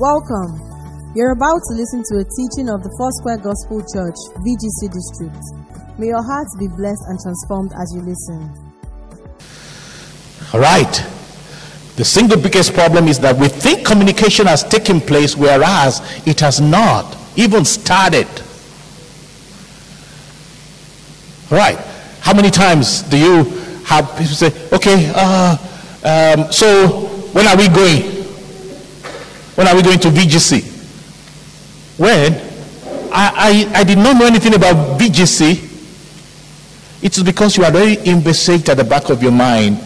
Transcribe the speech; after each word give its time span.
Welcome. 0.00 0.58
You're 1.14 1.30
about 1.30 1.60
to 1.70 1.74
listen 1.76 2.02
to 2.10 2.18
a 2.18 2.24
teaching 2.24 2.68
of 2.68 2.82
the 2.82 2.90
Foursquare 2.98 3.38
Gospel 3.38 3.78
Church, 3.78 4.18
VGC 4.42 4.90
District. 4.90 5.38
May 6.00 6.08
your 6.08 6.20
hearts 6.20 6.56
be 6.58 6.66
blessed 6.66 7.04
and 7.06 7.16
transformed 7.20 7.70
as 7.78 7.94
you 7.94 8.02
listen. 8.02 8.50
All 10.52 10.58
right. 10.58 10.90
The 11.94 12.04
single 12.04 12.40
biggest 12.40 12.74
problem 12.74 13.06
is 13.06 13.20
that 13.20 13.38
we 13.38 13.46
think 13.46 13.86
communication 13.86 14.46
has 14.46 14.64
taken 14.64 15.00
place, 15.00 15.36
whereas 15.36 16.02
it 16.26 16.40
has 16.40 16.60
not 16.60 17.16
even 17.36 17.64
started. 17.64 18.26
All 21.52 21.58
right. 21.58 21.78
How 22.18 22.34
many 22.34 22.50
times 22.50 23.02
do 23.02 23.16
you 23.16 23.44
have 23.84 24.10
people 24.18 24.34
say, 24.34 24.50
okay, 24.72 25.12
uh, 25.14 25.56
um, 26.02 26.50
so 26.50 26.88
when 27.30 27.46
are 27.46 27.56
we 27.56 27.68
going? 27.68 28.13
When 29.54 29.68
are 29.68 29.74
we 29.76 29.82
going 29.82 30.00
to 30.00 30.08
VGC? 30.08 30.72
When 31.98 32.34
I, 33.12 33.68
I, 33.72 33.80
I 33.80 33.84
did 33.84 33.98
not 33.98 34.16
know 34.16 34.26
anything 34.26 34.54
about 34.54 34.98
VGC, 34.98 35.72
it 37.04 37.16
is 37.16 37.22
because 37.22 37.56
you 37.56 37.64
are 37.64 37.70
very 37.70 37.94
imbecile 38.04 38.54
at 38.70 38.76
the 38.76 38.84
back 38.84 39.10
of 39.10 39.22
your 39.22 39.32
mind. 39.32 39.78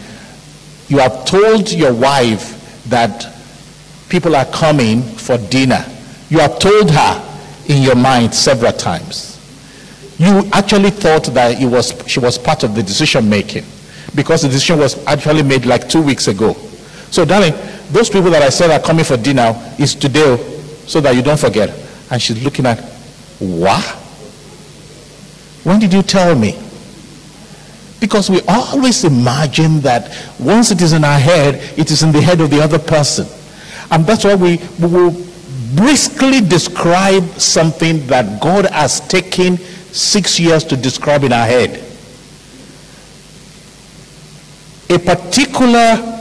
You 0.87 0.99
have 0.99 1.25
told 1.25 1.71
your 1.71 1.93
wife 1.93 2.83
that 2.85 3.35
people 4.09 4.35
are 4.35 4.45
coming 4.45 5.03
for 5.03 5.37
dinner. 5.37 5.85
You 6.29 6.39
have 6.39 6.57
told 6.59 6.89
her 6.89 7.29
in 7.67 7.83
your 7.83 7.95
mind 7.95 8.33
several 8.33 8.71
times. 8.71 9.35
You 10.17 10.49
actually 10.51 10.89
thought 10.89 11.25
that 11.33 11.61
it 11.61 11.65
was, 11.67 11.93
she 12.07 12.19
was 12.19 12.37
part 12.37 12.63
of 12.63 12.73
the 12.73 12.81
decision 12.83 13.29
making 13.29 13.65
because 14.15 14.41
the 14.41 14.49
decision 14.49 14.79
was 14.79 15.05
actually 15.05 15.43
made 15.43 15.65
like 15.65 15.87
two 15.87 16.01
weeks 16.01 16.27
ago. 16.27 16.53
So, 17.11 17.25
darling, 17.25 17.53
those 17.89 18.09
people 18.09 18.29
that 18.31 18.41
I 18.41 18.49
said 18.49 18.69
are 18.69 18.79
coming 18.85 19.05
for 19.05 19.17
dinner 19.17 19.53
is 19.79 19.95
today, 19.95 20.23
oh, 20.25 20.37
so 20.85 21.01
that 21.01 21.15
you 21.15 21.21
don't 21.21 21.39
forget. 21.39 21.69
And 22.11 22.21
she's 22.21 22.43
looking 22.43 22.65
at, 22.65 22.79
what? 23.39 23.83
When 25.63 25.79
did 25.79 25.93
you 25.93 26.01
tell 26.01 26.35
me? 26.35 26.57
Because 27.99 28.29
we 28.29 28.41
always 28.47 29.03
imagine 29.03 29.81
that 29.81 30.15
once 30.39 30.71
it 30.71 30.81
is 30.81 30.93
in 30.93 31.03
our 31.03 31.19
head, 31.19 31.55
it 31.77 31.91
is 31.91 32.01
in 32.01 32.11
the 32.11 32.21
head 32.21 32.39
of 32.41 32.49
the 32.49 32.61
other 32.61 32.79
person. 32.79 33.27
And 33.91 34.05
that's 34.05 34.23
why 34.23 34.35
we, 34.35 34.57
we 34.79 34.87
will 34.87 35.11
briskly 35.75 36.41
describe 36.41 37.23
something 37.39 38.05
that 38.07 38.41
God 38.41 38.65
has 38.67 39.01
taken 39.07 39.57
six 39.57 40.39
years 40.39 40.63
to 40.65 40.77
describe 40.77 41.23
in 41.23 41.33
our 41.33 41.45
head. 41.45 41.83
A 44.89 44.97
particular 44.97 46.18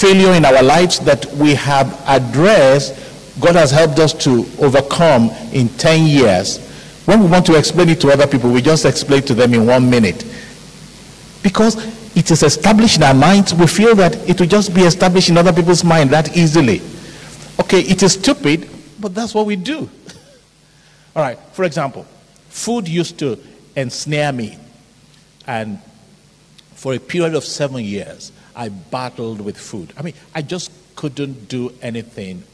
failure 0.00 0.32
in 0.32 0.46
our 0.46 0.62
lives 0.62 0.98
that 1.00 1.26
we 1.34 1.54
have 1.54 2.02
addressed, 2.06 2.94
God 3.38 3.54
has 3.54 3.70
helped 3.70 3.98
us 3.98 4.14
to 4.24 4.46
overcome 4.58 5.28
in 5.52 5.68
10 5.68 6.06
years. 6.06 6.58
When 7.04 7.20
we 7.20 7.26
want 7.26 7.44
to 7.46 7.58
explain 7.58 7.90
it 7.90 8.00
to 8.00 8.08
other 8.08 8.26
people, 8.26 8.50
we 8.50 8.62
just 8.62 8.86
explain 8.86 9.22
to 9.24 9.34
them 9.34 9.52
in 9.52 9.66
one 9.66 9.90
minute. 9.90 10.24
Because 11.42 11.76
it 12.16 12.30
is 12.30 12.42
established 12.42 12.96
in 12.96 13.02
our 13.02 13.14
minds, 13.14 13.52
we 13.52 13.66
feel 13.66 13.94
that 13.96 14.16
it 14.28 14.40
will 14.40 14.46
just 14.46 14.74
be 14.74 14.82
established 14.82 15.28
in 15.28 15.36
other 15.36 15.52
people's 15.52 15.84
mind 15.84 16.10
that 16.10 16.34
easily. 16.34 16.80
Okay, 17.60 17.80
it 17.80 18.02
is 18.02 18.14
stupid, 18.14 18.70
but 18.98 19.14
that's 19.14 19.34
what 19.34 19.44
we 19.44 19.56
do. 19.56 19.80
All 21.16 21.22
right, 21.22 21.38
for 21.52 21.64
example, 21.64 22.06
food 22.48 22.88
used 22.88 23.18
to 23.18 23.38
ensnare 23.76 24.32
me. 24.32 24.56
And 25.46 25.78
for 26.74 26.94
a 26.94 26.98
period 26.98 27.34
of 27.34 27.44
seven 27.44 27.84
years, 27.84 28.32
I 28.60 28.68
battled 28.68 29.40
with 29.40 29.56
food. 29.56 29.94
I 29.96 30.02
mean, 30.02 30.12
I 30.34 30.42
just 30.42 30.70
couldn't 30.94 31.48
do 31.48 31.72
anything. 31.80 32.44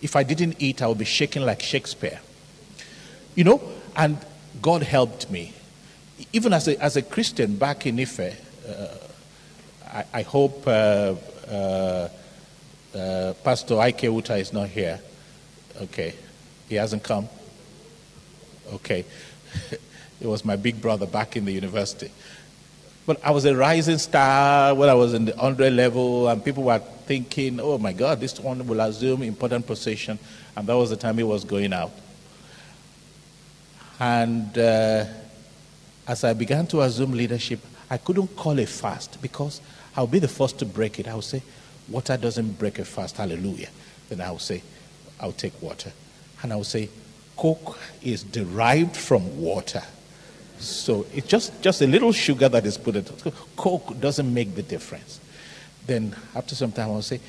If 0.00 0.14
I 0.14 0.22
didn't 0.22 0.54
eat, 0.60 0.80
I 0.82 0.86
would 0.86 0.98
be 0.98 1.04
shaking 1.04 1.42
like 1.42 1.62
Shakespeare. 1.62 2.20
You 3.34 3.42
know, 3.42 3.60
and 3.96 4.18
God 4.62 4.84
helped 4.84 5.32
me. 5.32 5.52
Even 6.32 6.52
as 6.52 6.68
a, 6.68 6.80
as 6.80 6.96
a 6.96 7.02
Christian 7.02 7.56
back 7.56 7.86
in 7.86 7.98
Ife, 7.98 8.20
uh, 8.20 8.86
I, 9.84 10.04
I, 10.14 10.22
hope 10.22 10.64
uh, 10.64 11.16
uh, 11.50 12.08
uh 12.94 13.34
Pastor 13.42 13.80
Ike 13.80 14.04
Uta 14.04 14.36
is 14.36 14.52
not 14.52 14.68
here. 14.68 15.00
Okay, 15.82 16.14
he 16.68 16.76
hasn't 16.76 17.02
come. 17.02 17.28
Okay, 18.74 19.04
it 20.20 20.26
was 20.26 20.44
my 20.44 20.54
big 20.54 20.80
brother 20.80 21.06
back 21.06 21.36
in 21.36 21.44
the 21.46 21.52
university. 21.52 22.12
But 23.08 23.24
I 23.24 23.30
was 23.30 23.46
a 23.46 23.56
rising 23.56 23.96
star 23.96 24.74
when 24.74 24.90
I 24.90 24.92
was 24.92 25.14
in 25.14 25.24
the 25.24 25.32
100 25.32 25.72
level, 25.72 26.28
and 26.28 26.44
people 26.44 26.64
were 26.64 26.78
thinking, 26.78 27.58
oh 27.58 27.78
my 27.78 27.94
God, 27.94 28.20
this 28.20 28.38
one 28.38 28.66
will 28.66 28.80
assume 28.80 29.22
important 29.22 29.66
position. 29.66 30.18
And 30.54 30.66
that 30.66 30.74
was 30.74 30.90
the 30.90 30.96
time 30.96 31.16
he 31.16 31.24
was 31.24 31.42
going 31.42 31.72
out. 31.72 31.90
And 33.98 34.58
uh, 34.58 35.06
as 36.06 36.22
I 36.22 36.34
began 36.34 36.66
to 36.66 36.82
assume 36.82 37.12
leadership, 37.12 37.60
I 37.88 37.96
couldn't 37.96 38.36
call 38.36 38.60
a 38.60 38.66
fast 38.66 39.22
because 39.22 39.62
I'll 39.96 40.06
be 40.06 40.18
the 40.18 40.28
first 40.28 40.58
to 40.58 40.66
break 40.66 41.00
it. 41.00 41.08
I 41.08 41.14
would 41.14 41.24
say, 41.24 41.42
water 41.88 42.18
doesn't 42.18 42.58
break 42.58 42.78
a 42.78 42.84
fast, 42.84 43.16
hallelujah. 43.16 43.70
Then 44.10 44.20
I 44.20 44.30
would 44.32 44.42
say, 44.42 44.62
I'll 45.18 45.32
take 45.32 45.62
water. 45.62 45.92
And 46.42 46.52
I 46.52 46.56
would 46.56 46.66
say, 46.66 46.90
Coke 47.38 47.78
is 48.02 48.22
derived 48.22 48.98
from 48.98 49.40
water. 49.40 49.82
So 50.58 51.06
it's 51.14 51.26
just, 51.26 51.60
just 51.62 51.82
a 51.82 51.86
little 51.86 52.12
sugar 52.12 52.48
that 52.48 52.66
is 52.66 52.76
put 52.76 52.96
in. 52.96 53.04
Coke 53.56 53.98
doesn't 54.00 54.32
make 54.32 54.54
the 54.54 54.62
difference. 54.62 55.20
Then 55.86 56.14
after 56.34 56.54
some 56.54 56.72
time, 56.72 56.90
I'll 56.90 57.02
say, 57.02 57.20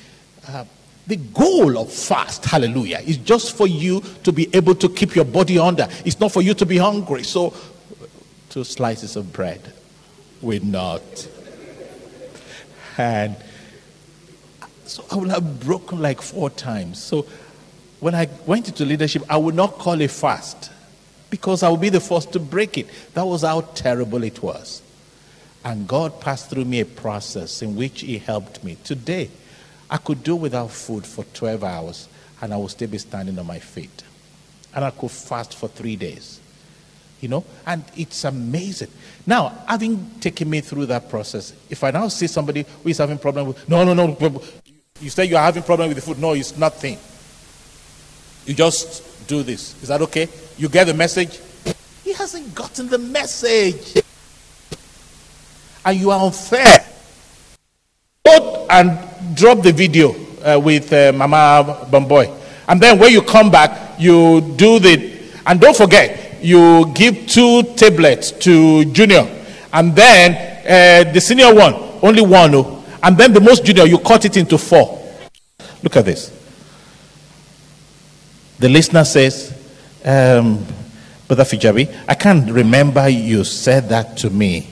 uh, 0.48 0.64
the 1.06 1.16
goal 1.16 1.78
of 1.78 1.92
fast, 1.92 2.44
hallelujah, 2.44 2.98
is 2.98 3.16
just 3.16 3.56
for 3.56 3.66
you 3.66 4.02
to 4.22 4.32
be 4.32 4.48
able 4.54 4.74
to 4.76 4.88
keep 4.88 5.14
your 5.14 5.24
body 5.24 5.58
under. 5.58 5.88
It's 6.04 6.20
not 6.20 6.32
for 6.32 6.42
you 6.42 6.54
to 6.54 6.66
be 6.66 6.76
hungry. 6.76 7.22
So, 7.24 7.54
two 8.48 8.64
slices 8.64 9.16
of 9.16 9.32
bread 9.32 9.72
with 10.40 10.62
not. 10.62 11.28
And 12.98 13.36
so 14.84 15.04
I 15.10 15.16
will 15.16 15.28
have 15.28 15.60
broken 15.60 16.00
like 16.00 16.20
four 16.20 16.50
times. 16.50 17.02
So 17.02 17.26
when 18.00 18.14
I 18.14 18.28
went 18.46 18.68
into 18.68 18.84
leadership, 18.84 19.22
I 19.28 19.36
would 19.36 19.54
not 19.54 19.78
call 19.78 20.00
it 20.00 20.10
fast 20.10 20.70
because 21.30 21.62
I 21.62 21.68
will 21.68 21.76
be 21.76 21.88
the 21.88 22.00
first 22.00 22.32
to 22.32 22.40
break 22.40 22.76
it. 22.76 22.88
That 23.14 23.26
was 23.26 23.42
how 23.42 23.62
terrible 23.62 24.22
it 24.24 24.42
was. 24.42 24.82
And 25.64 25.86
God 25.86 26.20
passed 26.20 26.50
through 26.50 26.64
me 26.64 26.80
a 26.80 26.84
process 26.84 27.62
in 27.62 27.76
which 27.76 28.00
He 28.00 28.18
helped 28.18 28.64
me. 28.64 28.76
Today, 28.84 29.30
I 29.88 29.96
could 29.96 30.22
do 30.22 30.36
without 30.36 30.70
food 30.70 31.06
for 31.06 31.24
12 31.24 31.64
hours 31.64 32.08
and 32.40 32.54
I 32.54 32.56
would 32.56 32.70
still 32.70 32.88
be 32.88 32.98
standing 32.98 33.38
on 33.38 33.46
my 33.46 33.58
feet. 33.58 34.02
And 34.74 34.84
I 34.84 34.90
could 34.90 35.10
fast 35.10 35.54
for 35.54 35.68
three 35.68 35.96
days. 35.96 36.40
You 37.20 37.28
know, 37.28 37.44
and 37.66 37.84
it's 37.98 38.24
amazing. 38.24 38.90
Now, 39.26 39.52
having 39.68 40.10
taken 40.20 40.48
me 40.48 40.62
through 40.62 40.86
that 40.86 41.10
process, 41.10 41.52
if 41.68 41.84
I 41.84 41.90
now 41.90 42.08
see 42.08 42.26
somebody 42.26 42.64
who 42.82 42.88
is 42.88 42.96
having 42.96 43.18
problem 43.18 43.48
with, 43.48 43.68
no, 43.68 43.84
no, 43.84 43.92
no, 43.92 44.42
you 45.00 45.10
say 45.10 45.26
you 45.26 45.36
are 45.36 45.42
having 45.42 45.62
problem 45.62 45.88
with 45.88 45.96
the 45.96 46.02
food. 46.02 46.18
No, 46.18 46.32
it's 46.32 46.56
nothing. 46.56 46.96
You 48.46 48.54
just 48.54 49.02
do 49.30 49.42
this. 49.44 49.80
Is 49.80 49.88
that 49.88 50.02
okay? 50.02 50.28
You 50.58 50.68
get 50.68 50.88
the 50.88 50.94
message? 50.94 51.38
He 52.02 52.12
hasn't 52.12 52.52
gotten 52.52 52.88
the 52.88 52.98
message. 52.98 54.02
And 55.84 55.98
you 55.98 56.10
are 56.10 56.20
unfair. 56.26 56.84
Go 58.26 58.66
and 58.68 58.98
drop 59.36 59.62
the 59.62 59.72
video 59.72 60.14
uh, 60.44 60.58
with 60.58 60.92
uh, 60.92 61.12
Mama 61.14 61.86
Bamboy. 61.90 62.28
And 62.66 62.80
then 62.80 62.98
when 62.98 63.12
you 63.12 63.22
come 63.22 63.50
back, 63.50 64.00
you 64.00 64.40
do 64.56 64.80
the, 64.80 65.20
and 65.46 65.60
don't 65.60 65.76
forget, 65.76 66.42
you 66.42 66.92
give 66.92 67.28
two 67.28 67.62
tablets 67.76 68.32
to 68.32 68.84
Junior. 68.86 69.28
And 69.72 69.94
then 69.94 70.34
uh, 70.66 71.12
the 71.12 71.20
senior 71.20 71.54
one, 71.54 71.74
only 72.02 72.22
one. 72.22 72.54
Oh. 72.56 72.84
And 73.02 73.16
then 73.16 73.32
the 73.32 73.40
most 73.40 73.64
junior, 73.64 73.86
you 73.86 73.98
cut 73.98 74.24
it 74.24 74.36
into 74.36 74.58
four. 74.58 75.00
Look 75.82 75.96
at 75.96 76.04
this. 76.04 76.39
The 78.60 78.68
listener 78.68 79.04
says, 79.04 79.52
um, 80.04 80.64
Brother 81.26 81.44
Fijabi, 81.44 82.04
I 82.06 82.14
can't 82.14 82.50
remember 82.50 83.08
you 83.08 83.42
said 83.42 83.88
that 83.88 84.18
to 84.18 84.28
me. 84.28 84.68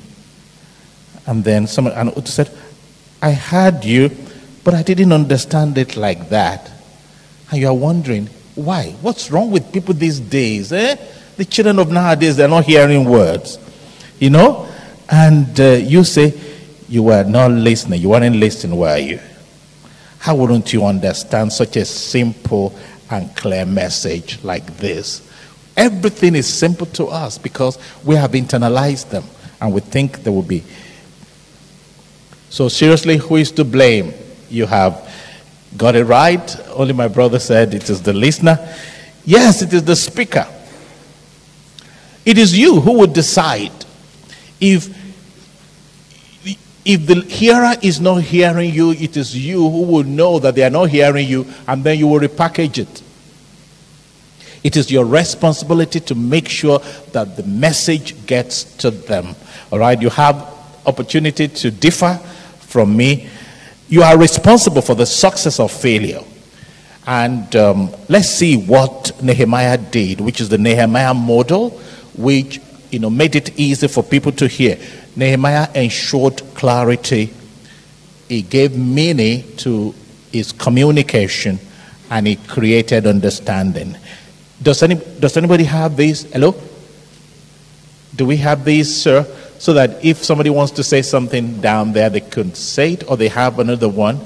And 1.26 1.42
then 1.42 1.66
someone 1.66 1.94
and 1.94 2.28
said, 2.28 2.50
I 3.22 3.32
heard 3.32 3.84
you, 3.84 4.10
but 4.62 4.74
I 4.74 4.82
didn't 4.82 5.12
understand 5.12 5.78
it 5.78 5.96
like 5.96 6.28
that. 6.28 6.70
And 7.50 7.60
you 7.60 7.68
are 7.68 7.74
wondering, 7.74 8.26
why? 8.54 8.90
What's 9.00 9.30
wrong 9.30 9.50
with 9.50 9.72
people 9.72 9.94
these 9.94 10.20
days? 10.20 10.70
Eh? 10.70 10.96
The 11.36 11.46
children 11.46 11.78
of 11.78 11.90
nowadays, 11.90 12.36
they're 12.36 12.46
not 12.46 12.64
hearing 12.64 13.08
words. 13.08 13.58
You 14.18 14.30
know? 14.30 14.68
And 15.08 15.58
uh, 15.58 15.78
you 15.80 16.04
say, 16.04 16.38
you 16.90 17.04
were 17.04 17.24
not 17.24 17.52
listening. 17.52 18.02
You 18.02 18.10
weren't 18.10 18.36
listening, 18.36 18.76
were 18.76 18.98
you? 18.98 19.20
How 20.18 20.34
wouldn't 20.34 20.72
you 20.74 20.84
understand 20.84 21.52
such 21.52 21.76
a 21.76 21.86
simple 21.86 22.78
and 23.10 23.34
clear 23.36 23.64
message 23.66 24.42
like 24.42 24.78
this. 24.78 25.26
Everything 25.76 26.34
is 26.34 26.52
simple 26.52 26.86
to 26.86 27.06
us 27.06 27.38
because 27.38 27.78
we 28.04 28.14
have 28.16 28.32
internalized 28.32 29.10
them 29.10 29.24
and 29.60 29.72
we 29.72 29.80
think 29.80 30.22
there 30.24 30.32
will 30.32 30.42
be. 30.42 30.64
So, 32.50 32.68
seriously, 32.68 33.18
who 33.18 33.36
is 33.36 33.52
to 33.52 33.64
blame? 33.64 34.12
You 34.48 34.66
have 34.66 35.08
Got 35.76 35.96
it 35.96 36.04
right. 36.04 36.56
Only 36.70 36.94
my 36.94 37.08
brother 37.08 37.38
said 37.38 37.74
it 37.74 37.90
is 37.90 38.02
the 38.02 38.12
listener. 38.12 38.58
Yes, 39.24 39.60
it 39.62 39.72
is 39.72 39.84
the 39.84 39.96
speaker. 39.96 40.46
It 42.24 42.38
is 42.38 42.56
you 42.58 42.80
who 42.80 42.98
would 42.98 43.12
decide 43.12 43.72
if 44.60 44.97
if 46.88 47.06
the 47.06 47.20
hearer 47.20 47.74
is 47.82 48.00
not 48.00 48.22
hearing 48.22 48.72
you, 48.72 48.92
it 48.92 49.18
is 49.18 49.36
you 49.36 49.68
who 49.68 49.82
will 49.82 50.04
know 50.04 50.38
that 50.38 50.54
they 50.54 50.62
are 50.62 50.70
not 50.70 50.88
hearing 50.88 51.28
you, 51.28 51.46
and 51.66 51.84
then 51.84 51.98
you 51.98 52.08
will 52.08 52.18
repackage 52.18 52.78
it. 52.78 53.02
It 54.64 54.74
is 54.74 54.90
your 54.90 55.04
responsibility 55.04 56.00
to 56.00 56.14
make 56.14 56.48
sure 56.48 56.78
that 57.12 57.36
the 57.36 57.42
message 57.42 58.26
gets 58.26 58.64
to 58.78 58.90
them. 58.90 59.36
All 59.70 59.78
right, 59.78 60.00
you 60.00 60.08
have 60.08 60.36
opportunity 60.86 61.46
to 61.46 61.70
differ 61.70 62.14
from 62.60 62.96
me. 62.96 63.28
You 63.90 64.02
are 64.02 64.18
responsible 64.18 64.80
for 64.80 64.94
the 64.94 65.04
success 65.04 65.60
or 65.60 65.68
failure. 65.68 66.22
And 67.06 67.54
um, 67.54 67.94
let's 68.08 68.30
see 68.30 68.56
what 68.56 69.12
Nehemiah 69.22 69.76
did, 69.76 70.22
which 70.22 70.40
is 70.40 70.48
the 70.48 70.58
Nehemiah 70.58 71.12
model, 71.12 71.70
which 72.16 72.62
you 72.90 72.98
know 72.98 73.10
made 73.10 73.36
it 73.36 73.58
easy 73.58 73.88
for 73.88 74.02
people 74.02 74.32
to 74.32 74.48
hear. 74.48 74.78
Nehemiah 75.18 75.68
ensured 75.74 76.40
clarity. 76.54 77.34
He 78.28 78.42
gave 78.42 78.78
meaning 78.78 79.56
to 79.56 79.92
his 80.30 80.52
communication, 80.52 81.58
and 82.08 82.24
he 82.28 82.36
created 82.36 83.04
understanding. 83.04 83.96
Does, 84.62 84.80
any, 84.84 84.94
does 84.94 85.36
anybody 85.36 85.64
have 85.64 85.96
these? 85.96 86.22
Hello? 86.32 86.54
Do 88.14 88.26
we 88.26 88.36
have 88.36 88.64
these, 88.64 89.02
sir? 89.02 89.26
So 89.58 89.72
that 89.72 90.04
if 90.04 90.18
somebody 90.24 90.50
wants 90.50 90.70
to 90.72 90.84
say 90.84 91.02
something 91.02 91.60
down 91.60 91.92
there, 91.92 92.08
they 92.10 92.20
can 92.20 92.54
say 92.54 92.92
it, 92.92 93.10
or 93.10 93.16
they 93.16 93.28
have 93.28 93.58
another 93.58 93.88
one. 93.88 94.20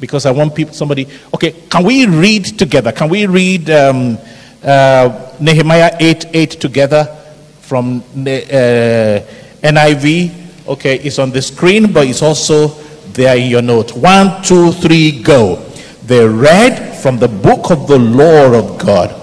Because 0.00 0.24
I 0.24 0.30
want 0.30 0.54
people, 0.54 0.72
somebody. 0.72 1.06
Okay, 1.34 1.52
can 1.68 1.84
we 1.84 2.06
read 2.06 2.46
together? 2.58 2.92
Can 2.92 3.10
we 3.10 3.26
read 3.26 3.68
um, 3.68 4.16
uh, 4.62 5.32
Nehemiah 5.38 5.94
8 6.00 6.26
8 6.32 6.50
together 6.52 7.04
from 7.60 8.02
uh, 8.26 9.20
NIV? 9.64 10.68
Okay, 10.68 10.98
it's 10.98 11.18
on 11.18 11.30
the 11.30 11.40
screen, 11.42 11.92
but 11.92 12.06
it's 12.06 12.22
also 12.22 12.68
there 13.12 13.36
in 13.36 13.48
your 13.50 13.62
note. 13.62 13.96
One, 13.96 14.42
two, 14.42 14.72
three, 14.72 15.22
go. 15.22 15.56
They 16.04 16.26
read 16.28 16.94
from 17.00 17.18
the 17.18 17.28
book 17.28 17.70
of 17.70 17.88
the 17.88 17.98
law 17.98 18.52
of 18.52 18.78
God 18.78 19.20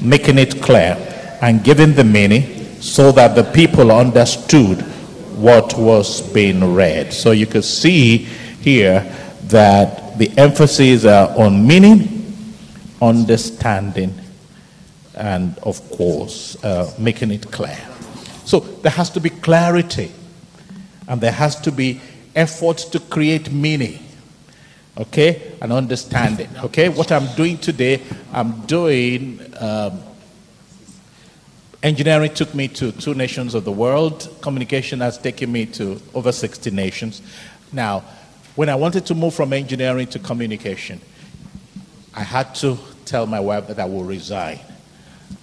making 0.00 0.38
it 0.38 0.60
clear 0.60 0.96
and 1.40 1.62
giving 1.62 1.94
the 1.94 2.04
meaning 2.04 2.80
so 2.80 3.12
that 3.12 3.34
the 3.34 3.44
people 3.44 3.92
understood 3.92 4.80
what 5.36 5.76
was 5.78 6.20
being 6.32 6.74
read. 6.74 7.12
So 7.12 7.30
you 7.30 7.46
can 7.46 7.62
see 7.62 8.18
here 8.62 9.00
that 9.44 10.18
the 10.18 10.30
emphasis 10.38 11.04
are 11.04 11.28
on 11.38 11.66
meaning, 11.66 12.44
understanding, 13.00 14.14
and 15.14 15.56
of 15.58 15.80
course, 15.90 16.62
uh, 16.64 16.92
making 16.98 17.30
it 17.30 17.50
clear. 17.50 17.78
So 18.46 18.60
there 18.60 18.92
has 18.92 19.10
to 19.10 19.20
be 19.20 19.28
clarity 19.28 20.10
and 21.06 21.20
there 21.20 21.32
has 21.32 21.60
to 21.60 21.70
be 21.70 22.00
effort 22.34 22.78
to 22.78 23.00
create 23.00 23.52
meaning 23.52 24.06
okay, 24.98 25.52
and 25.60 25.72
understanding. 25.72 26.48
Okay, 26.64 26.88
what 26.88 27.12
I'm 27.12 27.34
doing 27.34 27.58
today, 27.58 28.02
I'm 28.32 28.62
doing. 28.66 29.40
Um, 29.58 30.00
engineering 31.82 32.32
took 32.34 32.54
me 32.54 32.68
to 32.68 32.92
two 32.92 33.14
nations 33.14 33.54
of 33.54 33.64
the 33.64 33.72
world. 33.72 34.34
Communication 34.40 35.00
has 35.00 35.18
taken 35.18 35.52
me 35.52 35.66
to 35.66 36.00
over 36.14 36.32
60 36.32 36.70
nations. 36.70 37.22
Now, 37.72 38.04
when 38.54 38.68
I 38.68 38.74
wanted 38.74 39.04
to 39.06 39.14
move 39.14 39.34
from 39.34 39.52
engineering 39.52 40.06
to 40.08 40.18
communication, 40.18 41.00
I 42.14 42.22
had 42.22 42.54
to 42.56 42.78
tell 43.04 43.26
my 43.26 43.40
wife 43.40 43.66
that 43.68 43.78
I 43.78 43.84
will 43.84 44.04
resign. 44.04 44.60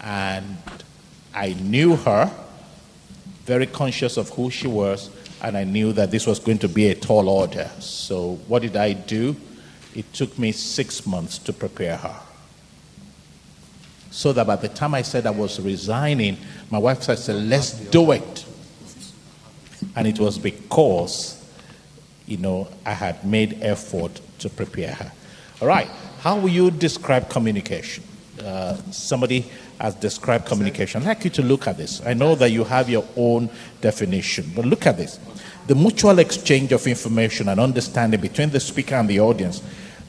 And 0.02 0.58
I 1.36 1.54
knew 1.54 1.96
her, 1.98 2.32
very 3.46 3.68
conscious 3.68 4.18
of 4.18 4.30
who 4.30 4.50
she 4.50 4.68
was, 4.68 5.10
and 5.42 5.58
I 5.58 5.64
knew 5.64 5.92
that 5.94 6.12
this 6.12 6.26
was 6.26 6.40
going 6.40 6.60
to 6.60 6.70
be 6.70 6.88
a 6.88 6.96
tall 6.96 7.28
order. 7.28 7.70
So, 7.80 8.36
what 8.48 8.62
did 8.62 8.78
I 8.78 8.94
do? 8.94 9.36
It 9.94 10.12
took 10.14 10.40
me 10.40 10.52
six 10.52 11.06
months 11.06 11.38
to 11.40 11.54
prepare 11.54 11.98
her. 11.98 12.16
So 14.12 14.32
that 14.34 14.48
by 14.48 14.56
the 14.56 14.70
time 14.70 14.94
I 14.94 15.02
said 15.02 15.26
I 15.26 15.32
was 15.32 15.60
resigning, 15.60 16.38
my 16.70 16.78
wife 16.78 17.04
said, 17.04 17.36
Let's 17.36 17.72
do 17.72 18.12
it. 18.12 18.46
And 19.96 20.08
it 20.08 20.20
was 20.20 20.40
because, 20.40 21.44
you 22.26 22.38
know, 22.38 22.70
I 22.86 22.94
had 22.94 23.26
made 23.26 23.62
effort 23.62 24.22
to 24.40 24.50
prepare 24.50 24.94
her. 24.94 25.12
All 25.62 25.68
right. 25.68 25.90
How 26.20 26.40
will 26.40 26.50
you 26.50 26.72
describe 26.72 27.30
communication? 27.30 28.04
Uh, 28.42 28.76
somebody 28.92 29.46
has 29.80 29.96
described 29.96 30.46
communication. 30.46 31.02
I'd 31.02 31.08
like 31.08 31.24
you 31.24 31.30
to 31.32 31.42
look 31.44 31.68
at 31.68 31.78
this. 31.78 32.02
I 32.06 32.14
know 32.14 32.36
that 32.36 32.50
you 32.52 32.64
have 32.64 32.90
your 32.90 33.06
own 33.16 33.50
definition, 33.80 34.52
but 34.56 34.66
look 34.66 34.88
at 34.88 34.98
this 34.98 35.20
the 35.68 35.76
mutual 35.76 36.20
exchange 36.20 36.72
of 36.74 36.86
information 36.88 37.48
and 37.48 37.60
understanding 37.60 38.20
between 38.20 38.50
the 38.50 38.60
speaker 38.60 38.96
and 38.96 39.10
the 39.10 39.20
audience 39.20 39.64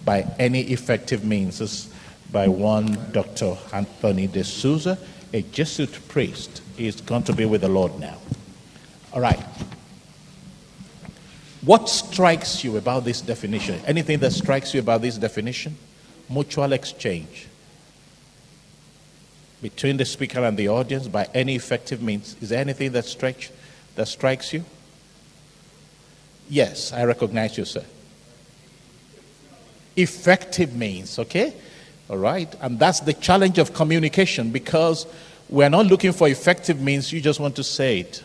by 0.04 0.26
any 0.38 0.62
effective 0.62 1.24
means 1.24 1.60
is 1.60 1.92
by 2.32 2.48
one 2.48 2.98
Dr. 3.12 3.56
Anthony 3.72 4.26
D'Souza, 4.26 4.98
a 5.32 5.42
Jesuit 5.42 6.08
priest. 6.08 6.60
He's 6.76 7.00
going 7.00 7.22
to 7.24 7.32
be 7.32 7.44
with 7.44 7.60
the 7.60 7.68
Lord 7.68 7.98
now. 8.00 8.18
All 9.12 9.20
right. 9.20 9.38
What 11.62 11.88
strikes 11.88 12.64
you 12.64 12.76
about 12.76 13.04
this 13.04 13.20
definition? 13.20 13.80
Anything 13.86 14.18
that 14.18 14.32
strikes 14.32 14.74
you 14.74 14.80
about 14.80 15.02
this 15.02 15.16
definition? 15.16 15.76
Mutual 16.28 16.72
exchange 16.72 17.46
between 19.64 19.96
the 19.96 20.04
speaker 20.04 20.44
and 20.44 20.58
the 20.58 20.68
audience 20.68 21.08
by 21.08 21.26
any 21.32 21.54
effective 21.54 22.02
means. 22.02 22.36
Is 22.42 22.50
there 22.50 22.60
anything 22.60 22.92
that 22.92 23.06
strikes, 23.06 23.50
that 23.94 24.06
strikes 24.06 24.52
you? 24.52 24.62
Yes, 26.50 26.92
I 26.92 27.04
recognize 27.04 27.56
you, 27.56 27.64
sir. 27.64 27.82
Effective 29.96 30.76
means, 30.76 31.18
okay? 31.18 31.54
All 32.10 32.18
right? 32.18 32.54
And 32.60 32.78
that's 32.78 33.00
the 33.00 33.14
challenge 33.14 33.56
of 33.56 33.72
communication 33.72 34.50
because 34.50 35.06
we're 35.48 35.70
not 35.70 35.86
looking 35.86 36.12
for 36.12 36.28
effective 36.28 36.78
means, 36.78 37.10
you 37.10 37.22
just 37.22 37.40
want 37.40 37.56
to 37.56 37.64
say 37.64 38.00
it. 38.00 38.22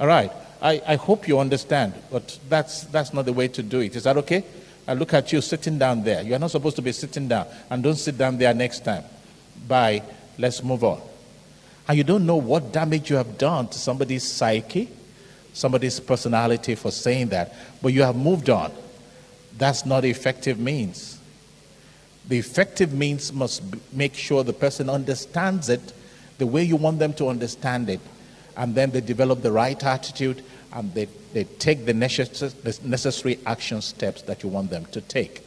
All 0.00 0.06
right? 0.06 0.32
I, 0.62 0.80
I 0.86 0.96
hope 0.96 1.28
you 1.28 1.38
understand, 1.38 1.92
but 2.10 2.38
that's, 2.48 2.84
that's 2.84 3.12
not 3.12 3.26
the 3.26 3.34
way 3.34 3.48
to 3.48 3.62
do 3.62 3.80
it. 3.80 3.94
Is 3.94 4.04
that 4.04 4.16
okay? 4.16 4.42
I 4.88 4.94
look 4.94 5.12
at 5.12 5.34
you 5.34 5.42
sitting 5.42 5.76
down 5.76 6.02
there. 6.02 6.22
You're 6.22 6.38
not 6.38 6.50
supposed 6.50 6.76
to 6.76 6.82
be 6.82 6.92
sitting 6.92 7.28
down, 7.28 7.46
and 7.68 7.82
don't 7.82 7.96
sit 7.96 8.16
down 8.16 8.38
there 8.38 8.54
next 8.54 8.86
time. 8.86 9.04
Bye. 9.68 10.02
Let's 10.38 10.62
move 10.62 10.84
on. 10.84 11.00
And 11.86 11.98
you 11.98 12.04
don't 12.04 12.26
know 12.26 12.36
what 12.36 12.72
damage 12.72 13.10
you 13.10 13.16
have 13.16 13.36
done 13.38 13.68
to 13.68 13.78
somebody's 13.78 14.24
psyche 14.24 14.88
somebody's 15.54 16.00
personality 16.00 16.74
for 16.74 16.90
saying 16.90 17.28
that, 17.28 17.54
but 17.80 17.92
you 17.92 18.02
have 18.02 18.16
moved 18.16 18.50
on. 18.50 18.72
That's 19.56 19.86
not 19.86 20.04
effective 20.04 20.58
means. 20.58 21.18
The 22.28 22.38
effective 22.38 22.92
means 22.92 23.32
must 23.32 23.62
make 23.92 24.14
sure 24.14 24.42
the 24.42 24.52
person 24.52 24.90
understands 24.90 25.68
it 25.68 25.92
the 26.38 26.46
way 26.46 26.64
you 26.64 26.76
want 26.76 26.98
them 26.98 27.14
to 27.14 27.28
understand 27.28 27.88
it, 27.88 28.00
and 28.56 28.74
then 28.74 28.90
they 28.90 29.00
develop 29.00 29.42
the 29.42 29.52
right 29.52 29.82
attitude 29.82 30.42
and 30.72 30.92
they, 30.92 31.06
they 31.32 31.44
take 31.44 31.86
the 31.86 31.94
necessary 31.94 33.38
action 33.46 33.80
steps 33.80 34.22
that 34.22 34.42
you 34.42 34.48
want 34.48 34.70
them 34.70 34.84
to 34.86 35.00
take. 35.00 35.42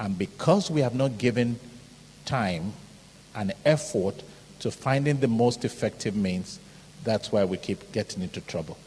And 0.00 0.16
because 0.16 0.70
we 0.70 0.80
have 0.80 0.94
not 0.94 1.18
given 1.18 1.60
time 2.24 2.72
and 3.34 3.52
effort 3.64 4.22
to 4.60 4.70
finding 4.70 5.20
the 5.20 5.28
most 5.28 5.64
effective 5.64 6.16
means, 6.16 6.58
that's 7.02 7.30
why 7.30 7.44
we 7.44 7.56
keep 7.56 7.92
getting 7.92 8.22
into 8.22 8.40
trouble. 8.40 8.78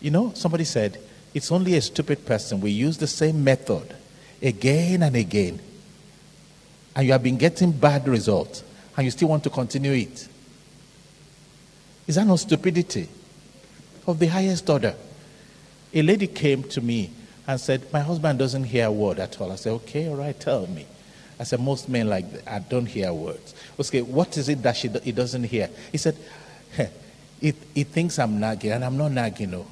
You 0.00 0.10
know, 0.10 0.32
somebody 0.34 0.64
said, 0.64 0.98
it's 1.32 1.50
only 1.50 1.74
a 1.76 1.82
stupid 1.82 2.24
person. 2.26 2.60
We 2.60 2.70
use 2.70 2.98
the 2.98 3.06
same 3.06 3.42
method 3.42 3.94
again 4.42 5.02
and 5.02 5.16
again. 5.16 5.60
And 6.94 7.06
you 7.06 7.12
have 7.12 7.22
been 7.22 7.38
getting 7.38 7.72
bad 7.72 8.06
results, 8.06 8.62
and 8.96 9.04
you 9.04 9.10
still 9.10 9.28
want 9.28 9.42
to 9.44 9.50
continue 9.50 9.92
it. 9.92 10.28
Is 12.06 12.14
that 12.14 12.26
not 12.26 12.40
stupidity? 12.40 13.08
Of 14.06 14.18
the 14.18 14.26
highest 14.26 14.68
order. 14.68 14.94
A 15.92 16.02
lady 16.02 16.26
came 16.26 16.62
to 16.64 16.80
me 16.80 17.10
and 17.46 17.58
said, 17.60 17.92
My 17.92 18.00
husband 18.00 18.38
doesn't 18.38 18.64
hear 18.64 18.86
a 18.86 18.92
word 18.92 19.18
at 19.18 19.40
all. 19.40 19.50
I 19.50 19.56
said, 19.56 19.72
Okay, 19.72 20.08
all 20.08 20.16
right, 20.16 20.38
tell 20.38 20.66
me. 20.66 20.86
I 21.38 21.44
said, 21.44 21.60
Most 21.60 21.88
men 21.88 22.08
like 22.08 22.30
that. 22.32 22.52
I 22.52 22.58
don't 22.60 22.86
hear 22.86 23.12
words. 23.12 23.54
Okay, 23.78 24.02
what 24.02 24.36
is 24.36 24.48
it 24.48 24.62
that 24.62 24.76
she, 24.76 24.88
he 24.88 25.12
doesn't 25.12 25.44
hear? 25.44 25.68
He 25.90 25.98
said, 25.98 26.16
he, 27.40 27.52
he 27.74 27.84
thinks 27.84 28.18
I'm 28.18 28.40
nagging, 28.40 28.72
and 28.72 28.84
I'm 28.84 28.96
not 28.96 29.12
nagging, 29.12 29.50
no. 29.50 29.66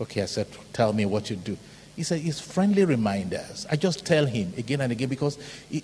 Okay, 0.00 0.22
I 0.22 0.26
said, 0.26 0.48
tell 0.72 0.92
me 0.92 1.06
what 1.06 1.30
you 1.30 1.36
do. 1.36 1.56
He 1.94 2.02
said, 2.02 2.20
it's 2.24 2.40
friendly 2.40 2.84
reminders. 2.84 3.66
I 3.70 3.76
just 3.76 4.06
tell 4.06 4.24
him 4.24 4.52
again 4.56 4.80
and 4.80 4.90
again 4.90 5.08
because 5.08 5.38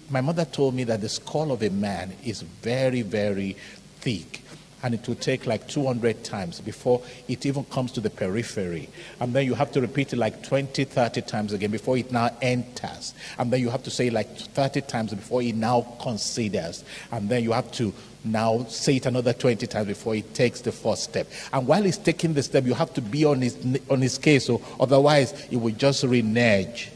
my 0.08 0.20
mother 0.20 0.44
told 0.44 0.75
me 0.75 0.85
that 0.85 1.00
the 1.00 1.08
skull 1.08 1.52
of 1.52 1.62
a 1.62 1.70
man 1.70 2.12
is 2.25 2.42
very, 2.42 3.02
very 3.02 3.56
thick. 4.00 4.42
And 4.82 4.94
it 4.94 5.06
will 5.08 5.16
take 5.16 5.47
like 5.47 5.66
200 5.68 6.23
times 6.25 6.61
before 6.61 7.02
it 7.26 7.44
even 7.44 7.64
comes 7.64 7.92
to 7.92 8.00
the 8.00 8.11
periphery. 8.11 8.88
And 9.20 9.35
then 9.35 9.47
you 9.47 9.54
have 9.54 9.73
to 9.73 9.80
repeat 9.80 10.12
it 10.12 10.16
like 10.16 10.42
20, 10.42 10.85
30 10.85 11.23
times 11.23 11.52
again 11.52 11.70
before 11.70 11.97
it 11.97 12.12
now 12.12 12.30
enters. 12.40 13.14
And 13.38 13.52
then 13.52 13.61
you 13.61 13.70
have 13.70 13.82
to 13.85 13.90
say 13.90 14.08
it 14.08 14.12
like 14.12 14.37
30 14.37 14.82
times 14.82 15.12
before 15.12 15.42
it 15.42 15.54
now 15.54 15.82
considers. 16.00 16.85
And 17.11 17.28
then 17.28 17.42
you 17.42 17.52
have 17.52 17.70
to 17.73 17.92
now 18.25 18.64
say 18.64 18.97
it 18.97 19.06
another 19.06 19.32
20 19.32 19.66
times 19.66 19.87
before 19.87 20.14
he 20.14 20.23
takes 20.23 20.61
the 20.61 20.73
first 20.73 21.04
step. 21.04 21.28
And 21.52 21.66
while 21.66 21.82
he's 21.82 21.99
taking 21.99 22.35
the 22.35 22.42
step, 22.42 22.64
you 22.64 22.75
have 22.75 22.92
to 22.94 23.00
be 23.00 23.25
on 23.25 23.40
his, 23.40 23.56
on 23.90 24.00
his 24.00 24.18
case, 24.18 24.47
so 24.47 24.62
otherwise 24.78 25.47
it 25.50 25.56
will 25.56 25.75
just 25.75 26.04
renege. 26.04 26.90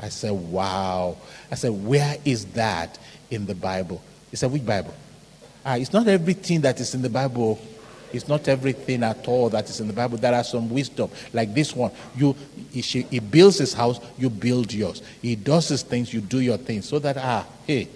I 0.00 0.08
said, 0.10 0.32
wow. 0.32 1.16
I 1.50 1.56
said, 1.56 1.72
where 1.72 2.16
is 2.24 2.46
that 2.52 2.98
in 3.30 3.46
the 3.46 3.54
Bible? 3.54 4.02
He 4.30 4.36
said, 4.36 4.52
which 4.52 4.64
Bible? 4.64 4.94
Ah, 5.70 5.74
it's 5.74 5.92
not 5.92 6.08
everything 6.08 6.62
that 6.62 6.80
is 6.80 6.94
in 6.94 7.02
the 7.02 7.10
Bible. 7.10 7.60
It's 8.10 8.26
not 8.26 8.48
everything 8.48 9.02
at 9.02 9.28
all 9.28 9.50
that 9.50 9.68
is 9.68 9.80
in 9.80 9.86
the 9.86 9.92
Bible. 9.92 10.16
There 10.16 10.32
are 10.32 10.42
some 10.42 10.70
wisdom, 10.70 11.10
like 11.34 11.52
this 11.52 11.76
one. 11.76 11.92
You, 12.16 12.34
he, 12.72 13.20
builds 13.20 13.58
his 13.58 13.74
house, 13.74 14.00
you 14.16 14.30
build 14.30 14.72
yours. 14.72 15.02
He 15.20 15.36
does 15.36 15.68
his 15.68 15.82
things, 15.82 16.14
you 16.14 16.22
do 16.22 16.40
your 16.40 16.56
things. 16.56 16.88
So 16.88 16.98
that 17.00 17.18
ah, 17.18 17.46
hey, 17.66 17.86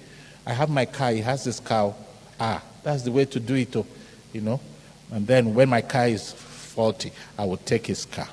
I 0.47 0.53
have 0.53 0.69
my 0.69 0.85
car. 0.85 1.13
He 1.13 1.21
has 1.21 1.45
his 1.45 1.61
car. 1.61 1.95
Ah, 2.39 2.63
that's 2.83 3.05
the 3.05 3.11
way 3.11 3.25
to 3.25 3.41
do 3.41 3.55
it. 3.55 3.75
Oh, 3.75 3.87
you 4.35 4.43
know. 4.43 4.61
And 5.11 5.27
then 5.27 5.55
when 5.55 5.71
my 5.71 5.81
car 5.81 6.09
is 6.09 6.31
faulty, 6.31 7.11
I 7.39 7.47
will 7.47 7.57
take 7.57 7.87
his 7.87 8.05
car. 8.05 8.29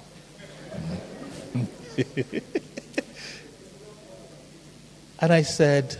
and 5.22 5.32
I 5.32 5.44
said, 5.44 5.98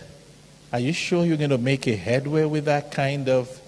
are 0.72 0.80
you 0.80 0.92
sure 0.92 1.24
you're 1.24 1.36
going 1.36 1.50
to 1.50 1.58
make 1.58 1.86
a 1.86 1.96
headway 1.96 2.44
with 2.44 2.66
that 2.66 2.92
kind 2.92 3.28
of 3.28 3.60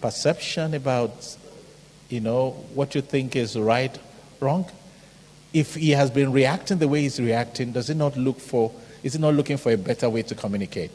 perception 0.00 0.74
about, 0.74 1.36
you 2.08 2.20
know, 2.20 2.50
what 2.74 2.94
you 2.94 3.02
think 3.02 3.36
is 3.36 3.58
right, 3.58 3.98
wrong? 4.40 4.66
If 5.52 5.74
he 5.74 5.90
has 5.90 6.10
been 6.10 6.32
reacting 6.32 6.78
the 6.78 6.88
way 6.88 7.02
he's 7.02 7.20
reacting, 7.20 7.72
does 7.72 7.88
he 7.88 7.94
not 7.94 8.16
look 8.16 8.40
for, 8.40 8.72
is 9.02 9.14
he 9.14 9.18
not 9.18 9.34
looking 9.34 9.56
for 9.56 9.72
a 9.72 9.78
better 9.78 10.08
way 10.08 10.22
to 10.22 10.34
communicate? 10.34 10.90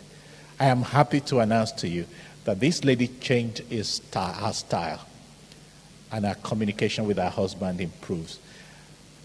I 0.60 0.66
am 0.66 0.82
happy 0.82 1.20
to 1.22 1.40
announce 1.40 1.72
to 1.74 1.88
you 1.88 2.06
that 2.46 2.60
this 2.60 2.84
lady 2.84 3.08
changed 3.08 3.60
his 3.70 4.02
her 4.14 4.54
style 4.54 5.02
and 6.12 6.26
her 6.26 6.36
communication 6.44 7.06
with 7.06 7.18
her 7.18 7.30
husband 7.30 7.80
improves. 7.80 8.40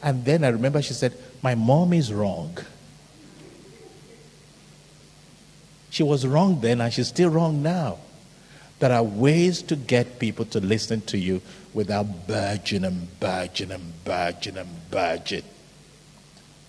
And 0.02 0.24
then 0.24 0.44
I 0.44 0.48
remember 0.48 0.82
she 0.82 0.94
said, 0.94 1.14
My 1.42 1.54
mom 1.54 1.92
is 1.92 2.12
wrong. 2.12 2.56
She 5.90 6.02
was 6.02 6.26
wrong 6.26 6.60
then 6.60 6.80
and 6.80 6.92
she's 6.92 7.08
still 7.08 7.30
wrong 7.30 7.62
now. 7.62 7.98
There 8.78 8.92
are 8.92 9.02
ways 9.02 9.62
to 9.62 9.76
get 9.76 10.18
people 10.18 10.44
to 10.46 10.60
listen 10.60 11.00
to 11.02 11.18
you 11.18 11.40
without 11.72 12.26
burgeoning 12.26 12.84
and 12.84 13.20
burgeoning 13.20 13.74
and 13.74 14.04
burgeoning 14.04 14.60
and 14.60 14.90
burgeoning. 14.90 15.44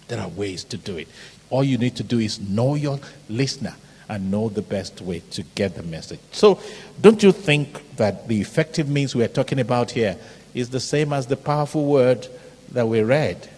There 0.08 0.20
are 0.20 0.30
ways 0.30 0.64
to 0.66 0.78
do 0.78 0.98
it. 0.98 1.08
All 1.50 1.64
you 1.64 1.78
need 1.78 1.96
to 1.98 2.04
do 2.04 2.20
is 2.20 2.40
know 2.40 2.76
your 2.76 3.00
listener 3.30 3.76
and 4.10 4.32
know 4.32 4.48
the 4.48 4.62
best 4.62 5.02
way 5.02 5.22
to 5.32 5.44
get 5.56 5.76
the 5.76 5.84
message. 5.84 6.20
So, 6.32 6.60
don't 7.02 7.22
you 7.22 7.34
think 7.34 7.98
that 7.98 8.28
the 8.28 8.40
effective 8.40 8.88
means 8.88 9.16
we 9.16 9.24
are 9.24 9.30
talking 9.30 9.60
about 9.60 9.92
here 9.92 10.18
is 10.54 10.70
the 10.70 10.80
same 10.80 11.12
as 11.12 11.28
the 11.28 11.36
powerful 11.36 11.86
word 11.86 12.28
that 12.72 12.88
we 12.88 13.02
read, 13.02 13.50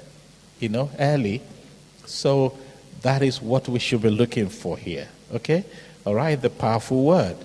you 0.59 0.69
know, 0.69 0.89
early? 0.97 1.41
So, 2.05 2.57
that 3.01 3.21
is 3.21 3.41
what 3.41 3.69
we 3.69 3.77
should 3.77 4.01
be 4.01 4.09
looking 4.09 4.49
for 4.49 4.75
here. 4.75 5.07
Okay? 5.33 5.63
All 6.05 6.15
right, 6.15 6.41
the 6.41 6.49
powerful 6.49 7.03
word. 7.03 7.35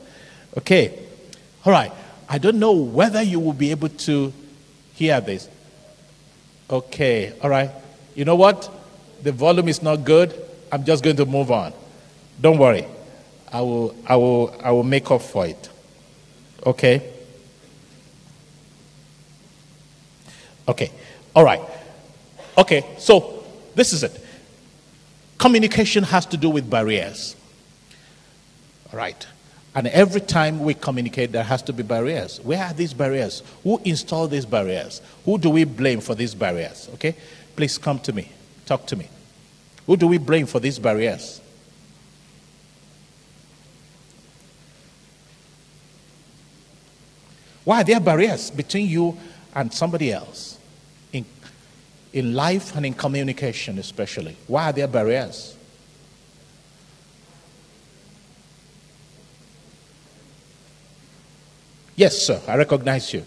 Okay. 0.56 0.98
All 1.64 1.72
right. 1.72 1.92
I 2.28 2.38
don't 2.38 2.58
know 2.58 2.72
whether 2.72 3.22
you 3.22 3.40
will 3.40 3.52
be 3.52 3.70
able 3.70 3.88
to 3.88 4.32
hear 4.94 5.20
this. 5.20 5.48
Okay. 6.70 7.32
All 7.42 7.50
right. 7.50 7.70
You 8.14 8.24
know 8.24 8.36
what? 8.36 8.70
The 9.22 9.32
volume 9.32 9.68
is 9.68 9.82
not 9.82 10.04
good. 10.04 10.34
I'm 10.70 10.84
just 10.84 11.02
going 11.02 11.16
to 11.16 11.26
move 11.26 11.50
on. 11.50 11.72
Don't 12.40 12.58
worry. 12.58 12.86
I 13.52 13.60
will 13.60 13.94
I 14.06 14.16
will 14.16 14.56
I 14.62 14.70
will 14.72 14.82
make 14.82 15.10
up 15.10 15.22
for 15.22 15.46
it. 15.46 15.68
Okay? 16.64 17.12
Okay. 20.66 20.90
All 21.34 21.44
right. 21.44 21.60
Okay. 22.56 22.84
So, 22.98 23.44
this 23.74 23.92
is 23.92 24.02
it. 24.02 24.20
Communication 25.38 26.04
has 26.04 26.24
to 26.26 26.36
do 26.36 26.48
with 26.48 26.68
barriers. 26.70 27.36
Right. 28.94 29.26
And 29.74 29.88
every 29.88 30.20
time 30.20 30.60
we 30.60 30.74
communicate, 30.74 31.32
there 31.32 31.42
has 31.42 31.60
to 31.62 31.72
be 31.72 31.82
barriers. 31.82 32.40
Where 32.40 32.62
are 32.62 32.72
these 32.72 32.94
barriers? 32.94 33.42
Who 33.64 33.80
installed 33.84 34.30
these 34.30 34.46
barriers? 34.46 35.02
Who 35.24 35.36
do 35.36 35.50
we 35.50 35.64
blame 35.64 36.00
for 36.00 36.14
these 36.14 36.32
barriers? 36.34 36.88
Okay? 36.94 37.16
Please 37.56 37.76
come 37.76 37.98
to 38.00 38.12
me. 38.12 38.30
Talk 38.66 38.86
to 38.86 38.96
me. 38.96 39.08
Who 39.86 39.96
do 39.96 40.06
we 40.06 40.18
blame 40.18 40.46
for 40.46 40.60
these 40.60 40.78
barriers? 40.78 41.40
Why 47.64 47.80
are 47.80 47.84
there 47.84 48.00
barriers 48.00 48.50
between 48.50 48.88
you 48.88 49.18
and 49.54 49.72
somebody 49.72 50.12
else? 50.12 50.58
In, 51.12 51.24
in 52.12 52.34
life 52.34 52.76
and 52.76 52.86
in 52.86 52.94
communication, 52.94 53.78
especially. 53.78 54.36
Why 54.46 54.70
are 54.70 54.72
there 54.72 54.86
barriers? 54.86 55.53
Yes, 61.96 62.26
sir, 62.26 62.40
I 62.48 62.56
recognize 62.56 63.12
you. 63.12 63.24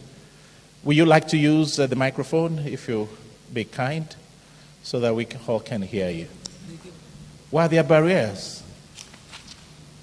Would 0.84 0.98
you 0.98 1.06
like 1.06 1.28
to 1.30 1.38
use 1.38 1.80
uh, 1.80 1.88
the 1.88 1.96
microphone 1.96 2.60
if 2.60 2.88
you 2.88 3.08
be 3.54 3.64
kind 3.64 4.14
so 4.84 5.00
that 5.00 5.16
we 5.16 5.26
can, 5.26 5.40
all 5.48 5.60
can 5.60 5.82
hear 5.82 6.10
you? 6.10 6.28
Why 7.50 7.66
are 7.66 7.70
there 7.70 7.84
barriers? 7.84 8.64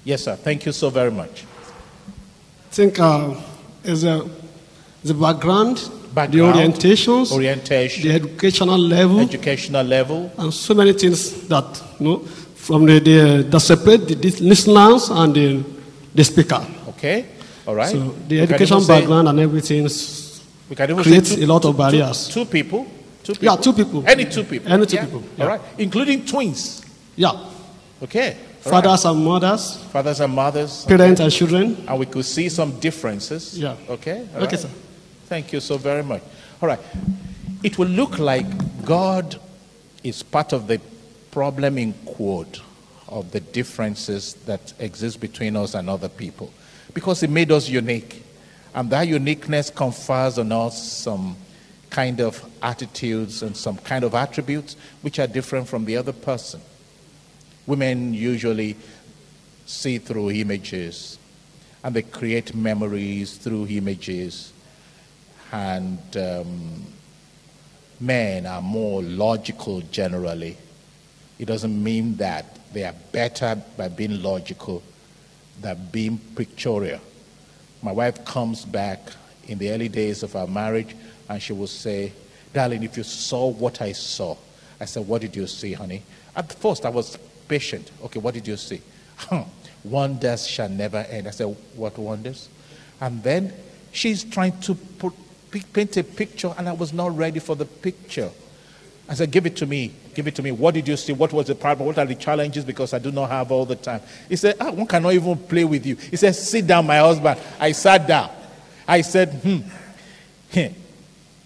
Yes, 0.03 0.23
sir. 0.23 0.35
Thank 0.35 0.65
you 0.65 0.71
so 0.71 0.89
very 0.89 1.11
much. 1.11 1.43
I 1.43 2.73
think 2.73 2.99
uh, 2.99 3.35
as 3.83 4.03
a, 4.03 4.27
the 5.03 5.13
background, 5.13 5.89
background, 6.13 6.55
the 6.55 6.61
orientations, 6.61 7.31
orientation, 7.31 8.07
the 8.07 8.15
educational 8.15 8.77
level, 8.77 9.19
educational 9.19 9.85
level, 9.85 10.31
and 10.37 10.53
so 10.53 10.73
many 10.73 10.93
things 10.93 11.47
that 11.47 11.83
you 11.99 12.05
know, 12.05 12.19
from 12.19 12.85
the, 12.85 12.99
the 12.99 13.47
that 13.49 13.59
separate 13.59 14.07
the 14.07 14.15
listeners 14.41 15.09
and 15.09 15.35
the, 15.35 15.63
the 16.15 16.23
speaker. 16.23 16.65
Okay. 16.89 17.25
All 17.67 17.75
right. 17.75 17.89
So 17.89 18.09
the 18.27 18.41
education 18.41 18.85
background 18.85 19.27
and 19.27 19.39
everything 19.39 19.87
creates 19.87 21.35
two, 21.35 21.43
a 21.43 21.47
lot 21.47 21.65
of 21.65 21.77
barriers. 21.77 22.27
Two, 22.27 22.45
two, 22.45 22.51
people. 22.51 22.87
Two 23.23 23.33
people. 23.33 23.45
Yeah, 23.45 23.55
two 23.55 23.73
people. 23.73 24.03
Any 24.07 24.25
two 24.25 24.43
people. 24.43 24.71
Any 24.71 24.85
two 24.85 24.95
yeah. 24.95 25.05
people. 25.05 25.23
Yeah. 25.37 25.43
All 25.43 25.49
right. 25.49 25.61
Including 25.77 26.25
twins. 26.25 26.83
Yeah. 27.15 27.31
Okay. 28.03 28.37
All 28.65 28.71
Fathers 28.71 29.05
right. 29.05 29.11
and 29.11 29.25
mothers. 29.25 29.77
Fathers 29.91 30.19
and 30.19 30.33
mothers. 30.33 30.85
Parents 30.85 31.19
okay. 31.19 31.23
and 31.23 31.33
children. 31.33 31.85
And 31.87 31.99
we 31.99 32.05
could 32.05 32.25
see 32.25 32.49
some 32.49 32.79
differences. 32.79 33.57
Yeah. 33.57 33.75
Okay. 33.89 34.27
All 34.35 34.43
okay, 34.43 34.55
right. 34.55 34.59
sir. 34.59 34.69
Thank 35.25 35.53
you 35.53 35.59
so 35.59 35.77
very 35.77 36.03
much. 36.03 36.21
All 36.61 36.67
right. 36.67 36.79
It 37.63 37.79
will 37.79 37.87
look 37.87 38.19
like 38.19 38.45
God 38.85 39.39
is 40.03 40.21
part 40.21 40.53
of 40.53 40.67
the 40.67 40.79
problem 41.31 41.79
in 41.79 41.93
quote 42.05 42.61
of 43.07 43.31
the 43.31 43.39
differences 43.39 44.35
that 44.45 44.73
exist 44.79 45.19
between 45.19 45.55
us 45.55 45.73
and 45.73 45.89
other 45.89 46.09
people 46.09 46.51
because 46.95 47.19
He 47.21 47.27
made 47.27 47.51
us 47.51 47.69
unique. 47.69 48.23
And 48.73 48.89
that 48.89 49.07
uniqueness 49.07 49.69
confers 49.69 50.39
on 50.39 50.51
us 50.51 50.81
some 50.81 51.35
kind 51.91 52.19
of 52.19 52.43
attitudes 52.63 53.43
and 53.43 53.55
some 53.55 53.77
kind 53.77 54.03
of 54.03 54.15
attributes 54.15 54.75
which 55.01 55.19
are 55.19 55.27
different 55.27 55.67
from 55.67 55.85
the 55.85 55.95
other 55.97 56.11
person. 56.11 56.59
Women 57.67 58.13
usually 58.13 58.75
see 59.65 59.99
through 59.99 60.31
images 60.31 61.19
and 61.83 61.95
they 61.95 62.01
create 62.01 62.55
memories 62.55 63.37
through 63.37 63.67
images. 63.67 64.51
And 65.51 65.99
um, 66.17 66.85
men 67.99 68.45
are 68.45 68.61
more 68.61 69.03
logical 69.03 69.81
generally. 69.81 70.57
It 71.39 71.45
doesn't 71.45 71.83
mean 71.83 72.15
that 72.17 72.45
they 72.73 72.83
are 72.83 72.95
better 73.11 73.61
by 73.77 73.89
being 73.89 74.21
logical 74.21 74.81
that 75.61 75.91
being 75.91 76.17
pictorial. 76.35 76.99
My 77.81 77.91
wife 77.91 78.25
comes 78.25 78.65
back 78.65 78.99
in 79.47 79.57
the 79.57 79.71
early 79.71 79.89
days 79.89 80.23
of 80.23 80.35
our 80.35 80.47
marriage 80.47 80.95
and 81.29 81.41
she 81.41 81.53
will 81.53 81.67
say, 81.67 82.13
Darling, 82.53 82.83
if 82.83 82.97
you 82.97 83.03
saw 83.03 83.47
what 83.49 83.81
I 83.81 83.91
saw. 83.91 84.37
I 84.79 84.85
said, 84.85 85.07
What 85.07 85.21
did 85.21 85.35
you 85.35 85.47
see, 85.47 85.73
honey? 85.73 86.03
At 86.35 86.51
first, 86.53 86.85
I 86.85 86.89
was 86.89 87.17
patient. 87.47 87.91
Okay, 88.03 88.19
what 88.19 88.33
did 88.33 88.47
you 88.47 88.57
see? 88.57 88.81
Huh. 89.17 89.45
wonders 89.83 90.47
shall 90.47 90.69
never 90.69 90.97
end. 90.97 91.27
I 91.27 91.31
said, 91.31 91.55
What 91.75 91.97
wonders? 91.97 92.49
And 92.99 93.21
then 93.23 93.53
she's 93.91 94.23
trying 94.23 94.59
to 94.61 94.75
put, 94.75 95.13
paint 95.73 95.97
a 95.97 96.03
picture, 96.03 96.53
and 96.57 96.67
I 96.67 96.73
was 96.73 96.93
not 96.93 97.15
ready 97.15 97.39
for 97.39 97.55
the 97.55 97.65
picture. 97.65 98.29
I 99.07 99.13
said, 99.13 99.31
Give 99.31 99.45
it 99.45 99.55
to 99.57 99.65
me. 99.65 99.93
Give 100.15 100.27
it 100.27 100.35
to 100.35 100.41
me. 100.41 100.51
What 100.51 100.73
did 100.73 100.87
you 100.87 100.97
see? 100.97 101.13
What 101.13 101.33
was 101.33 101.47
the 101.47 101.55
problem? 101.55 101.85
What 101.87 101.97
are 101.99 102.05
the 102.05 102.15
challenges? 102.15 102.65
Because 102.65 102.93
I 102.93 102.99
do 102.99 103.11
not 103.11 103.29
have 103.29 103.51
all 103.51 103.65
the 103.65 103.75
time. 103.75 104.01
He 104.29 104.35
said, 104.35 104.55
ah, 104.59 104.71
One 104.71 104.87
cannot 104.87 105.13
even 105.13 105.37
play 105.37 105.65
with 105.65 105.85
you. 105.85 105.95
He 105.95 106.15
said, 106.15 106.33
Sit 106.33 106.65
down, 106.65 106.87
my 106.87 106.97
husband. 106.97 107.39
I 107.59 107.73
sat 107.73 108.07
down. 108.07 108.31
I 108.87 109.01
said, 109.01 109.29
hmm, 109.29 109.59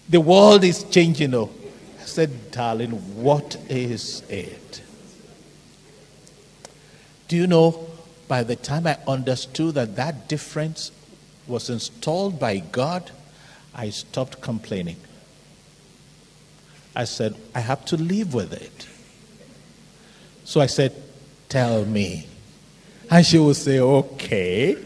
the 0.08 0.20
world 0.20 0.64
is 0.64 0.84
changing. 0.84 1.34
Oh. 1.34 1.50
I 2.00 2.04
said, 2.04 2.50
darling, 2.50 2.90
what 3.22 3.56
is 3.68 4.22
it? 4.28 4.82
Do 7.28 7.36
you 7.36 7.46
know, 7.46 7.88
by 8.28 8.42
the 8.42 8.56
time 8.56 8.86
I 8.86 8.98
understood 9.06 9.74
that 9.76 9.96
that 9.96 10.28
difference 10.28 10.92
was 11.46 11.70
installed 11.70 12.38
by 12.38 12.58
God, 12.58 13.10
I 13.74 13.90
stopped 13.90 14.40
complaining. 14.40 14.96
I 17.00 17.04
said, 17.04 17.34
I 17.54 17.60
have 17.60 17.86
to 17.86 17.96
live 17.96 18.34
with 18.34 18.52
it. 18.52 18.86
So 20.44 20.60
I 20.60 20.66
said, 20.66 20.94
Tell 21.48 21.86
me. 21.86 22.26
And 23.10 23.24
she 23.24 23.38
would 23.38 23.56
say, 23.56 23.80
Okay. 23.80 24.76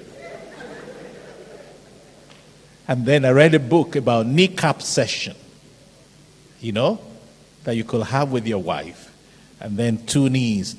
And 2.87 3.05
then 3.05 3.25
I 3.25 3.31
read 3.31 3.53
a 3.55 3.59
book 3.59 3.97
about 3.97 4.27
kneecap 4.27 4.81
session, 4.81 5.35
you 6.61 6.71
know, 6.71 7.01
that 7.65 7.75
you 7.75 7.83
could 7.83 8.07
have 8.07 8.31
with 8.31 8.47
your 8.47 8.63
wife. 8.63 9.13
And 9.59 9.77
then 9.77 10.07
two 10.07 10.29
knees 10.31 10.77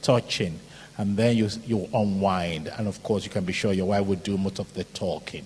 touching. 0.00 0.60
And 0.96 1.16
then 1.16 1.36
you, 1.36 1.48
you 1.66 1.88
unwind. 1.92 2.68
And 2.68 2.86
of 2.86 3.02
course, 3.02 3.24
you 3.24 3.30
can 3.30 3.44
be 3.44 3.52
sure 3.52 3.72
your 3.72 3.86
wife 3.86 4.06
would 4.06 4.22
do 4.22 4.38
most 4.38 4.60
of 4.60 4.72
the 4.74 4.84
talking. 4.84 5.44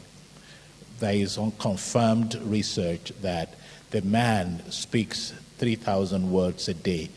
There 0.99 1.15
is 1.15 1.39
unconfirmed 1.39 2.35
research 2.43 3.15
that 3.23 3.55
the 3.95 4.03
man 4.03 4.61
speaks 4.73 5.33
3,000 5.59 6.33
words 6.33 6.67
a 6.67 6.75
day, 6.75 7.09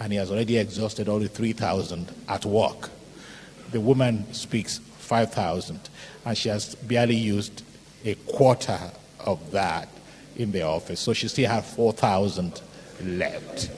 and 0.00 0.12
he 0.12 0.18
has 0.18 0.32
already 0.32 0.58
exhausted 0.58 1.08
all 1.08 1.20
the 1.20 1.28
3,000 1.28 2.12
at 2.28 2.44
work. 2.44 2.90
The 3.70 3.80
woman 3.80 4.34
speaks 4.34 4.78
5,000, 4.78 5.78
and 6.24 6.36
she 6.36 6.48
has 6.48 6.74
barely 6.74 7.14
used 7.14 7.62
a 8.04 8.16
quarter 8.16 8.80
of 9.20 9.52
that 9.52 9.88
in 10.34 10.50
the 10.50 10.62
office. 10.62 10.98
So 10.98 11.12
she 11.12 11.28
still 11.28 11.48
has 11.48 11.72
4,000 11.72 12.60
left. 13.04 13.70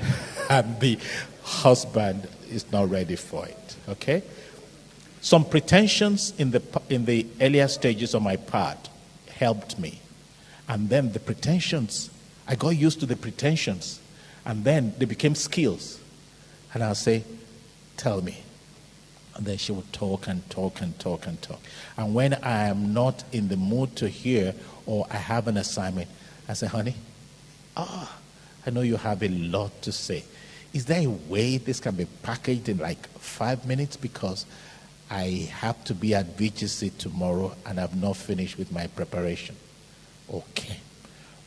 and 0.48 0.78
the 0.78 0.96
husband 1.42 2.28
is 2.48 2.70
not 2.70 2.90
ready 2.90 3.16
for 3.16 3.44
it. 3.44 3.76
Okay? 3.88 4.22
Some 5.20 5.44
pretensions 5.44 6.32
in 6.38 6.52
the, 6.52 6.62
in 6.88 7.06
the 7.06 7.26
earlier 7.40 7.66
stages 7.66 8.14
of 8.14 8.22
my 8.22 8.36
part 8.36 8.88
helped 9.34 9.80
me. 9.80 9.98
And 10.68 10.88
then 10.88 11.12
the 11.12 11.20
pretensions, 11.20 12.10
I 12.46 12.54
got 12.54 12.70
used 12.70 13.00
to 13.00 13.06
the 13.06 13.16
pretensions. 13.16 14.00
And 14.44 14.64
then 14.64 14.94
they 14.98 15.04
became 15.04 15.34
skills. 15.34 16.00
And 16.72 16.82
I'll 16.82 16.94
say, 16.94 17.24
Tell 17.96 18.20
me. 18.22 18.42
And 19.36 19.46
then 19.46 19.56
she 19.56 19.72
would 19.72 19.92
talk 19.92 20.28
and 20.28 20.48
talk 20.50 20.80
and 20.80 20.98
talk 20.98 21.26
and 21.26 21.40
talk. 21.42 21.60
And 21.96 22.14
when 22.14 22.34
I 22.34 22.68
am 22.68 22.92
not 22.92 23.24
in 23.32 23.48
the 23.48 23.56
mood 23.56 23.96
to 23.96 24.08
hear 24.08 24.54
or 24.86 25.06
I 25.10 25.16
have 25.16 25.48
an 25.48 25.56
assignment, 25.56 26.08
I 26.48 26.52
say, 26.52 26.66
honey, 26.66 26.94
ah, 27.76 28.16
I 28.66 28.70
know 28.70 28.82
you 28.82 28.96
have 28.96 29.22
a 29.22 29.28
lot 29.28 29.82
to 29.82 29.92
say. 29.92 30.24
Is 30.72 30.86
there 30.86 31.06
a 31.06 31.10
way 31.10 31.58
this 31.58 31.80
can 31.80 31.94
be 31.94 32.06
packaged 32.22 32.68
in 32.68 32.78
like 32.78 33.06
five 33.18 33.66
minutes? 33.66 33.96
Because 33.96 34.46
I 35.10 35.48
have 35.52 35.82
to 35.84 35.94
be 35.94 36.14
at 36.14 36.36
VGC 36.36 36.96
tomorrow 36.98 37.54
and 37.66 37.80
I've 37.80 38.00
not 38.00 38.16
finished 38.16 38.58
with 38.58 38.72
my 38.72 38.86
preparation. 38.88 39.56
Okay. 40.34 40.76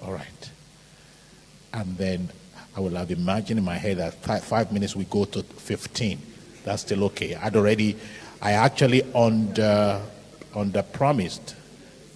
All 0.03 0.13
right. 0.13 0.51
And 1.73 1.97
then 1.97 2.29
I 2.75 2.79
will 2.79 2.95
have 2.95 3.11
imagined 3.11 3.59
in 3.59 3.65
my 3.65 3.77
head 3.77 3.97
that 3.97 4.13
five, 4.15 4.43
five 4.43 4.71
minutes 4.71 4.95
we 4.95 5.05
go 5.05 5.25
to 5.25 5.43
15 5.43 6.21
that's 6.67 6.81
still 6.81 7.05
okay. 7.05 7.33
I'd 7.33 7.55
already, 7.55 7.95
I 8.41 8.51
actually 8.51 9.01
under, 9.13 10.01
under 10.53 10.83
promised 10.83 11.55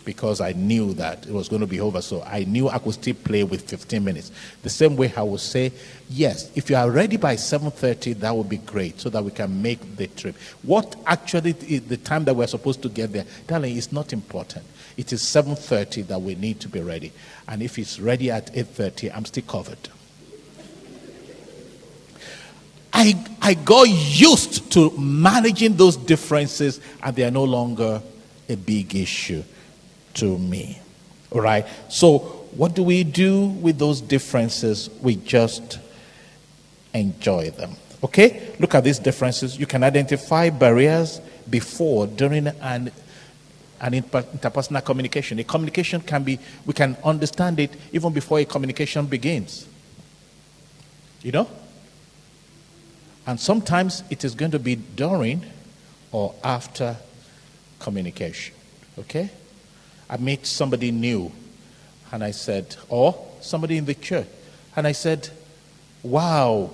because 0.04 0.42
I 0.42 0.52
knew 0.52 0.94
that 0.96 1.26
it 1.26 1.32
was 1.32 1.48
going 1.48 1.62
to 1.62 1.68
be 1.68 1.80
over. 1.80 2.02
So 2.02 2.22
I 2.24 2.44
knew 2.44 2.68
I 2.68 2.78
could 2.80 2.96
still 2.96 3.14
play 3.14 3.46
with 3.46 3.62
15 3.70 4.04
minutes. 4.04 4.32
The 4.62 4.70
same 4.70 4.98
way 4.98 5.14
I 5.16 5.22
would 5.22 5.40
say, 5.40 5.72
yes, 6.10 6.52
if 6.54 6.70
you 6.70 6.76
are 6.76 6.92
ready 6.92 7.16
by 7.16 7.36
7.30, 7.36 8.20
that 8.20 8.36
would 8.36 8.50
be 8.50 8.58
great 8.58 9.00
so 9.00 9.10
that 9.10 9.24
we 9.24 9.32
can 9.32 9.62
make 9.62 9.96
the 9.96 10.08
trip. 10.08 10.36
What 10.64 10.98
actually 11.06 11.56
is 11.70 11.84
the 11.84 11.98
time 11.98 12.26
that 12.26 12.36
we're 12.36 12.48
supposed 12.48 12.82
to 12.82 12.90
get 12.90 13.14
there, 13.14 13.26
darling, 13.48 13.78
is 13.78 13.94
not 13.94 14.12
important. 14.12 14.66
It 14.98 15.14
is 15.14 15.22
7.30 15.22 16.08
that 16.08 16.22
we 16.22 16.36
need 16.36 16.60
to 16.62 16.70
be 16.70 16.82
ready. 16.82 17.12
And 17.48 17.62
if 17.62 17.80
it's 17.80 18.00
ready 18.00 18.32
at 18.32 18.54
8.30, 18.54 19.16
I'm 19.16 19.26
still 19.26 19.44
covered. 19.44 19.90
I, 22.94 23.16
I 23.42 23.54
got 23.54 23.88
used 23.90 24.72
to 24.74 24.92
managing 24.98 25.76
those 25.78 25.96
differences, 25.96 26.82
and 27.02 27.16
they 27.16 27.24
are 27.24 27.32
no 27.32 27.46
longer 27.46 28.02
a 28.50 28.56
big 28.56 28.96
issue 28.96 29.44
to 30.16 30.38
me. 30.38 30.80
All 31.32 31.42
right? 31.42 31.66
So, 31.90 32.20
what 32.52 32.76
do 32.76 32.84
we 32.84 33.04
do 33.04 33.46
with 33.46 33.80
those 33.80 34.02
differences? 34.02 34.90
We 35.02 35.16
just 35.16 35.80
enjoy 36.94 37.52
them. 37.52 37.78
Okay? 38.04 38.54
Look 38.60 38.76
at 38.76 38.84
these 38.84 39.00
differences. 39.00 39.58
You 39.58 39.66
can 39.66 39.84
identify 39.84 40.50
barriers 40.50 41.22
before, 41.50 42.08
during, 42.08 42.48
and 42.48 42.92
an 43.82 43.94
interpersonal 43.94 44.86
communication. 44.86 45.40
A 45.40 45.44
communication 45.44 46.02
can 46.02 46.24
be, 46.24 46.40
we 46.66 46.74
can 46.74 46.96
understand 47.04 47.60
it 47.60 47.72
even 47.92 48.14
before 48.14 48.40
a 48.40 48.46
communication 48.46 49.08
begins. 49.08 49.68
You 51.24 51.32
know? 51.32 51.50
And 53.26 53.40
sometimes 53.40 54.04
it 54.10 54.24
is 54.24 54.36
going 54.36 54.52
to 54.52 54.60
be 54.60 54.76
during 54.76 55.44
or 56.12 56.34
after 56.44 56.96
communication. 57.80 58.56
Okay? 59.00 59.30
I 60.10 60.18
meet 60.18 60.46
somebody 60.46 60.92
new 60.92 61.32
and 62.12 62.24
I 62.24 62.32
said, 62.32 62.76
or 62.88 63.28
somebody 63.40 63.78
in 63.78 63.86
the 63.86 63.96
church, 63.96 64.28
and 64.76 64.86
I 64.86 64.92
said, 64.92 65.30
Wow, 66.04 66.72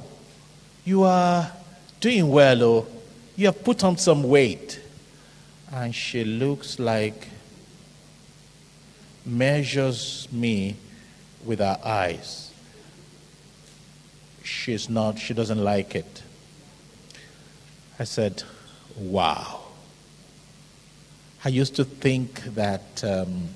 you 0.83 1.03
are 1.03 1.51
doing 1.99 2.29
well, 2.29 2.63
or 2.63 2.87
you 3.35 3.45
have 3.47 3.63
put 3.63 3.83
on 3.83 3.97
some 3.97 4.23
weight. 4.23 4.79
And 5.71 5.93
she 5.93 6.23
looks 6.23 6.79
like, 6.79 7.27
measures 9.27 10.27
me 10.31 10.77
with 11.43 11.59
her 11.59 11.79
eyes. 11.83 12.51
She's 14.43 14.89
not, 14.89 15.19
she 15.19 15.33
doesn't 15.33 15.61
like 15.61 15.95
it. 15.95 16.23
I 17.99 18.05
said, 18.05 18.43
wow. 18.95 19.65
I 21.43 21.49
used 21.49 21.75
to 21.75 21.83
think 21.83 22.43
that 22.55 23.03
um, 23.03 23.49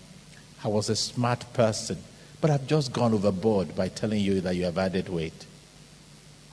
I 0.63 0.67
was 0.67 0.89
a 0.89 0.95
smart 0.95 1.45
person, 1.53 1.97
but 2.41 2.49
I've 2.49 2.67
just 2.67 2.91
gone 2.91 3.13
overboard 3.13 3.75
by 3.75 3.87
telling 3.87 4.21
you 4.21 4.41
that 4.41 4.55
you 4.55 4.65
have 4.65 4.77
added 4.77 5.09
weight. 5.09 5.45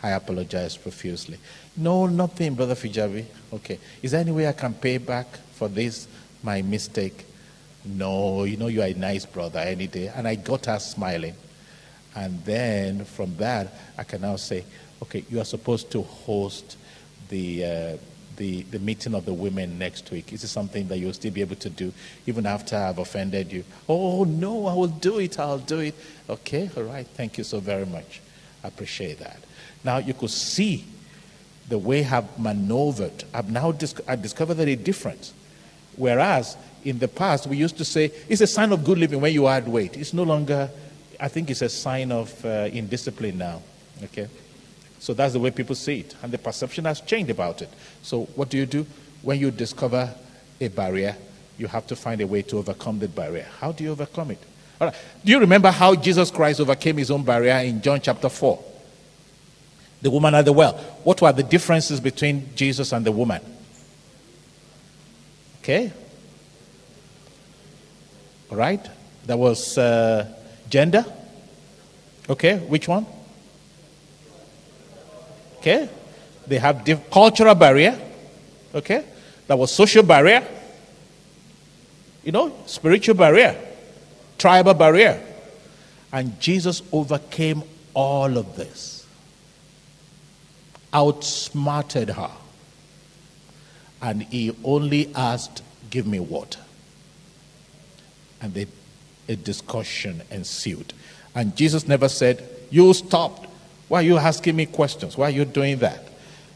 I 0.03 0.11
apologize 0.11 0.77
profusely. 0.77 1.39
No, 1.77 2.07
nothing, 2.07 2.55
Brother 2.55 2.77
Fijabi. 2.77 3.25
Okay. 3.53 3.79
Is 4.01 4.13
there 4.13 4.21
any 4.21 4.31
way 4.31 4.47
I 4.47 4.53
can 4.53 4.75
pay 4.75 4.99
back 4.99 5.27
for 5.59 5.69
this, 5.69 6.09
my 6.43 6.63
mistake? 6.63 7.25
No, 7.85 8.45
you 8.45 8.57
know 8.57 8.69
you 8.69 8.83
are 8.83 8.87
a 8.87 8.95
nice 8.95 9.27
brother 9.27 9.59
any 9.59 9.87
day. 9.87 10.09
And 10.15 10.27
I 10.27 10.37
got 10.37 10.67
her 10.67 10.79
smiling. 10.79 11.35
And 12.15 12.45
then 12.45 13.05
from 13.05 13.37
that, 13.37 13.69
I 13.97 14.05
can 14.05 14.23
now 14.23 14.37
say, 14.37 14.65
okay, 15.03 15.25
you 15.31 15.41
are 15.41 15.45
supposed 15.45 15.91
to 15.93 16.03
host 16.03 16.77
the, 17.29 17.65
uh, 17.65 17.97
the, 18.37 18.63
the 18.63 18.79
meeting 18.79 19.15
of 19.15 19.25
the 19.25 19.35
women 19.35 19.79
next 19.79 20.11
week? 20.11 20.33
Is 20.33 20.45
it 20.45 20.49
something 20.49 20.89
that 20.89 20.99
you'll 20.99 21.13
still 21.13 21.33
be 21.33 21.41
able 21.41 21.57
to 21.57 21.71
do 21.71 21.93
even 22.27 22.47
after 22.47 22.77
I've 22.77 22.99
offended 22.99 23.53
you? 23.53 23.65
Oh, 23.89 24.25
no, 24.25 24.67
I 24.67 24.75
will 24.75 24.87
do 24.87 25.19
it. 25.19 25.39
I'll 25.39 25.59
do 25.59 25.81
it. 25.81 25.95
Okay, 26.29 26.71
all 26.77 26.85
right. 26.85 27.07
Thank 27.07 27.39
you 27.39 27.45
so 27.45 27.61
very 27.61 27.87
much. 27.87 28.21
I 28.65 28.69
appreciate 28.69 29.19
that. 29.19 29.39
Now, 29.85 29.99
you 29.99 30.15
could 30.15 30.31
see 30.31 30.85
the 31.69 31.79
way 31.79 32.05
I've 32.05 32.39
maneuvered. 32.39 33.25
I've 33.35 33.51
now 33.51 33.73
dis- 33.73 34.01
I 34.09 34.17
discovered 34.17 34.55
that 34.55 34.69
a 34.69 34.77
difference. 34.77 35.35
Whereas 35.99 36.57
in 36.85 36.99
the 36.99 37.09
past, 37.09 37.47
we 37.47 37.57
used 37.57 37.77
to 37.79 37.85
say 37.85 38.13
it's 38.29 38.41
a 38.41 38.47
sign 38.47 38.73
of 38.73 38.85
good 38.85 38.99
living 38.99 39.21
when 39.21 39.33
you 39.33 39.47
add 39.49 39.69
weight. 39.69 39.97
It's 39.97 40.15
no 40.15 40.23
longer, 40.23 40.71
I 41.21 41.29
think 41.29 41.51
it's 41.51 41.61
a 41.61 41.69
sign 41.69 42.13
of 42.13 42.45
uh, 42.45 42.69
indiscipline 42.73 43.37
now. 43.37 43.61
Okay? 44.05 44.29
So 45.01 45.13
that's 45.13 45.33
the 45.33 45.41
way 45.41 45.51
people 45.51 45.75
see 45.75 46.01
it. 46.01 46.15
And 46.23 46.33
the 46.33 46.39
perception 46.39 46.85
has 46.85 47.01
changed 47.01 47.31
about 47.31 47.63
it. 47.63 47.69
So 48.03 48.25
what 48.37 48.49
do 48.49 48.57
you 48.57 48.67
do? 48.67 48.87
When 49.23 49.39
you 49.39 49.51
discover 49.51 50.15
a 50.61 50.69
barrier, 50.69 51.17
you 51.59 51.67
have 51.67 51.87
to 51.89 51.97
find 51.97 52.21
a 52.21 52.27
way 52.27 52.43
to 52.43 52.59
overcome 52.59 53.01
that 53.01 53.15
barrier. 53.15 53.47
How 53.59 53.73
do 53.73 53.83
you 53.83 53.91
overcome 53.91 54.31
it? 54.31 54.39
All 54.81 54.89
right. 54.89 54.97
Do 55.25 55.33
you 55.33 55.41
remember 55.41 55.71
how 55.73 55.97
Jesus 55.97 56.31
Christ 56.31 56.61
overcame 56.61 56.99
his 56.99 57.11
own 57.11 57.25
barrier 57.25 57.57
in 57.57 57.83
John 57.83 58.01
chapter 58.01 58.29
4? 58.29 58.65
The 60.01 60.11
woman 60.11 60.35
at 60.37 60.45
the 60.45 60.53
well. 60.53 60.75
What 61.03 61.21
were 61.21 61.33
the 61.33 61.43
differences 61.43 61.99
between 61.99 62.55
Jesus 62.55 62.93
and 62.93 63.05
the 63.05 63.11
woman? 63.11 63.43
Okay. 65.69 65.93
All 68.51 68.57
right. 68.57 68.81
There 69.27 69.37
was 69.37 69.77
uh, 69.77 70.27
gender. 70.71 71.05
Okay. 72.27 72.57
Which 72.57 72.89
one? 72.89 73.05
Okay? 75.59 75.91
They 76.47 76.57
have 76.57 76.85
diff- 76.87 77.11
cultural 77.11 77.55
barrier. 77.55 78.01
Okay? 78.75 79.05
That 79.47 79.59
was 79.59 79.71
social 79.71 80.03
barrier. 80.03 80.43
You 82.25 82.33
know, 82.33 82.57
spiritual 82.65 83.17
barrier, 83.17 83.55
tribal 84.39 84.73
barrier. 84.73 85.23
And 86.11 86.41
Jesus 86.41 86.81
overcame 86.93 87.63
all 87.93 88.39
of 88.39 88.57
this, 88.57 89.07
outsmarted 90.95 92.09
her. 92.09 92.31
And 94.01 94.23
he 94.25 94.55
only 94.65 95.13
asked, 95.15 95.63
Give 95.91 96.07
me 96.07 96.21
water. 96.21 96.61
And 98.41 98.55
they, 98.55 98.67
a 99.29 99.37
discussion 99.37 100.23
ensued. 100.31 100.93
And 101.35 101.57
Jesus 101.57 101.89
never 101.89 102.09
said, 102.09 102.47
You 102.71 102.93
stopped. 102.95 103.47
Why 103.89 104.01
are 104.01 104.03
you 104.03 104.19
asking 104.19 104.57
me 104.57 104.67
questions? 104.67 105.17
Why 105.17 105.27
are 105.27 105.31
you 105.31 105.45
doing 105.45 105.79
that? 105.79 106.05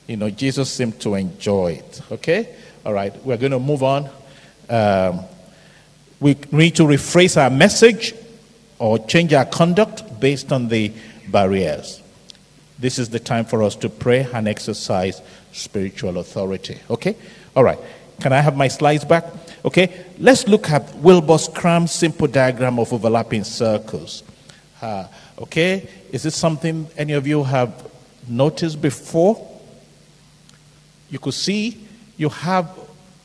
You 0.06 0.16
know, 0.16 0.30
Jesus 0.30 0.70
seemed 0.70 1.00
to 1.00 1.14
enjoy 1.14 1.72
it. 1.72 2.02
Okay? 2.10 2.54
All 2.84 2.92
right, 2.92 3.14
we're 3.24 3.36
going 3.36 3.52
to 3.52 3.58
move 3.58 3.82
on. 3.82 4.10
Um, 4.68 5.20
we 6.20 6.36
need 6.50 6.76
to 6.76 6.82
rephrase 6.82 7.40
our 7.40 7.50
message 7.50 8.14
or 8.78 8.98
change 9.06 9.32
our 9.32 9.44
conduct 9.44 10.20
based 10.20 10.52
on 10.52 10.68
the 10.68 10.92
barriers. 11.28 12.02
This 12.78 12.98
is 12.98 13.08
the 13.08 13.20
time 13.20 13.44
for 13.44 13.62
us 13.62 13.76
to 13.76 13.88
pray 13.88 14.26
and 14.32 14.48
exercise 14.48 15.22
spiritual 15.52 16.18
authority. 16.18 16.78
Okay? 16.90 17.16
All 17.54 17.64
right. 17.64 17.78
Can 18.20 18.32
I 18.32 18.40
have 18.40 18.56
my 18.56 18.68
slides 18.68 19.04
back? 19.04 19.24
Okay? 19.64 20.06
Let's 20.18 20.46
look 20.48 20.70
at 20.70 20.94
Wilbur 20.96 21.38
Schramm's 21.38 21.92
simple 21.92 22.26
diagram 22.26 22.78
of 22.78 22.92
overlapping 22.92 23.44
circles. 23.44 24.22
Uh, 24.80 25.06
okay? 25.38 25.88
Is 26.10 26.22
this 26.22 26.36
something 26.36 26.88
any 26.96 27.12
of 27.12 27.26
you 27.26 27.42
have 27.44 27.90
noticed 28.28 28.80
before? 28.80 29.48
You 31.10 31.18
could 31.18 31.34
see 31.34 31.86
you 32.16 32.28
have 32.28 32.68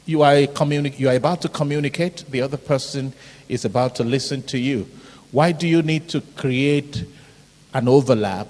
you 0.07 0.21
are, 0.21 0.35
communi- 0.47 0.97
you 0.97 1.09
are 1.09 1.15
about 1.15 1.41
to 1.41 1.49
communicate, 1.49 2.23
the 2.29 2.41
other 2.41 2.57
person 2.57 3.13
is 3.49 3.65
about 3.65 3.95
to 3.95 4.03
listen 4.03 4.41
to 4.43 4.57
you. 4.57 4.87
Why 5.31 5.51
do 5.51 5.67
you 5.67 5.81
need 5.81 6.07
to 6.09 6.21
create 6.21 7.03
an 7.73 7.89
overlap 7.89 8.47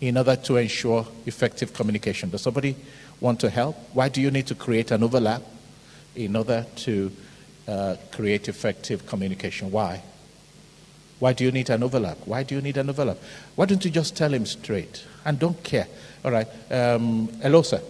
in 0.00 0.16
order 0.16 0.36
to 0.36 0.56
ensure 0.56 1.06
effective 1.26 1.72
communication? 1.72 2.30
Does 2.30 2.42
somebody 2.42 2.76
want 3.20 3.40
to 3.40 3.50
help? 3.50 3.76
Why 3.92 4.08
do 4.08 4.20
you 4.20 4.30
need 4.30 4.46
to 4.46 4.54
create 4.54 4.90
an 4.90 5.02
overlap 5.02 5.42
in 6.16 6.36
order 6.36 6.66
to 6.76 7.12
uh, 7.68 7.96
create 8.12 8.48
effective 8.48 9.06
communication? 9.06 9.70
Why? 9.70 10.02
Why 11.18 11.34
do 11.34 11.44
you 11.44 11.52
need 11.52 11.68
an 11.68 11.82
overlap? 11.82 12.16
Why 12.24 12.42
do 12.42 12.54
you 12.54 12.62
need 12.62 12.78
an 12.78 12.88
overlap? 12.88 13.18
Why 13.54 13.66
don't 13.66 13.84
you 13.84 13.90
just 13.90 14.16
tell 14.16 14.32
him 14.32 14.46
straight 14.46 15.04
and 15.24 15.38
don't 15.38 15.62
care? 15.62 15.86
All 16.24 16.30
right. 16.30 16.48
Um, 16.70 17.28
hello, 17.42 17.60
sir. 17.60 17.82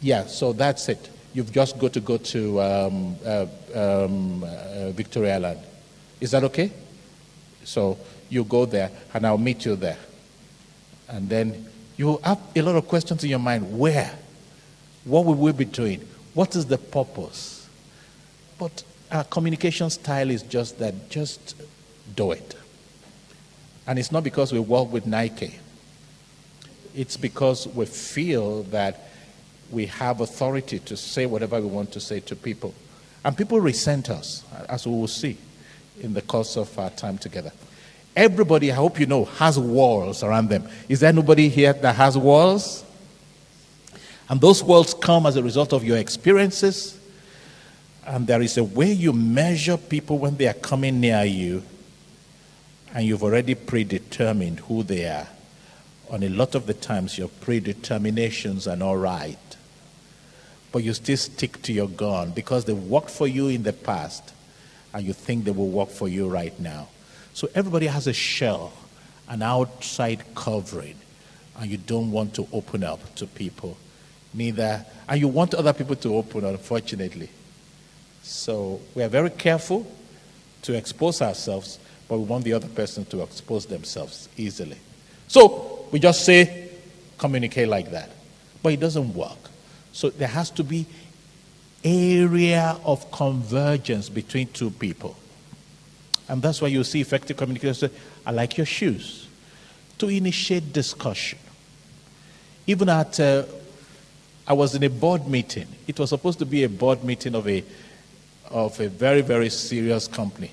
Yeah, 0.00 0.26
so 0.26 0.52
that's 0.52 0.88
it. 0.88 1.08
You've 1.34 1.52
just 1.52 1.78
got 1.78 1.92
to 1.92 2.00
go 2.00 2.18
to 2.18 2.60
um, 2.60 3.16
uh, 3.24 3.46
um, 3.74 4.42
uh, 4.42 4.90
Victoria 4.90 5.36
Island. 5.36 5.60
Is 6.20 6.32
that 6.32 6.42
okay? 6.44 6.72
So 7.64 7.96
you 8.28 8.42
go 8.42 8.66
there, 8.66 8.90
and 9.14 9.26
I'll 9.26 9.38
meet 9.38 9.64
you 9.64 9.76
there. 9.76 9.96
And 11.12 11.28
then 11.28 11.66
you 11.96 12.18
have 12.24 12.40
a 12.56 12.62
lot 12.62 12.74
of 12.74 12.88
questions 12.88 13.22
in 13.22 13.30
your 13.30 13.38
mind. 13.38 13.78
Where? 13.78 14.12
What 15.04 15.24
will 15.24 15.34
we 15.34 15.52
be 15.52 15.66
doing? 15.66 16.00
What 16.34 16.56
is 16.56 16.66
the 16.66 16.78
purpose? 16.78 17.68
But 18.58 18.82
our 19.10 19.24
communication 19.24 19.90
style 19.90 20.30
is 20.30 20.42
just 20.42 20.78
that 20.78 21.10
just 21.10 21.54
do 22.16 22.32
it. 22.32 22.56
And 23.86 23.98
it's 23.98 24.10
not 24.10 24.24
because 24.24 24.52
we 24.52 24.60
work 24.60 24.90
with 24.90 25.06
Nike, 25.06 25.58
it's 26.94 27.16
because 27.16 27.66
we 27.68 27.86
feel 27.86 28.62
that 28.64 29.08
we 29.70 29.86
have 29.86 30.20
authority 30.20 30.78
to 30.78 30.96
say 30.96 31.26
whatever 31.26 31.60
we 31.60 31.66
want 31.66 31.92
to 31.92 32.00
say 32.00 32.20
to 32.20 32.36
people. 32.36 32.74
And 33.24 33.36
people 33.36 33.60
resent 33.60 34.10
us, 34.10 34.44
as 34.68 34.86
we 34.86 34.92
will 34.92 35.08
see 35.08 35.36
in 36.00 36.14
the 36.14 36.22
course 36.22 36.56
of 36.56 36.78
our 36.78 36.90
time 36.90 37.18
together. 37.18 37.52
Everybody, 38.14 38.70
I 38.70 38.74
hope 38.74 39.00
you 39.00 39.06
know, 39.06 39.24
has 39.24 39.58
walls 39.58 40.22
around 40.22 40.48
them. 40.48 40.68
Is 40.88 41.00
there 41.00 41.08
anybody 41.08 41.48
here 41.48 41.72
that 41.72 41.94
has 41.94 42.16
walls? 42.16 42.84
And 44.28 44.40
those 44.40 44.62
walls 44.62 44.94
come 44.94 45.26
as 45.26 45.36
a 45.36 45.42
result 45.42 45.72
of 45.72 45.84
your 45.84 45.96
experiences. 45.96 46.98
And 48.06 48.26
there 48.26 48.42
is 48.42 48.58
a 48.58 48.64
way 48.64 48.92
you 48.92 49.12
measure 49.12 49.76
people 49.76 50.18
when 50.18 50.36
they 50.36 50.48
are 50.48 50.54
coming 50.54 51.00
near 51.00 51.24
you, 51.24 51.62
and 52.94 53.06
you've 53.06 53.22
already 53.22 53.54
predetermined 53.54 54.60
who 54.60 54.82
they 54.82 55.06
are. 55.06 55.28
On 56.10 56.22
a 56.22 56.28
lot 56.28 56.54
of 56.54 56.66
the 56.66 56.74
times, 56.74 57.16
your 57.16 57.28
predeterminations 57.28 58.70
are 58.70 58.76
not 58.76 58.92
right 58.94 59.38
but 60.72 60.82
you 60.82 60.94
still 60.94 61.18
stick 61.18 61.60
to 61.62 61.72
your 61.72 61.88
gun 61.88 62.30
because 62.30 62.64
they 62.64 62.72
worked 62.72 63.10
for 63.10 63.28
you 63.28 63.48
in 63.48 63.62
the 63.62 63.74
past 63.74 64.32
and 64.94 65.06
you 65.06 65.12
think 65.12 65.44
they 65.44 65.50
will 65.50 65.68
work 65.68 65.90
for 65.90 66.08
you 66.08 66.28
right 66.28 66.58
now. 66.58 66.88
So 67.34 67.48
everybody 67.54 67.86
has 67.86 68.06
a 68.06 68.12
shell, 68.12 68.72
an 69.28 69.42
outside 69.42 70.22
covering, 70.34 70.96
and 71.58 71.70
you 71.70 71.78
don't 71.78 72.10
want 72.10 72.34
to 72.34 72.46
open 72.52 72.84
up 72.84 73.14
to 73.16 73.26
people. 73.26 73.76
Neither, 74.34 74.84
and 75.08 75.20
you 75.20 75.28
want 75.28 75.54
other 75.54 75.72
people 75.72 75.96
to 75.96 76.16
open, 76.16 76.44
unfortunately. 76.44 77.28
So 78.22 78.80
we 78.94 79.02
are 79.02 79.08
very 79.08 79.30
careful 79.30 79.86
to 80.62 80.74
expose 80.74 81.20
ourselves, 81.20 81.78
but 82.08 82.18
we 82.18 82.24
want 82.24 82.44
the 82.44 82.52
other 82.52 82.68
person 82.68 83.04
to 83.06 83.22
expose 83.22 83.66
themselves 83.66 84.28
easily. 84.36 84.78
So 85.28 85.86
we 85.90 85.98
just 85.98 86.24
say, 86.24 86.70
communicate 87.18 87.68
like 87.68 87.90
that. 87.90 88.10
But 88.62 88.74
it 88.74 88.80
doesn't 88.80 89.14
work. 89.14 89.38
So 89.92 90.10
there 90.10 90.28
has 90.28 90.50
to 90.50 90.64
be 90.64 90.86
area 91.84 92.76
of 92.84 93.10
convergence 93.10 94.08
between 94.08 94.48
two 94.48 94.70
people. 94.70 95.16
And 96.28 96.40
that's 96.40 96.60
why 96.62 96.68
you 96.68 96.84
see 96.84 97.00
effective 97.00 97.36
communication 97.36 97.90
I 98.24 98.30
like 98.30 98.56
your 98.56 98.66
shoes. 98.66 99.28
To 99.98 100.08
initiate 100.08 100.72
discussion. 100.72 101.38
Even 102.66 102.88
at, 102.88 103.18
uh, 103.18 103.44
I 104.46 104.52
was 104.52 104.74
in 104.74 104.82
a 104.82 104.90
board 104.90 105.26
meeting. 105.26 105.66
It 105.86 105.98
was 105.98 106.10
supposed 106.10 106.38
to 106.38 106.46
be 106.46 106.64
a 106.64 106.68
board 106.68 107.04
meeting 107.04 107.34
of 107.34 107.48
a, 107.48 107.64
of 108.50 108.78
a 108.80 108.88
very, 108.88 109.20
very 109.20 109.50
serious 109.50 110.08
company. 110.08 110.50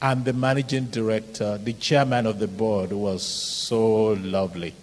And 0.00 0.24
the 0.24 0.32
managing 0.32 0.86
director, 0.86 1.58
the 1.58 1.72
chairman 1.72 2.26
of 2.26 2.38
the 2.38 2.46
board, 2.46 2.92
was 2.92 3.22
so 3.22 4.12
lovely. 4.12 4.74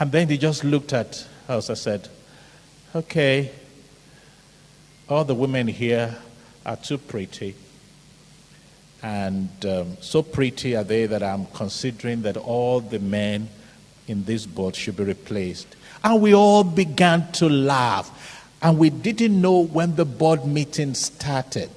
And 0.00 0.10
then 0.10 0.28
he 0.28 0.38
just 0.38 0.64
looked 0.64 0.92
at 0.92 1.24
us 1.48 1.68
and 1.68 1.78
said, 1.78 2.08
Okay, 2.94 3.50
all 5.08 5.24
the 5.24 5.34
women 5.34 5.68
here 5.68 6.16
are 6.66 6.76
too 6.76 6.98
pretty. 6.98 7.54
And 9.02 9.48
um, 9.66 9.96
so 10.00 10.22
pretty 10.22 10.76
are 10.76 10.84
they 10.84 11.06
that 11.06 11.22
I'm 11.22 11.46
considering 11.46 12.22
that 12.22 12.36
all 12.36 12.80
the 12.80 13.00
men 13.00 13.48
in 14.06 14.24
this 14.24 14.46
boat 14.46 14.76
should 14.76 14.96
be 14.96 15.04
replaced. 15.04 15.66
And 16.04 16.20
we 16.22 16.34
all 16.34 16.64
began 16.64 17.30
to 17.32 17.48
laugh. 17.48 18.48
And 18.62 18.78
we 18.78 18.90
didn't 18.90 19.40
know 19.40 19.58
when 19.58 19.96
the 19.96 20.04
board 20.04 20.46
meeting 20.46 20.94
started. 20.94 21.70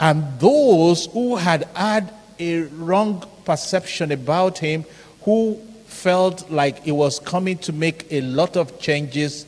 And 0.00 0.40
those 0.40 1.06
who 1.06 1.36
had 1.36 1.64
had 1.74 2.12
a 2.38 2.62
wrong 2.62 3.24
perception 3.44 4.12
about 4.12 4.58
him, 4.58 4.84
who 5.22 5.60
felt 5.86 6.50
like 6.50 6.82
he 6.84 6.92
was 6.92 7.20
coming 7.20 7.56
to 7.58 7.72
make 7.72 8.06
a 8.10 8.20
lot 8.20 8.56
of 8.56 8.80
changes 8.80 9.46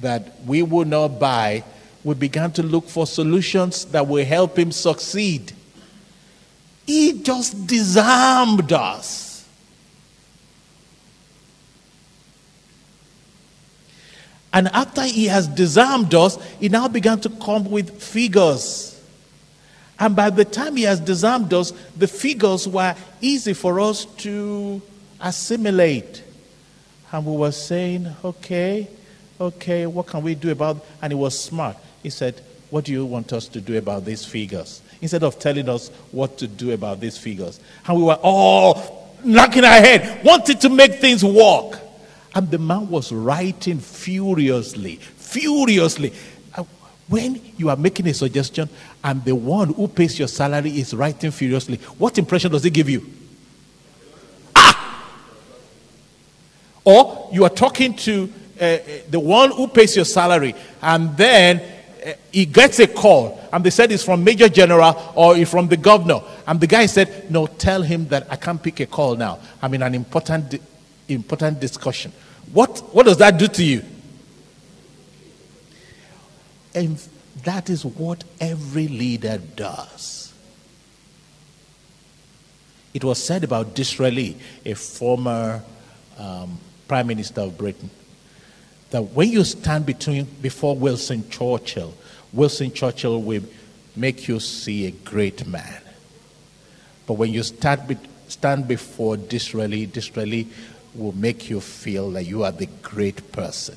that 0.00 0.38
we 0.46 0.62
would 0.62 0.88
not 0.88 1.18
buy, 1.18 1.64
we 2.04 2.14
began 2.14 2.52
to 2.52 2.62
look 2.62 2.88
for 2.88 3.06
solutions 3.06 3.86
that 3.86 4.06
will 4.06 4.24
help 4.24 4.58
him 4.58 4.70
succeed. 4.70 5.52
He 6.88 7.20
just 7.20 7.66
disarmed 7.66 8.72
us. 8.72 9.46
And 14.54 14.68
after 14.68 15.02
he 15.02 15.26
has 15.26 15.46
disarmed 15.48 16.14
us, 16.14 16.42
he 16.58 16.70
now 16.70 16.88
began 16.88 17.20
to 17.20 17.28
come 17.28 17.70
with 17.70 18.02
figures. 18.02 18.98
And 19.98 20.16
by 20.16 20.30
the 20.30 20.46
time 20.46 20.76
he 20.76 20.84
has 20.84 20.98
disarmed 20.98 21.52
us, 21.52 21.74
the 21.94 22.08
figures 22.08 22.66
were 22.66 22.96
easy 23.20 23.52
for 23.52 23.80
us 23.80 24.06
to 24.22 24.80
assimilate. 25.20 26.22
And 27.12 27.26
we 27.26 27.36
were 27.36 27.52
saying, 27.52 28.08
okay, 28.24 28.88
okay, 29.38 29.84
what 29.84 30.06
can 30.06 30.22
we 30.22 30.34
do 30.34 30.50
about 30.52 30.82
And 31.02 31.12
he 31.12 31.18
was 31.18 31.38
smart. 31.38 31.76
He 32.02 32.08
said, 32.08 32.40
what 32.70 32.86
do 32.86 32.92
you 32.92 33.04
want 33.04 33.34
us 33.34 33.46
to 33.48 33.60
do 33.60 33.76
about 33.76 34.06
these 34.06 34.24
figures? 34.24 34.80
Instead 35.00 35.22
of 35.22 35.38
telling 35.38 35.68
us 35.68 35.88
what 36.10 36.38
to 36.38 36.46
do 36.46 36.72
about 36.72 37.00
these 37.00 37.16
figures. 37.16 37.60
And 37.86 37.98
we 37.98 38.04
were 38.04 38.18
all 38.22 38.98
knocking 39.24 39.64
our 39.64 39.80
head, 39.80 40.24
wanting 40.24 40.58
to 40.58 40.68
make 40.68 40.94
things 40.94 41.24
work. 41.24 41.80
And 42.34 42.50
the 42.50 42.58
man 42.58 42.88
was 42.88 43.12
writing 43.12 43.78
furiously, 43.78 44.96
furiously. 44.96 46.12
Uh, 46.54 46.64
when 47.08 47.40
you 47.56 47.70
are 47.70 47.76
making 47.76 48.06
a 48.08 48.14
suggestion 48.14 48.68
and 49.02 49.24
the 49.24 49.34
one 49.34 49.72
who 49.72 49.88
pays 49.88 50.18
your 50.18 50.28
salary 50.28 50.70
is 50.78 50.94
writing 50.94 51.30
furiously, 51.30 51.76
what 51.98 52.18
impression 52.18 52.52
does 52.52 52.64
it 52.64 52.70
give 52.70 52.88
you? 52.88 53.06
Ah! 54.54 55.12
Or 56.84 57.30
you 57.32 57.44
are 57.44 57.50
talking 57.50 57.94
to 57.96 58.32
uh, 58.60 58.78
the 59.08 59.20
one 59.20 59.52
who 59.52 59.68
pays 59.68 59.94
your 59.96 60.04
salary, 60.04 60.54
and 60.82 61.16
then 61.16 61.62
he 62.32 62.46
gets 62.46 62.78
a 62.78 62.86
call 62.86 63.40
and 63.52 63.64
they 63.64 63.70
said 63.70 63.90
it's 63.92 64.04
from 64.04 64.24
Major 64.24 64.48
General 64.48 65.12
or 65.14 65.44
from 65.46 65.68
the 65.68 65.76
governor. 65.76 66.20
And 66.46 66.60
the 66.60 66.66
guy 66.66 66.86
said, 66.86 67.30
No, 67.30 67.46
tell 67.46 67.82
him 67.82 68.08
that 68.08 68.26
I 68.30 68.36
can't 68.36 68.62
pick 68.62 68.80
a 68.80 68.86
call 68.86 69.16
now. 69.16 69.38
I'm 69.60 69.74
in 69.74 69.82
an 69.82 69.94
important, 69.94 70.60
important 71.08 71.60
discussion. 71.60 72.12
What, 72.52 72.78
what 72.94 73.06
does 73.06 73.18
that 73.18 73.38
do 73.38 73.48
to 73.48 73.64
you? 73.64 73.84
And 76.74 77.02
that 77.44 77.70
is 77.70 77.84
what 77.84 78.24
every 78.40 78.88
leader 78.88 79.38
does. 79.38 80.32
It 82.94 83.04
was 83.04 83.22
said 83.22 83.44
about 83.44 83.74
Disraeli, 83.74 84.36
a 84.64 84.74
former 84.74 85.62
um, 86.18 86.58
prime 86.86 87.06
minister 87.06 87.42
of 87.42 87.56
Britain, 87.58 87.90
that 88.90 89.02
when 89.02 89.30
you 89.30 89.44
stand 89.44 89.86
between 89.86 90.24
before 90.40 90.76
Wilson 90.76 91.28
Churchill, 91.28 91.94
Wilson 92.32 92.72
Churchill 92.72 93.20
will 93.22 93.42
make 93.96 94.28
you 94.28 94.40
see 94.40 94.86
a 94.86 94.90
great 94.90 95.46
man. 95.46 95.82
But 97.06 97.14
when 97.14 97.32
you 97.32 97.42
stand, 97.42 97.88
be, 97.88 97.96
stand 98.28 98.68
before 98.68 99.16
Disraeli, 99.16 99.86
Disraeli 99.86 100.48
will 100.94 101.12
make 101.12 101.50
you 101.50 101.60
feel 101.60 102.10
that 102.12 102.24
you 102.24 102.44
are 102.44 102.52
the 102.52 102.66
great 102.82 103.32
person. 103.32 103.76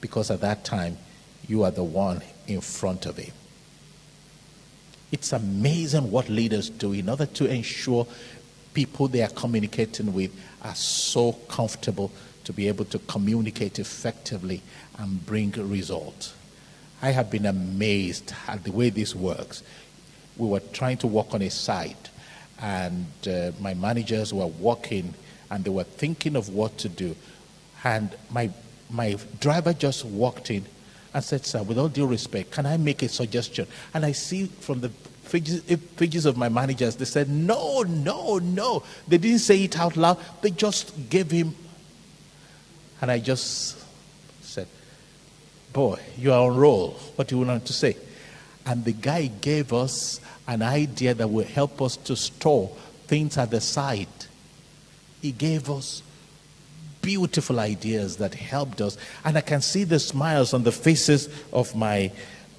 Because 0.00 0.30
at 0.30 0.40
that 0.40 0.64
time, 0.64 0.98
you 1.48 1.62
are 1.62 1.70
the 1.70 1.84
one 1.84 2.22
in 2.46 2.60
front 2.60 3.06
of 3.06 3.16
him. 3.16 3.32
It's 5.12 5.32
amazing 5.32 6.10
what 6.10 6.28
leaders 6.28 6.70
do 6.70 6.92
in 6.92 7.08
order 7.08 7.26
to 7.26 7.46
ensure 7.46 8.06
people 8.72 9.06
they 9.06 9.22
are 9.22 9.28
communicating 9.28 10.12
with 10.12 10.32
are 10.62 10.74
so 10.74 11.32
comfortable 11.48 12.10
to 12.44 12.52
be 12.52 12.68
able 12.68 12.84
to 12.86 12.98
communicate 13.00 13.78
effectively 13.78 14.62
and 14.98 15.24
bring 15.26 15.50
results. 15.52 16.34
I 17.02 17.10
have 17.10 17.30
been 17.30 17.46
amazed 17.46 18.32
at 18.48 18.64
the 18.64 18.72
way 18.72 18.90
this 18.90 19.14
works. 19.14 19.62
We 20.36 20.48
were 20.48 20.60
trying 20.60 20.98
to 20.98 21.06
work 21.06 21.34
on 21.34 21.42
a 21.42 21.50
site, 21.50 22.10
and 22.60 23.06
uh, 23.26 23.52
my 23.60 23.74
managers 23.74 24.32
were 24.32 24.46
working 24.46 25.14
and 25.50 25.64
they 25.64 25.70
were 25.70 25.84
thinking 25.84 26.36
of 26.36 26.48
what 26.48 26.78
to 26.78 26.88
do. 26.88 27.14
And 27.84 28.14
my, 28.30 28.50
my 28.90 29.16
driver 29.40 29.72
just 29.72 30.04
walked 30.04 30.50
in 30.50 30.64
and 31.12 31.22
said, 31.22 31.44
Sir, 31.46 31.62
with 31.62 31.78
all 31.78 31.88
due 31.88 32.06
respect, 32.06 32.50
can 32.50 32.66
I 32.66 32.76
make 32.76 33.02
a 33.02 33.08
suggestion? 33.08 33.66
And 33.92 34.04
I 34.04 34.12
see 34.12 34.46
from 34.46 34.80
the 34.80 34.90
pages, 35.30 35.62
pages 35.96 36.26
of 36.26 36.36
my 36.36 36.48
managers, 36.48 36.96
they 36.96 37.04
said, 37.04 37.28
No, 37.28 37.82
no, 37.82 38.38
no. 38.38 38.82
They 39.06 39.18
didn't 39.18 39.40
say 39.40 39.62
it 39.62 39.78
out 39.78 39.96
loud, 39.96 40.18
they 40.42 40.50
just 40.50 41.08
gave 41.08 41.30
him. 41.30 41.54
And 43.04 43.10
I 43.10 43.18
just 43.18 43.76
said, 44.40 44.66
Boy, 45.74 46.00
you 46.16 46.32
are 46.32 46.50
on 46.50 46.56
roll. 46.56 46.92
What 47.16 47.28
do 47.28 47.38
you 47.38 47.44
want 47.44 47.66
to 47.66 47.72
say? 47.74 47.98
And 48.64 48.82
the 48.82 48.94
guy 48.94 49.26
gave 49.26 49.74
us 49.74 50.22
an 50.48 50.62
idea 50.62 51.12
that 51.12 51.28
will 51.28 51.44
help 51.44 51.82
us 51.82 51.98
to 51.98 52.16
store 52.16 52.68
things 53.06 53.36
at 53.36 53.50
the 53.50 53.60
site. 53.60 54.28
He 55.20 55.32
gave 55.32 55.68
us 55.68 56.02
beautiful 57.02 57.60
ideas 57.60 58.16
that 58.16 58.32
helped 58.32 58.80
us. 58.80 58.96
And 59.22 59.36
I 59.36 59.42
can 59.42 59.60
see 59.60 59.84
the 59.84 59.98
smiles 60.00 60.54
on 60.54 60.62
the 60.62 60.72
faces 60.72 61.28
of 61.52 61.76
my, 61.76 62.10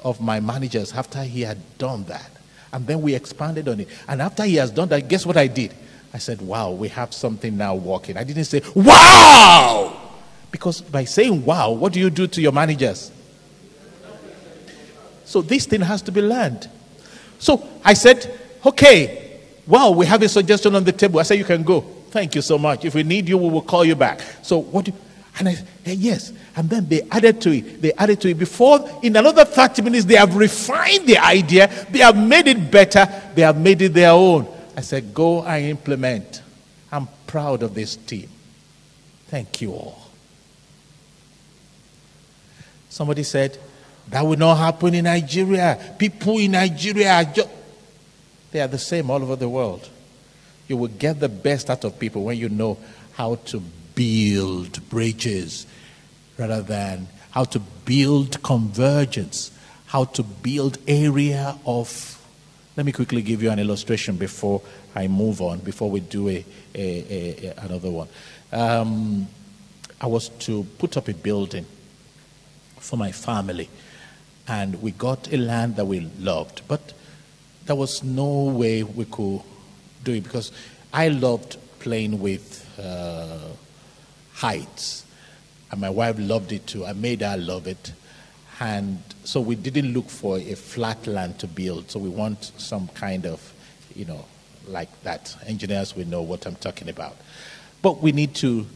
of 0.04 0.22
my 0.22 0.40
managers 0.42 0.94
after 0.94 1.24
he 1.24 1.42
had 1.42 1.58
done 1.80 2.04
that. 2.04 2.30
And 2.72 2.86
then 2.86 3.02
we 3.02 3.16
expanded 3.16 3.68
on 3.68 3.80
it. 3.80 3.88
And 4.08 4.22
after 4.22 4.44
he 4.44 4.58
has 4.58 4.70
done 4.70 4.90
that, 4.90 5.08
guess 5.08 5.26
what 5.26 5.38
I 5.38 5.48
did? 5.48 5.74
I 6.14 6.20
said, 6.20 6.40
Wow, 6.40 6.70
we 6.70 6.90
have 6.90 7.16
something 7.16 7.58
now 7.58 7.74
working. 7.74 8.16
I 8.16 8.24
didn't 8.24 8.46
say, 8.46 8.62
Wow! 8.76 10.04
Because 10.56 10.80
by 10.80 11.04
saying 11.04 11.44
wow, 11.44 11.72
what 11.72 11.92
do 11.92 12.00
you 12.00 12.10
do 12.10 12.28
to 12.28 12.42
your 12.42 12.54
managers? 12.54 13.12
So 15.26 15.42
this 15.42 15.66
thing 15.66 15.82
has 15.82 16.02
to 16.04 16.14
be 16.14 16.22
learned. 16.22 16.70
So 17.40 17.68
I 17.84 17.94
said, 17.94 18.40
Okay, 18.66 19.42
wow, 19.68 19.92
we 19.92 20.06
have 20.06 20.22
a 20.22 20.30
suggestion 20.30 20.74
on 20.74 20.86
the 20.86 20.94
table. 20.94 21.20
I 21.20 21.24
said, 21.24 21.40
You 21.40 21.44
can 21.44 21.64
go. 21.64 21.82
Thank 21.82 22.36
you 22.36 22.42
so 22.42 22.58
much. 22.58 22.86
If 22.86 22.96
we 22.96 23.04
need 23.04 23.28
you, 23.28 23.38
we 23.38 23.50
will 23.50 23.64
call 23.64 23.84
you 23.84 23.98
back. 23.98 24.22
So 24.44 24.60
what 24.60 24.86
do 24.86 24.92
you, 24.92 24.98
and 25.38 25.50
I 25.50 25.56
said, 25.56 25.98
yes. 25.98 26.32
And 26.56 26.70
then 26.70 26.88
they 26.88 27.02
added 27.12 27.42
to 27.42 27.52
it. 27.52 27.82
They 27.82 27.92
added 27.92 28.22
to 28.22 28.30
it. 28.30 28.36
Before, 28.36 28.90
in 29.04 29.14
another 29.18 29.44
30 29.44 29.82
minutes, 29.82 30.06
they 30.06 30.16
have 30.16 30.38
refined 30.38 31.06
the 31.06 31.18
idea. 31.18 31.68
They 31.90 32.00
have 32.00 32.16
made 32.16 32.48
it 32.48 32.72
better. 32.72 33.06
They 33.36 33.42
have 33.42 33.60
made 33.60 33.82
it 33.82 33.94
their 33.94 34.12
own. 34.12 34.48
I 34.78 34.80
said, 34.80 35.14
go 35.14 35.44
and 35.44 35.66
implement. 35.66 36.42
I'm 36.94 37.10
proud 37.28 37.62
of 37.62 37.74
this 37.76 37.98
team. 37.98 38.30
Thank 39.28 39.62
you 39.62 39.74
all. 39.74 40.05
Somebody 42.96 43.24
said, 43.24 43.58
that 44.08 44.22
will 44.22 44.38
not 44.38 44.56
happen 44.56 44.96
in 44.96 45.04
Nigeria. 45.04 45.96
People 46.00 46.38
in 46.38 46.52
Nigeria 46.52 47.12
are 47.12 47.26
just, 47.26 47.50
they 48.54 48.62
are 48.62 48.70
the 48.70 48.80
same 48.80 49.10
all 49.10 49.22
over 49.22 49.36
the 49.36 49.50
world. 49.50 49.90
You 50.70 50.78
will 50.78 50.88
get 50.88 51.20
the 51.20 51.28
best 51.28 51.70
out 51.70 51.84
of 51.84 52.00
people 52.00 52.24
when 52.24 52.38
you 52.38 52.48
know 52.48 52.78
how 53.12 53.36
to 53.48 53.60
build 53.96 54.80
bridges 54.88 55.68
rather 56.38 56.62
than 56.62 57.10
how 57.32 57.44
to 57.44 57.60
build 57.60 58.42
convergence, 58.44 59.52
how 59.88 60.06
to 60.06 60.24
build 60.24 60.78
area 60.88 61.58
of. 61.66 62.26
Let 62.78 62.86
me 62.86 62.94
quickly 62.94 63.22
give 63.22 63.44
you 63.44 63.52
an 63.52 63.60
illustration 63.60 64.16
before 64.16 64.62
I 64.96 65.10
move 65.10 65.42
on, 65.42 65.60
before 65.60 65.92
we 65.92 66.00
do 66.00 66.30
a, 66.30 66.46
a, 66.74 66.80
a 66.80 67.54
another 67.58 67.92
one. 67.92 68.08
Um, 68.54 69.28
I 70.00 70.08
was 70.08 70.30
to 70.30 70.64
put 70.78 70.96
up 70.96 71.10
a 71.10 71.14
building 71.14 71.66
for 72.86 72.98
my 72.98 73.12
family, 73.12 73.70
and 74.48 74.82
we 74.82 74.92
got 74.92 75.34
a 75.34 75.38
land 75.38 75.76
that 75.76 75.86
we 75.86 76.02
loved, 76.20 76.62
but 76.68 76.94
there 77.66 77.76
was 77.76 78.04
no 78.04 78.44
way 78.44 78.84
we 78.84 79.06
could 79.06 79.42
do 80.04 80.14
it 80.14 80.24
because 80.24 80.52
I 80.94 81.08
loved 81.08 81.58
playing 81.80 82.20
with 82.20 82.64
uh, 82.80 83.40
heights, 84.34 85.06
and 85.72 85.82
my 85.82 85.90
wife 85.90 86.16
loved 86.20 86.52
it 86.52 86.68
too. 86.68 86.86
I 86.86 86.94
made 86.94 87.22
her 87.22 87.38
love 87.38 87.68
it, 87.68 87.92
and 88.60 89.00
so 89.24 89.42
we 89.42 89.56
didn't 89.56 89.94
look 89.94 90.10
for 90.10 90.38
a 90.38 90.54
flat 90.54 91.08
land 91.08 91.40
to 91.40 91.48
build. 91.48 91.90
So 91.90 92.00
we 92.00 92.10
want 92.10 92.52
some 92.58 92.88
kind 92.90 93.26
of, 93.26 93.54
you 93.96 94.06
know, 94.06 94.26
like 94.68 94.90
that. 95.04 95.36
Engineers 95.48 95.96
will 95.96 96.08
know 96.08 96.22
what 96.22 96.46
I'm 96.46 96.56
talking 96.56 96.90
about, 96.90 97.18
but 97.82 98.02
we 98.02 98.12
need 98.12 98.36
to 98.36 98.68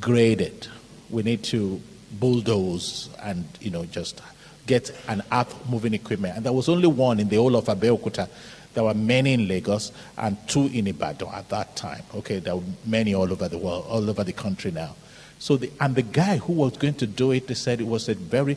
grade 0.00 0.40
it. 0.40 0.68
We 1.10 1.22
need 1.22 1.44
to 1.44 1.80
bulldoze 2.18 3.08
and 3.22 3.44
you 3.60 3.70
know 3.70 3.84
just 3.86 4.20
get 4.66 4.90
an 5.08 5.22
earth 5.32 5.54
moving 5.68 5.94
equipment. 5.94 6.36
And 6.36 6.44
there 6.46 6.52
was 6.52 6.68
only 6.68 6.86
one 6.86 7.20
in 7.20 7.28
the 7.28 7.36
whole 7.36 7.56
of 7.56 7.66
Abeokuta 7.66 8.28
there 8.74 8.84
were 8.84 8.94
many 8.94 9.32
in 9.32 9.48
Lagos 9.48 9.90
and 10.16 10.36
two 10.48 10.66
in 10.66 10.86
Ibadan 10.86 11.28
at 11.34 11.48
that 11.48 11.74
time. 11.74 12.02
Okay, 12.14 12.38
there 12.38 12.54
were 12.56 12.62
many 12.86 13.14
all 13.14 13.30
over 13.30 13.48
the 13.48 13.58
world, 13.58 13.86
all 13.88 14.08
over 14.08 14.22
the 14.22 14.32
country 14.32 14.70
now. 14.70 14.94
So, 15.38 15.56
the, 15.56 15.70
and 15.80 15.94
the 15.94 16.02
guy 16.02 16.36
who 16.36 16.52
was 16.52 16.76
going 16.76 16.94
to 16.94 17.06
do 17.06 17.32
it, 17.32 17.48
they 17.48 17.54
said 17.54 17.80
it 17.80 17.86
was 17.86 18.08
a 18.08 18.14
very 18.14 18.56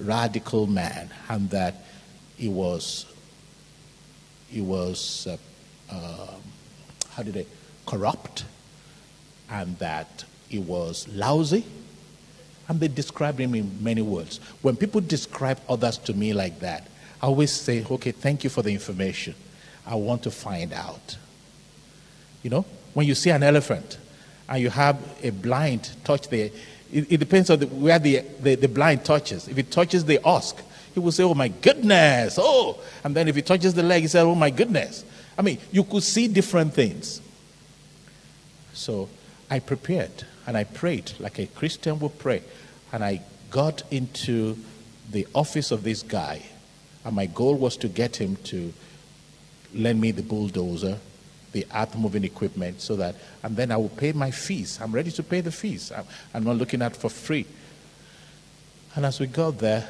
radical 0.00 0.66
man, 0.66 1.10
and 1.28 1.50
that 1.50 1.74
he 2.36 2.48
was, 2.48 3.06
he 4.48 4.60
was, 4.60 5.26
uh, 5.26 5.36
uh, 5.90 6.34
how 7.10 7.22
did 7.22 7.34
they, 7.34 7.46
corrupt, 7.86 8.44
and 9.50 9.76
that 9.78 10.24
he 10.48 10.58
was 10.58 11.08
lousy, 11.08 11.64
and 12.68 12.78
they 12.78 12.88
described 12.88 13.40
him 13.40 13.54
in 13.54 13.82
many 13.82 14.02
words. 14.02 14.40
When 14.62 14.76
people 14.76 15.00
describe 15.00 15.58
others 15.68 15.96
to 15.98 16.12
me 16.12 16.32
like 16.32 16.60
that, 16.60 16.86
I 17.22 17.26
always 17.26 17.50
say, 17.50 17.84
okay, 17.90 18.12
thank 18.12 18.44
you 18.44 18.50
for 18.50 18.62
the 18.62 18.72
information. 18.72 19.34
I 19.86 19.94
want 19.94 20.22
to 20.24 20.30
find 20.30 20.72
out. 20.72 21.16
You 22.42 22.50
know, 22.50 22.64
when 22.94 23.06
you 23.06 23.14
see 23.14 23.30
an 23.30 23.42
elephant 23.42 23.98
and 24.48 24.62
you 24.62 24.70
have 24.70 25.02
a 25.22 25.30
blind 25.30 25.90
touch 26.04 26.28
the, 26.28 26.52
it, 26.92 27.12
it 27.12 27.16
depends 27.16 27.50
on 27.50 27.58
the, 27.58 27.66
where 27.66 27.98
the, 27.98 28.20
the, 28.40 28.54
the 28.54 28.68
blind 28.68 29.04
touches. 29.04 29.48
If 29.48 29.58
it 29.58 29.70
touches 29.70 30.04
the 30.04 30.20
husk, 30.22 30.62
he 30.94 31.00
will 31.00 31.12
say, 31.12 31.24
oh 31.24 31.34
my 31.34 31.48
goodness, 31.48 32.38
oh. 32.40 32.78
And 33.02 33.16
then 33.16 33.28
if 33.28 33.36
he 33.36 33.42
touches 33.42 33.74
the 33.74 33.82
leg, 33.82 34.02
he 34.02 34.08
said, 34.08 34.22
oh 34.22 34.34
my 34.34 34.50
goodness. 34.50 35.04
I 35.36 35.42
mean, 35.42 35.58
you 35.72 35.84
could 35.84 36.02
see 36.02 36.28
different 36.28 36.74
things. 36.74 37.20
So 38.74 39.08
I 39.50 39.58
prepared 39.58 40.24
and 40.48 40.56
I 40.56 40.64
prayed 40.64 41.12
like 41.20 41.38
a 41.38 41.46
Christian 41.46 41.98
would 41.98 42.18
pray. 42.18 42.42
And 42.90 43.04
I 43.04 43.20
got 43.50 43.82
into 43.90 44.56
the 45.10 45.26
office 45.34 45.70
of 45.70 45.84
this 45.84 46.02
guy. 46.02 46.42
And 47.04 47.14
my 47.14 47.26
goal 47.26 47.54
was 47.54 47.76
to 47.76 47.88
get 47.88 48.16
him 48.16 48.36
to 48.44 48.72
lend 49.74 50.00
me 50.00 50.10
the 50.10 50.22
bulldozer, 50.22 50.98
the 51.52 51.66
earth 51.74 51.94
moving 51.98 52.24
equipment, 52.24 52.80
so 52.80 52.96
that, 52.96 53.14
and 53.42 53.58
then 53.58 53.70
I 53.70 53.76
will 53.76 53.90
pay 53.90 54.12
my 54.12 54.30
fees. 54.30 54.78
I'm 54.80 54.90
ready 54.90 55.10
to 55.10 55.22
pay 55.22 55.42
the 55.42 55.52
fees. 55.52 55.92
I'm, 55.92 56.06
I'm 56.32 56.44
not 56.44 56.56
looking 56.56 56.80
at 56.80 56.96
for 56.96 57.10
free. 57.10 57.44
And 58.96 59.04
as 59.04 59.20
we 59.20 59.26
got 59.26 59.58
there, 59.58 59.86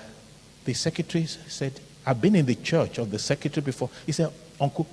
the 0.64 0.74
secretary 0.74 1.26
said, 1.26 1.78
I've 2.04 2.20
been 2.20 2.34
in 2.34 2.46
the 2.46 2.56
church 2.56 2.98
of 2.98 3.12
the 3.12 3.20
secretary 3.20 3.64
before. 3.64 3.90
He 4.06 4.10
said, 4.10 4.32
Uncle, 4.60 4.88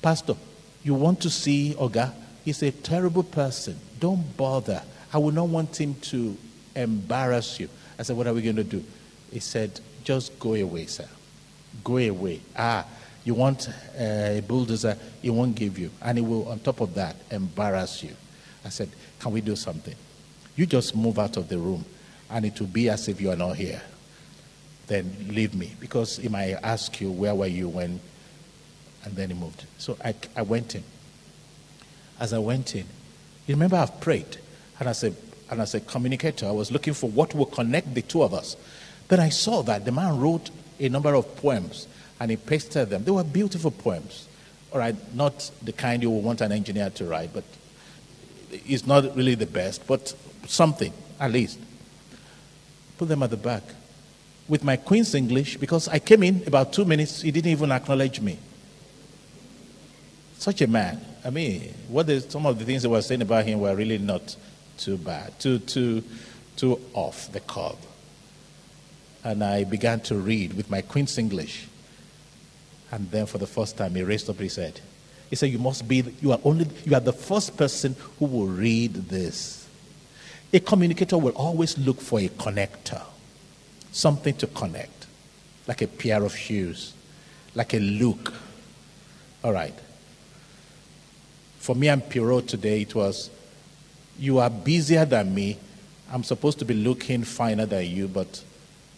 Pastor, 0.00 0.36
you 0.82 0.94
want 0.94 1.20
to 1.20 1.28
see 1.28 1.74
Oga? 1.74 2.14
He's 2.46 2.62
a 2.62 2.70
terrible 2.70 3.24
person. 3.24 3.78
Don't 4.04 4.36
bother. 4.36 4.82
I 5.14 5.16
will 5.16 5.32
not 5.32 5.48
want 5.48 5.80
him 5.80 5.94
to 5.94 6.36
embarrass 6.76 7.58
you. 7.58 7.70
I 7.98 8.02
said, 8.02 8.14
What 8.18 8.26
are 8.26 8.34
we 8.34 8.42
going 8.42 8.56
to 8.56 8.62
do? 8.62 8.84
He 9.32 9.40
said, 9.40 9.80
Just 10.04 10.38
go 10.38 10.52
away, 10.52 10.84
sir. 10.84 11.08
Go 11.82 11.96
away. 11.96 12.42
Ah, 12.54 12.84
you 13.24 13.32
want 13.32 13.66
uh, 13.98 14.02
a 14.02 14.42
bulldozer, 14.46 14.98
he 15.22 15.30
won't 15.30 15.54
give 15.54 15.78
you. 15.78 15.90
And 16.02 16.18
he 16.18 16.22
will, 16.22 16.46
on 16.50 16.58
top 16.58 16.82
of 16.82 16.92
that, 16.96 17.16
embarrass 17.30 18.02
you. 18.02 18.14
I 18.62 18.68
said, 18.68 18.90
Can 19.20 19.32
we 19.32 19.40
do 19.40 19.56
something? 19.56 19.96
You 20.54 20.66
just 20.66 20.94
move 20.94 21.18
out 21.18 21.38
of 21.38 21.48
the 21.48 21.56
room, 21.56 21.82
and 22.28 22.44
it 22.44 22.60
will 22.60 22.66
be 22.66 22.90
as 22.90 23.08
if 23.08 23.22
you 23.22 23.30
are 23.30 23.36
not 23.36 23.56
here. 23.56 23.80
Then 24.86 25.16
leave 25.30 25.54
me, 25.54 25.74
because 25.80 26.18
he 26.18 26.28
might 26.28 26.58
ask 26.62 27.00
you, 27.00 27.10
Where 27.10 27.34
were 27.34 27.46
you 27.46 27.70
when? 27.70 28.00
And 29.02 29.16
then 29.16 29.30
he 29.30 29.34
moved. 29.34 29.64
So 29.78 29.96
I, 30.04 30.14
I 30.36 30.42
went 30.42 30.74
in. 30.74 30.84
As 32.20 32.34
I 32.34 32.38
went 32.38 32.76
in, 32.76 32.84
you 33.46 33.54
remember 33.54 33.76
I've 33.76 34.00
prayed, 34.00 34.38
and 34.78 34.88
as 34.88 35.04
a, 35.04 35.12
and 35.50 35.60
as 35.60 35.74
a 35.74 35.80
communicator, 35.80 36.46
I 36.46 36.52
was 36.52 36.72
looking 36.72 36.94
for 36.94 37.10
what 37.10 37.34
will 37.34 37.46
connect 37.46 37.94
the 37.94 38.02
two 38.02 38.22
of 38.22 38.32
us. 38.32 38.56
Then 39.08 39.20
I 39.20 39.28
saw 39.28 39.62
that 39.62 39.84
the 39.84 39.92
man 39.92 40.18
wrote 40.18 40.50
a 40.80 40.88
number 40.88 41.14
of 41.14 41.36
poems 41.36 41.86
and 42.18 42.30
he 42.30 42.36
pasted 42.36 42.90
them. 42.90 43.04
They 43.04 43.10
were 43.10 43.24
beautiful 43.24 43.70
poems. 43.70 44.28
All 44.72 44.78
right, 44.78 44.96
not 45.14 45.50
the 45.62 45.72
kind 45.72 46.02
you 46.02 46.10
would 46.10 46.24
want 46.24 46.40
an 46.40 46.52
engineer 46.52 46.90
to 46.90 47.04
write, 47.04 47.32
but 47.32 47.44
it's 48.50 48.86
not 48.86 49.14
really 49.16 49.34
the 49.34 49.46
best, 49.46 49.86
but 49.86 50.14
something 50.46 50.92
at 51.20 51.30
least. 51.30 51.58
Put 52.98 53.08
them 53.08 53.22
at 53.22 53.30
the 53.30 53.36
back. 53.36 53.62
With 54.48 54.64
my 54.64 54.76
Queen's 54.76 55.14
English, 55.14 55.56
because 55.58 55.88
I 55.88 55.98
came 55.98 56.22
in 56.22 56.42
about 56.46 56.72
two 56.72 56.84
minutes, 56.84 57.22
he 57.22 57.30
didn't 57.30 57.50
even 57.50 57.72
acknowledge 57.72 58.20
me. 58.20 58.38
Such 60.44 60.60
a 60.60 60.66
man. 60.66 61.00
I 61.24 61.30
mean, 61.30 61.72
what 61.88 62.06
is, 62.10 62.26
some 62.28 62.44
of 62.44 62.58
the 62.58 62.66
things 62.66 62.82
they 62.82 62.88
were 62.88 63.00
saying 63.00 63.22
about 63.22 63.46
him 63.46 63.60
were 63.60 63.74
really 63.74 63.96
not 63.96 64.36
too 64.76 64.98
bad, 64.98 65.40
too, 65.40 65.58
too, 65.58 66.04
too 66.54 66.78
off 66.92 67.32
the 67.32 67.40
curb. 67.40 67.78
And 69.24 69.42
I 69.42 69.64
began 69.64 70.00
to 70.00 70.16
read 70.16 70.52
with 70.52 70.68
my 70.68 70.82
Queen's 70.82 71.16
English. 71.16 71.66
And 72.90 73.10
then 73.10 73.24
for 73.24 73.38
the 73.38 73.46
first 73.46 73.78
time, 73.78 73.94
he 73.94 74.02
raised 74.02 74.28
up 74.28 74.36
his 74.36 74.56
head. 74.56 74.82
He 75.30 75.36
said, 75.36 75.48
You 75.48 75.58
must 75.58 75.88
be, 75.88 76.04
you 76.20 76.32
are 76.32 76.40
only, 76.44 76.66
you 76.84 76.94
are 76.94 77.00
the 77.00 77.14
first 77.14 77.56
person 77.56 77.96
who 78.18 78.26
will 78.26 78.48
read 78.48 78.92
this. 78.92 79.66
A 80.52 80.60
communicator 80.60 81.16
will 81.16 81.32
always 81.36 81.78
look 81.78 82.02
for 82.02 82.20
a 82.20 82.28
connector, 82.28 83.00
something 83.92 84.34
to 84.34 84.46
connect, 84.48 85.06
like 85.66 85.80
a 85.80 85.86
pair 85.86 86.22
of 86.22 86.36
shoes, 86.36 86.92
like 87.54 87.72
a 87.72 87.80
look. 87.80 88.34
All 89.42 89.54
right. 89.54 89.74
For 91.64 91.74
me 91.74 91.88
and 91.88 92.06
Pierrot 92.06 92.46
today, 92.46 92.82
it 92.82 92.94
was, 92.94 93.30
You 94.18 94.38
are 94.38 94.50
busier 94.50 95.06
than 95.06 95.34
me. 95.34 95.56
I'm 96.12 96.22
supposed 96.22 96.58
to 96.58 96.66
be 96.66 96.74
looking 96.74 97.24
finer 97.24 97.64
than 97.64 97.86
you, 97.86 98.06
but 98.06 98.44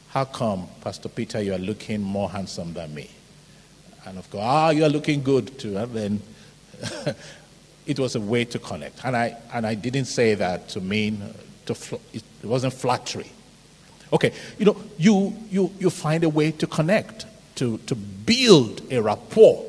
how 0.08 0.24
come, 0.24 0.66
Pastor 0.80 1.08
Peter, 1.08 1.40
you 1.40 1.54
are 1.54 1.60
looking 1.60 2.02
more 2.02 2.28
handsome 2.28 2.74
than 2.74 2.92
me? 2.92 3.08
And 4.04 4.18
of 4.18 4.28
course, 4.30 4.42
ah, 4.44 4.70
you 4.70 4.82
are 4.82 4.88
looking 4.88 5.22
good 5.22 5.56
too. 5.60 5.76
And 5.76 5.92
then 5.92 6.22
it 7.86 8.00
was 8.00 8.16
a 8.16 8.20
way 8.20 8.44
to 8.46 8.58
connect. 8.58 9.04
And 9.04 9.16
I, 9.16 9.36
and 9.52 9.64
I 9.64 9.74
didn't 9.74 10.06
say 10.06 10.34
that 10.34 10.68
to 10.70 10.80
mean, 10.80 11.22
to 11.66 11.74
fl- 11.76 12.02
it 12.12 12.24
wasn't 12.42 12.72
flattery. 12.72 13.30
Okay, 14.12 14.32
you 14.58 14.64
know, 14.64 14.76
you, 14.98 15.36
you, 15.52 15.70
you 15.78 15.88
find 15.88 16.24
a 16.24 16.28
way 16.28 16.50
to 16.50 16.66
connect, 16.66 17.26
to, 17.58 17.78
to 17.86 17.94
build 17.94 18.82
a 18.90 19.00
rapport. 19.00 19.64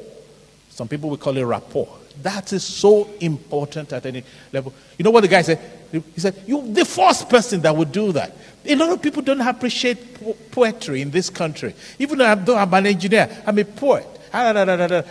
Some 0.71 0.87
people 0.87 1.11
will 1.11 1.17
call 1.17 1.37
it 1.37 1.43
rapport. 1.43 1.89
That 2.21 2.53
is 2.53 2.63
so 2.63 3.09
important 3.19 3.93
at 3.93 4.05
any 4.05 4.23
level. 4.51 4.73
You 4.97 5.03
know 5.03 5.11
what 5.11 5.21
the 5.21 5.27
guy 5.27 5.41
said? 5.41 5.59
He 5.91 6.19
said, 6.19 6.35
You're 6.45 6.63
the 6.63 6.85
first 6.85 7.29
person 7.29 7.61
that 7.61 7.75
would 7.75 7.91
do 7.91 8.11
that. 8.11 8.35
A 8.65 8.75
lot 8.75 8.89
of 8.89 9.01
people 9.01 9.21
don't 9.21 9.41
appreciate 9.41 10.15
po- 10.15 10.35
poetry 10.51 11.01
in 11.01 11.11
this 11.11 11.29
country. 11.29 11.73
Even 11.99 12.17
though 12.17 12.55
I'm 12.57 12.73
an 12.73 12.87
engineer, 12.87 13.43
I'm 13.45 13.57
a 13.57 13.63
poet. 13.65 14.07
Ah, 14.33 14.51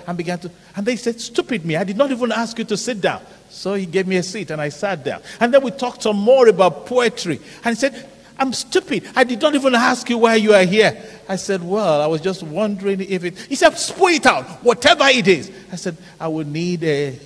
and 0.06 0.18
began 0.18 0.38
to, 0.40 0.50
and 0.76 0.84
they 0.84 0.96
said, 0.96 1.20
Stupid 1.20 1.64
me, 1.64 1.76
I 1.76 1.84
did 1.84 1.96
not 1.96 2.10
even 2.10 2.32
ask 2.32 2.58
you 2.58 2.64
to 2.66 2.76
sit 2.76 3.00
down. 3.00 3.22
So 3.48 3.74
he 3.74 3.86
gave 3.86 4.06
me 4.06 4.16
a 4.16 4.22
seat 4.22 4.50
and 4.50 4.60
I 4.60 4.68
sat 4.68 5.02
down. 5.04 5.22
And 5.40 5.52
then 5.54 5.62
we 5.62 5.70
talked 5.70 6.02
some 6.02 6.16
more 6.16 6.48
about 6.48 6.84
poetry. 6.86 7.40
And 7.64 7.74
he 7.74 7.80
said, 7.80 8.06
I'm 8.38 8.52
stupid. 8.52 9.08
I 9.16 9.24
did 9.24 9.40
not 9.40 9.54
even 9.54 9.74
ask 9.74 10.08
you 10.10 10.18
why 10.18 10.34
you 10.34 10.52
are 10.52 10.64
here. 10.64 11.02
I 11.28 11.36
said, 11.36 11.62
Well, 11.62 12.02
I 12.02 12.06
was 12.06 12.20
just 12.20 12.42
wondering 12.42 13.00
if 13.00 13.24
it. 13.24 13.38
He 13.38 13.54
said, 13.54 13.76
Spoil 13.78 14.14
it 14.14 14.26
out, 14.26 14.44
whatever 14.62 15.04
it 15.06 15.26
is. 15.26 15.50
I 15.72 15.76
said, 15.76 15.96
I 16.20 16.28
will 16.28 16.46
need 16.46 16.84
a, 16.84 17.18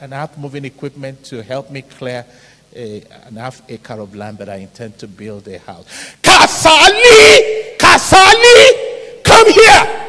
an 0.00 0.12
earth 0.12 0.36
moving 0.36 0.64
equipment 0.64 1.24
to 1.26 1.42
help 1.42 1.70
me 1.70 1.82
clear 1.82 2.26
a, 2.74 3.02
an 3.26 3.36
half 3.36 3.62
acre 3.70 3.94
of 3.94 4.14
land 4.14 4.38
that 4.38 4.48
I 4.48 4.56
intend 4.56 4.98
to 4.98 5.08
build 5.08 5.48
a 5.48 5.58
house. 5.58 5.86
Kasali! 6.22 7.76
Kasali! 7.78 9.24
Come 9.24 9.52
here! 9.52 10.08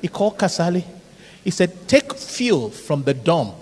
He 0.00 0.08
called 0.08 0.38
Kasali. 0.38 0.84
He 1.44 1.50
said, 1.50 1.88
Take 1.88 2.14
fuel 2.14 2.70
from 2.70 3.02
the 3.04 3.14
dump, 3.14 3.54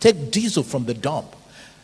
take 0.00 0.30
diesel 0.30 0.62
from 0.62 0.84
the 0.84 0.94
dump, 0.94 1.34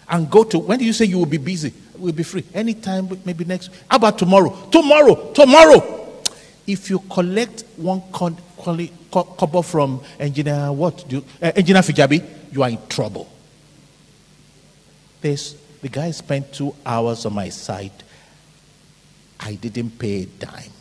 and 0.08 0.30
go 0.30 0.44
to. 0.44 0.58
When 0.58 0.78
do 0.78 0.84
you 0.84 0.92
say 0.92 1.06
you 1.06 1.18
will 1.18 1.26
be 1.26 1.38
busy? 1.38 1.72
We'll 1.96 2.12
be 2.12 2.22
free. 2.22 2.44
Anytime, 2.52 3.08
maybe 3.24 3.44
next. 3.44 3.70
How 3.88 3.96
about 3.96 4.18
tomorrow? 4.18 4.50
Tomorrow! 4.70 5.32
Tomorrow! 5.32 6.22
If 6.66 6.90
you 6.90 6.98
collect 6.98 7.64
one 7.76 8.02
couple 8.10 9.62
from 9.62 10.00
engineer, 10.18 10.72
what? 10.72 11.06
Do 11.08 11.16
you, 11.16 11.24
uh, 11.42 11.52
engineer 11.54 11.82
Fijabi, 11.82 12.24
you 12.52 12.62
are 12.62 12.70
in 12.70 12.78
trouble. 12.88 13.30
This, 15.20 15.56
the 15.82 15.88
guy 15.88 16.10
spent 16.10 16.52
two 16.52 16.74
hours 16.84 17.26
on 17.26 17.34
my 17.34 17.48
site. 17.50 18.02
I 19.40 19.54
didn't 19.54 19.98
pay 19.98 20.22
a 20.22 20.26
dime. 20.26 20.72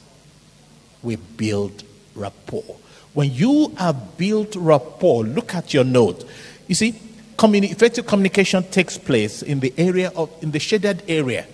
We 1.01 1.17
build 1.17 1.83
rapport. 2.15 2.77
When 3.13 3.31
you 3.31 3.73
have 3.77 4.17
built 4.17 4.55
rapport, 4.55 5.23
look 5.23 5.53
at 5.53 5.73
your 5.73 5.83
note. 5.83 6.23
You 6.67 6.75
see, 6.75 6.99
communi- 7.37 7.71
effective 7.71 8.05
communication 8.05 8.63
takes 8.63 8.97
place 8.97 9.41
in 9.41 9.59
the 9.59 9.73
area 9.77 10.11
of, 10.15 10.29
in 10.41 10.51
the 10.51 10.59
shaded 10.59 11.03
area 11.07 11.45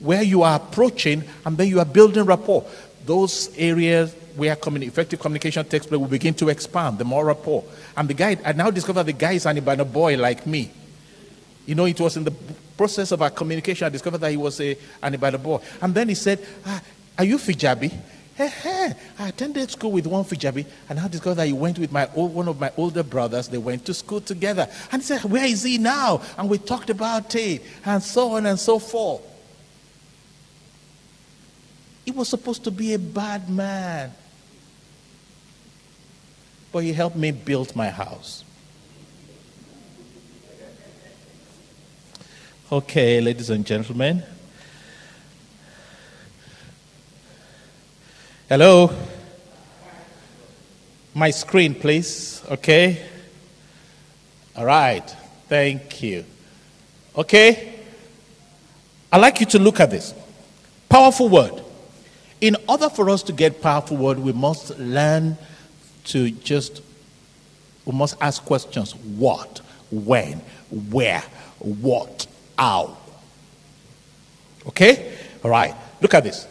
where 0.00 0.22
you 0.22 0.42
are 0.42 0.56
approaching 0.56 1.24
and 1.44 1.58
then 1.58 1.68
you 1.68 1.78
are 1.78 1.84
building 1.84 2.24
rapport. 2.24 2.64
Those 3.04 3.50
areas 3.56 4.14
where 4.36 4.54
communi- 4.56 4.86
effective 4.86 5.18
communication 5.20 5.64
takes 5.66 5.86
place 5.86 6.00
will 6.00 6.06
begin 6.06 6.34
to 6.34 6.48
expand, 6.48 6.98
the 6.98 7.04
more 7.04 7.24
rapport. 7.24 7.64
And 7.96 8.08
the 8.08 8.14
guy, 8.14 8.36
I 8.44 8.52
now 8.52 8.70
discover 8.70 9.02
the 9.02 9.12
guy 9.12 9.32
is 9.32 9.46
an 9.46 9.56
Ibadan 9.56 9.90
boy 9.90 10.16
like 10.16 10.46
me. 10.46 10.70
You 11.66 11.74
know, 11.74 11.84
it 11.84 12.00
was 12.00 12.16
in 12.16 12.24
the 12.24 12.32
process 12.76 13.10
of 13.12 13.20
our 13.20 13.30
communication, 13.30 13.86
I 13.86 13.90
discovered 13.90 14.18
that 14.18 14.30
he 14.30 14.36
was 14.36 14.60
a, 14.60 14.76
an 15.02 15.16
boy. 15.42 15.60
And 15.82 15.94
then 15.94 16.08
he 16.08 16.14
said, 16.14 16.46
ah, 16.64 16.80
Are 17.18 17.24
you 17.24 17.36
Fijabi? 17.38 17.92
Hey, 18.38 18.46
hey, 18.46 18.94
I 19.18 19.30
attended 19.30 19.68
school 19.68 19.90
with 19.90 20.06
one 20.06 20.22
Fijabi, 20.22 20.64
and 20.88 21.00
I 21.00 21.08
discovered 21.08 21.34
that 21.34 21.48
he 21.48 21.52
went 21.52 21.76
with 21.76 21.90
my 21.90 22.08
old, 22.14 22.32
one 22.32 22.46
of 22.46 22.60
my 22.60 22.70
older 22.76 23.02
brothers. 23.02 23.48
They 23.48 23.58
went 23.58 23.84
to 23.86 23.94
school 23.94 24.20
together. 24.20 24.68
And 24.92 25.02
he 25.02 25.06
said, 25.06 25.24
Where 25.24 25.44
is 25.44 25.64
he 25.64 25.76
now? 25.76 26.22
And 26.38 26.48
we 26.48 26.58
talked 26.58 26.88
about 26.88 27.34
it, 27.34 27.64
and 27.84 28.00
so 28.00 28.36
on 28.36 28.46
and 28.46 28.56
so 28.56 28.78
forth. 28.78 29.22
He 32.04 32.12
was 32.12 32.28
supposed 32.28 32.62
to 32.62 32.70
be 32.70 32.94
a 32.94 32.98
bad 33.00 33.50
man. 33.50 34.12
But 36.70 36.84
he 36.84 36.92
helped 36.92 37.16
me 37.16 37.32
build 37.32 37.74
my 37.74 37.90
house. 37.90 38.44
Okay, 42.70 43.20
ladies 43.20 43.50
and 43.50 43.66
gentlemen. 43.66 44.22
Hello? 48.48 48.90
My 51.14 51.28
screen, 51.28 51.74
please. 51.74 52.42
Okay? 52.50 53.06
All 54.56 54.64
right. 54.64 55.06
Thank 55.50 56.02
you. 56.02 56.24
Okay? 57.14 57.74
I'd 59.12 59.20
like 59.20 59.40
you 59.40 59.46
to 59.46 59.58
look 59.58 59.80
at 59.80 59.90
this. 59.90 60.14
Powerful 60.88 61.28
word. 61.28 61.62
In 62.40 62.56
order 62.66 62.88
for 62.88 63.10
us 63.10 63.22
to 63.24 63.34
get 63.34 63.60
powerful 63.60 63.98
word, 63.98 64.18
we 64.18 64.32
must 64.32 64.78
learn 64.78 65.36
to 66.04 66.30
just, 66.30 66.80
we 67.84 67.92
must 67.92 68.16
ask 68.18 68.42
questions. 68.42 68.94
What? 68.94 69.60
When? 69.90 70.40
Where? 70.70 71.22
What? 71.58 72.26
How? 72.58 72.96
Okay? 74.68 75.18
All 75.44 75.50
right. 75.50 75.74
Look 76.00 76.14
at 76.14 76.24
this. 76.24 76.46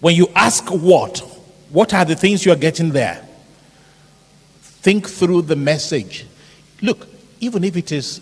When 0.00 0.14
you 0.14 0.28
ask 0.34 0.66
what, 0.68 1.18
what 1.68 1.92
are 1.94 2.04
the 2.04 2.16
things 2.16 2.44
you 2.44 2.52
are 2.52 2.56
getting 2.56 2.90
there? 2.90 3.26
Think 4.60 5.08
through 5.08 5.42
the 5.42 5.56
message. 5.56 6.26
Look, 6.80 7.06
even 7.40 7.64
if 7.64 7.76
it 7.76 7.92
is 7.92 8.20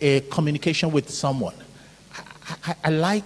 a 0.00 0.20
communication 0.20 0.92
with 0.92 1.10
someone, 1.10 1.54
I, 2.16 2.54
I, 2.66 2.74
I 2.84 2.90
like 2.90 3.24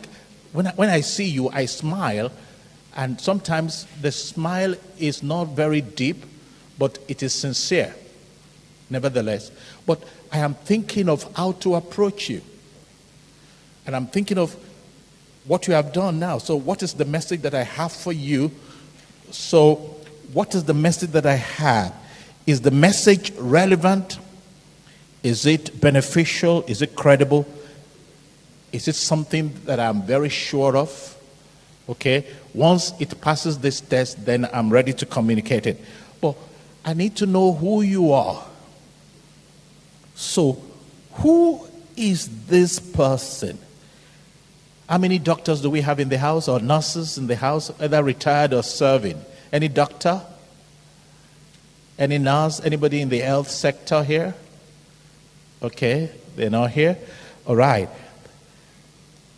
when 0.53 0.67
I, 0.67 0.73
when 0.73 0.89
I 0.89 1.01
see 1.01 1.25
you, 1.25 1.49
I 1.49 1.65
smile, 1.65 2.31
and 2.95 3.21
sometimes 3.21 3.87
the 4.01 4.13
smile 4.13 4.75
is 4.99 5.23
not 5.23 5.49
very 5.49 5.81
deep, 5.81 6.25
but 6.79 6.99
it 7.09 7.23
is 7.23 7.33
sincere, 7.33 7.95
nevertheless. 8.91 9.51
But 9.87 10.03
I 10.31 10.39
am 10.39 10.55
thinking 10.55 11.09
of 11.09 11.31
how 11.35 11.53
to 11.53 11.75
approach 11.77 12.29
you. 12.29 12.43
And 13.87 13.97
I'm 13.97 14.07
thinking 14.07 14.39
of 14.39 14.55
what 15.45 15.67
you 15.67 15.75
have 15.75 15.93
done 15.93 16.19
now. 16.19 16.39
So, 16.39 16.57
what 16.57 16.83
is 16.83 16.95
the 16.95 17.05
message 17.05 17.43
that 17.43 17.55
I 17.55 17.63
have 17.63 17.93
for 17.93 18.13
you? 18.13 18.51
So, 19.31 19.77
what 20.33 20.55
is 20.55 20.65
the 20.65 20.75
message 20.75 21.11
that 21.11 21.27
I 21.27 21.35
have? 21.35 21.95
Is 22.47 22.61
the 22.61 22.71
message 22.71 23.33
relevant? 23.33 24.19
Is 25.23 25.47
it 25.47 25.81
beneficial? 25.81 26.65
Is 26.67 26.83
it 26.83 26.97
credible? 26.97 27.47
Is 28.73 28.89
it 28.89 28.95
something 28.95 29.53
that 29.65 29.79
I'm 29.79 30.03
very 30.03 30.29
sure 30.29 30.77
of? 30.77 31.17
Okay. 31.89 32.27
Once 32.55 32.93
it 32.99 33.21
passes 33.21 33.59
this 33.59 33.81
test, 33.81 34.25
then 34.25 34.49
I'm 34.53 34.71
ready 34.71 34.93
to 34.95 35.07
communicate 35.07 35.67
it. 35.67 35.81
But 36.21 36.37
I 36.85 36.95
need 36.95 37.17
to 37.17 37.27
know 37.27 37.53
who 37.53 37.83
you 37.83 38.13
are. 38.13 38.45
So, 40.15 40.63
who 41.15 41.67
is 41.97 42.47
this 42.47 42.79
person? 42.79 43.59
How 44.93 44.99
many 44.99 45.19
doctors 45.19 45.63
do 45.63 45.71
we 45.71 45.81
have 45.81 46.01
in 46.01 46.11
the 46.11 46.19
house 46.19 46.49
or 46.49 46.61
nurses 46.61 47.17
in 47.17 47.27
the 47.27 47.35
house, 47.35 47.71
either 47.81 48.05
retired 48.05 48.53
or 48.53 48.63
serving? 48.63 49.19
Any 49.51 49.69
doctor? 49.69 50.21
Any 51.99 52.19
nurse? 52.19 52.61
Anybody 52.61 53.01
in 53.01 53.09
the 53.09 53.21
health 53.21 53.51
sector 53.51 54.05
here? 54.05 54.35
Okay, 55.63 56.11
they're 56.37 56.51
not 56.51 56.73
here. 56.73 56.99
All 57.47 57.57
right. 57.57 57.89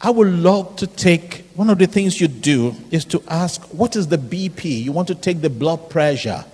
I 0.01 0.11
would 0.11 0.27
love 0.27 0.75
to 0.79 0.89
take 0.89 1.45
one 1.55 1.71
of 1.71 1.79
the 1.79 1.87
things 1.87 2.21
you 2.21 2.27
do 2.27 2.75
is 2.91 3.05
to 3.05 3.23
ask, 3.29 3.63
what 3.67 3.95
is 3.95 4.09
the 4.09 4.19
BP? 4.19 4.83
You 4.83 4.91
want 4.91 5.07
to 5.07 5.15
take 5.15 5.41
the 5.41 5.51
blood 5.51 5.89
pressure 5.89 6.45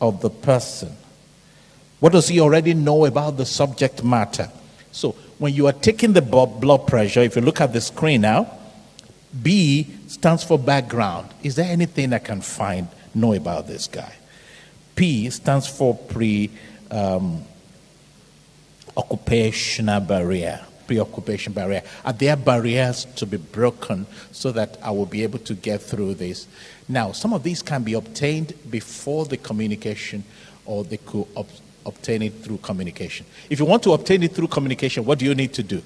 of 0.00 0.22
the 0.22 0.30
person. 0.30 0.96
What 1.98 2.14
does 2.14 2.28
he 2.28 2.40
already 2.40 2.72
know 2.72 3.04
about 3.04 3.36
the 3.36 3.44
subject 3.44 4.02
matter? 4.02 4.50
So, 4.92 5.14
when 5.40 5.54
you 5.54 5.66
are 5.66 5.72
taking 5.72 6.12
the 6.12 6.20
blood 6.20 6.86
pressure, 6.86 7.20
if 7.20 7.34
you 7.34 7.40
look 7.40 7.62
at 7.62 7.72
the 7.72 7.80
screen 7.80 8.20
now, 8.20 8.46
B 9.42 9.88
stands 10.06 10.44
for 10.44 10.58
background. 10.58 11.30
Is 11.42 11.56
there 11.56 11.64
anything 11.64 12.12
I 12.12 12.18
can 12.18 12.42
find, 12.42 12.88
know 13.14 13.32
about 13.32 13.66
this 13.66 13.86
guy? 13.86 14.12
P 14.94 15.30
stands 15.30 15.66
for 15.66 15.94
pre 15.94 16.50
um, 16.90 17.42
occupational 18.94 20.00
barrier. 20.00 20.60
Preoccupation 20.86 21.54
barrier. 21.54 21.84
Are 22.04 22.12
there 22.12 22.36
barriers 22.36 23.06
to 23.16 23.24
be 23.24 23.38
broken 23.38 24.06
so 24.32 24.52
that 24.52 24.76
I 24.82 24.90
will 24.90 25.06
be 25.06 25.22
able 25.22 25.38
to 25.38 25.54
get 25.54 25.80
through 25.80 26.16
this? 26.16 26.48
Now, 26.86 27.12
some 27.12 27.32
of 27.32 27.44
these 27.44 27.62
can 27.62 27.82
be 27.82 27.94
obtained 27.94 28.52
before 28.70 29.24
the 29.24 29.38
communication, 29.38 30.22
or 30.66 30.84
they 30.84 30.98
could 30.98 31.28
obtain 31.86 32.22
it 32.22 32.34
through 32.42 32.58
communication. 32.58 33.26
If 33.48 33.58
you 33.58 33.64
want 33.64 33.82
to 33.84 33.92
obtain 33.92 34.22
it 34.22 34.32
through 34.32 34.48
communication, 34.48 35.04
what 35.04 35.18
do 35.18 35.24
you 35.24 35.34
need 35.34 35.52
to 35.54 35.62
do? 35.62 35.82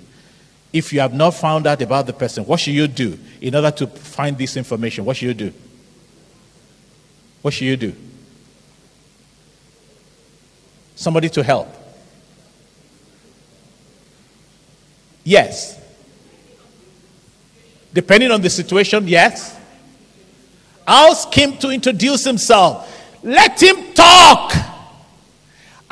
If 0.73 0.93
you 0.93 1.01
have 1.01 1.15
not 1.15 1.33
found 1.35 1.67
out 1.67 1.81
about 1.83 2.07
the 2.07 2.13
person, 2.13 2.45
what 2.45 2.61
should 2.61 2.75
you 2.75 2.89
do 2.89 3.19
in 3.41 3.55
order 3.55 3.71
to 3.71 3.87
find 3.87 4.37
this 4.37 4.57
information? 4.57 5.05
What 5.05 5.17
should 5.17 5.29
you 5.29 5.35
do? 5.35 5.53
What 7.43 7.55
should 7.55 7.67
you 7.67 7.77
do? 7.77 7.95
Somebody 10.97 11.29
to 11.29 11.43
help. 11.43 11.69
Yes. 15.23 15.81
Depending 17.93 18.31
on 18.33 18.41
the 18.41 18.51
situation, 18.51 19.07
yes. 19.07 19.57
Ask 20.87 21.33
him 21.33 21.57
to 21.59 21.71
introduce 21.71 22.25
himself. 22.25 22.91
Let 23.23 23.63
him 23.63 23.95
talk. 23.95 24.74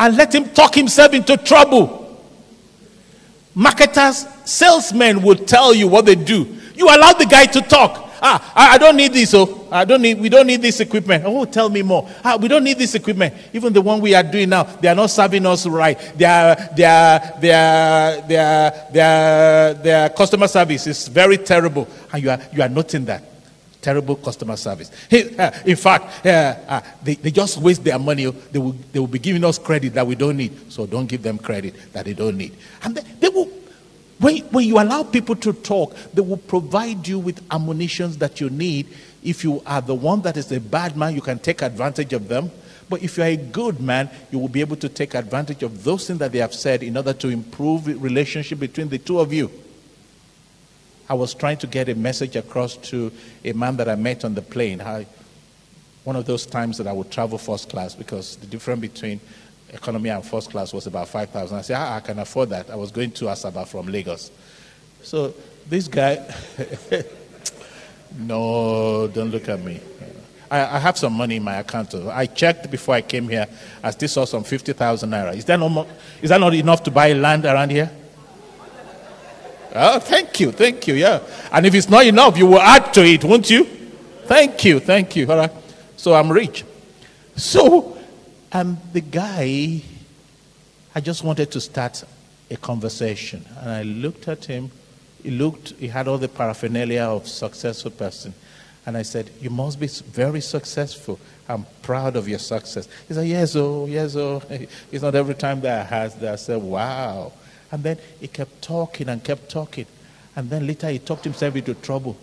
And 0.02 0.16
let 0.16 0.34
him 0.34 0.48
talk 0.48 0.74
himself 0.74 1.14
into 1.14 1.36
trouble. 1.36 2.20
Marketers, 3.54 4.26
salesmen 4.44 5.22
will 5.22 5.36
tell 5.36 5.72
you 5.72 5.86
what 5.86 6.06
they 6.06 6.16
do. 6.16 6.58
You 6.74 6.86
allow 6.86 7.12
the 7.12 7.24
guy 7.24 7.46
to 7.46 7.60
talk. 7.60 8.10
Ah, 8.20 8.52
I, 8.52 8.74
I 8.74 8.78
don't 8.78 8.96
need 8.96 9.12
this. 9.12 9.32
Oh, 9.32 9.68
I 9.70 9.84
don't 9.84 10.02
need. 10.02 10.18
We 10.18 10.28
don't 10.28 10.48
need 10.48 10.60
this 10.60 10.80
equipment. 10.80 11.22
Oh, 11.24 11.44
tell 11.44 11.70
me 11.70 11.82
more. 11.82 12.08
Ah, 12.24 12.36
we 12.36 12.48
don't 12.48 12.64
need 12.64 12.78
this 12.78 12.96
equipment. 12.96 13.32
Even 13.52 13.72
the 13.72 13.80
one 13.80 14.00
we 14.00 14.12
are 14.12 14.24
doing 14.24 14.48
now, 14.48 14.64
they 14.64 14.88
are 14.88 14.94
not 14.96 15.08
serving 15.08 15.46
us 15.46 15.68
right. 15.68 15.96
Their 16.18 16.56
their 16.74 17.38
their 17.40 18.22
their 18.22 18.88
their 18.92 19.74
their 19.74 20.08
customer 20.10 20.48
service 20.48 20.88
is 20.88 21.06
very 21.06 21.38
terrible, 21.38 21.86
and 22.12 22.20
you 22.20 22.30
are 22.30 22.40
you 22.52 22.60
are 22.60 22.68
noting 22.68 23.04
that 23.04 23.22
terrible 23.82 24.16
customer 24.16 24.56
service. 24.56 24.90
Uh, 25.12 25.50
in 25.66 25.76
fact, 25.76 26.24
uh, 26.24 26.56
uh, 26.68 26.80
they, 27.02 27.16
they 27.16 27.30
just 27.30 27.58
waste 27.58 27.84
their 27.84 27.98
money. 27.98 28.30
They 28.30 28.58
will, 28.58 28.76
they 28.92 28.98
will 28.98 29.06
be 29.06 29.18
giving 29.18 29.44
us 29.44 29.58
credit 29.58 29.94
that 29.94 30.06
we 30.06 30.14
don't 30.14 30.36
need. 30.36 30.72
So 30.72 30.86
don't 30.86 31.06
give 31.06 31.22
them 31.22 31.38
credit 31.38 31.74
that 31.92 32.04
they 32.04 32.14
don't 32.14 32.38
need. 32.38 32.56
And 32.82 32.96
they, 32.96 33.28
will 33.28 33.50
when, 34.18 34.38
when 34.52 34.66
you 34.66 34.78
allow 34.78 35.02
people 35.02 35.34
to 35.36 35.52
talk, 35.52 35.96
they 36.14 36.22
will 36.22 36.36
provide 36.36 37.06
you 37.08 37.18
with 37.18 37.42
ammunitions 37.50 38.18
that 38.18 38.40
you 38.40 38.50
need. 38.50 38.86
If 39.24 39.42
you 39.42 39.62
are 39.66 39.80
the 39.80 39.94
one 39.94 40.22
that 40.22 40.36
is 40.36 40.50
a 40.52 40.60
bad 40.60 40.96
man, 40.96 41.14
you 41.14 41.20
can 41.20 41.40
take 41.40 41.60
advantage 41.60 42.12
of 42.12 42.28
them. 42.28 42.50
But 42.88 43.02
if 43.02 43.16
you 43.16 43.24
are 43.24 43.28
a 43.28 43.36
good 43.36 43.80
man, 43.80 44.10
you 44.30 44.38
will 44.38 44.48
be 44.48 44.60
able 44.60 44.76
to 44.76 44.88
take 44.88 45.14
advantage 45.14 45.62
of 45.62 45.82
those 45.82 46.06
things 46.06 46.18
that 46.20 46.30
they 46.30 46.38
have 46.38 46.54
said 46.54 46.82
in 46.82 46.96
order 46.96 47.12
to 47.14 47.28
improve 47.28 47.86
relationship 47.86 48.60
between 48.60 48.88
the 48.88 48.98
two 48.98 49.18
of 49.18 49.32
you. 49.32 49.50
I 51.12 51.14
was 51.14 51.34
trying 51.34 51.58
to 51.58 51.66
get 51.66 51.90
a 51.90 51.94
message 51.94 52.36
across 52.36 52.78
to 52.88 53.12
a 53.44 53.52
man 53.52 53.76
that 53.76 53.86
I 53.86 53.96
met 53.96 54.24
on 54.24 54.32
the 54.32 54.40
plane. 54.40 54.80
I, 54.80 55.06
one 56.04 56.16
of 56.16 56.24
those 56.24 56.46
times 56.46 56.78
that 56.78 56.86
I 56.86 56.92
would 56.92 57.10
travel 57.10 57.36
first 57.36 57.68
class 57.68 57.94
because 57.94 58.36
the 58.36 58.46
difference 58.46 58.80
between 58.80 59.20
economy 59.74 60.08
and 60.08 60.24
first 60.24 60.50
class 60.50 60.72
was 60.72 60.86
about 60.86 61.08
5,000. 61.08 61.54
I 61.54 61.60
said, 61.60 61.76
ah, 61.76 61.96
I 61.96 62.00
can 62.00 62.18
afford 62.18 62.48
that. 62.48 62.70
I 62.70 62.76
was 62.76 62.90
going 62.90 63.10
to 63.10 63.26
Asaba 63.26 63.68
from 63.68 63.88
Lagos. 63.88 64.30
So 65.02 65.34
this 65.68 65.86
guy, 65.86 66.26
no, 68.18 69.06
don't 69.08 69.30
look 69.32 69.50
at 69.50 69.62
me. 69.62 69.80
I, 70.50 70.76
I, 70.76 70.78
have 70.78 70.96
some 70.96 71.12
money 71.12 71.36
in 71.36 71.42
my 71.42 71.56
account. 71.56 71.94
I 71.94 72.24
checked 72.24 72.70
before 72.70 72.94
I 72.94 73.02
came 73.02 73.28
here. 73.28 73.46
I 73.82 73.90
still 73.90 74.08
saw 74.08 74.24
some 74.24 74.44
50,000 74.44 75.10
naira. 75.10 75.36
Is 75.36 75.44
that, 75.44 75.60
no 75.60 75.86
is 76.22 76.30
that 76.30 76.40
not 76.40 76.54
enough 76.54 76.82
to 76.84 76.90
buy 76.90 77.12
land 77.12 77.44
around 77.44 77.68
here? 77.68 77.90
Oh, 79.74 79.98
thank 79.98 80.40
you, 80.40 80.52
thank 80.52 80.86
you, 80.86 80.94
yeah. 80.94 81.20
And 81.50 81.64
if 81.66 81.74
it's 81.74 81.88
not 81.88 82.04
enough, 82.04 82.36
you 82.36 82.46
will 82.46 82.60
add 82.60 82.92
to 82.94 83.04
it, 83.04 83.24
won't 83.24 83.48
you? 83.48 83.64
Thank 84.24 84.64
you, 84.64 84.80
thank 84.80 85.16
you. 85.16 85.30
All 85.30 85.36
right. 85.36 85.52
So 85.96 86.14
I'm 86.14 86.30
rich. 86.30 86.64
So 87.36 87.96
and 88.52 88.76
the 88.92 89.00
guy, 89.00 89.80
I 90.94 91.00
just 91.00 91.24
wanted 91.24 91.50
to 91.52 91.60
start 91.60 92.04
a 92.50 92.56
conversation. 92.56 93.46
And 93.58 93.70
I 93.70 93.82
looked 93.82 94.28
at 94.28 94.44
him. 94.44 94.70
He 95.22 95.30
looked, 95.30 95.70
he 95.78 95.88
had 95.88 96.06
all 96.06 96.18
the 96.18 96.28
paraphernalia 96.28 97.02
of 97.02 97.26
successful 97.26 97.92
person. 97.92 98.34
And 98.84 98.96
I 98.96 99.02
said, 99.02 99.30
You 99.40 99.48
must 99.48 99.80
be 99.80 99.86
very 99.86 100.42
successful. 100.42 101.18
I'm 101.48 101.64
proud 101.80 102.16
of 102.16 102.28
your 102.28 102.40
success. 102.40 102.88
He 103.08 103.14
said, 103.14 103.26
Yes, 103.26 103.56
oh, 103.56 103.86
yes, 103.86 104.16
oh. 104.16 104.42
It's 104.92 105.02
not 105.02 105.14
every 105.14 105.34
time 105.34 105.62
that 105.62 105.80
I 105.80 105.84
has 105.84 106.14
that. 106.16 106.32
I 106.32 106.36
said, 106.36 106.60
Wow. 106.60 107.32
And 107.72 107.82
then 107.82 107.98
he 108.20 108.28
kept 108.28 108.62
talking 108.62 109.08
and 109.08 109.24
kept 109.24 109.50
talking. 109.50 109.86
And 110.36 110.48
then 110.48 110.66
later 110.66 110.88
he 110.88 110.98
talked 110.98 111.24
himself 111.24 111.56
into 111.56 111.74
trouble. 111.74 112.16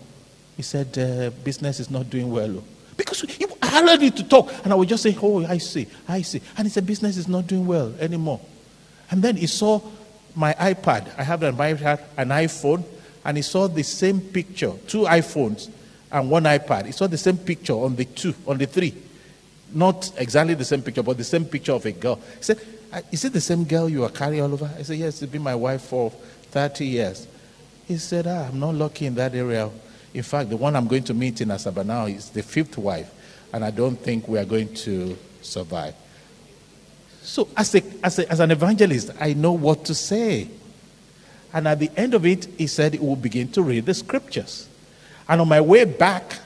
He 0.56 0.62
said, 0.62 0.96
uh, 0.98 1.30
Business 1.44 1.80
is 1.80 1.90
not 1.90 2.08
doing 2.08 2.30
well. 2.30 2.58
Oh. 2.58 2.64
Because 2.96 3.20
he 3.22 3.44
allowed 3.62 4.00
you 4.00 4.10
to 4.10 4.24
talk. 4.24 4.52
And 4.64 4.72
I 4.72 4.76
would 4.76 4.88
just 4.88 5.02
say, 5.02 5.16
Oh, 5.20 5.44
I 5.44 5.58
see, 5.58 5.86
I 6.08 6.22
see. 6.22 6.40
And 6.56 6.66
he 6.66 6.70
said, 6.70 6.86
Business 6.86 7.16
is 7.16 7.28
not 7.28 7.46
doing 7.46 7.66
well 7.66 7.92
anymore. 8.00 8.40
And 9.10 9.22
then 9.22 9.36
he 9.36 9.46
saw 9.46 9.80
my 10.34 10.54
iPad. 10.54 11.12
I 11.18 11.24
have 11.24 11.42
an 11.42 11.56
iPad, 11.56 12.00
an 12.16 12.28
iPhone, 12.28 12.84
and 13.24 13.36
he 13.36 13.42
saw 13.42 13.66
the 13.66 13.82
same 13.82 14.20
picture, 14.20 14.72
two 14.86 15.02
iPhones 15.02 15.68
and 16.12 16.30
one 16.30 16.44
iPad. 16.44 16.86
He 16.86 16.92
saw 16.92 17.06
the 17.06 17.18
same 17.18 17.38
picture 17.38 17.74
on 17.74 17.96
the 17.96 18.04
two, 18.04 18.34
on 18.46 18.58
the 18.58 18.66
three. 18.66 18.94
Not 19.72 20.12
exactly 20.16 20.54
the 20.54 20.64
same 20.64 20.82
picture, 20.82 21.02
but 21.02 21.16
the 21.16 21.24
same 21.24 21.44
picture 21.44 21.72
of 21.72 21.84
a 21.86 21.92
girl. 21.92 22.16
He 22.16 22.42
said, 22.42 22.60
Is 23.12 23.24
it 23.24 23.32
the 23.32 23.40
same 23.40 23.64
girl 23.64 23.88
you 23.88 24.04
are 24.04 24.10
carrying 24.10 24.42
all 24.42 24.52
over? 24.52 24.70
I 24.78 24.82
said, 24.82 24.98
Yes, 24.98 25.22
it's 25.22 25.30
been 25.30 25.42
my 25.42 25.54
wife 25.54 25.82
for 25.82 26.10
30 26.50 26.86
years. 26.86 27.26
He 27.86 27.96
said, 27.98 28.26
ah, 28.28 28.46
I'm 28.46 28.60
not 28.60 28.74
lucky 28.74 29.06
in 29.06 29.16
that 29.16 29.34
area. 29.34 29.68
In 30.14 30.22
fact, 30.22 30.50
the 30.50 30.56
one 30.56 30.76
I'm 30.76 30.86
going 30.86 31.04
to 31.04 31.14
meet 31.14 31.40
in 31.40 31.48
Asaba 31.48 31.84
now 31.84 32.06
is 32.06 32.30
the 32.30 32.42
fifth 32.42 32.78
wife 32.78 33.10
and 33.52 33.64
I 33.64 33.70
don't 33.70 33.96
think 33.96 34.28
we 34.28 34.38
are 34.38 34.44
going 34.44 34.72
to 34.74 35.16
survive. 35.42 35.94
So, 37.22 37.48
as, 37.56 37.74
a, 37.74 37.82
as, 38.02 38.18
a, 38.18 38.30
as 38.30 38.40
an 38.40 38.50
evangelist, 38.50 39.10
I 39.20 39.34
know 39.34 39.52
what 39.52 39.84
to 39.86 39.94
say. 39.94 40.48
And 41.52 41.66
at 41.66 41.78
the 41.80 41.90
end 41.96 42.14
of 42.14 42.24
it, 42.24 42.46
he 42.56 42.66
said 42.66 42.94
he 42.94 43.00
will 43.00 43.16
begin 43.16 43.48
to 43.52 43.62
read 43.62 43.86
the 43.86 43.94
scriptures. 43.94 44.68
And 45.28 45.40
on 45.40 45.48
my 45.48 45.60
way 45.60 45.84
back, 45.84 46.38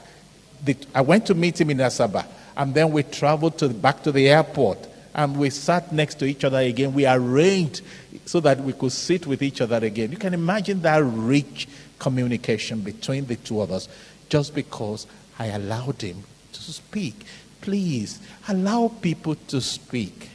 the, 0.63 0.75
I 0.93 1.01
went 1.01 1.27
to 1.27 1.35
meet 1.35 1.61
him 1.61 1.69
in 1.69 1.77
Asaba. 1.77 2.25
And 2.57 2.73
then 2.73 2.91
we 2.91 3.03
traveled 3.03 3.57
to, 3.59 3.69
back 3.69 4.03
to 4.03 4.11
the 4.11 4.29
airport. 4.29 4.87
And 5.13 5.37
we 5.37 5.49
sat 5.49 5.91
next 5.91 6.15
to 6.15 6.25
each 6.25 6.43
other 6.43 6.59
again. 6.59 6.93
We 6.93 7.05
arranged 7.05 7.81
so 8.25 8.39
that 8.41 8.59
we 8.59 8.73
could 8.73 8.91
sit 8.91 9.27
with 9.27 9.41
each 9.41 9.61
other 9.61 9.77
again. 9.77 10.11
You 10.11 10.17
can 10.17 10.33
imagine 10.33 10.81
that 10.81 11.01
rich 11.03 11.67
communication 11.99 12.81
between 12.81 13.25
the 13.25 13.35
two 13.37 13.61
of 13.61 13.71
us 13.71 13.87
just 14.29 14.53
because 14.53 15.07
I 15.39 15.47
allowed 15.47 16.01
him 16.01 16.23
to 16.53 16.61
speak. 16.61 17.15
Please 17.61 18.19
allow 18.47 18.89
people 19.01 19.35
to 19.35 19.61
speak. 19.61 20.29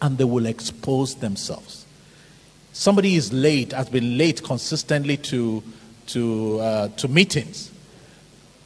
And 0.00 0.18
they 0.18 0.24
will 0.24 0.46
expose 0.46 1.14
themselves. 1.16 1.86
Somebody 2.72 3.14
is 3.14 3.32
late, 3.32 3.72
has 3.72 3.88
been 3.88 4.18
late 4.18 4.42
consistently 4.42 5.16
to, 5.18 5.62
to, 6.08 6.60
uh, 6.60 6.88
to 6.88 7.08
meetings. 7.08 7.70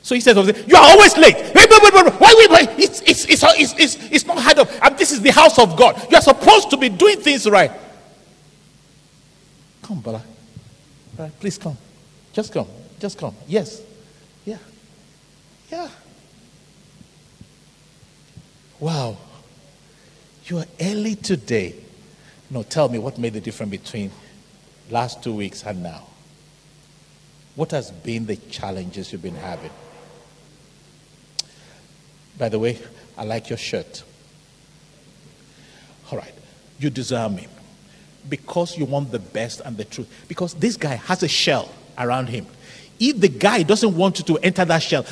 So 0.09 0.15
he 0.15 0.23
says, 0.23 0.37
You 0.67 0.75
are 0.75 0.85
always 0.85 1.19
late. 1.19 1.37
Why, 1.55 2.47
wait. 2.51 2.71
It's, 2.79 3.03
it's, 3.03 3.27
it's, 3.29 3.75
it's, 3.79 4.11
it's, 4.11 4.25
not 4.25 4.39
hard 4.39 4.59
up. 4.59 4.71
And 4.83 4.97
this 4.97 5.13
is 5.13 5.21
the 5.21 5.31
house 5.31 5.59
of 5.59 5.77
God. 5.77 6.11
You 6.11 6.17
are 6.17 6.23
supposed 6.23 6.71
to 6.71 6.79
be 6.79 6.89
doing 6.89 7.21
things 7.21 7.47
right. 7.47 7.71
Come, 9.83 10.01
Bala. 10.01 10.23
Right, 11.19 11.31
please 11.39 11.59
come. 11.59 11.77
Just 12.33 12.55
come. 12.55 12.67
Just 12.99 13.19
come. 13.19 13.35
Yes. 13.47 13.83
Yeah. 14.47 14.57
Yeah. 15.71 15.91
Wow. 18.81 19.19
You 20.47 20.57
are 20.61 20.67
early 20.81 21.17
today. 21.17 21.75
No, 22.49 22.63
tell 22.63 22.89
me 22.89 22.99
what 22.99 23.19
made 23.19 23.35
the 23.35 23.43
difference 23.43 23.73
between 23.73 24.11
last 24.89 25.23
two 25.23 25.35
weeks 25.35 25.65
and 25.65 25.83
now. 25.83 26.07
What 27.57 27.73
has 27.73 27.91
been 27.91 28.25
the 28.25 28.37
challenges 28.37 29.13
you've 29.13 29.21
been 29.21 29.35
having? 29.35 29.71
By 32.39 32.49
the 32.49 32.59
way, 32.59 32.79
I 33.17 33.25
like 33.25 33.51
your 33.51 33.59
shirt. 33.59 34.05
All 36.11 36.19
right. 36.19 36.33
You 36.79 36.91
deserve 36.91 37.33
me 37.35 37.47
because 38.29 38.79
you 38.79 38.85
want 38.85 39.11
the 39.11 39.19
best 39.19 39.61
and 39.65 39.77
the 39.77 39.85
truth. 39.85 40.09
Because 40.29 40.55
this 40.55 40.77
guy 40.77 40.95
has 40.95 41.23
a 41.23 41.29
shell 41.29 41.71
around 41.99 42.29
him. 42.29 42.47
If 43.01 43.21
the 43.21 43.29
guy 43.29 43.63
doesn't 43.63 43.97
want 43.97 44.19
you 44.19 44.25
to 44.27 44.37
enter 44.39 44.65
that 44.65 44.83
shell, 44.83 45.05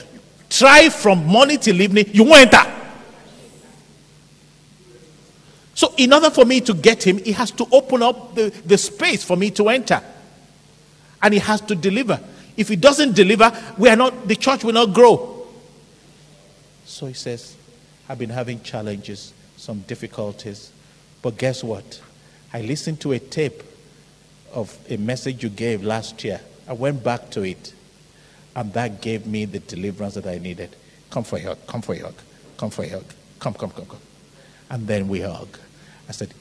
try 0.49 0.89
from 0.89 1.27
morning 1.27 1.59
till 1.59 1.81
evening, 1.81 2.07
you 2.13 2.25
won't 2.25 2.53
enter. 2.53 2.73
So, 5.75 5.93
in 5.99 6.13
order 6.13 6.31
for 6.31 6.45
me 6.47 6.61
to 6.63 6.73
get 6.73 7.07
him, 7.07 7.19
he 7.19 7.33
has 7.33 7.51
to 7.53 7.67
open 7.71 8.03
up 8.03 8.35
the, 8.35 8.49
the 8.65 8.79
space 8.79 9.23
for 9.23 9.37
me 9.37 9.51
to 9.53 9.69
enter. 9.69 10.03
And 11.21 11.35
he 11.35 11.41
has 11.41 11.61
to 11.63 11.75
deliver. 11.75 12.19
If 12.57 12.69
he 12.69 12.77
doesn't 12.77 13.15
deliver, 13.15 13.53
we 13.77 13.89
are 13.91 13.97
not, 13.97 14.27
the 14.27 14.37
church 14.37 14.65
will 14.65 14.73
not 14.73 14.95
grow. 14.95 15.36
So 16.97 17.05
he 17.05 17.13
says, 17.13 17.55
I've 18.09 18.19
been 18.19 18.31
having 18.31 18.63
challenges, 18.63 19.35
some 19.59 19.81
difficulties. 19.81 20.73
But 21.21 21.37
guess 21.37 21.63
what? 21.63 22.01
I 22.55 22.63
listened 22.63 23.03
to 23.03 23.13
a 23.13 23.19
tape 23.19 23.63
of 24.55 24.75
a 24.89 24.97
message 24.97 25.43
you 25.43 25.51
gave 25.51 25.85
last 25.85 26.25
year. 26.25 26.41
I 26.67 26.73
went 26.73 27.05
back 27.05 27.29
to 27.33 27.43
it, 27.43 27.75
and 28.55 28.73
that 28.73 29.03
gave 29.03 29.27
me 29.27 29.45
the 29.45 29.59
deliverance 29.59 30.15
that 30.15 30.27
I 30.27 30.39
needed. 30.39 30.75
Come 31.11 31.23
for 31.23 31.37
a 31.37 31.43
hug, 31.43 31.59
come 31.67 31.83
for 31.83 31.93
a 31.93 31.99
hug, 31.99 32.15
come 32.57 32.71
for 32.71 32.85
a 32.85 32.89
hug, 32.89 33.05
come, 33.41 33.53
come, 33.53 33.73
come, 33.73 33.85
come. 33.85 34.01
And 34.71 34.87
then 34.87 35.07
we 35.07 35.21
hug. 35.21 35.59
I 36.09 36.13
said, 36.13 36.33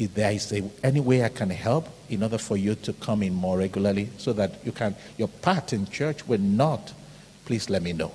if 0.00 0.12
there 0.14 0.32
is 0.32 0.52
any 0.82 0.98
way 0.98 1.22
I 1.22 1.28
can 1.28 1.50
help 1.50 1.86
in 2.08 2.24
order 2.24 2.38
for 2.38 2.56
you 2.56 2.74
to 2.74 2.92
come 2.94 3.22
in 3.22 3.34
more 3.34 3.56
regularly 3.56 4.08
so 4.18 4.32
that 4.32 4.66
you 4.66 4.72
can, 4.72 4.96
your 5.16 5.28
part 5.28 5.72
in 5.72 5.86
church 5.86 6.26
will 6.26 6.40
not, 6.40 6.92
please 7.44 7.70
let 7.70 7.84
me 7.84 7.92
know. 7.92 8.10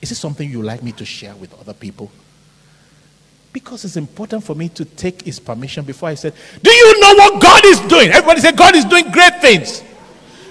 Is 0.00 0.10
it 0.10 0.16
something 0.16 0.48
you 0.48 0.62
like 0.62 0.82
me 0.82 0.92
to 0.92 1.04
share 1.04 1.34
with 1.34 1.52
other 1.60 1.74
people? 1.74 2.10
Because 3.52 3.84
it's 3.84 3.96
important 3.96 4.44
for 4.44 4.54
me 4.54 4.68
to 4.70 4.84
take 4.84 5.22
his 5.22 5.40
permission 5.40 5.84
before 5.84 6.08
I 6.08 6.14
said, 6.14 6.34
Do 6.62 6.70
you 6.70 7.00
know 7.00 7.14
what 7.14 7.42
God 7.42 7.64
is 7.66 7.80
doing? 7.80 8.10
Everybody 8.10 8.40
said, 8.40 8.56
God 8.56 8.76
is 8.76 8.84
doing 8.84 9.10
great 9.10 9.40
things. 9.40 9.82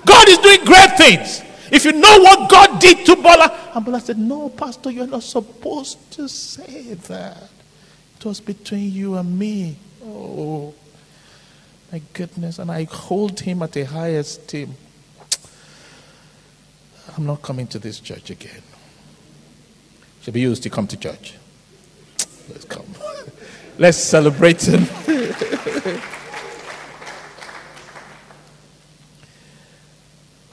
God 0.05 0.27
is 0.27 0.37
doing 0.39 0.63
great 0.65 0.97
things. 0.97 1.41
If 1.71 1.85
you 1.85 1.93
know 1.93 2.19
what 2.19 2.49
God 2.49 2.79
did 2.81 3.05
to 3.05 3.15
Bola, 3.15 3.71
and 3.73 3.85
Bola 3.85 4.01
said, 4.01 4.17
No, 4.17 4.49
Pastor, 4.49 4.91
you're 4.91 5.07
not 5.07 5.23
supposed 5.23 6.11
to 6.13 6.27
say 6.27 6.93
that. 6.93 7.49
It 8.17 8.25
was 8.25 8.41
between 8.41 8.91
you 8.91 9.15
and 9.15 9.39
me. 9.39 9.77
Oh, 10.03 10.73
my 11.91 12.01
goodness. 12.11 12.59
And 12.59 12.69
I 12.69 12.83
hold 12.83 13.39
him 13.39 13.63
at 13.63 13.77
a 13.77 13.85
high 13.85 14.09
esteem. 14.09 14.75
I'm 17.15 17.25
not 17.25 17.41
coming 17.41 17.67
to 17.67 17.79
this 17.79 17.99
church 17.99 18.29
again. 18.29 18.61
Should 20.21 20.33
be 20.33 20.41
used 20.41 20.63
to 20.63 20.69
come 20.69 20.87
to 20.87 20.97
church. 20.97 21.35
Let's 22.49 22.65
come. 22.65 22.85
Let's 23.77 23.97
celebrate 23.97 24.61
him. 24.61 24.87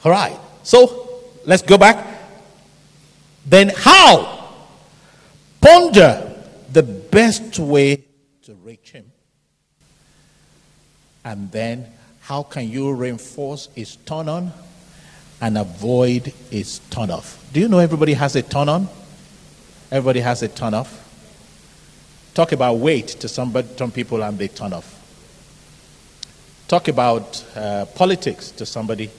All 0.03 0.11
right. 0.11 0.37
So 0.63 1.21
let's 1.45 1.61
go 1.61 1.77
back. 1.77 2.05
Then 3.45 3.71
how? 3.75 4.53
Ponder 5.61 6.33
the 6.71 6.83
best 6.83 7.59
way 7.59 8.03
to 8.43 8.53
reach 8.53 8.91
him. 8.91 9.11
And 11.23 11.51
then, 11.51 11.87
how 12.21 12.43
can 12.43 12.69
you 12.69 12.93
reinforce 12.93 13.69
his 13.75 13.95
turn 13.97 14.29
on 14.29 14.53
and 15.41 15.57
avoid 15.57 16.33
his 16.49 16.79
turn 16.89 17.11
off? 17.11 17.43
Do 17.51 17.59
you 17.59 17.67
know 17.67 17.79
everybody 17.79 18.13
has 18.13 18.35
a 18.35 18.41
turn 18.41 18.69
on? 18.69 18.87
Everybody 19.91 20.19
has 20.19 20.43
a 20.43 20.47
turn 20.47 20.73
off. 20.73 21.03
Talk 22.33 22.51
about 22.51 22.75
weight 22.75 23.07
to 23.07 23.27
somebody, 23.27 23.67
some 23.77 23.91
people 23.91 24.21
and 24.23 24.37
they 24.37 24.49
turn 24.49 24.73
off. 24.73 24.93
Talk 26.67 26.89
about 26.89 27.43
uh, 27.55 27.85
politics 27.95 28.51
to 28.51 28.65
somebody 28.65 29.09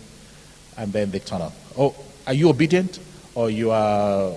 and 0.77 0.93
then 0.93 1.11
they 1.11 1.19
turn 1.19 1.43
off. 1.43 1.75
Oh, 1.79 1.95
are 2.27 2.35
you 2.35 2.51
obedient 2.51 3.01
or 3.35 3.49
you 3.49 3.71
are 3.71 4.31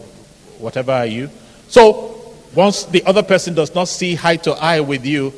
whatever 0.58 0.94
are 0.94 1.06
you? 1.06 1.30
So 1.68 2.34
once 2.56 2.86
the 2.86 3.04
other 3.06 3.24
person 3.24 3.54
does 3.54 3.76
not 3.76 3.90
see 3.90 4.18
eye 4.24 4.38
to 4.38 4.54
eye 4.54 4.80
with 4.80 5.06
you, 5.06 5.34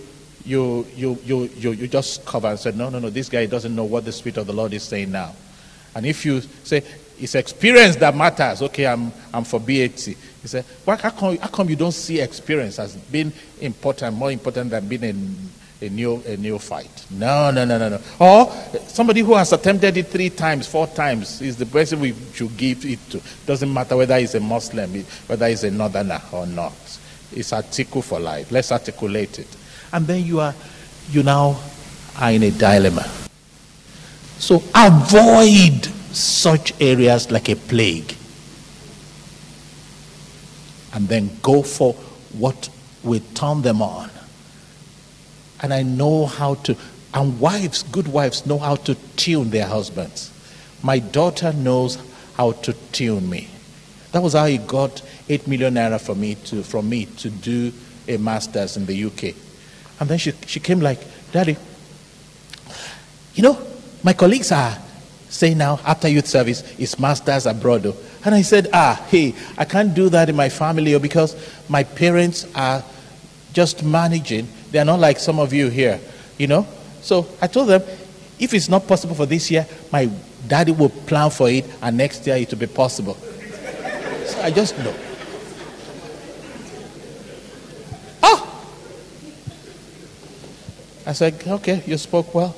you, 0.45 0.85
you, 0.95 1.17
you, 1.23 1.49
you, 1.55 1.71
you 1.71 1.87
just 1.87 2.25
cover 2.25 2.47
and 2.47 2.59
say, 2.59 2.71
no, 2.71 2.89
no, 2.89 2.99
no, 2.99 3.09
this 3.09 3.29
guy 3.29 3.45
doesn't 3.45 3.75
know 3.75 3.85
what 3.85 4.05
the 4.05 4.11
Spirit 4.11 4.37
of 4.37 4.47
the 4.47 4.53
Lord 4.53 4.73
is 4.73 4.83
saying 4.83 5.11
now. 5.11 5.33
And 5.95 6.05
if 6.05 6.25
you 6.25 6.41
say, 6.41 6.83
it's 7.19 7.35
experience 7.35 7.95
that 7.97 8.15
matters, 8.15 8.61
okay, 8.61 8.87
I'm, 8.87 9.11
I'm 9.33 9.43
for 9.43 9.59
BAT. 9.59 10.07
You 10.43 10.49
said, 10.49 10.65
well, 10.85 10.97
how 10.97 11.09
come, 11.09 11.37
how 11.37 11.47
come 11.47 11.69
you 11.69 11.77
don't 11.77 11.93
see 11.93 12.19
experience 12.19 12.77
as 12.77 12.95
being 12.95 13.31
important, 13.61 14.17
more 14.17 14.29
important 14.29 14.71
than 14.71 14.85
being 14.87 15.03
a, 15.05 15.85
a, 15.85 15.89
new, 15.89 16.21
a 16.55 16.59
fight? 16.59 17.05
No, 17.09 17.49
no, 17.49 17.63
no, 17.63 17.77
no, 17.77 17.89
no. 17.89 17.99
Or 18.19 18.51
somebody 18.87 19.21
who 19.21 19.35
has 19.35 19.53
attempted 19.53 19.95
it 19.95 20.07
three 20.07 20.29
times, 20.29 20.67
four 20.67 20.87
times 20.87 21.41
is 21.41 21.55
the 21.55 21.65
person 21.65 22.01
we 22.01 22.13
should 22.33 22.55
give 22.57 22.85
it 22.85 22.99
to. 23.11 23.21
Doesn't 23.45 23.73
matter 23.73 23.95
whether 23.95 24.19
he's 24.19 24.35
a 24.35 24.41
Muslim, 24.41 24.91
whether 25.27 25.47
he's 25.47 25.63
a 25.63 25.71
northerner 25.71 26.21
or 26.33 26.45
not. 26.45 26.73
It's 27.31 27.53
article 27.53 28.01
for 28.01 28.19
life. 28.19 28.51
Let's 28.51 28.71
articulate 28.73 29.39
it. 29.39 29.47
And 29.93 30.05
then 30.05 30.25
you 30.25 30.41
are, 30.41 30.53
you 31.09 31.23
now 31.23 31.57
are 32.19 32.31
in 32.31 32.43
a 32.43 32.51
dilemma. 32.51 33.09
So 34.39 34.61
avoid 34.75 35.85
such 36.11 36.73
areas 36.81 37.31
like 37.31 37.47
a 37.47 37.55
plague. 37.55 38.13
And 40.93 41.07
then 41.07 41.29
go 41.41 41.63
for 41.63 41.93
what 42.33 42.69
will 43.03 43.21
turn 43.33 43.61
them 43.61 43.81
on. 43.81 44.09
And 45.61 45.73
I 45.73 45.83
know 45.83 46.25
how 46.25 46.55
to, 46.55 46.77
and 47.13 47.39
wives, 47.39 47.83
good 47.83 48.07
wives, 48.07 48.45
know 48.45 48.57
how 48.57 48.75
to 48.75 48.95
tune 49.15 49.49
their 49.49 49.67
husbands. 49.67 50.31
My 50.81 50.99
daughter 50.99 51.53
knows 51.53 51.97
how 52.35 52.51
to 52.51 52.73
tune 52.91 53.29
me. 53.29 53.49
That 54.11 54.21
was 54.21 54.33
how 54.33 54.45
he 54.45 54.57
got 54.57 55.01
8 55.29 55.47
million 55.47 55.75
naira 55.75 55.99
from 55.99 56.19
me 56.19 56.35
to, 56.35 56.63
from 56.63 56.89
me 56.89 57.05
to 57.05 57.29
do 57.29 57.71
a 58.07 58.17
master's 58.17 58.77
in 58.77 58.85
the 58.85 59.05
UK. 59.05 59.35
And 59.99 60.09
then 60.09 60.17
she, 60.17 60.33
she 60.45 60.59
came 60.59 60.79
like, 60.79 60.99
Daddy, 61.31 61.57
you 63.35 63.43
know, 63.43 63.57
my 64.03 64.13
colleagues 64.13 64.51
are 64.51 64.77
saying 65.33 65.57
now 65.57 65.79
after 65.83 66.07
youth 66.07 66.27
service 66.27 66.61
is 66.77 66.99
masters 66.99 67.47
abroad. 67.47 67.85
And 68.23 68.35
I 68.35 68.43
said, 68.43 68.69
ah, 68.71 69.03
hey, 69.09 69.33
I 69.57 69.65
can't 69.65 69.93
do 69.93 70.07
that 70.09 70.29
in 70.29 70.35
my 70.35 70.47
family 70.47 70.97
because 70.99 71.35
my 71.67 71.83
parents 71.83 72.45
are 72.53 72.83
just 73.51 73.83
managing. 73.83 74.47
They 74.71 74.77
are 74.77 74.85
not 74.85 74.99
like 74.99 75.19
some 75.19 75.39
of 75.39 75.51
you 75.51 75.69
here, 75.69 75.99
you 76.37 76.45
know. 76.45 76.67
So 77.01 77.27
I 77.41 77.47
told 77.47 77.69
them, 77.69 77.81
if 78.39 78.53
it's 78.53 78.69
not 78.69 78.87
possible 78.87 79.15
for 79.15 79.25
this 79.25 79.49
year, 79.49 79.65
my 79.91 80.09
daddy 80.47 80.71
will 80.71 80.89
plan 80.89 81.31
for 81.31 81.49
it, 81.49 81.65
and 81.81 81.97
next 81.97 82.25
year 82.27 82.35
it 82.37 82.51
will 82.51 82.59
be 82.59 82.67
possible. 82.67 83.15
so 84.25 84.39
I 84.41 84.51
just 84.51 84.77
know. 84.77 84.93
Oh! 88.21 88.65
I 91.07 91.13
said, 91.13 91.41
okay, 91.47 91.81
you 91.87 91.97
spoke 91.97 92.33
well. 92.35 92.55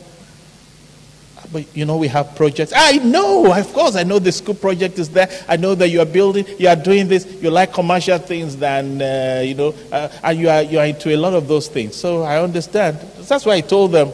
But 1.52 1.76
you 1.76 1.86
know, 1.86 1.98
we 1.98 2.08
have 2.08 2.36
projects. 2.36 2.74
I 2.76 2.94
know, 2.98 3.54
of 3.54 3.74
course, 3.74 3.96
I 3.96 4.04
know 4.04 4.20
the 4.20 4.32
school 4.32 4.56
project 4.56 5.00
is 5.00 5.10
there. 5.10 5.30
I 5.48 5.58
know 5.58 5.76
that 5.76 5.90
you 5.90 6.02
are 6.02 6.06
building, 6.06 6.46
you 6.58 6.68
are 6.68 6.76
doing 6.76 7.08
this. 7.08 7.26
You 7.42 7.50
like 7.50 7.74
commercial 7.74 8.18
things 8.18 8.58
than, 8.58 9.02
uh, 9.02 9.42
you 9.44 9.54
know, 9.54 9.76
uh, 9.92 10.10
and 10.24 10.40
you 10.40 10.50
are, 10.50 10.62
you 10.62 10.80
are 10.80 10.86
into 10.86 11.14
a 11.14 11.18
lot 11.18 11.34
of 11.34 11.48
those 11.48 11.68
things. 11.68 11.96
So 11.96 12.24
I 12.24 12.42
understand. 12.42 13.00
That's 13.00 13.46
why 13.46 13.56
I 13.56 13.62
told 13.62 13.92
them. 13.92 14.12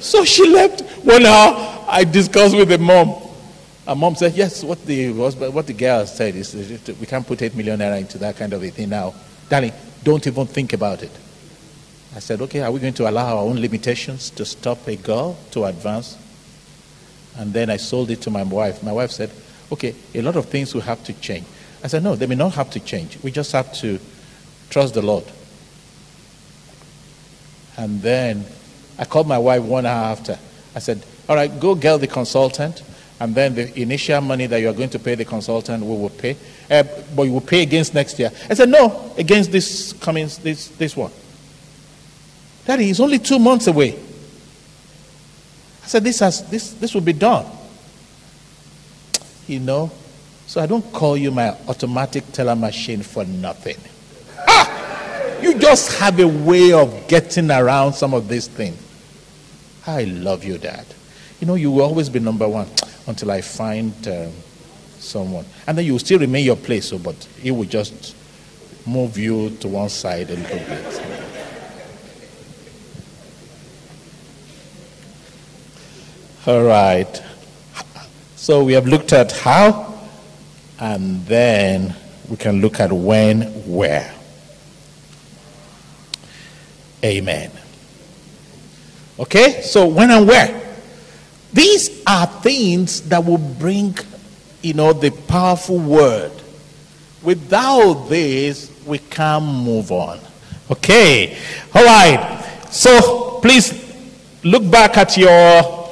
So 0.00 0.24
she 0.24 0.46
left. 0.46 0.82
One 1.04 1.24
hour, 1.24 1.84
I 1.88 2.04
discussed 2.04 2.56
with 2.56 2.68
the 2.68 2.78
mom. 2.78 3.14
Her 3.86 3.94
mom 3.94 4.14
said, 4.16 4.34
Yes, 4.34 4.64
what 4.64 4.84
the, 4.84 5.12
what 5.12 5.66
the 5.66 5.72
girl 5.72 6.06
said 6.06 6.34
is 6.34 6.54
we 7.00 7.06
can't 7.06 7.26
put 7.26 7.42
8 7.42 7.54
million 7.54 7.78
naira 7.78 7.98
into 8.00 8.18
that 8.18 8.36
kind 8.36 8.52
of 8.52 8.62
a 8.62 8.70
thing 8.70 8.88
now. 8.88 9.14
Darling, 9.48 9.72
don't 10.02 10.26
even 10.26 10.46
think 10.46 10.72
about 10.72 11.02
it. 11.02 11.10
I 12.14 12.20
said, 12.20 12.40
okay, 12.42 12.60
are 12.60 12.70
we 12.70 12.78
going 12.78 12.94
to 12.94 13.08
allow 13.10 13.36
our 13.36 13.42
own 13.42 13.60
limitations 13.60 14.30
to 14.30 14.44
stop 14.44 14.86
a 14.86 14.94
girl 14.94 15.36
to 15.50 15.64
advance? 15.64 16.16
And 17.36 17.52
then 17.52 17.70
I 17.70 17.76
sold 17.76 18.10
it 18.10 18.20
to 18.22 18.30
my 18.30 18.44
wife. 18.44 18.82
My 18.84 18.92
wife 18.92 19.10
said, 19.10 19.30
okay, 19.72 19.94
a 20.14 20.22
lot 20.22 20.36
of 20.36 20.46
things 20.46 20.74
will 20.74 20.82
have 20.82 21.02
to 21.04 21.12
change. 21.14 21.44
I 21.82 21.88
said, 21.88 22.04
no, 22.04 22.14
they 22.14 22.26
may 22.26 22.36
not 22.36 22.54
have 22.54 22.70
to 22.70 22.80
change. 22.80 23.18
We 23.22 23.32
just 23.32 23.50
have 23.52 23.72
to 23.74 23.98
trust 24.70 24.94
the 24.94 25.02
Lord. 25.02 25.24
And 27.76 28.00
then 28.00 28.44
I 28.96 29.04
called 29.04 29.26
my 29.26 29.38
wife 29.38 29.62
one 29.62 29.84
hour 29.84 30.12
after. 30.12 30.38
I 30.76 30.78
said, 30.78 31.04
all 31.28 31.34
right, 31.34 31.58
go 31.58 31.74
get 31.74 32.00
the 32.00 32.06
consultant. 32.06 32.84
And 33.18 33.34
then 33.34 33.56
the 33.56 33.80
initial 33.80 34.20
money 34.20 34.46
that 34.46 34.60
you 34.60 34.68
are 34.68 34.72
going 34.72 34.90
to 34.90 34.98
pay 35.00 35.16
the 35.16 35.24
consultant, 35.24 35.82
we 35.84 35.96
will 35.96 36.10
pay. 36.10 36.36
Uh, 36.70 36.84
but 37.16 37.22
you 37.22 37.32
will 37.32 37.40
pay 37.40 37.62
against 37.62 37.92
next 37.92 38.18
year. 38.20 38.30
I 38.48 38.54
said, 38.54 38.68
no, 38.68 39.12
against 39.18 39.50
this 39.50 39.92
coming, 39.94 40.28
this, 40.42 40.68
this 40.68 40.96
one. 40.96 41.10
Daddy, 42.64 42.90
it's 42.90 43.00
only 43.00 43.18
two 43.18 43.38
months 43.38 43.66
away. 43.66 43.94
I 45.82 45.86
said, 45.86 46.02
this, 46.04 46.20
has, 46.20 46.48
this, 46.48 46.72
this 46.72 46.94
will 46.94 47.02
be 47.02 47.12
done. 47.12 47.44
You 49.46 49.60
know, 49.60 49.90
so 50.46 50.62
I 50.62 50.66
don't 50.66 50.90
call 50.92 51.16
you 51.16 51.30
my 51.30 51.50
automatic 51.68 52.30
teller 52.32 52.56
machine 52.56 53.02
for 53.02 53.24
nothing. 53.24 53.76
Ah! 54.48 55.40
You 55.42 55.58
just 55.58 55.98
have 55.98 56.18
a 56.20 56.26
way 56.26 56.72
of 56.72 57.06
getting 57.08 57.50
around 57.50 57.92
some 57.92 58.14
of 58.14 58.28
these 58.28 58.46
things. 58.46 58.80
I 59.86 60.04
love 60.04 60.44
you, 60.44 60.56
Dad. 60.56 60.86
You 61.40 61.46
know, 61.46 61.56
you 61.56 61.70
will 61.70 61.82
always 61.82 62.08
be 62.08 62.20
number 62.20 62.48
one 62.48 62.68
until 63.06 63.30
I 63.30 63.42
find 63.42 63.92
uh, 64.08 64.28
someone. 64.98 65.44
And 65.66 65.76
then 65.76 65.84
you 65.84 65.92
will 65.92 65.98
still 65.98 66.18
remain 66.18 66.46
your 66.46 66.56
place, 66.56 66.88
so, 66.88 66.98
but 66.98 67.16
he 67.38 67.50
will 67.50 67.64
just 67.64 68.16
move 68.86 69.18
you 69.18 69.50
to 69.60 69.68
one 69.68 69.90
side 69.90 70.30
a 70.30 70.36
little 70.36 70.58
bit. 70.58 71.13
All 76.46 76.62
right. 76.62 77.22
So 78.36 78.64
we 78.64 78.74
have 78.74 78.86
looked 78.86 79.14
at 79.14 79.32
how, 79.32 79.98
and 80.78 81.24
then 81.24 81.96
we 82.28 82.36
can 82.36 82.60
look 82.60 82.80
at 82.80 82.92
when, 82.92 83.44
where. 83.66 84.14
Amen. 87.02 87.50
Okay? 89.18 89.62
So 89.62 89.86
when 89.86 90.10
and 90.10 90.28
where. 90.28 90.76
These 91.54 92.02
are 92.06 92.26
things 92.26 93.08
that 93.08 93.24
will 93.24 93.38
bring, 93.38 93.96
you 94.60 94.74
know, 94.74 94.92
the 94.92 95.12
powerful 95.12 95.78
word. 95.78 96.32
Without 97.22 98.10
this, 98.10 98.70
we 98.84 98.98
can't 98.98 99.46
move 99.46 99.90
on. 99.90 100.20
Okay? 100.70 101.38
All 101.74 101.86
right. 101.86 102.66
So 102.70 103.40
please 103.40 103.72
look 104.42 104.70
back 104.70 104.98
at 104.98 105.16
your 105.16 105.83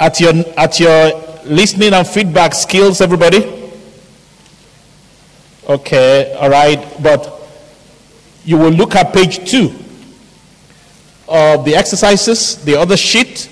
at 0.00 0.18
your 0.18 0.32
at 0.56 0.80
your 0.80 1.12
listening 1.44 1.92
and 1.92 2.06
feedback 2.06 2.54
skills 2.54 3.00
everybody? 3.00 3.70
Okay 5.68 6.34
all 6.40 6.50
right 6.50 6.80
but 7.02 7.36
you 8.44 8.56
will 8.56 8.70
look 8.70 8.96
at 8.96 9.12
page 9.12 9.48
2 9.48 9.72
of 11.28 11.64
the 11.64 11.76
exercises 11.76 12.56
the 12.64 12.74
other 12.74 12.96
sheet. 12.96 13.48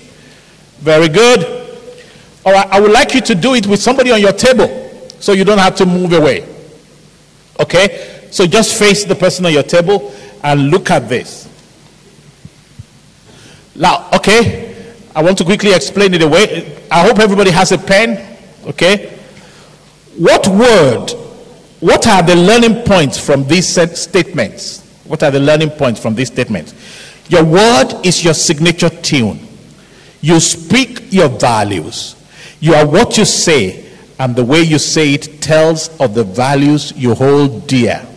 Very 0.79 1.07
good. 1.07 1.45
All 2.45 2.53
right 2.53 2.67
i 2.71 2.79
would 2.79 2.91
like 2.91 3.13
you 3.13 3.21
to 3.21 3.35
do 3.35 3.53
it 3.53 3.67
with 3.67 3.81
somebody 3.81 4.11
on 4.11 4.19
your 4.19 4.31
table 4.33 4.67
so 5.19 5.33
you 5.33 5.45
don't 5.45 5.59
have 5.59 5.75
to 5.75 5.85
move 5.85 6.13
away. 6.13 6.47
Okay? 7.59 8.27
So 8.31 8.47
just 8.47 8.77
face 8.77 9.03
the 9.03 9.15
person 9.15 9.45
on 9.45 9.53
your 9.53 9.63
table 9.63 10.13
and 10.43 10.71
look 10.71 10.89
at 10.89 11.07
this. 11.09 11.47
Now 13.75 14.09
okay 14.13 14.68
I 15.19 15.21
want 15.21 15.37
to 15.39 15.43
quickly 15.43 15.73
explain 15.73 16.13
it 16.13 16.21
away. 16.21 16.77
I 16.89 17.05
hope 17.05 17.19
everybody 17.19 17.51
has 17.51 17.73
a 17.73 17.77
pen. 17.77 18.37
Okay? 18.65 19.19
What 20.17 20.47
word, 20.47 21.09
what 21.81 22.07
are 22.07 22.23
the 22.23 22.37
learning 22.37 22.85
points 22.85 23.19
from 23.19 23.45
these 23.45 23.67
statements? 23.67 24.81
What 25.03 25.21
are 25.21 25.29
the 25.29 25.41
learning 25.41 25.71
points 25.71 26.01
from 26.01 26.15
these 26.15 26.27
statements? 26.29 26.73
Your 27.27 27.43
word 27.43 27.95
is 28.05 28.23
your 28.23 28.33
signature 28.33 28.87
tune. 28.87 29.45
You 30.21 30.39
speak 30.39 31.11
your 31.11 31.27
values. 31.27 32.15
You 32.61 32.75
are 32.75 32.87
what 32.87 33.17
you 33.17 33.25
say, 33.25 33.91
and 34.19 34.37
the 34.37 34.45
way 34.45 34.61
you 34.61 34.79
say 34.79 35.15
it 35.15 35.41
tells 35.41 35.89
of 35.99 36.13
the 36.13 36.23
values 36.23 36.93
you 36.95 37.13
hold 37.13 37.67
dear. 37.67 38.07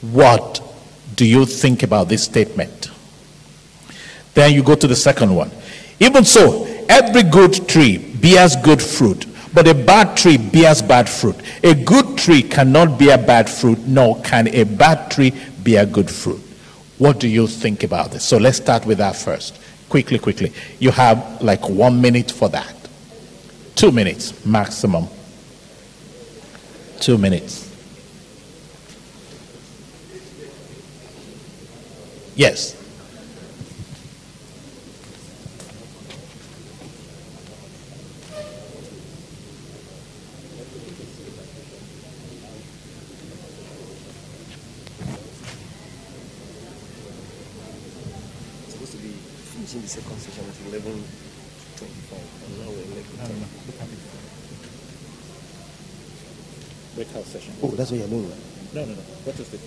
What 0.00 0.60
do 1.14 1.24
you 1.24 1.46
think 1.46 1.84
about 1.84 2.08
this 2.08 2.24
statement? 2.24 2.90
Then 4.34 4.52
you 4.52 4.64
go 4.64 4.74
to 4.74 4.88
the 4.88 4.96
second 4.96 5.32
one. 5.32 5.52
Even 6.00 6.24
so, 6.24 6.64
every 6.88 7.22
good 7.22 7.68
tree 7.68 7.98
bears 7.98 8.54
good 8.56 8.82
fruit, 8.82 9.26
but 9.54 9.66
a 9.66 9.74
bad 9.74 10.16
tree 10.16 10.36
bears 10.36 10.82
bad 10.82 11.08
fruit. 11.08 11.36
A 11.62 11.74
good 11.74 12.18
tree 12.18 12.42
cannot 12.42 12.98
bear 12.98 13.16
bad 13.16 13.48
fruit, 13.48 13.78
nor 13.86 14.20
can 14.22 14.48
a 14.48 14.64
bad 14.64 15.10
tree 15.10 15.32
bear 15.62 15.86
good 15.86 16.10
fruit. 16.10 16.40
What 16.98 17.20
do 17.20 17.28
you 17.28 17.46
think 17.46 17.82
about 17.82 18.10
this? 18.10 18.24
So 18.24 18.36
let's 18.38 18.58
start 18.58 18.86
with 18.86 18.98
that 18.98 19.16
first. 19.16 19.58
Quickly, 19.88 20.18
quickly. 20.18 20.52
You 20.78 20.90
have 20.90 21.40
like 21.42 21.68
one 21.68 22.00
minute 22.00 22.30
for 22.30 22.48
that. 22.50 22.74
Two 23.74 23.92
minutes 23.92 24.44
maximum. 24.44 25.06
Two 27.00 27.18
minutes. 27.18 27.64
Yes. 32.34 32.76
the 49.86 49.88
second 49.88 50.18
session 50.18 50.44
at 50.48 50.72
11 50.72 51.04
25 51.76 52.18
and 52.18 52.58
now 52.58 52.70
we're 52.70 52.96
like 52.96 53.06
No, 53.18 53.24
no, 53.28 53.34
no. 53.34 53.46
Look 53.66 53.80
at 53.80 53.86
it. 53.86 53.98
Breakout 56.96 57.24
session. 57.26 57.52
oh 57.62 57.68
that's 57.68 57.90
what 57.90 58.00
you're 58.00 58.08
doing 58.08 58.28
right? 58.28 58.38
No, 58.72 58.80
no, 58.86 58.94
no. 58.94 59.00
What 59.24 59.38
is 59.38 59.52
it? 59.52 59.60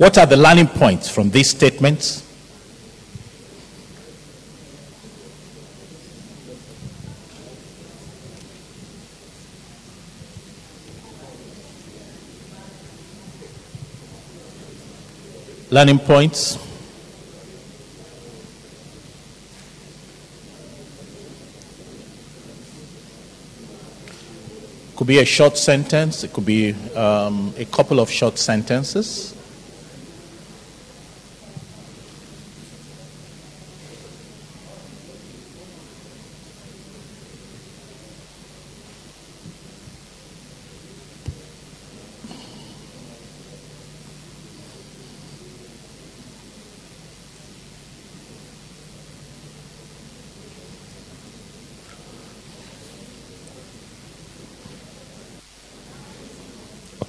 What 0.00 0.18
are 0.18 0.26
the 0.26 0.36
learning 0.36 0.68
points 0.68 1.08
from 1.08 1.30
these 1.30 1.50
statements? 1.50 2.29
Learning 15.72 16.00
points. 16.00 16.58
Could 24.96 25.06
be 25.06 25.18
a 25.20 25.24
short 25.24 25.56
sentence, 25.56 26.24
it 26.24 26.32
could 26.32 26.44
be 26.44 26.74
um, 26.96 27.54
a 27.56 27.64
couple 27.66 28.00
of 28.00 28.10
short 28.10 28.36
sentences. 28.36 29.34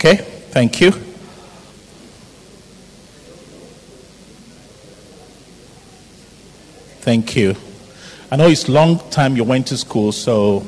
Okay, 0.04 0.16
thank 0.16 0.82
you. 0.82 0.90
Thank 7.02 7.36
you. 7.36 7.56
I 8.32 8.36
know 8.36 8.48
it's 8.48 8.68
long 8.68 8.98
time 9.12 9.36
you 9.36 9.44
went 9.44 9.68
to 9.68 9.78
school, 9.78 10.12
so 10.12 10.66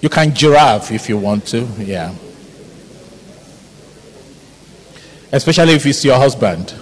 you 0.00 0.08
can 0.08 0.34
giraffe 0.34 0.90
if 0.90 1.08
you 1.08 1.16
want 1.16 1.46
to, 1.46 1.60
yeah. 1.78 2.12
Especially 5.30 5.74
if 5.74 5.86
it's 5.86 6.04
your 6.04 6.18
husband 6.18 6.74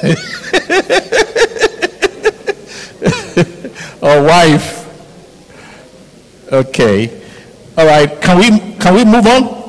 or 4.00 4.22
wife. 4.22 4.79
Okay. 6.52 7.22
All 7.76 7.86
right. 7.86 8.20
Can 8.20 8.38
we 8.38 8.74
can 8.78 8.94
we 8.94 9.04
move 9.04 9.26
on? 9.26 9.60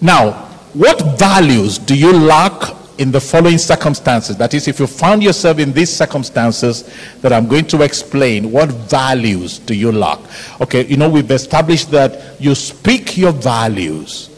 Now, 0.00 0.32
what 0.72 1.18
values 1.18 1.78
do 1.78 1.96
you 1.96 2.12
lack 2.12 2.74
in 2.98 3.10
the 3.10 3.20
following 3.20 3.58
circumstances? 3.58 4.36
That 4.36 4.54
is, 4.54 4.68
if 4.68 4.80
you 4.80 4.86
found 4.86 5.22
yourself 5.22 5.58
in 5.58 5.72
these 5.72 5.94
circumstances 5.94 6.84
that 7.20 7.32
I'm 7.32 7.46
going 7.48 7.66
to 7.66 7.82
explain, 7.82 8.50
what 8.50 8.70
values 8.70 9.58
do 9.58 9.74
you 9.74 9.92
lack? 9.92 10.18
Okay, 10.60 10.86
you 10.86 10.96
know, 10.96 11.08
we've 11.08 11.30
established 11.30 11.90
that 11.90 12.40
you 12.40 12.54
speak 12.54 13.16
your 13.16 13.32
values 13.32 14.30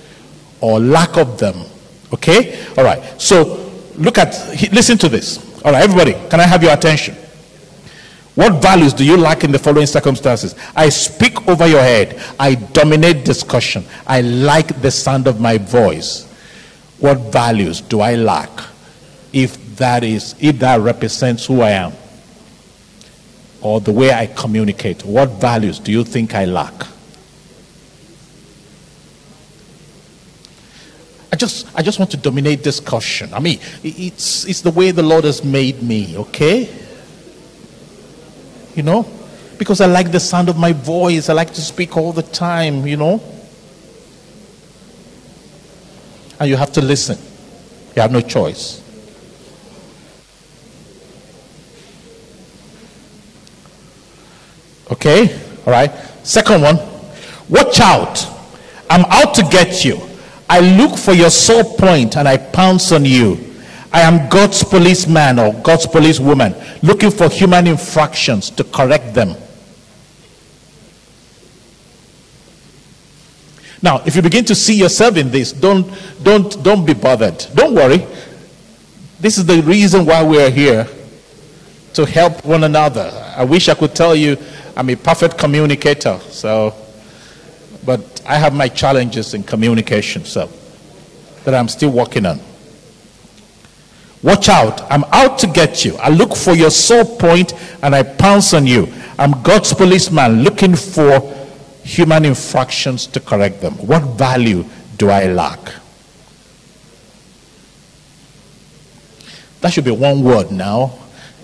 or 0.61 0.80
lack 0.80 1.16
of 1.16 1.38
them. 1.38 1.57
Okay? 2.12 2.64
All 2.76 2.84
right. 2.84 3.20
So 3.20 3.70
look 3.97 4.18
at, 4.18 4.34
listen 4.72 4.99
to 4.99 5.09
this. 5.09 5.38
All 5.64 5.72
right, 5.72 5.82
everybody, 5.82 6.12
can 6.28 6.40
I 6.40 6.47
have 6.47 6.62
your 6.62 6.72
attention? 6.72 7.16
What 8.34 8.62
values 8.62 8.94
do 8.94 9.04
you 9.04 9.16
lack 9.18 9.44
in 9.44 9.52
the 9.52 9.58
following 9.58 9.86
circumstances? 9.86 10.54
I 10.74 10.88
speak 10.88 11.46
over 11.46 11.66
your 11.66 11.82
head. 11.82 12.20
I 12.40 12.54
dominate 12.54 13.26
discussion. 13.26 13.84
I 14.06 14.22
like 14.22 14.80
the 14.80 14.90
sound 14.90 15.26
of 15.26 15.38
my 15.38 15.58
voice. 15.58 16.24
What 16.98 17.18
values 17.32 17.82
do 17.82 18.00
I 18.00 18.14
lack 18.14 18.48
if 19.32 19.76
that 19.76 20.02
is 20.04 20.34
if 20.40 20.58
that 20.60 20.80
represents 20.80 21.46
who 21.46 21.60
I 21.60 21.70
am 21.70 21.92
or 23.60 23.80
the 23.80 23.92
way 23.92 24.12
I 24.12 24.26
communicate? 24.26 25.04
What 25.04 25.28
values 25.32 25.78
do 25.78 25.92
you 25.92 26.02
think 26.02 26.34
I 26.34 26.46
lack? 26.46 26.86
I 31.30 31.36
just 31.36 31.66
I 31.74 31.82
just 31.82 31.98
want 31.98 32.10
to 32.12 32.16
dominate 32.16 32.62
discussion. 32.62 33.34
I 33.34 33.40
mean, 33.40 33.58
it's 33.82 34.46
it's 34.46 34.62
the 34.62 34.70
way 34.70 34.90
the 34.90 35.02
Lord 35.02 35.24
has 35.24 35.44
made 35.44 35.82
me, 35.82 36.16
okay? 36.16 36.81
You 38.74 38.82
know, 38.82 39.06
because 39.58 39.80
I 39.80 39.86
like 39.86 40.10
the 40.10 40.20
sound 40.20 40.48
of 40.48 40.56
my 40.56 40.72
voice. 40.72 41.28
I 41.28 41.34
like 41.34 41.52
to 41.54 41.60
speak 41.60 41.96
all 41.96 42.12
the 42.12 42.22
time, 42.22 42.86
you 42.86 42.96
know. 42.96 43.22
And 46.40 46.48
you 46.48 46.56
have 46.56 46.72
to 46.72 46.82
listen. 46.82 47.18
You 47.94 48.02
have 48.02 48.10
no 48.10 48.20
choice. 48.20 48.82
Okay? 54.90 55.40
All 55.66 55.72
right. 55.72 55.90
Second 56.22 56.62
one. 56.62 56.76
Watch 57.48 57.80
out. 57.80 58.26
I'm 58.90 59.04
out 59.06 59.34
to 59.34 59.42
get 59.42 59.84
you. 59.84 60.00
I 60.48 60.60
look 60.60 60.98
for 60.98 61.12
your 61.12 61.30
sore 61.30 61.64
point 61.64 62.16
and 62.16 62.28
I 62.28 62.36
pounce 62.36 62.92
on 62.92 63.04
you. 63.04 63.51
I 63.93 64.01
am 64.01 64.28
God's 64.28 64.64
policeman 64.64 65.38
or 65.38 65.53
God's 65.53 65.86
policewoman 65.86 66.55
looking 66.82 67.11
for 67.11 67.28
human 67.28 67.66
infractions 67.66 68.49
to 68.51 68.64
correct 68.64 69.12
them. 69.12 69.36
Now, 73.82 74.01
if 74.07 74.14
you 74.16 74.22
begin 74.22 74.45
to 74.47 74.55
see 74.55 74.74
yourself 74.74 75.16
in 75.16 75.30
this, 75.30 75.53
don't, 75.53 75.93
don't, 76.22 76.62
don't 76.62 76.86
be 76.86 76.95
bothered. 76.95 77.47
Don't 77.55 77.74
worry. 77.74 78.07
This 79.20 79.38
is 79.38 79.45
the 79.45 79.61
reason 79.62 80.07
why 80.07 80.24
we 80.24 80.40
are 80.40 80.51
here 80.51 80.88
to 81.95 82.07
help 82.07 82.45
one 82.45 82.64
another. 82.64 83.11
I 83.36 83.45
wish 83.45 83.68
I 83.68 83.74
could 83.74 83.95
tell 83.95 84.14
you 84.14 84.38
I'm 84.76 84.88
a 84.88 84.97
perfect 84.97 85.36
communicator, 85.36 86.18
so, 86.30 86.74
but 87.84 88.22
I 88.26 88.36
have 88.36 88.55
my 88.55 88.68
challenges 88.68 89.34
in 89.34 89.43
communication, 89.43 90.24
so 90.24 90.49
that 91.45 91.55
I'm 91.55 91.68
still 91.68 91.90
working 91.90 92.24
on. 92.24 92.40
Watch 94.22 94.48
out. 94.48 94.82
I'm 94.90 95.04
out 95.12 95.38
to 95.40 95.46
get 95.46 95.84
you. 95.84 95.96
I 95.96 96.08
look 96.08 96.36
for 96.36 96.54
your 96.54 96.70
sore 96.70 97.04
point 97.04 97.54
and 97.82 97.94
I 97.94 98.02
pounce 98.02 98.54
on 98.54 98.66
you. 98.66 98.86
I'm 99.18 99.42
God's 99.42 99.74
policeman 99.74 100.42
looking 100.42 100.76
for 100.76 101.20
human 101.82 102.24
infractions 102.24 103.06
to 103.08 103.20
correct 103.20 103.60
them. 103.60 103.74
What 103.74 104.02
value 104.16 104.64
do 104.96 105.10
I 105.10 105.26
lack? 105.26 105.58
That 109.60 109.72
should 109.72 109.84
be 109.84 109.90
one 109.90 110.22
word 110.22 110.50
now. 110.50 110.98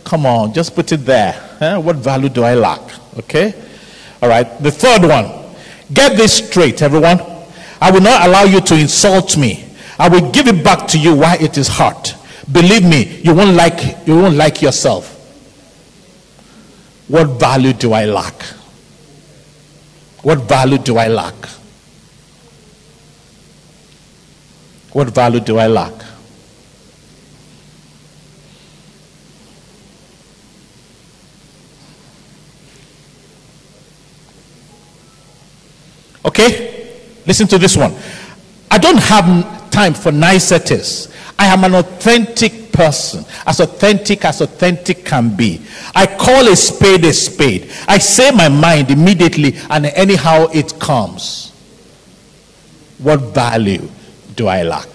Come 0.05 0.26
on, 0.26 0.53
just 0.53 0.74
put 0.74 0.91
it 0.93 0.99
there. 0.99 1.35
What 1.81 1.97
value 1.97 2.29
do 2.29 2.43
I 2.43 2.55
lack? 2.55 2.81
Okay? 3.18 3.55
All 4.22 4.29
right. 4.29 4.45
The 4.62 4.70
third 4.70 5.03
one. 5.03 5.55
Get 5.93 6.16
this 6.16 6.49
straight, 6.49 6.83
everyone. 6.83 7.20
I 7.81 7.91
will 7.91 8.01
not 8.01 8.26
allow 8.26 8.45
you 8.45 8.61
to 8.61 8.74
insult 8.74 9.37
me. 9.37 9.64
I 9.99 10.09
will 10.09 10.31
give 10.31 10.47
it 10.49 10.64
back 10.64 10.87
to 10.89 10.99
you 10.99 11.14
while 11.16 11.41
it 11.43 11.59
is 11.59 11.68
hot. 11.68 12.14
Believe 12.51 12.85
me, 12.85 13.21
you 13.23 13.35
won't 13.35 13.55
like 13.55 14.07
you 14.07 14.17
won't 14.17 14.37
like 14.37 14.63
yourself. 14.63 15.15
What 17.09 17.39
value 17.41 17.73
do 17.73 17.93
I 17.93 18.07
lack? 18.07 18.43
What 20.23 20.41
value 20.41 20.79
do 20.79 20.99
I 20.99 21.09
lack? 21.09 21.35
What 24.93 25.09
value 25.09 25.41
do 25.41 25.59
I 25.59 25.67
lack? 25.67 25.93
Okay? 36.25 36.95
Listen 37.27 37.47
to 37.49 37.59
this 37.59 37.77
one. 37.77 37.95
I 38.71 38.79
don't 38.79 38.99
have 38.99 39.71
time 39.71 39.95
for 39.95 40.13
niceties. 40.13 41.09
I 41.39 41.47
am 41.47 41.62
an 41.64 41.74
authentic 41.74 42.72
person, 42.72 43.24
as 43.47 43.61
authentic 43.61 44.24
as 44.24 44.41
authentic 44.41 45.05
can 45.05 45.36
be. 45.36 45.62
I 45.95 46.07
call 46.07 46.49
a 46.49 46.57
spade 46.57 47.05
a 47.05 47.12
spade. 47.12 47.70
I 47.86 47.99
say 47.99 48.30
my 48.32 48.49
mind 48.49 48.91
immediately, 48.91 49.55
and 49.70 49.86
anyhow 49.86 50.47
it 50.53 50.78
comes. 50.80 51.51
What 52.99 53.20
value 53.34 53.89
do 54.34 54.49
I 54.49 54.64
lack? 54.64 54.89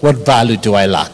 What 0.00 0.16
value 0.16 0.58
do 0.58 0.74
I 0.74 0.86
lack? 0.86 1.12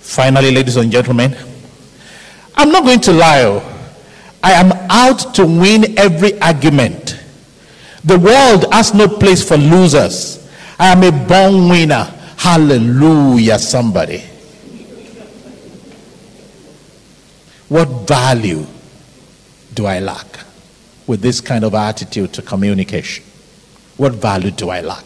Finally, 0.00 0.50
ladies 0.50 0.76
and 0.76 0.92
gentlemen, 0.92 1.34
I'm 2.54 2.70
not 2.70 2.84
going 2.84 3.00
to 3.00 3.12
lie. 3.12 3.42
Oh. 3.42 3.68
I 4.42 4.52
am 4.52 4.72
out 4.90 5.34
to 5.36 5.46
win 5.46 5.98
every 5.98 6.40
argument. 6.40 7.18
The 8.04 8.18
world 8.18 8.72
has 8.72 8.92
no 8.92 9.06
place 9.08 9.46
for 9.46 9.56
losers. 9.56 10.48
I 10.78 10.88
am 10.88 11.02
a 11.04 11.12
born 11.26 11.68
winner. 11.68 12.04
Hallelujah, 12.36 13.58
somebody. 13.58 14.24
What 17.68 18.06
value 18.08 18.66
do 19.72 19.86
I 19.86 20.00
lack 20.00 20.26
with 21.06 21.20
this 21.22 21.40
kind 21.40 21.64
of 21.64 21.74
attitude 21.74 22.32
to 22.34 22.42
communication? 22.42 23.24
What 23.96 24.12
value 24.14 24.50
do 24.50 24.70
I 24.70 24.80
lack? 24.80 25.04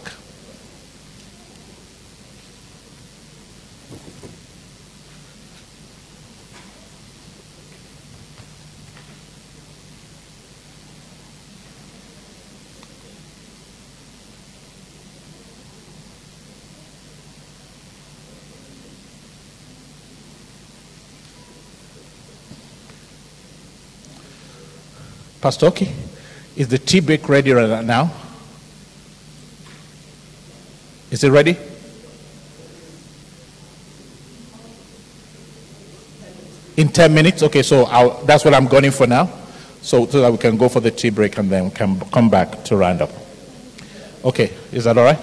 Pastor 25.47 25.67
Oki, 25.67 25.89
is 26.57 26.67
the 26.67 26.77
tea 26.77 26.99
break 26.99 27.29
ready 27.29 27.53
right 27.53 27.85
now? 27.85 28.11
Is 31.13 31.23
it 31.23 31.31
ready? 31.31 31.57
In 36.77 36.89
10 36.89 37.15
minutes? 37.15 37.45
Okay, 37.45 37.63
so 37.63 37.85
I'll, 37.85 38.25
that's 38.25 38.45
what 38.45 38.55
I'm 38.55 38.67
going 38.67 38.91
for 38.91 39.07
now. 39.07 39.31
So, 39.83 40.07
so 40.07 40.21
that 40.21 40.33
we 40.33 40.39
can 40.39 40.57
go 40.57 40.69
for 40.69 40.81
the 40.81 40.91
tea 40.91 41.11
break 41.11 41.39
and 41.39 41.49
then 41.49 41.71
can 41.71 42.01
come 42.11 42.29
back 42.29 42.65
to 42.65 42.77
round 42.77 43.01
up. 43.01 43.11
Okay, 44.25 44.53
is 44.73 44.83
that 44.83 44.99
all 44.99 45.05
right? 45.05 45.21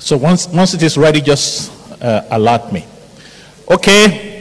So 0.00 0.18
once, 0.18 0.46
once 0.48 0.74
it 0.74 0.82
is 0.82 0.98
ready, 0.98 1.22
just 1.22 1.72
uh, 2.02 2.26
alert 2.30 2.70
me. 2.74 2.84
Okay. 3.70 4.35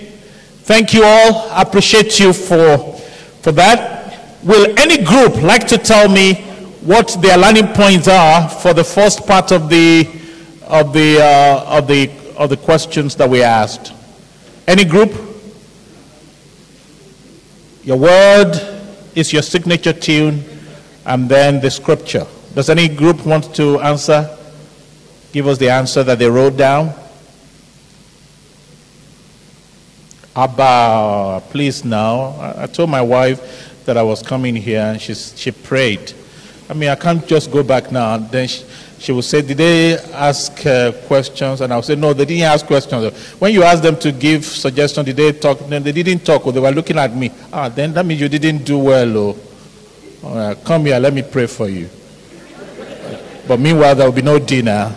Thank 0.66 0.94
you 0.94 1.04
all. 1.04 1.50
I 1.52 1.62
appreciate 1.62 2.20
you 2.20 2.34
for, 2.34 2.98
for 3.44 3.52
that. 3.52 4.42
Will 4.44 4.74
any 4.80 5.04
group 5.04 5.42
like 5.44 5.68
to 5.68 5.78
tell 5.78 6.10
me 6.10 6.34
what 6.82 7.18
their 7.22 7.38
learning 7.38 7.68
points 7.74 8.08
are 8.08 8.50
for 8.50 8.74
the 8.74 8.84
first 8.84 9.26
part 9.26 9.52
of 9.52 9.70
the 9.70 10.08
of 10.68 10.92
the 10.94 11.20
uh, 11.22 11.78
of 11.78 11.88
the 11.88 12.12
of 12.38 12.50
the 12.50 12.58
questions 12.58 13.16
that 13.16 13.30
we 13.30 13.42
asked. 13.44 13.94
Any 14.68 14.86
group? 14.86 15.12
Your 17.84 17.98
word 17.98 18.54
is 19.14 19.32
your 19.32 19.44
signature 19.44 19.94
tune, 19.94 20.44
and 21.06 21.30
then 21.30 21.62
the 21.62 21.70
scripture. 21.70 22.26
Does 22.54 22.70
any 22.70 22.88
group 22.88 23.26
want 23.26 23.54
to 23.56 23.80
answer? 23.82 24.36
Give 25.32 25.48
us 25.48 25.58
the 25.58 25.70
answer 25.70 26.04
that 26.04 26.18
they 26.18 26.30
wrote 26.30 26.58
down. 26.58 26.94
Abba, 30.36 31.42
please 31.50 31.86
now. 31.86 32.36
I, 32.58 32.68
told 32.68 32.90
my 32.90 33.02
wife 33.02 33.84
that 33.86 33.96
I 33.96 34.04
was 34.04 34.22
coming 34.22 34.56
here, 34.56 34.82
and 34.82 35.02
she 35.02 35.14
she 35.14 35.52
prayed. 35.52 36.14
I 36.70 36.74
mean, 36.74 36.90
I 36.90 36.96
can't 36.96 37.26
just 37.26 37.52
go 37.52 37.64
back 37.64 37.92
now. 37.92 38.18
Then 38.18 38.48
she, 38.48 38.66
she 39.00 39.12
will 39.12 39.22
say, 39.22 39.42
Did 39.42 39.58
they 39.58 39.98
ask 40.14 40.66
uh, 40.66 40.92
questions? 41.08 41.62
And 41.62 41.72
I'll 41.72 41.84
say, 41.84 41.96
No, 41.96 42.12
they 42.12 42.26
didn't 42.26 42.44
ask 42.44 42.66
questions. 42.66 43.14
When 43.40 43.54
you 43.54 43.64
ask 43.64 43.82
them 43.82 43.98
to 43.98 44.12
give 44.12 44.44
suggestions, 44.44 45.06
did 45.06 45.16
they 45.16 45.32
talk? 45.32 45.60
Then 45.60 45.84
they 45.84 45.92
didn't 45.92 46.26
talk, 46.26 46.46
or 46.46 46.52
they 46.52 46.60
were 46.60 46.72
looking 46.72 46.98
at 46.98 47.16
me. 47.16 47.32
Ah, 47.54 47.70
then 47.70 47.94
that 47.94 48.06
means 48.06 48.20
you 48.20 48.30
didn't 48.30 48.66
do 48.66 48.80
well. 48.80 49.38
Oh. 50.24 50.56
Come 50.66 50.86
here, 50.88 51.00
let 51.00 51.14
me 51.14 51.22
pray 51.22 51.46
for 51.46 51.70
you. 51.70 51.88
But 53.48 53.60
meanwhile, 53.60 53.94
there 53.96 54.08
will 54.08 54.16
be 54.16 54.24
no 54.24 54.40
dinner. 54.40 54.94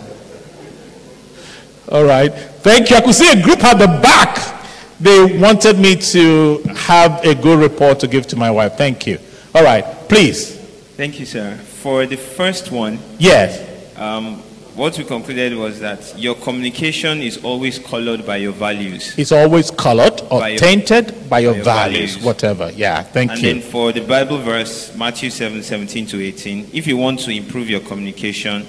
All 1.91 2.03
right. 2.03 2.29
Thank 2.29 2.89
you. 2.89 2.95
I 2.95 3.01
could 3.01 3.13
see 3.13 3.31
a 3.31 3.41
group 3.41 3.63
at 3.63 3.77
the 3.77 3.87
back. 3.87 4.58
They 4.99 5.37
wanted 5.39 5.79
me 5.79 5.95
to 5.95 6.61
have 6.75 7.23
a 7.25 7.33
good 7.33 7.59
report 7.59 7.99
to 8.01 8.07
give 8.07 8.27
to 8.27 8.35
my 8.35 8.51
wife. 8.51 8.73
Thank 8.77 9.07
you. 9.07 9.17
All 9.55 9.63
right. 9.63 9.83
Please. 10.09 10.57
Thank 10.97 11.19
you, 11.19 11.25
sir. 11.25 11.55
For 11.55 12.05
the 12.05 12.17
first 12.17 12.71
one, 12.71 12.99
Yes. 13.17 13.61
um, 13.97 14.43
what 14.75 14.97
we 14.97 15.05
concluded 15.05 15.55
was 15.57 15.79
that 15.79 16.13
your 16.17 16.35
communication 16.35 17.21
is 17.21 17.37
always 17.43 17.79
colored 17.79 18.25
by 18.25 18.37
your 18.37 18.51
values. 18.51 19.13
It's 19.17 19.31
always 19.31 19.71
colored 19.71 20.21
or 20.29 20.41
By 20.41 20.49
your- 20.49 20.59
tainted 20.59 21.29
by 21.29 21.39
your, 21.39 21.51
by 21.53 21.55
your 21.57 21.63
values, 21.63 22.11
values. 22.15 22.25
whatever. 22.25 22.71
Yeah. 22.75 23.03
Thank 23.03 23.31
And 23.31 23.41
you. 23.41 23.49
And 23.51 23.61
then 23.61 23.69
for 23.71 23.93
the 23.93 24.01
Bible 24.01 24.37
verse, 24.39 24.93
Matthew 24.97 25.29
7 25.29 25.63
17 25.63 26.05
to 26.07 26.21
18, 26.21 26.67
if 26.73 26.85
you 26.87 26.97
want 26.97 27.19
to 27.21 27.31
improve 27.31 27.69
your 27.69 27.79
communication, 27.81 28.65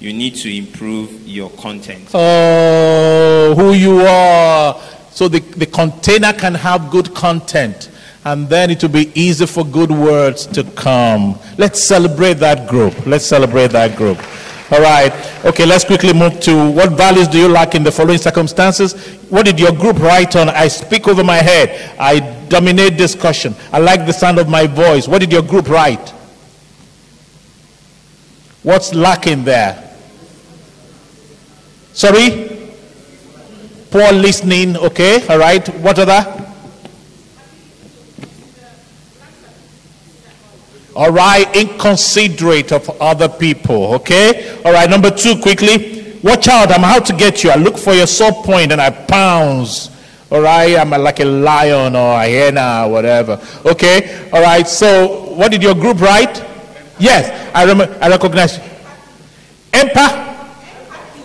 you 0.00 0.12
need 0.12 0.34
to 0.36 0.54
improve 0.54 1.26
your 1.26 1.50
content. 1.50 2.08
Oh, 2.14 3.54
who 3.56 3.72
you 3.72 4.00
are. 4.00 4.74
So 5.14 5.28
the, 5.28 5.38
the 5.38 5.66
container 5.66 6.32
can 6.32 6.54
have 6.54 6.90
good 6.90 7.14
content. 7.14 7.88
And 8.24 8.48
then 8.48 8.68
it 8.70 8.82
will 8.82 8.90
be 8.90 9.12
easy 9.14 9.46
for 9.46 9.64
good 9.64 9.92
words 9.92 10.44
to 10.48 10.64
come. 10.72 11.38
Let's 11.56 11.80
celebrate 11.80 12.34
that 12.34 12.68
group. 12.68 13.06
Let's 13.06 13.24
celebrate 13.24 13.68
that 13.68 13.96
group. 13.96 14.18
All 14.72 14.80
right. 14.80 15.12
Okay, 15.44 15.66
let's 15.66 15.84
quickly 15.84 16.12
move 16.12 16.40
to 16.40 16.68
what 16.72 16.94
values 16.94 17.28
do 17.28 17.38
you 17.38 17.46
lack 17.46 17.76
in 17.76 17.84
the 17.84 17.92
following 17.92 18.18
circumstances? 18.18 18.94
What 19.30 19.46
did 19.46 19.60
your 19.60 19.70
group 19.70 20.00
write 20.00 20.34
on? 20.34 20.48
I 20.48 20.66
speak 20.66 21.06
over 21.06 21.22
my 21.22 21.36
head. 21.36 21.96
I 21.96 22.18
dominate 22.48 22.96
discussion. 22.96 23.54
I 23.72 23.78
like 23.78 24.06
the 24.06 24.12
sound 24.12 24.40
of 24.40 24.48
my 24.48 24.66
voice. 24.66 25.06
What 25.06 25.20
did 25.20 25.30
your 25.30 25.42
group 25.42 25.68
write? 25.68 26.10
What's 28.64 28.92
lacking 28.92 29.44
there? 29.44 29.94
Sorry? 31.92 32.63
Poor 33.94 34.10
listening, 34.10 34.76
okay, 34.76 35.24
all 35.28 35.38
right. 35.38 35.64
What 35.78 35.96
other? 36.00 36.50
All 40.96 41.12
right, 41.12 41.46
inconsiderate 41.54 42.72
of 42.72 42.90
other 43.00 43.28
people, 43.28 43.94
okay? 43.94 44.60
All 44.64 44.72
right, 44.72 44.90
number 44.90 45.12
two, 45.12 45.38
quickly. 45.40 46.18
Watch 46.24 46.48
out, 46.48 46.72
I'm 46.72 46.82
out 46.82 47.06
to 47.06 47.12
get 47.12 47.44
you. 47.44 47.50
I 47.50 47.54
look 47.54 47.78
for 47.78 47.92
your 47.94 48.08
sore 48.08 48.32
point 48.42 48.72
and 48.72 48.80
I 48.80 48.90
pounce. 48.90 49.90
All 50.28 50.40
right, 50.40 50.76
I'm 50.76 50.90
like 50.90 51.20
a 51.20 51.24
lion 51.24 51.94
or 51.94 52.14
a 52.14 52.16
hyena 52.16 52.86
or 52.88 52.90
whatever. 52.90 53.40
Okay, 53.64 54.28
all 54.32 54.42
right, 54.42 54.66
so 54.66 55.32
what 55.36 55.52
did 55.52 55.62
your 55.62 55.76
group 55.76 56.00
write? 56.00 56.44
Yes, 56.98 57.30
I, 57.54 57.64
rem- 57.64 57.96
I 58.02 58.08
recognize. 58.08 58.58
Empath. 59.70 60.33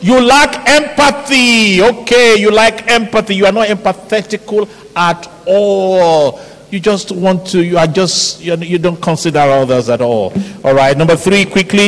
You 0.01 0.21
lack 0.21 0.67
empathy. 0.69 1.81
Okay, 1.81 2.37
you 2.39 2.51
lack 2.51 2.89
empathy. 2.89 3.35
You 3.35 3.45
are 3.45 3.51
not 3.51 3.67
empathetical 3.67 4.69
at 4.95 5.29
all. 5.45 6.39
You 6.71 6.79
just 6.79 7.11
want 7.11 7.47
to, 7.47 7.63
you 7.63 7.77
are 7.77 7.87
just, 7.87 8.41
you, 8.41 8.77
don't 8.77 9.01
consider 9.01 9.39
others 9.39 9.89
at 9.89 10.01
all. 10.01 10.31
All 10.63 10.73
right, 10.73 10.95
number 10.95 11.15
three, 11.15 11.45
quickly. 11.45 11.87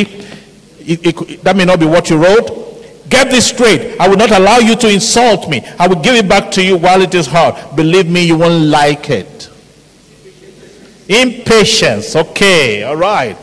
It- 0.80 1.06
it- 1.06 1.44
that 1.44 1.54
may 1.56 1.64
not 1.64 1.78
be 1.78 1.86
what 1.86 2.10
you 2.10 2.16
wrote. 2.16 3.08
Get 3.08 3.30
this 3.30 3.46
straight. 3.46 3.96
I 4.00 4.08
will 4.08 4.16
not 4.16 4.32
allow 4.32 4.58
you 4.58 4.74
to 4.76 4.88
insult 4.88 5.48
me. 5.48 5.62
I 5.78 5.86
will 5.86 6.00
give 6.02 6.16
it 6.16 6.28
back 6.28 6.50
to 6.52 6.62
you 6.62 6.76
while 6.76 7.00
it 7.02 7.14
is 7.14 7.26
hot. 7.26 7.76
Believe 7.76 8.08
me, 8.10 8.24
you 8.24 8.36
won't 8.36 8.64
like 8.64 9.08
it. 9.10 9.48
Impatience. 11.08 12.16
Okay, 12.16 12.82
all 12.84 12.96
right. 12.96 13.36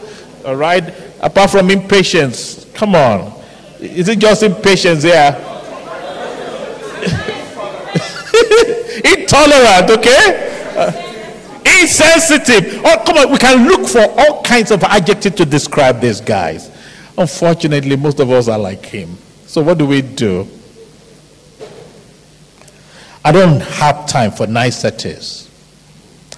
All 0.45 0.55
right. 0.55 0.83
Apart 1.21 1.51
from 1.51 1.69
impatience, 1.69 2.65
come 2.73 2.95
on. 2.95 3.31
Is 3.79 4.09
it 4.09 4.19
just 4.19 4.43
impatience 4.43 5.03
here? 5.03 5.31
Intolerant, 9.05 9.89
okay? 9.89 10.73
Uh, 10.75 10.91
insensitive. 11.81 12.81
Oh, 12.83 13.01
come 13.05 13.17
on. 13.17 13.31
We 13.31 13.37
can 13.37 13.65
look 13.67 13.87
for 13.87 14.01
all 14.19 14.41
kinds 14.43 14.71
of 14.71 14.83
adjectives 14.83 15.35
to 15.37 15.45
describe 15.45 16.01
these 16.01 16.19
guys. 16.19 16.69
Unfortunately, 17.17 17.95
most 17.95 18.19
of 18.19 18.29
us 18.31 18.49
are 18.49 18.59
like 18.59 18.85
him. 18.85 19.17
So, 19.45 19.61
what 19.61 19.77
do 19.77 19.85
we 19.85 20.01
do? 20.01 20.45
I 23.23 23.31
don't 23.31 23.61
have 23.61 24.07
time 24.07 24.31
for 24.31 24.47
niceties. 24.47 25.49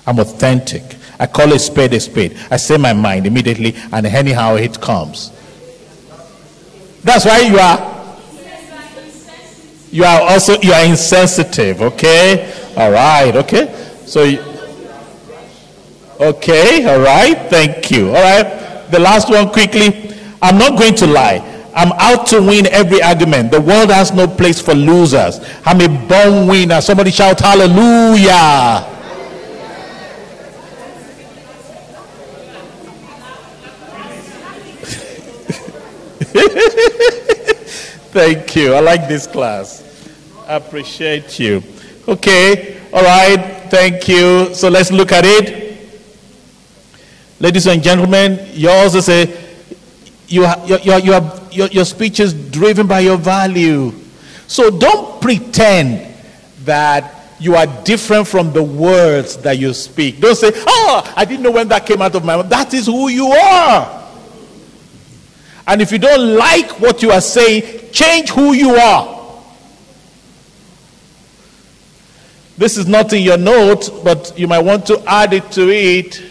I'm 0.05 0.19
authentic. 0.19 0.83
I 1.19 1.27
call 1.27 1.53
a 1.53 1.59
spade 1.59 1.93
a 1.93 1.99
spade. 1.99 2.35
I 2.49 2.57
say 2.57 2.77
my 2.77 2.93
mind 2.93 3.27
immediately, 3.27 3.75
and 3.91 4.05
anyhow 4.05 4.55
it 4.55 4.79
comes. 4.81 5.31
That's 7.03 7.25
why 7.25 7.39
you 7.39 7.57
are. 7.57 7.91
You 9.91 10.05
are 10.05 10.21
also 10.21 10.59
you 10.61 10.71
are 10.71 10.85
insensitive. 10.85 11.81
Okay. 11.81 12.53
All 12.77 12.91
right. 12.91 13.35
Okay. 13.35 13.67
So. 14.05 14.21
Okay. 16.19 16.85
All 16.85 16.99
right. 16.99 17.49
Thank 17.49 17.91
you. 17.91 18.09
All 18.09 18.21
right. 18.21 18.89
The 18.91 18.99
last 18.99 19.29
one 19.29 19.49
quickly. 19.49 20.13
I'm 20.41 20.57
not 20.57 20.77
going 20.77 20.95
to 20.95 21.07
lie. 21.07 21.47
I'm 21.73 21.91
out 21.93 22.27
to 22.27 22.41
win 22.41 22.67
every 22.67 23.01
argument. 23.01 23.51
The 23.51 23.61
world 23.61 23.91
has 23.91 24.11
no 24.11 24.27
place 24.27 24.59
for 24.59 24.73
losers. 24.73 25.39
I'm 25.65 25.79
a 25.81 25.87
born 26.07 26.47
winner. 26.47 26.81
Somebody 26.81 27.11
shout 27.11 27.39
hallelujah. 27.39 28.87
Thank 38.11 38.55
you. 38.55 38.73
I 38.73 38.79
like 38.79 39.07
this 39.07 39.27
class. 39.27 39.83
I 40.47 40.55
appreciate 40.55 41.39
you. 41.39 41.61
Okay. 42.07 42.79
All 42.93 43.03
right. 43.03 43.67
Thank 43.69 44.07
you. 44.07 44.53
So 44.53 44.69
let's 44.69 44.91
look 44.91 45.11
at 45.11 45.25
it. 45.25 45.77
Ladies 47.39 47.67
and 47.67 47.81
gentlemen, 47.83 48.39
yours 48.53 48.95
is 48.95 49.09
a 49.09 49.25
you 50.27 50.45
your, 50.65 50.79
your, 50.79 50.99
your, 50.99 51.21
your, 51.51 51.67
your 51.67 51.85
speech 51.85 52.19
is 52.19 52.33
driven 52.33 52.87
by 52.87 53.01
your 53.01 53.17
value. 53.17 53.91
So 54.47 54.69
don't 54.69 55.21
pretend 55.21 56.15
that 56.63 57.35
you 57.39 57.55
are 57.55 57.65
different 57.83 58.27
from 58.27 58.53
the 58.53 58.63
words 58.63 59.37
that 59.37 59.57
you 59.57 59.73
speak. 59.73 60.19
Don't 60.19 60.35
say, 60.35 60.51
Oh, 60.53 61.13
I 61.15 61.25
didn't 61.25 61.43
know 61.43 61.51
when 61.51 61.67
that 61.69 61.85
came 61.85 62.01
out 62.01 62.15
of 62.15 62.23
my 62.23 62.37
mouth. 62.37 62.49
That 62.49 62.73
is 62.73 62.85
who 62.85 63.09
you 63.09 63.27
are. 63.27 64.00
And 65.67 65.81
if 65.81 65.91
you 65.91 65.99
don't 65.99 66.35
like 66.37 66.79
what 66.79 67.01
you 67.01 67.11
are 67.11 67.21
saying, 67.21 67.91
change 67.91 68.29
who 68.29 68.53
you 68.53 68.75
are. 68.75 69.21
This 72.57 72.77
is 72.77 72.87
not 72.87 73.11
in 73.13 73.23
your 73.23 73.37
note, 73.37 74.03
but 74.03 74.37
you 74.37 74.47
might 74.47 74.59
want 74.59 74.85
to 74.87 75.01
add 75.07 75.33
it 75.33 75.49
to 75.51 75.69
it. 75.69 76.21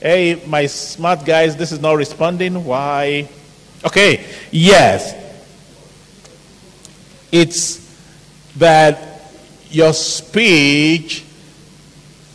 Hey, 0.00 0.42
my 0.46 0.66
smart 0.66 1.24
guys, 1.24 1.56
this 1.56 1.72
is 1.72 1.80
not 1.80 1.92
responding. 1.92 2.64
Why? 2.64 3.28
Okay, 3.84 4.26
yes. 4.50 5.14
It's 7.30 7.78
that 8.56 9.22
your 9.70 9.92
speech, 9.92 11.24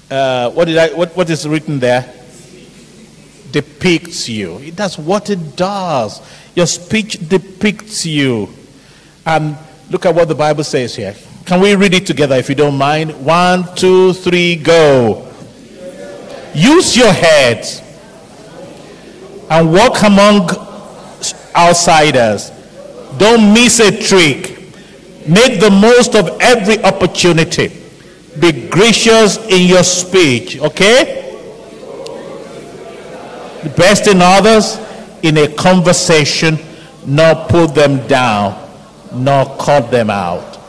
uh, 0.10 0.52
what, 0.52 0.66
did 0.66 0.78
I, 0.78 0.94
what, 0.94 1.16
what 1.18 1.30
is 1.30 1.48
written 1.48 1.80
there? 1.80 2.14
Depicts 3.56 4.28
you. 4.28 4.72
That's 4.72 4.98
what 4.98 5.30
it 5.30 5.56
does. 5.56 6.22
Your 6.56 6.66
speech 6.66 7.30
depicts 7.30 8.06
you. 8.06 8.50
And 9.26 9.56
look 9.90 10.06
at 10.06 10.14
what 10.14 10.28
the 10.28 10.36
Bible 10.36 10.66
says 10.66 10.94
here. 10.94 11.16
Can 11.46 11.62
we 11.62 11.74
read 11.74 11.94
it 11.94 12.06
together 12.06 12.36
if 12.36 12.50
you 12.50 12.56
don't 12.56 12.78
mind? 12.78 13.12
One, 13.26 13.74
two, 13.76 14.12
three, 14.12 14.58
go. 14.58 15.32
Use 16.54 16.98
your 16.98 17.14
head 17.14 17.66
and 19.50 19.72
walk 19.72 20.04
among 20.04 20.50
outsiders. 21.56 22.52
Don't 23.18 23.54
miss 23.54 23.80
a 23.80 23.90
trick. 23.90 24.52
Make 25.30 25.62
the 25.62 25.72
most 25.72 26.14
of 26.14 26.28
every 26.42 26.84
opportunity. 26.84 27.72
Be 28.38 28.68
gracious 28.68 29.38
in 29.48 29.66
your 29.66 29.86
speech, 29.86 30.60
okay? 30.60 31.25
Best 33.76 34.08
in 34.08 34.22
others 34.22 34.78
in 35.24 35.38
a 35.38 35.48
conversation, 35.54 36.58
not 37.06 37.50
put 37.50 37.74
them 37.74 38.06
down, 38.08 38.70
nor 39.14 39.58
cut 39.58 39.90
them 39.90 40.10
out. 40.10 40.60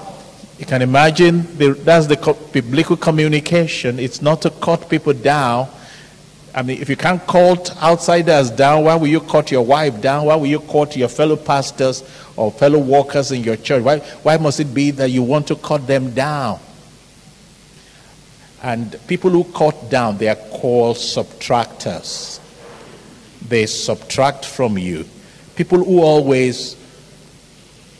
You 0.58 0.64
can 0.64 0.80
imagine 0.80 1.42
the, 1.58 1.74
that's 1.74 2.06
the 2.06 2.36
biblical 2.52 2.96
communication. 2.96 3.98
It's 3.98 4.22
not 4.22 4.40
to 4.42 4.50
cut 4.50 4.88
people 4.88 5.12
down. 5.12 5.68
I 6.54 6.62
mean, 6.62 6.80
if 6.80 6.88
you 6.88 6.96
can't 6.96 7.24
cut 7.26 7.76
outsiders 7.82 8.50
down, 8.50 8.84
why 8.84 8.94
will 8.94 9.08
you 9.08 9.20
cut 9.20 9.50
your 9.50 9.62
wife 9.62 10.00
down? 10.00 10.24
Why 10.24 10.36
will 10.36 10.46
you 10.46 10.60
cut 10.60 10.96
your 10.96 11.08
fellow 11.08 11.36
pastors 11.36 12.02
or 12.34 12.50
fellow 12.50 12.78
workers 12.78 13.30
in 13.30 13.44
your 13.44 13.56
church? 13.56 13.82
Why, 13.82 13.98
why 13.98 14.38
must 14.38 14.60
it 14.60 14.72
be 14.72 14.90
that 14.92 15.10
you 15.10 15.22
want 15.22 15.48
to 15.48 15.56
cut 15.56 15.86
them 15.86 16.14
down? 16.14 16.58
And 18.62 18.98
people 19.06 19.28
who 19.28 19.44
cut 19.44 19.90
down, 19.90 20.16
they 20.16 20.28
are 20.28 20.34
called 20.34 20.96
subtractors. 20.96 22.40
They 23.48 23.66
subtract 23.66 24.44
from 24.44 24.78
you. 24.78 25.06
People 25.54 25.84
who 25.84 26.02
always, 26.02 26.76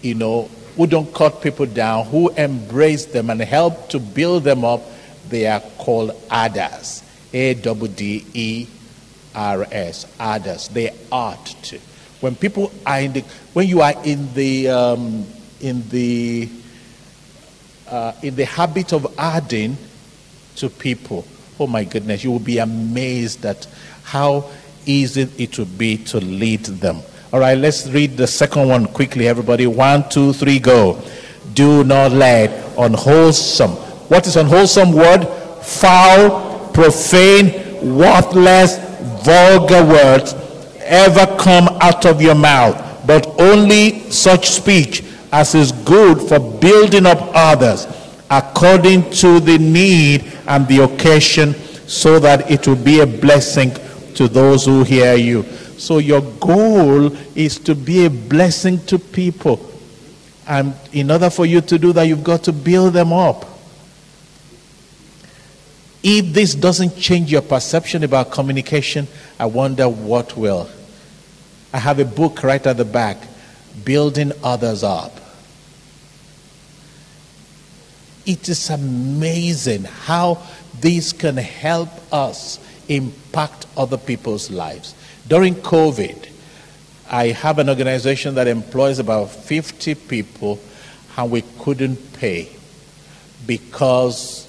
you 0.03 0.14
know, 0.14 0.51
who 0.76 0.86
don't 0.86 1.12
cut 1.14 1.40
people 1.40 1.66
down, 1.66 2.07
who 2.07 2.28
embrace 2.30 3.07
them 3.07 3.30
and 3.30 3.40
help 3.40 3.88
to 3.90 3.99
build 3.99 4.44
them 4.44 4.64
up, 4.64 4.82
they 5.28 5.47
are 5.47 5.61
called 5.78 6.12
adders. 6.30 7.03
A 7.32 7.55
W 7.55 7.92
D 7.92 8.24
E 8.34 8.66
R 9.34 9.66
S. 9.70 10.07
Adders. 10.18 10.68
They 10.68 10.94
ought 11.11 11.47
to. 11.64 11.78
When 12.20 12.34
people 12.34 12.72
are 12.84 13.01
in 13.01 13.12
the, 13.12 13.20
when 13.53 13.68
you 13.68 13.82
are 13.82 13.94
in 14.05 14.32
the, 14.34 14.68
um, 14.68 15.26
in 15.61 15.88
the, 15.88 16.49
uh, 17.88 18.12
in 18.22 18.36
the 18.36 18.47
habit 18.47 18.92
of 18.92 19.14
adding 19.18 19.76
to 20.57 20.70
people, 20.70 21.26
oh 21.61 21.66
my 21.66 21.84
goodness, 21.84 22.24
you 22.24 22.30
will 22.30 22.38
be 22.38 22.59
amazed 22.59 23.44
at 23.44 23.66
how 24.03 24.51
easy 24.87 25.28
it 25.37 25.59
will 25.59 25.66
be 25.66 25.99
to 25.99 26.18
lead 26.18 26.64
them. 26.64 27.03
All 27.32 27.41
right, 27.41 27.59
let's 27.59 27.89
read 27.89 28.16
the 28.16 28.26
second 28.26 28.68
one 28.68 28.87
quickly, 28.87 29.28
everybody. 29.28 29.66
One, 29.66 30.09
two, 30.09 30.32
three, 30.32 30.59
go. 30.59 31.03
Do 31.55 31.84
not 31.84 32.12
let 32.12 32.51
unwholesome. 32.78 33.72
What 34.09 34.26
is 34.26 34.37
unwholesome 34.37 34.93
word? 34.93 35.26
Foul, 35.62 36.70
profane, 36.72 37.97
worthless, 37.97 38.78
vulgar 39.24 39.84
words 39.84 40.34
ever 40.80 41.26
come 41.37 41.68
out 41.80 42.07
of 42.07 42.22
your 42.22 42.34
mouth, 42.37 43.07
but 43.07 43.26
only 43.41 44.09
such 44.11 44.51
speech 44.51 45.03
as 45.32 45.55
is 45.55 45.72
good 45.72 46.20
for 46.28 46.39
building 46.39 47.07
up 47.07 47.18
others 47.34 47.87
according 48.30 49.11
to 49.11 49.41
the 49.41 49.59
need 49.59 50.32
and 50.47 50.66
the 50.68 50.82
occasion, 50.82 51.55
so 51.87 52.18
that 52.18 52.51
it 52.51 52.66
will 52.66 52.76
be 52.76 53.01
a 53.01 53.07
blessing 53.07 53.70
to 54.17 54.29
those 54.29 54.64
who 54.64 54.83
hear 54.83 55.14
you. 55.14 55.43
So 55.79 55.99
your 55.99 56.21
goal 56.21 57.14
is 57.35 57.59
to 57.61 57.75
be 57.75 58.07
a 58.07 58.11
blessing 58.11 58.85
to 58.87 58.99
people. 58.99 59.61
And 60.47 60.75
in 60.93 61.11
order 61.11 61.31
for 61.31 61.47
you 61.47 61.61
to 61.61 61.79
do 61.79 61.93
that, 61.93 62.05
you've 62.05 62.25
got 62.25 62.45
to 62.45 62.53
build 62.53 62.95
them 62.95 63.12
up. 63.12 63.45
If 66.03 66.33
this 66.33 66.55
doesn't 66.55 66.97
change 66.97 67.33
your 67.33 67.43
perception 67.43 68.05
about 68.05 68.31
communication, 68.31 69.09
I 69.39 69.47
wonder 69.47 69.89
what 69.89 70.37
will. 70.37 70.69
I 71.73 71.79
have 71.79 71.99
a 71.99 72.05
book 72.05 72.43
right 72.43 72.64
at 72.64 72.77
the 72.77 72.85
back 72.85 73.19
Building 73.85 74.33
Others 74.43 74.85
Up. 74.85 75.12
It 78.25 78.49
is 78.49 78.71
amazing 78.71 79.85
how 79.85 80.43
this 80.81 81.12
can 81.12 81.37
help 81.37 81.91
us 82.12 82.61
impact 83.37 83.66
other 83.76 83.99
people's 83.99 84.51
lives. 84.51 84.95
During 85.28 85.57
COVID, 85.57 86.30
I 87.11 87.28
have 87.28 87.59
an 87.59 87.68
organization 87.68 88.34
that 88.37 88.49
employs 88.49 88.99
about 88.99 89.30
50 89.30 89.95
people, 89.95 90.59
and 91.18 91.30
we 91.30 91.43
couldn't 91.59 92.14
pay 92.14 92.49
because 93.47 94.49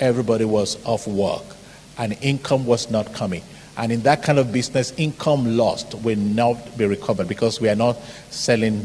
everybody 0.00 0.44
was 0.44 0.84
off 0.84 1.06
work 1.06 1.44
and 1.96 2.18
income 2.22 2.66
was 2.66 2.90
not 2.90 3.14
coming. 3.14 3.42
And 3.76 3.92
in 3.92 4.02
that 4.02 4.24
kind 4.24 4.40
of 4.40 4.52
business, 4.52 4.92
income 4.96 5.56
lost 5.56 5.94
will 5.94 6.18
not 6.18 6.76
be 6.76 6.86
recovered 6.86 7.28
because 7.28 7.60
we 7.60 7.68
are 7.68 7.76
not 7.76 7.96
selling 8.30 8.84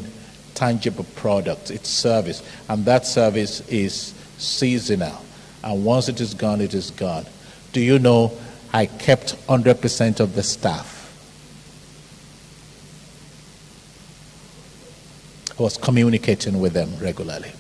tangible 0.54 1.06
products, 1.16 1.72
it's 1.72 1.90
service. 1.90 2.44
And 2.70 2.86
that 2.86 3.08
service 3.08 3.68
is 3.68 4.14
seasonal. 4.38 5.26
And 5.64 5.84
once 5.84 6.08
it 6.08 6.22
is 6.22 6.36
gone, 6.36 6.62
it 6.62 6.76
is 6.76 6.92
gone. 6.92 7.26
Do 7.74 7.82
you 7.82 7.98
know 7.98 8.38
I 8.74 8.86
kept 8.86 9.36
100% 9.48 10.20
of 10.20 10.36
the 10.36 10.44
staff? 10.44 10.98
I 15.60 15.64
was 15.64 15.78
communicating 15.78 16.60
with 16.60 16.74
them 16.74 16.90
regularly, 17.00 17.52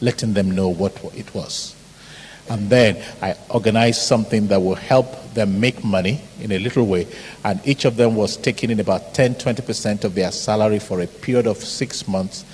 letting 0.00 0.34
them 0.34 0.50
know 0.50 0.68
what 0.68 1.02
it 1.14 1.34
was. 1.34 1.74
And 2.48 2.68
then 2.68 3.02
I 3.22 3.36
organized 3.48 4.02
something 4.02 4.48
that 4.48 4.60
will 4.60 4.74
help 4.74 5.32
them 5.32 5.60
make 5.60 5.82
money 5.82 6.20
in 6.40 6.52
a 6.52 6.58
little 6.58 6.86
way. 6.86 7.06
And 7.44 7.60
each 7.66 7.84
of 7.84 7.96
them 7.96 8.14
was 8.14 8.36
taking 8.36 8.70
in 8.70 8.80
about 8.80 9.14
10, 9.14 9.36
20% 9.36 10.04
of 10.04 10.14
their 10.14 10.30
salary 10.32 10.78
for 10.78 11.00
a 11.00 11.06
period 11.06 11.46
of 11.46 11.56
six 11.58 12.06
months. 12.06 12.44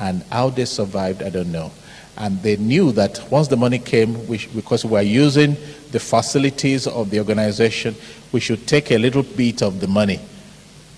And 0.00 0.22
how 0.24 0.50
they 0.50 0.64
survived, 0.64 1.22
I 1.22 1.30
don't 1.30 1.52
know. 1.52 1.70
And 2.16 2.42
they 2.42 2.56
knew 2.56 2.90
that 2.92 3.30
once 3.30 3.48
the 3.48 3.56
money 3.56 3.78
came, 3.78 4.26
we, 4.26 4.44
because 4.54 4.84
we 4.84 4.90
were 4.92 5.02
using 5.02 5.56
the 5.92 6.00
facilities 6.00 6.86
of 6.86 7.10
the 7.10 7.18
organization, 7.18 7.94
we 8.32 8.40
should 8.40 8.66
take 8.66 8.90
a 8.90 8.98
little 8.98 9.22
bit 9.22 9.62
of 9.62 9.80
the 9.80 9.86
money 9.88 10.20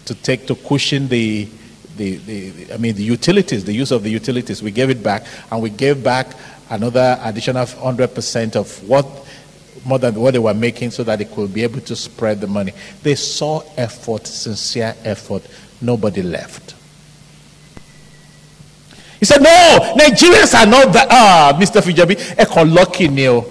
to 0.06 0.14
take 0.14 0.46
to 0.46 0.54
cushion 0.54 1.08
the, 1.08 1.48
the, 1.96 2.16
the, 2.16 2.74
I 2.74 2.76
mean, 2.78 2.94
the 2.96 3.02
utilities, 3.02 3.64
the 3.64 3.72
use 3.72 3.90
of 3.92 4.02
the 4.02 4.10
utilities. 4.10 4.62
We 4.62 4.70
gave 4.70 4.90
it 4.90 5.02
back, 5.02 5.24
and 5.50 5.62
we 5.62 5.70
gave 5.70 6.02
back 6.02 6.34
another 6.68 7.18
additional 7.22 7.64
100% 7.66 8.56
of 8.56 8.88
what 8.88 9.06
more 9.84 9.98
than 9.98 10.14
what 10.14 10.32
they 10.32 10.38
were 10.38 10.54
making 10.54 10.90
so 10.90 11.02
that 11.04 11.18
they 11.18 11.24
could 11.24 11.54
be 11.54 11.62
able 11.62 11.80
to 11.80 11.96
spread 11.96 12.40
the 12.40 12.46
money. 12.46 12.72
They 13.02 13.14
saw 13.14 13.62
effort, 13.76 14.26
sincere 14.26 14.94
effort. 15.04 15.46
Nobody 15.80 16.22
left. 16.22 16.74
He 19.18 19.26
said, 19.26 19.42
No, 19.42 19.94
Nigerians 19.98 20.54
are 20.58 20.66
not 20.66 20.92
that. 20.92 21.08
Ah, 21.10 21.56
Mr. 21.58 21.80
Fijabi, 21.80 22.16
Eko 22.36 22.74
lucky 22.74 23.08
Neil. 23.08 23.50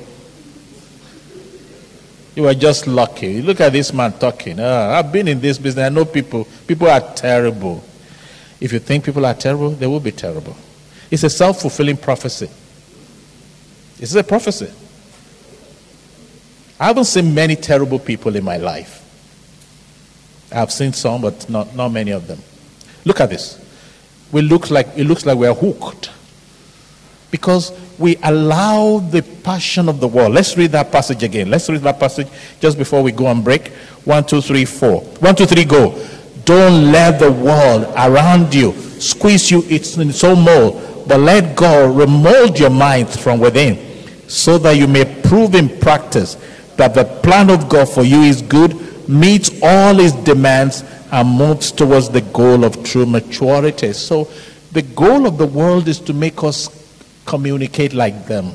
You 2.39 2.45
were 2.45 2.53
just 2.53 2.87
lucky. 2.87 3.41
Look 3.41 3.59
at 3.59 3.73
this 3.73 3.91
man 3.91 4.13
talking. 4.13 4.61
Ah, 4.61 4.97
I've 4.97 5.11
been 5.11 5.27
in 5.27 5.41
this 5.41 5.57
business. 5.57 5.85
I 5.85 5.89
know 5.89 6.05
people. 6.05 6.47
People 6.65 6.87
are 6.87 7.01
terrible. 7.13 7.83
If 8.61 8.71
you 8.71 8.79
think 8.79 9.03
people 9.03 9.25
are 9.25 9.33
terrible, 9.33 9.71
they 9.71 9.87
will 9.87 9.99
be 9.99 10.13
terrible. 10.13 10.55
It's 11.11 11.23
a 11.23 11.29
self 11.29 11.59
fulfilling 11.59 11.97
prophecy. 11.97 12.49
Is 13.99 14.15
a 14.15 14.23
prophecy. 14.23 14.71
I 16.79 16.85
haven't 16.85 17.03
seen 17.11 17.35
many 17.35 17.57
terrible 17.57 17.99
people 17.99 18.33
in 18.33 18.45
my 18.45 18.55
life. 18.55 19.03
I've 20.49 20.71
seen 20.71 20.93
some, 20.93 21.19
but 21.19 21.49
not, 21.49 21.75
not 21.75 21.89
many 21.89 22.11
of 22.11 22.25
them. 22.27 22.39
Look 23.03 23.19
at 23.19 23.31
this. 23.31 23.59
We 24.31 24.43
look 24.43 24.71
like 24.71 24.87
it 24.95 25.03
looks 25.03 25.25
like 25.25 25.37
we're 25.37 25.53
hooked. 25.53 26.09
Because 27.31 27.71
we 27.99 28.17
allow 28.23 28.99
the 28.99 29.21
passion 29.21 29.87
of 29.87 29.99
the 29.99 30.07
world. 30.07 30.33
Let's 30.33 30.57
read 30.57 30.71
that 30.71 30.91
passage 30.91 31.23
again. 31.23 31.49
Let's 31.49 31.69
read 31.69 31.81
that 31.81 31.99
passage 31.99 32.27
just 32.59 32.77
before 32.77 33.03
we 33.03 33.11
go 33.11 33.27
on 33.27 33.43
break. 33.43 33.67
One, 34.05 34.25
two, 34.25 34.41
three, 34.41 34.65
four. 34.65 35.01
One, 35.01 35.35
two, 35.35 35.45
three, 35.45 35.65
go. 35.65 35.93
Don't 36.45 36.91
let 36.91 37.19
the 37.19 37.31
world 37.31 37.93
around 37.95 38.53
you 38.55 38.73
squeeze 38.99 39.51
you 39.51 39.61
in 39.63 40.09
its 40.09 40.23
own 40.23 40.43
mold, 40.43 41.05
but 41.07 41.19
let 41.19 41.55
God 41.55 41.95
remold 41.95 42.57
your 42.57 42.71
mind 42.71 43.09
from 43.09 43.39
within 43.39 43.77
so 44.27 44.57
that 44.59 44.77
you 44.77 44.87
may 44.87 45.05
prove 45.23 45.55
in 45.55 45.69
practice 45.79 46.35
that 46.77 46.93
the 46.93 47.03
plan 47.03 47.49
of 47.49 47.67
God 47.67 47.89
for 47.89 48.03
you 48.03 48.21
is 48.21 48.41
good, 48.41 49.09
meets 49.09 49.51
all 49.61 49.95
his 49.95 50.13
demands, 50.13 50.83
and 51.11 51.27
moves 51.27 51.71
towards 51.71 52.09
the 52.09 52.21
goal 52.21 52.63
of 52.63 52.83
true 52.83 53.05
maturity. 53.05 53.91
So, 53.93 54.29
the 54.71 54.83
goal 54.83 55.25
of 55.25 55.37
the 55.39 55.47
world 55.47 55.87
is 55.87 55.99
to 56.01 56.13
make 56.13 56.43
us 56.43 56.67
communicate 57.25 57.93
like 57.93 58.27
them. 58.27 58.53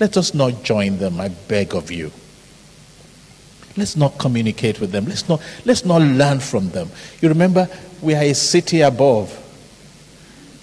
Let 0.00 0.16
us 0.16 0.34
not 0.34 0.62
join 0.62 0.98
them, 0.98 1.20
I 1.20 1.28
beg 1.28 1.74
of 1.74 1.90
you. 1.90 2.10
Let's 3.76 3.96
not 3.96 4.18
communicate 4.18 4.80
with 4.80 4.92
them. 4.92 5.06
Let's 5.06 5.28
not, 5.28 5.40
let's 5.64 5.84
not 5.84 6.00
learn 6.00 6.40
from 6.40 6.70
them. 6.70 6.90
You 7.20 7.28
remember, 7.28 7.68
we 8.00 8.14
are 8.14 8.22
a 8.22 8.34
city 8.34 8.82
above, 8.82 9.36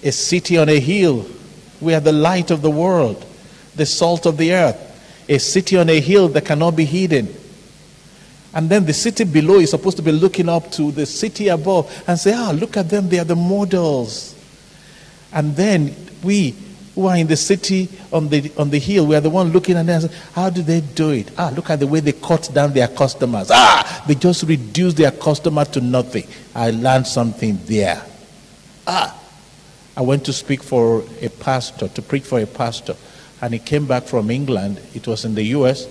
a 0.02 0.12
city 0.12 0.56
on 0.56 0.68
a 0.68 0.80
hill. 0.80 1.26
We 1.80 1.94
are 1.94 2.00
the 2.00 2.12
light 2.12 2.50
of 2.50 2.62
the 2.62 2.70
world, 2.70 3.24
the 3.74 3.84
salt 3.84 4.24
of 4.24 4.38
the 4.38 4.54
earth, 4.54 5.24
a 5.28 5.38
city 5.38 5.76
on 5.76 5.90
a 5.90 6.00
hill 6.00 6.28
that 6.28 6.46
cannot 6.46 6.76
be 6.76 6.84
hidden. 6.84 7.34
And 8.54 8.68
then 8.68 8.84
the 8.84 8.92
city 8.92 9.24
below 9.24 9.58
is 9.58 9.70
supposed 9.70 9.96
to 9.96 10.02
be 10.02 10.12
looking 10.12 10.48
up 10.48 10.70
to 10.72 10.92
the 10.92 11.06
city 11.06 11.48
above 11.48 12.04
and 12.06 12.18
say, 12.18 12.34
ah, 12.34 12.52
look 12.54 12.76
at 12.76 12.88
them, 12.88 13.08
they 13.08 13.18
are 13.18 13.24
the 13.24 13.36
models. 13.36 14.34
And 15.32 15.56
then 15.56 15.94
we 16.22 16.54
who 16.94 17.06
are 17.06 17.16
in 17.16 17.26
the 17.26 17.36
city 17.36 17.88
on 18.12 18.28
the, 18.28 18.52
on 18.58 18.70
the 18.70 18.78
hill, 18.78 19.06
we 19.06 19.16
are 19.16 19.20
the 19.20 19.30
one 19.30 19.50
looking 19.50 19.76
at 19.76 19.86
them 19.86 20.10
how 20.34 20.50
do 20.50 20.62
they 20.62 20.80
do 20.80 21.10
it? 21.10 21.30
Ah, 21.38 21.52
look 21.54 21.70
at 21.70 21.80
the 21.80 21.86
way 21.86 22.00
they 22.00 22.12
cut 22.12 22.50
down 22.52 22.72
their 22.72 22.88
customers. 22.88 23.48
Ah, 23.50 24.04
they 24.06 24.14
just 24.14 24.42
reduce 24.44 24.94
their 24.94 25.10
customer 25.10 25.64
to 25.66 25.80
nothing. 25.80 26.26
I 26.54 26.70
learned 26.70 27.06
something 27.06 27.58
there. 27.64 28.02
Ah, 28.86 29.18
I 29.96 30.02
went 30.02 30.24
to 30.26 30.32
speak 30.32 30.62
for 30.62 31.04
a 31.20 31.28
pastor, 31.28 31.88
to 31.88 32.02
preach 32.02 32.24
for 32.24 32.40
a 32.40 32.46
pastor. 32.46 32.96
And 33.40 33.52
he 33.52 33.58
came 33.58 33.86
back 33.86 34.04
from 34.04 34.30
England. 34.30 34.80
It 34.94 35.06
was 35.06 35.24
in 35.24 35.34
the 35.34 35.42
US. 35.56 35.86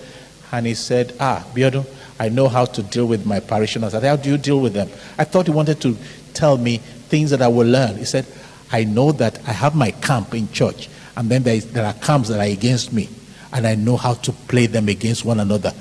And 0.51 0.65
he 0.65 0.73
said, 0.73 1.15
Ah, 1.19 1.45
Biodo, 1.53 1.85
I 2.19 2.29
know 2.29 2.47
how 2.47 2.65
to 2.65 2.83
deal 2.83 3.07
with 3.07 3.25
my 3.25 3.39
parishioners. 3.39 3.93
I 3.93 3.99
said, 4.01 4.07
How 4.07 4.15
do 4.15 4.29
you 4.29 4.37
deal 4.37 4.59
with 4.59 4.73
them? 4.73 4.89
I 5.17 5.23
thought 5.23 5.47
he 5.47 5.51
wanted 5.51 5.81
to 5.81 5.97
tell 6.33 6.57
me 6.57 6.77
things 6.77 7.29
that 7.31 7.41
I 7.41 7.47
will 7.47 7.67
learn. 7.67 7.97
He 7.97 8.05
said, 8.05 8.25
I 8.71 8.83
know 8.85 9.11
that 9.13 9.39
I 9.47 9.51
have 9.51 9.75
my 9.75 9.91
camp 9.91 10.33
in 10.33 10.51
church, 10.51 10.89
and 11.15 11.29
then 11.29 11.43
there, 11.43 11.55
is, 11.55 11.71
there 11.71 11.85
are 11.85 11.93
camps 11.93 12.29
that 12.29 12.39
are 12.39 12.51
against 12.51 12.93
me, 12.93 13.09
and 13.51 13.67
I 13.67 13.75
know 13.75 13.97
how 13.97 14.13
to 14.15 14.31
play 14.31 14.67
them 14.67 14.87
against 14.87 15.25
one 15.25 15.39
another. 15.39 15.73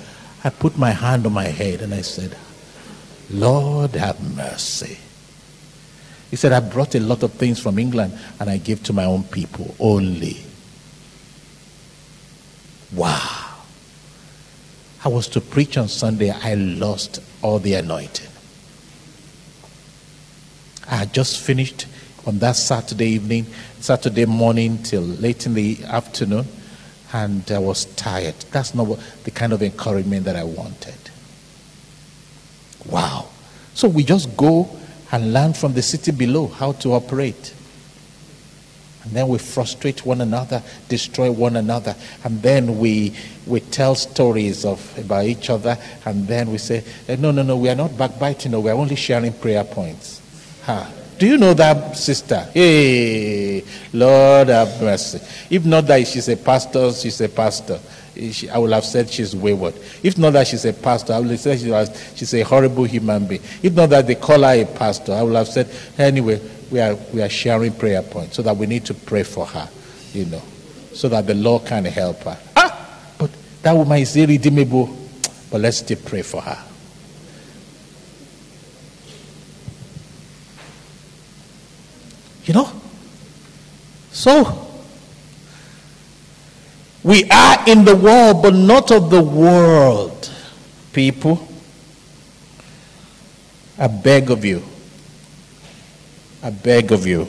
I 0.43 0.51
put 0.51 0.79
my 0.79 0.91
hand 0.91 1.27
on 1.27 1.33
my 1.33 1.45
head 1.45 1.83
and 1.83 1.93
I 1.93 2.01
said, 2.01 2.37
Lord, 3.31 3.93
have 3.93 4.21
mercy. 4.35 4.99
He 6.31 6.37
said, 6.37 6.53
I 6.53 6.61
brought 6.61 6.95
a 6.95 7.01
lot 7.01 7.23
of 7.23 7.33
things 7.33 7.61
from 7.61 7.79
England 7.79 8.19
and 8.39 8.49
I 8.49 8.57
gave 8.57 8.83
to 8.85 8.93
my 8.93 9.05
own 9.05 9.25
people 9.25 9.75
only. 9.79 10.39
Wow. 12.93 13.59
I 15.05 15.09
was 15.09 15.29
to 15.29 15.41
preach 15.41 15.77
on 15.77 15.89
Sunday, 15.89 16.31
I 16.31 16.55
lost 16.55 17.21
all 17.43 17.59
the 17.59 17.75
anointing. 17.75 18.29
I 20.89 20.97
had 20.97 21.13
just 21.13 21.39
finished 21.39 21.87
on 22.27 22.39
that 22.41 22.57
Saturday 22.57 23.09
evening, 23.09 23.47
Saturday 23.81 24.27
morning 24.27 24.83
till 24.83 25.03
late 25.03 25.47
in 25.47 25.55
the 25.55 25.83
afternoon, 25.85 26.47
and 27.13 27.51
I 27.51 27.59
was 27.59 27.87
tired. 27.97 28.35
That's 28.53 28.75
not 28.75 28.87
what, 28.87 29.01
the 29.25 29.31
kind 29.31 29.53
of 29.53 29.63
encouragement 29.63 30.25
that 30.25 30.37
I 30.37 30.45
wanted. 30.45 30.95
Wow. 32.87 33.29
So 33.75 33.89
we 33.89 34.05
just 34.05 34.37
go 34.37 34.69
and 35.13 35.33
learn 35.33 35.55
from 35.55 35.75
the 35.75 35.83
city 35.83 36.13
below 36.13 36.47
how 36.47 36.73
to 36.73 36.93
operate. 36.93 37.55
And 39.03 39.13
then 39.13 39.29
we 39.29 39.39
frustrate 39.39 40.05
one 40.05 40.21
another, 40.21 40.63
destroy 40.89 41.33
one 41.33 41.57
another, 41.57 41.97
and 42.23 42.43
then 42.43 42.79
we 42.79 43.15
we 43.47 43.61
tell 43.61 43.95
stories 43.95 44.65
of 44.65 44.99
about 44.99 45.25
each 45.25 45.49
other, 45.49 45.79
and 46.05 46.29
then 46.29 46.51
we 46.51 46.59
say, 46.59 46.85
eh, 47.09 47.17
no, 47.17 47.31
no, 47.31 47.43
no, 47.43 47.57
we 47.57 47.71
are 47.71 47.75
not 47.75 47.97
backbiting, 47.97 48.53
no, 48.53 48.61
we 48.61 48.71
are 48.71 48.77
only 48.77 48.97
sharing 48.97 49.33
prayer 49.33 49.65
points. 49.65 50.21
Huh. 50.65 50.87
Do 51.21 51.27
you 51.27 51.37
know 51.37 51.53
that 51.53 51.99
sister? 51.99 52.49
Hey, 52.55 53.63
Lord 53.93 54.49
have 54.49 54.81
mercy. 54.81 55.21
If 55.51 55.67
not 55.67 55.87
that 55.89 56.07
she's 56.07 56.31
a 56.31 56.37
pastor, 56.39 56.91
she's 56.95 57.21
a 57.21 57.29
pastor. 57.29 57.79
I 58.51 58.57
would 58.57 58.73
have 58.73 58.87
said 58.87 59.11
she's 59.11 59.37
wayward. 59.37 59.75
If 60.03 60.17
not 60.17 60.33
that 60.33 60.47
she's 60.47 60.65
a 60.65 60.73
pastor, 60.73 61.13
I 61.13 61.21
would 61.21 61.29
have 61.29 61.39
said 61.39 61.59
she 61.59 62.17
she's 62.17 62.33
a 62.33 62.41
horrible 62.41 62.85
human 62.85 63.27
being. 63.27 63.43
If 63.63 63.75
not 63.75 63.91
that 63.91 64.07
they 64.07 64.15
call 64.15 64.45
her 64.45 64.63
a 64.63 64.65
pastor, 64.65 65.13
I 65.13 65.23
would 65.23 65.35
have 65.35 65.49
said, 65.49 65.69
anyway, 65.99 66.41
we 66.71 66.81
are, 66.81 66.95
we 67.13 67.21
are 67.21 67.29
sharing 67.29 67.75
prayer 67.75 68.01
points 68.01 68.37
so 68.37 68.41
that 68.41 68.57
we 68.57 68.65
need 68.65 68.87
to 68.87 68.95
pray 68.95 69.23
for 69.23 69.45
her, 69.45 69.69
you 70.15 70.25
know, 70.25 70.43
so 70.95 71.11
that 71.11 71.27
the 71.27 71.35
Lord 71.35 71.67
can 71.67 71.85
help 71.85 72.23
her. 72.23 72.39
Ah, 72.57 72.99
but 73.19 73.31
that 73.61 73.73
woman 73.73 73.99
is 73.99 74.17
irredeemable. 74.17 74.97
But 75.51 75.61
let's 75.61 75.79
still 75.79 75.99
pray 76.03 76.23
for 76.23 76.41
her. 76.41 76.65
You 82.51 82.55
know? 82.55 82.73
So, 84.11 84.67
we 87.05 87.23
are 87.31 87.69
in 87.69 87.85
the 87.85 87.95
world, 87.95 88.43
but 88.43 88.55
not 88.55 88.91
of 88.91 89.09
the 89.09 89.23
world. 89.23 90.29
People, 90.93 91.47
I 93.79 93.87
beg 93.87 94.33
of 94.33 94.45
you. 94.45 94.65
I 96.43 96.51
beg 96.51 96.91
of 96.91 97.07
you. 97.07 97.29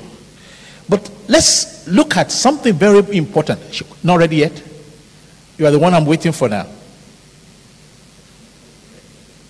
But 0.90 1.08
let's 1.28 1.88
look 1.88 2.18
at 2.18 2.32
something 2.32 2.74
very 2.74 3.16
important. 3.16 3.84
Not 4.04 4.18
ready 4.18 4.38
yet? 4.38 4.64
You 5.60 5.68
are 5.68 5.72
the 5.72 5.78
one 5.78 5.94
I'm 5.94 6.08
waiting 6.08 6.32
for 6.32 6.50
now. 6.50 6.66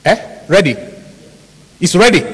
Eh? 0.03 0.39
Ready? 0.49 0.75
It's 1.79 1.95
ready. 1.95 2.25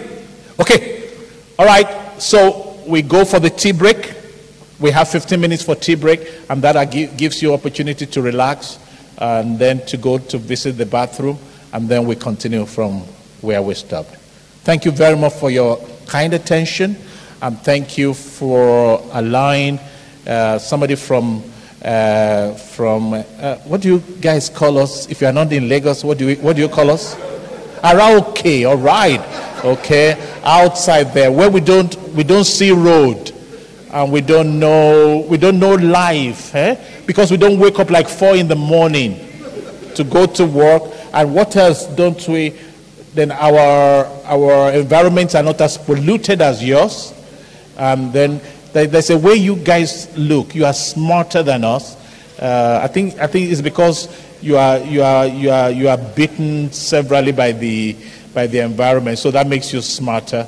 Okay. 0.59 1.11
All 1.59 1.67
right. 1.67 2.19
So 2.19 2.66
we 2.87 3.01
go 3.01 3.25
for 3.25 3.39
the 3.39 3.49
tea 3.49 3.71
break. 3.73 4.13
We 4.79 4.91
have 4.91 5.09
15 5.09 5.39
minutes 5.39 5.63
for 5.63 5.75
tea 5.75 5.95
break, 5.95 6.21
and 6.49 6.61
that 6.61 6.89
gives 6.91 7.41
you 7.41 7.53
opportunity 7.53 8.05
to 8.05 8.21
relax 8.21 8.79
and 9.17 9.57
then 9.57 9.85
to 9.87 9.97
go 9.97 10.17
to 10.19 10.37
visit 10.37 10.73
the 10.73 10.85
bathroom, 10.85 11.37
and 11.73 11.89
then 11.89 12.05
we 12.05 12.15
continue 12.15 12.65
from 12.65 13.01
where 13.41 13.61
we 13.61 13.73
stopped. 13.73 14.15
Thank 14.63 14.85
you 14.85 14.91
very 14.91 15.17
much 15.17 15.33
for 15.33 15.49
your 15.49 15.77
kind 16.05 16.33
attention, 16.33 16.95
and 17.41 17.59
thank 17.59 17.97
you 17.97 18.13
for 18.13 19.01
allowing 19.13 19.79
uh, 20.27 20.59
somebody 20.59 20.95
from 20.95 21.43
uh, 21.83 22.53
from 22.53 23.13
uh, 23.13 23.55
what 23.65 23.81
do 23.81 23.87
you 23.87 23.99
guys 24.21 24.49
call 24.49 24.77
us? 24.77 25.07
If 25.09 25.21
you 25.21 25.27
are 25.27 25.33
not 25.33 25.51
in 25.53 25.69
Lagos, 25.69 26.03
what 26.03 26.17
do 26.17 26.27
we, 26.27 26.35
what 26.35 26.55
do 26.55 26.61
you 26.61 26.69
call 26.69 26.89
us? 26.89 27.15
Arauke. 27.83 28.67
All 28.69 28.77
right. 28.77 29.21
Okay. 29.63 30.15
Outside 30.43 31.13
there, 31.13 31.31
where 31.31 31.49
we 31.49 31.61
don't 31.61 31.95
we 32.13 32.23
don't 32.23 32.45
see 32.45 32.71
road 32.71 33.33
and 33.91 34.11
we 34.11 34.21
don't 34.21 34.59
know 34.59 35.25
we 35.29 35.37
don't 35.37 35.59
know 35.59 35.75
life 35.75 36.53
eh? 36.55 36.75
because 37.05 37.31
we 37.31 37.37
don't 37.37 37.57
wake 37.57 37.79
up 37.79 37.89
like 37.89 38.07
four 38.07 38.35
in 38.35 38.47
the 38.47 38.55
morning 38.55 39.17
to 39.95 40.03
go 40.03 40.25
to 40.25 40.45
work 40.45 40.83
and 41.13 41.33
what 41.33 41.55
else 41.55 41.85
don't 41.95 42.27
we 42.27 42.49
then 43.13 43.31
our 43.31 44.05
our 44.25 44.71
environments 44.73 45.35
are 45.35 45.43
not 45.43 45.59
as 45.61 45.77
polluted 45.77 46.41
as 46.41 46.63
yours 46.63 47.13
and 47.77 48.11
then 48.13 48.39
there's 48.73 49.09
a 49.09 49.17
way 49.17 49.33
you 49.33 49.55
guys 49.55 50.15
look 50.17 50.53
you 50.53 50.65
are 50.65 50.73
smarter 50.73 51.41
than 51.41 51.63
us 51.63 51.95
uh, 52.39 52.79
i 52.83 52.87
think 52.87 53.17
i 53.19 53.25
think 53.25 53.49
it's 53.49 53.61
because 53.61 54.07
you 54.47 54.57
are 54.57 54.77
you 54.79 55.03
are 55.03 55.25
you 55.27 55.51
are 55.51 55.69
you 55.69 55.89
are 55.89 55.97
beaten 55.97 56.71
severally 56.71 57.31
by 57.31 57.51
the 57.51 57.95
by 58.33 58.47
the 58.47 58.59
environment 58.59 59.19
so 59.19 59.29
that 59.31 59.45
makes 59.47 59.73
you 59.73 59.81
smarter 59.81 60.47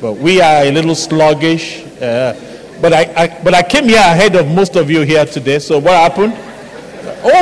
but 0.00 0.12
we 0.12 0.40
are 0.40 0.64
a 0.64 0.70
little 0.70 0.94
sluggish 0.94 1.82
uh, 2.02 2.32
but 2.80 2.94
I, 2.94 3.12
I, 3.14 3.42
but 3.44 3.54
I 3.54 3.62
came 3.62 3.84
here 3.84 3.98
ahead 3.98 4.34
of 4.36 4.48
most 4.48 4.74
of 4.76 4.90
you 4.90 5.02
here 5.02 5.26
today. 5.26 5.58
So 5.58 5.78
what 5.78 5.92
happened? 5.92 6.32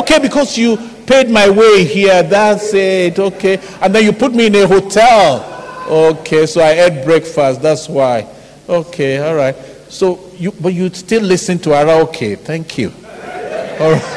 Okay, 0.00 0.18
because 0.18 0.58
you 0.58 0.76
paid 1.06 1.30
my 1.30 1.48
way 1.48 1.84
here. 1.84 2.22
That's 2.24 2.74
it. 2.74 3.18
Okay, 3.18 3.60
and 3.80 3.94
then 3.94 4.04
you 4.04 4.12
put 4.12 4.34
me 4.34 4.46
in 4.46 4.54
a 4.56 4.66
hotel. 4.66 5.86
Okay, 5.88 6.44
so 6.46 6.60
I 6.60 6.70
ate 6.70 7.04
breakfast. 7.04 7.62
That's 7.62 7.88
why. 7.88 8.26
Okay, 8.68 9.18
all 9.18 9.36
right. 9.36 9.54
So 9.88 10.28
you, 10.36 10.52
but 10.52 10.74
you 10.74 10.92
still 10.92 11.22
listen 11.22 11.58
to 11.60 11.74
Ara. 11.74 11.92
Okay, 12.08 12.34
thank 12.34 12.76
you. 12.76 12.92
All 13.80 13.92
right. 13.92 14.16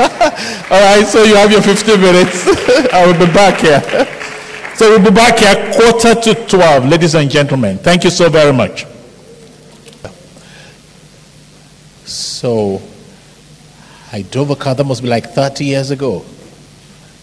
all 0.71 0.81
right. 0.81 1.05
So 1.05 1.23
you 1.23 1.35
have 1.35 1.51
your 1.51 1.61
15 1.61 2.01
minutes. 2.01 2.47
I 2.93 3.05
will 3.05 3.13
be 3.25 3.31
back 3.31 3.59
here. 3.59 3.81
So 4.75 4.89
we'll 4.89 5.03
be 5.03 5.11
back 5.15 5.37
here 5.37 5.71
quarter 5.73 6.15
to 6.19 6.47
12, 6.47 6.85
ladies 6.87 7.13
and 7.13 7.29
gentlemen. 7.29 7.77
Thank 7.77 8.03
you 8.03 8.09
so 8.09 8.29
very 8.29 8.51
much. 8.51 8.87
So 12.05 12.81
I 14.11 14.23
drove 14.23 14.49
a 14.49 14.55
car 14.55 14.73
that 14.73 14.83
must 14.83 15.03
be 15.03 15.07
like 15.09 15.27
30 15.29 15.65
years 15.65 15.91
ago. 15.91 16.25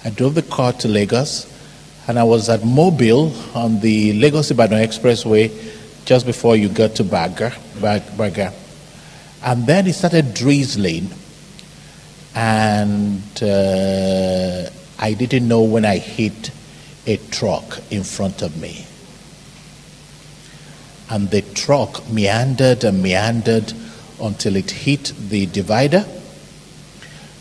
I 0.04 0.10
drove 0.10 0.36
the 0.36 0.42
car 0.42 0.72
to 0.74 0.88
Lagos 0.88 1.52
and 2.06 2.18
I 2.18 2.22
was 2.22 2.48
at 2.48 2.64
Mobile 2.64 3.34
on 3.54 3.80
the 3.80 4.12
Lagos 4.12 4.52
Ibadan 4.52 4.78
Expressway 4.86 5.50
just 6.04 6.24
before 6.24 6.54
you 6.54 6.68
got 6.68 6.94
to 6.94 7.04
Baga. 7.04 7.52
Baga. 7.80 8.54
And 9.42 9.66
then 9.66 9.88
it 9.88 9.94
started 9.94 10.32
drizzling 10.34 11.08
and 12.34 13.22
uh, 13.42 14.70
I 14.98 15.14
didn't 15.14 15.48
know 15.48 15.62
when 15.62 15.84
I 15.84 15.98
hit 15.98 16.50
a 17.06 17.16
truck 17.30 17.80
in 17.90 18.04
front 18.04 18.42
of 18.42 18.56
me. 18.60 18.86
And 21.10 21.30
the 21.30 21.42
truck 21.42 22.08
meandered 22.10 22.84
and 22.84 23.02
meandered 23.02 23.72
until 24.20 24.56
it 24.56 24.70
hit 24.70 25.12
the 25.30 25.46
divider 25.46 26.04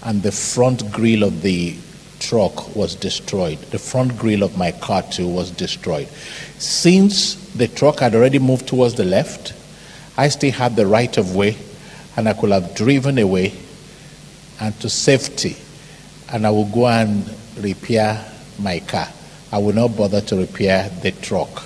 and 0.04 0.24
the 0.24 0.32
front 0.32 0.92
grille 0.92 1.24
of 1.24 1.42
the 1.42 1.76
truck 2.20 2.76
was 2.76 2.96
destroyed. 2.96 3.58
The 3.72 3.80
front 3.80 4.18
grille 4.18 4.44
of 4.44 4.58
my 4.58 4.72
car, 4.72 5.04
too, 5.04 5.28
was 5.28 5.52
destroyed. 5.52 6.08
Since 6.60 7.36
the 7.54 7.68
truck 7.68 8.00
had 8.00 8.16
already 8.16 8.40
moved 8.40 8.68
towards 8.68 8.96
the 8.96 9.04
left, 9.04 9.54
I 10.18 10.30
still 10.30 10.52
had 10.52 10.76
the 10.76 10.88
right 10.88 11.16
of 11.18 11.36
way 11.36 11.58
and 12.16 12.28
I 12.28 12.34
could 12.34 12.52
have 12.52 12.74
driven 12.74 13.18
away 13.18 13.54
and 14.60 14.80
to 14.80 14.90
safety 14.90 15.56
and 16.30 16.46
I 16.46 16.50
will 16.50 16.66
go 16.66 16.88
and 16.88 17.24
repair 17.58 18.24
my 18.60 18.80
car. 18.80 19.08
I 19.52 19.60
will 19.60 19.74
not 19.74 19.96
bother 19.96 20.22
to 20.22 20.36
repair 20.38 20.90
the 21.02 21.12
truck. 21.12 21.64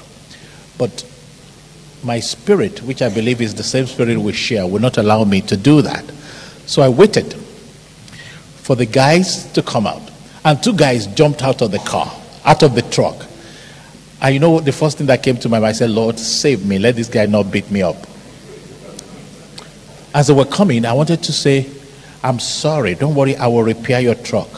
But 0.77 1.05
my 2.03 2.19
spirit, 2.19 2.81
which 2.83 3.01
I 3.01 3.09
believe 3.09 3.41
is 3.41 3.55
the 3.55 3.63
same 3.63 3.87
spirit 3.87 4.17
we 4.17 4.33
share, 4.33 4.67
will 4.67 4.81
not 4.81 4.97
allow 4.97 5.23
me 5.23 5.41
to 5.41 5.57
do 5.57 5.81
that. 5.81 6.05
So 6.65 6.81
I 6.81 6.89
waited 6.89 7.33
for 8.57 8.75
the 8.75 8.85
guys 8.85 9.51
to 9.53 9.63
come 9.63 9.87
out. 9.87 10.01
And 10.43 10.61
two 10.61 10.73
guys 10.73 11.07
jumped 11.07 11.43
out 11.43 11.61
of 11.61 11.71
the 11.71 11.79
car, 11.79 12.11
out 12.45 12.63
of 12.63 12.75
the 12.75 12.81
truck. 12.83 13.27
And 14.21 14.33
you 14.33 14.39
know 14.39 14.51
what? 14.51 14.65
The 14.65 14.71
first 14.71 14.97
thing 14.97 15.07
that 15.07 15.23
came 15.23 15.37
to 15.37 15.49
my 15.49 15.57
mind, 15.57 15.69
I 15.69 15.71
said, 15.71 15.89
Lord, 15.89 16.19
save 16.19 16.65
me. 16.65 16.77
Let 16.77 16.95
this 16.95 17.09
guy 17.09 17.25
not 17.25 17.51
beat 17.51 17.69
me 17.71 17.81
up. 17.81 17.95
As 20.13 20.27
they 20.27 20.33
were 20.33 20.45
coming, 20.45 20.85
I 20.85 20.93
wanted 20.93 21.23
to 21.23 21.33
say, 21.33 21.69
I'm 22.23 22.39
sorry. 22.39 22.95
Don't 22.95 23.15
worry. 23.15 23.35
I 23.35 23.47
will 23.47 23.63
repair 23.63 23.99
your 23.99 24.15
truck. 24.15 24.49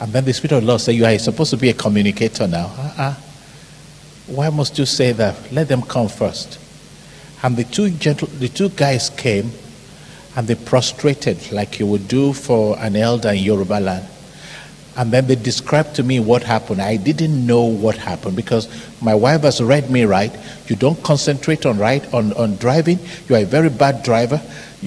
And 0.00 0.12
then 0.12 0.24
the 0.24 0.32
Spirit 0.32 0.52
of 0.52 0.60
the 0.62 0.68
Lord 0.68 0.80
said, 0.80 0.94
You 0.94 1.04
are 1.06 1.18
supposed 1.18 1.50
to 1.50 1.56
be 1.56 1.70
a 1.70 1.74
communicator 1.74 2.46
now. 2.46 2.66
Uh-uh. 2.66 3.14
Why 4.26 4.50
must 4.50 4.78
you 4.78 4.86
say 4.86 5.12
that? 5.12 5.52
Let 5.52 5.68
them 5.68 5.82
come 5.82 6.08
first. 6.08 6.58
And 7.42 7.56
the 7.56 7.64
two 7.64 7.90
gentle, 7.90 8.28
the 8.28 8.48
two 8.48 8.70
guys 8.70 9.10
came 9.10 9.52
and 10.34 10.46
they 10.46 10.54
prostrated 10.54 11.52
like 11.52 11.78
you 11.78 11.86
would 11.86 12.08
do 12.08 12.32
for 12.32 12.78
an 12.78 12.96
elder 12.96 13.30
in 13.30 13.38
Yoruba 13.42 13.80
land. 13.80 14.06
And 14.96 15.12
then 15.12 15.26
they 15.26 15.34
described 15.36 15.94
to 15.96 16.02
me 16.02 16.20
what 16.20 16.42
happened. 16.42 16.80
I 16.80 16.96
didn't 16.96 17.46
know 17.46 17.64
what 17.64 17.96
happened 17.96 18.36
because 18.36 18.68
my 19.02 19.14
wife 19.14 19.42
has 19.42 19.62
read 19.62 19.90
me 19.90 20.04
right. 20.04 20.34
You 20.68 20.76
don't 20.76 21.02
concentrate 21.02 21.66
on 21.66 21.78
right 21.78 22.02
on, 22.14 22.32
on 22.32 22.56
driving. 22.56 22.98
You 23.28 23.36
are 23.36 23.40
a 23.40 23.44
very 23.44 23.68
bad 23.68 24.02
driver. 24.02 24.40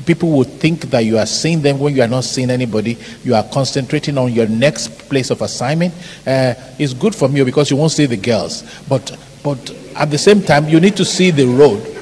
People 0.06 0.32
would 0.32 0.48
think 0.48 0.82
that 0.92 1.02
you 1.02 1.18
are 1.18 1.26
seeing 1.26 1.62
them 1.62 1.80
when 1.80 1.96
you 1.96 2.02
are 2.02 2.08
not 2.08 2.24
seeing 2.24 2.50
anybody. 2.50 2.98
You 3.24 3.36
are 3.36 3.44
concentrating 3.44 4.18
on 4.18 4.34
your 4.34 4.48
next 4.48 4.88
place 5.10 5.30
of 5.30 5.42
assignment. 5.42 5.94
Uh, 6.26 6.54
it's 6.80 6.94
good 6.94 7.14
for 7.14 7.28
me 7.28 7.44
because 7.44 7.70
you 7.70 7.78
won't 7.78 7.92
see 7.92 8.06
the 8.06 8.18
girls. 8.18 8.64
But 8.88 9.16
but 9.44 9.72
at 9.96 10.12
the 10.12 10.18
same 10.18 10.42
time, 10.42 10.68
you 10.68 10.80
need 10.80 10.98
to 10.98 11.06
see 11.06 11.32
the 11.32 11.46
road. 11.46 11.98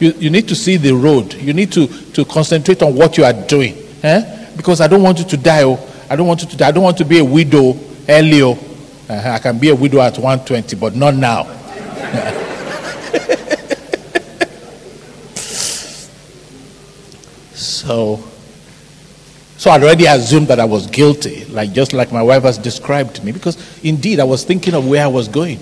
You, 0.00 0.12
you 0.12 0.30
need 0.30 0.48
to 0.48 0.54
see 0.54 0.76
the 0.76 0.92
road. 0.92 1.34
You 1.34 1.52
need 1.52 1.72
to, 1.72 1.86
to 1.86 2.24
concentrate 2.24 2.82
on 2.82 2.94
what 2.94 3.18
you 3.18 3.24
are 3.24 3.32
doing. 3.32 3.76
Eh? 4.02 4.52
Because 4.56 4.80
I 4.80 4.86
don't 4.86 5.02
want 5.02 5.18
you 5.18 5.24
to 5.24 5.36
die. 5.36 5.64
Oh. 5.64 5.76
I 6.10 6.16
don't 6.16 6.26
want 6.26 6.40
to. 6.40 6.64
I 6.64 6.70
don't 6.70 6.82
want 6.82 6.96
to 6.98 7.04
be 7.04 7.18
a 7.18 7.24
widow 7.24 7.78
earlier. 8.08 8.56
Uh, 9.08 9.30
I 9.34 9.38
can 9.38 9.58
be 9.58 9.68
a 9.70 9.74
widow 9.74 10.00
at 10.00 10.16
120, 10.18 10.76
but 10.76 10.94
not 10.94 11.14
now. 11.14 11.44
so, 17.54 18.22
so 19.56 19.70
I 19.70 19.78
already 19.78 20.06
assumed 20.06 20.48
that 20.48 20.60
I 20.60 20.64
was 20.64 20.86
guilty, 20.86 21.44
like 21.46 21.72
just 21.72 21.92
like 21.92 22.12
my 22.12 22.22
wife 22.22 22.42
has 22.42 22.58
described 22.58 23.16
to 23.16 23.24
me, 23.24 23.32
because 23.32 23.56
indeed 23.82 24.20
I 24.20 24.24
was 24.24 24.44
thinking 24.44 24.74
of 24.74 24.86
where 24.86 25.02
I 25.04 25.08
was 25.08 25.28
going. 25.28 25.58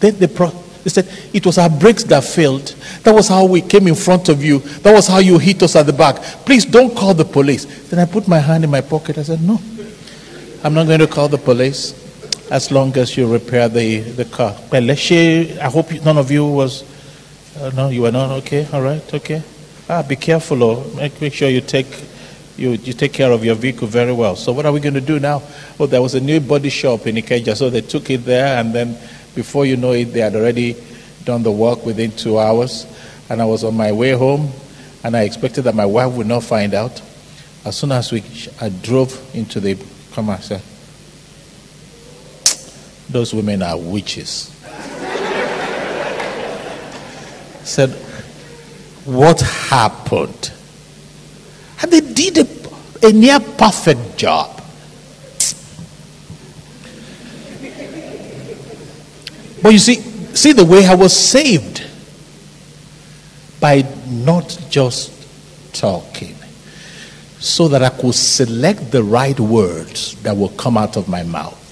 Then 0.00 0.18
the 0.18 0.28
pro- 0.28 0.64
they 0.86 1.02
said, 1.02 1.08
It 1.32 1.44
was 1.44 1.58
our 1.58 1.68
brakes 1.68 2.04
that 2.04 2.22
failed. 2.22 2.68
That 3.02 3.12
was 3.12 3.26
how 3.26 3.44
we 3.44 3.60
came 3.60 3.88
in 3.88 3.96
front 3.96 4.28
of 4.28 4.44
you. 4.44 4.60
That 4.60 4.94
was 4.94 5.08
how 5.08 5.18
you 5.18 5.36
hit 5.36 5.60
us 5.64 5.74
at 5.74 5.84
the 5.84 5.92
back. 5.92 6.22
Please 6.46 6.64
don't 6.64 6.96
call 6.96 7.12
the 7.12 7.24
police. 7.24 7.64
Then 7.90 7.98
I 7.98 8.04
put 8.04 8.28
my 8.28 8.38
hand 8.38 8.62
in 8.62 8.70
my 8.70 8.82
pocket. 8.82 9.18
I 9.18 9.24
said, 9.24 9.42
No, 9.42 9.60
I'm 10.62 10.74
not 10.74 10.86
going 10.86 11.00
to 11.00 11.08
call 11.08 11.26
the 11.26 11.38
police 11.38 11.92
as 12.52 12.70
long 12.70 12.96
as 12.98 13.16
you 13.16 13.26
repair 13.26 13.68
the, 13.68 13.98
the 13.98 14.26
car. 14.26 14.56
Well. 14.70 14.88
I 14.88 15.68
hope 15.68 15.90
none 16.04 16.18
of 16.18 16.30
you 16.30 16.46
was. 16.46 16.84
Uh, 17.58 17.70
no, 17.74 17.88
you 17.88 18.02
were 18.02 18.12
not 18.12 18.30
okay. 18.42 18.68
All 18.72 18.82
right, 18.82 19.02
okay. 19.14 19.42
Ah, 19.88 20.04
be 20.04 20.14
careful. 20.14 20.62
Oh, 20.62 20.84
make, 20.94 21.20
make 21.20 21.34
sure 21.34 21.48
you 21.48 21.62
take 21.62 21.88
you, 22.56 22.70
you 22.70 22.92
take 22.92 23.12
care 23.12 23.32
of 23.32 23.44
your 23.44 23.56
vehicle 23.56 23.88
very 23.88 24.12
well. 24.12 24.36
So 24.36 24.52
what 24.52 24.66
are 24.66 24.72
we 24.72 24.78
going 24.78 24.94
to 24.94 25.00
do 25.00 25.18
now? 25.18 25.42
Oh, 25.80 25.86
there 25.86 26.00
was 26.00 26.14
a 26.14 26.20
new 26.20 26.38
body 26.38 26.68
shop 26.70 27.08
in 27.08 27.16
Ikeja, 27.16 27.56
so 27.56 27.70
they 27.70 27.80
took 27.80 28.08
it 28.08 28.18
there, 28.18 28.58
and 28.58 28.72
then 28.72 28.96
before 29.36 29.64
you 29.64 29.76
know 29.76 29.92
it, 29.92 30.06
they 30.06 30.20
had 30.20 30.34
already 30.34 30.76
done 31.24 31.44
the 31.44 31.52
work 31.52 31.86
within 31.86 32.10
two 32.10 32.40
hours. 32.40 32.86
And 33.28 33.40
I 33.40 33.44
was 33.44 33.62
on 33.62 33.76
my 33.76 33.92
way 33.92 34.12
home, 34.12 34.50
and 35.04 35.16
I 35.16 35.22
expected 35.22 35.62
that 35.62 35.74
my 35.74 35.86
wife 35.86 36.12
would 36.14 36.26
not 36.26 36.42
find 36.42 36.74
out. 36.74 37.00
As 37.64 37.76
soon 37.76 37.92
as 37.92 38.10
we, 38.10 38.24
I 38.60 38.70
drove 38.70 39.34
into 39.34 39.60
the 39.60 39.76
said, 40.40 40.62
those 43.10 43.34
women 43.34 43.62
are 43.62 43.78
witches. 43.78 44.50
said, 47.62 47.90
what 49.04 49.40
happened? 49.40 50.50
And 51.82 51.92
they 51.92 52.00
did 52.00 52.38
a, 52.38 52.46
a 53.06 53.12
near 53.12 53.38
perfect 53.40 54.16
job. 54.16 54.55
But 59.62 59.72
you 59.72 59.78
see, 59.78 59.96
see 60.34 60.52
the 60.52 60.64
way 60.64 60.86
I 60.86 60.94
was 60.94 61.16
saved 61.16 61.84
by 63.60 63.84
not 64.06 64.58
just 64.68 65.12
talking, 65.72 66.36
so 67.38 67.68
that 67.68 67.82
I 67.82 67.88
could 67.88 68.14
select 68.14 68.90
the 68.90 69.02
right 69.02 69.38
words 69.38 70.20
that 70.22 70.36
will 70.36 70.50
come 70.50 70.76
out 70.76 70.96
of 70.96 71.08
my 71.08 71.22
mouth. 71.22 71.62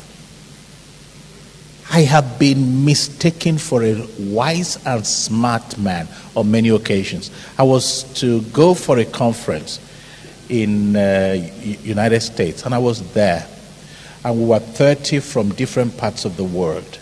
I 1.91 2.01
have 2.01 2.39
been 2.39 2.85
mistaken 2.85 3.59
for 3.59 3.85
a 3.85 4.05
wise 4.19 4.85
and 4.87 5.07
smart 5.07 5.79
man 5.79 6.09
on 6.35 6.51
many 6.51 6.71
occasions. 6.71 7.31
I 7.59 7.63
was 7.63 8.03
to 8.15 8.41
go 8.43 8.75
for 8.75 8.99
a 8.99 9.05
conference 9.05 9.79
in 10.49 10.97
uh, 10.97 11.35
United 11.83 12.21
States, 12.21 12.65
and 12.65 12.75
I 12.75 12.79
was 12.79 13.13
there, 13.13 13.47
and 14.25 14.39
we 14.39 14.47
were 14.47 14.59
30 14.59 15.21
from 15.21 15.51
different 15.51 15.97
parts 15.97 16.25
of 16.25 16.37
the 16.37 16.45
world. 16.45 16.99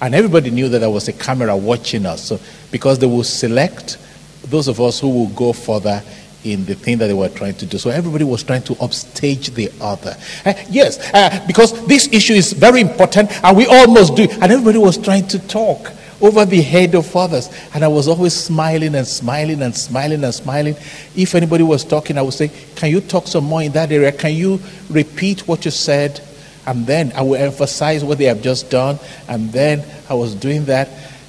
And 0.00 0.14
everybody 0.14 0.50
knew 0.50 0.68
that 0.68 0.80
there 0.80 0.90
was 0.90 1.08
a 1.08 1.12
camera 1.12 1.56
watching 1.56 2.06
us. 2.06 2.24
So, 2.24 2.40
because 2.70 2.98
they 2.98 3.06
will 3.06 3.24
select 3.24 3.98
those 4.46 4.68
of 4.68 4.80
us 4.80 5.00
who 5.00 5.08
will 5.08 5.28
go 5.28 5.52
further 5.52 6.02
in 6.44 6.64
the 6.64 6.74
thing 6.74 6.98
that 6.98 7.08
they 7.08 7.14
were 7.14 7.28
trying 7.28 7.54
to 7.54 7.66
do. 7.66 7.78
So 7.78 7.90
everybody 7.90 8.24
was 8.24 8.42
trying 8.42 8.62
to 8.62 8.74
upstage 8.80 9.50
the 9.50 9.70
other. 9.80 10.16
Uh, 10.44 10.54
yes, 10.70 10.98
uh, 11.12 11.44
because 11.46 11.86
this 11.86 12.08
issue 12.12 12.34
is 12.34 12.52
very 12.52 12.80
important 12.80 13.32
and 13.44 13.56
we 13.56 13.66
all 13.66 13.88
must 13.88 14.14
do 14.14 14.22
it. 14.24 14.32
And 14.34 14.44
everybody 14.44 14.78
was 14.78 14.96
trying 14.96 15.26
to 15.28 15.38
talk 15.48 15.92
over 16.20 16.44
the 16.44 16.62
head 16.62 16.94
of 16.94 17.14
others. 17.14 17.50
And 17.74 17.84
I 17.84 17.88
was 17.88 18.08
always 18.08 18.32
smiling 18.32 18.94
and 18.94 19.06
smiling 19.06 19.62
and 19.62 19.76
smiling 19.76 20.24
and 20.24 20.34
smiling. 20.34 20.76
If 21.14 21.34
anybody 21.34 21.64
was 21.64 21.84
talking, 21.84 22.16
I 22.16 22.22
would 22.22 22.34
say, 22.34 22.50
Can 22.74 22.90
you 22.90 23.00
talk 23.00 23.26
some 23.26 23.44
more 23.44 23.62
in 23.62 23.72
that 23.72 23.90
area? 23.92 24.12
Can 24.12 24.34
you 24.34 24.60
repeat 24.88 25.46
what 25.48 25.64
you 25.64 25.70
said? 25.70 26.20
And 26.66 26.86
then 26.86 27.12
I 27.14 27.22
will 27.22 27.36
emphasize 27.36 28.04
what 28.04 28.18
they 28.18 28.24
have 28.24 28.42
just 28.42 28.70
done. 28.70 28.98
And 29.28 29.52
then 29.52 29.84
I 30.08 30.14
was 30.14 30.34
doing 30.34 30.64
that. 30.66 30.88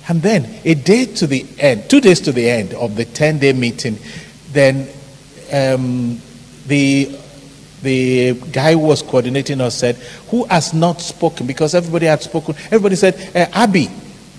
And 0.10 0.22
then 0.22 0.60
a 0.64 0.74
day 0.74 1.06
to 1.06 1.28
the 1.28 1.46
end, 1.60 1.90
two 1.90 2.00
days 2.00 2.22
to 2.22 2.32
the 2.32 2.50
end 2.50 2.74
of 2.74 2.96
the 2.96 3.06
10 3.06 3.40
day 3.40 3.54
meeting, 3.54 3.98
then 4.52 4.88
um, 5.52 6.22
the 6.66 7.18
the 7.82 8.34
guy 8.52 8.74
who 8.74 8.80
was 8.80 9.02
coordinating 9.02 9.62
us 9.62 9.78
said, 9.78 9.96
Who 10.30 10.46
has 10.46 10.74
not 10.74 11.00
spoken? 11.00 11.46
Because 11.46 11.76
everybody 11.76 12.08
had 12.08 12.22
spoken. 12.22 12.56
Everybody 12.66 12.96
said, 12.96 13.16
uh, 13.36 13.46
Abby. 13.54 13.90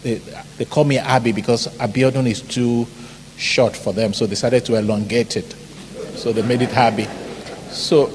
They, 0.02 0.14
they 0.56 0.64
call 0.64 0.84
me 0.84 0.98
Abby 0.98 1.32
because 1.32 1.68
Abiodun 1.78 2.26
is 2.28 2.42
too 2.42 2.86
short 3.36 3.76
for 3.76 3.92
them. 3.92 4.12
So 4.12 4.26
they 4.26 4.30
decided 4.30 4.64
to 4.66 4.76
elongate 4.76 5.36
it. 5.36 5.52
So 6.16 6.32
they 6.32 6.42
made 6.42 6.62
it 6.62 6.76
Abby. 6.76 7.06
So 7.70 8.06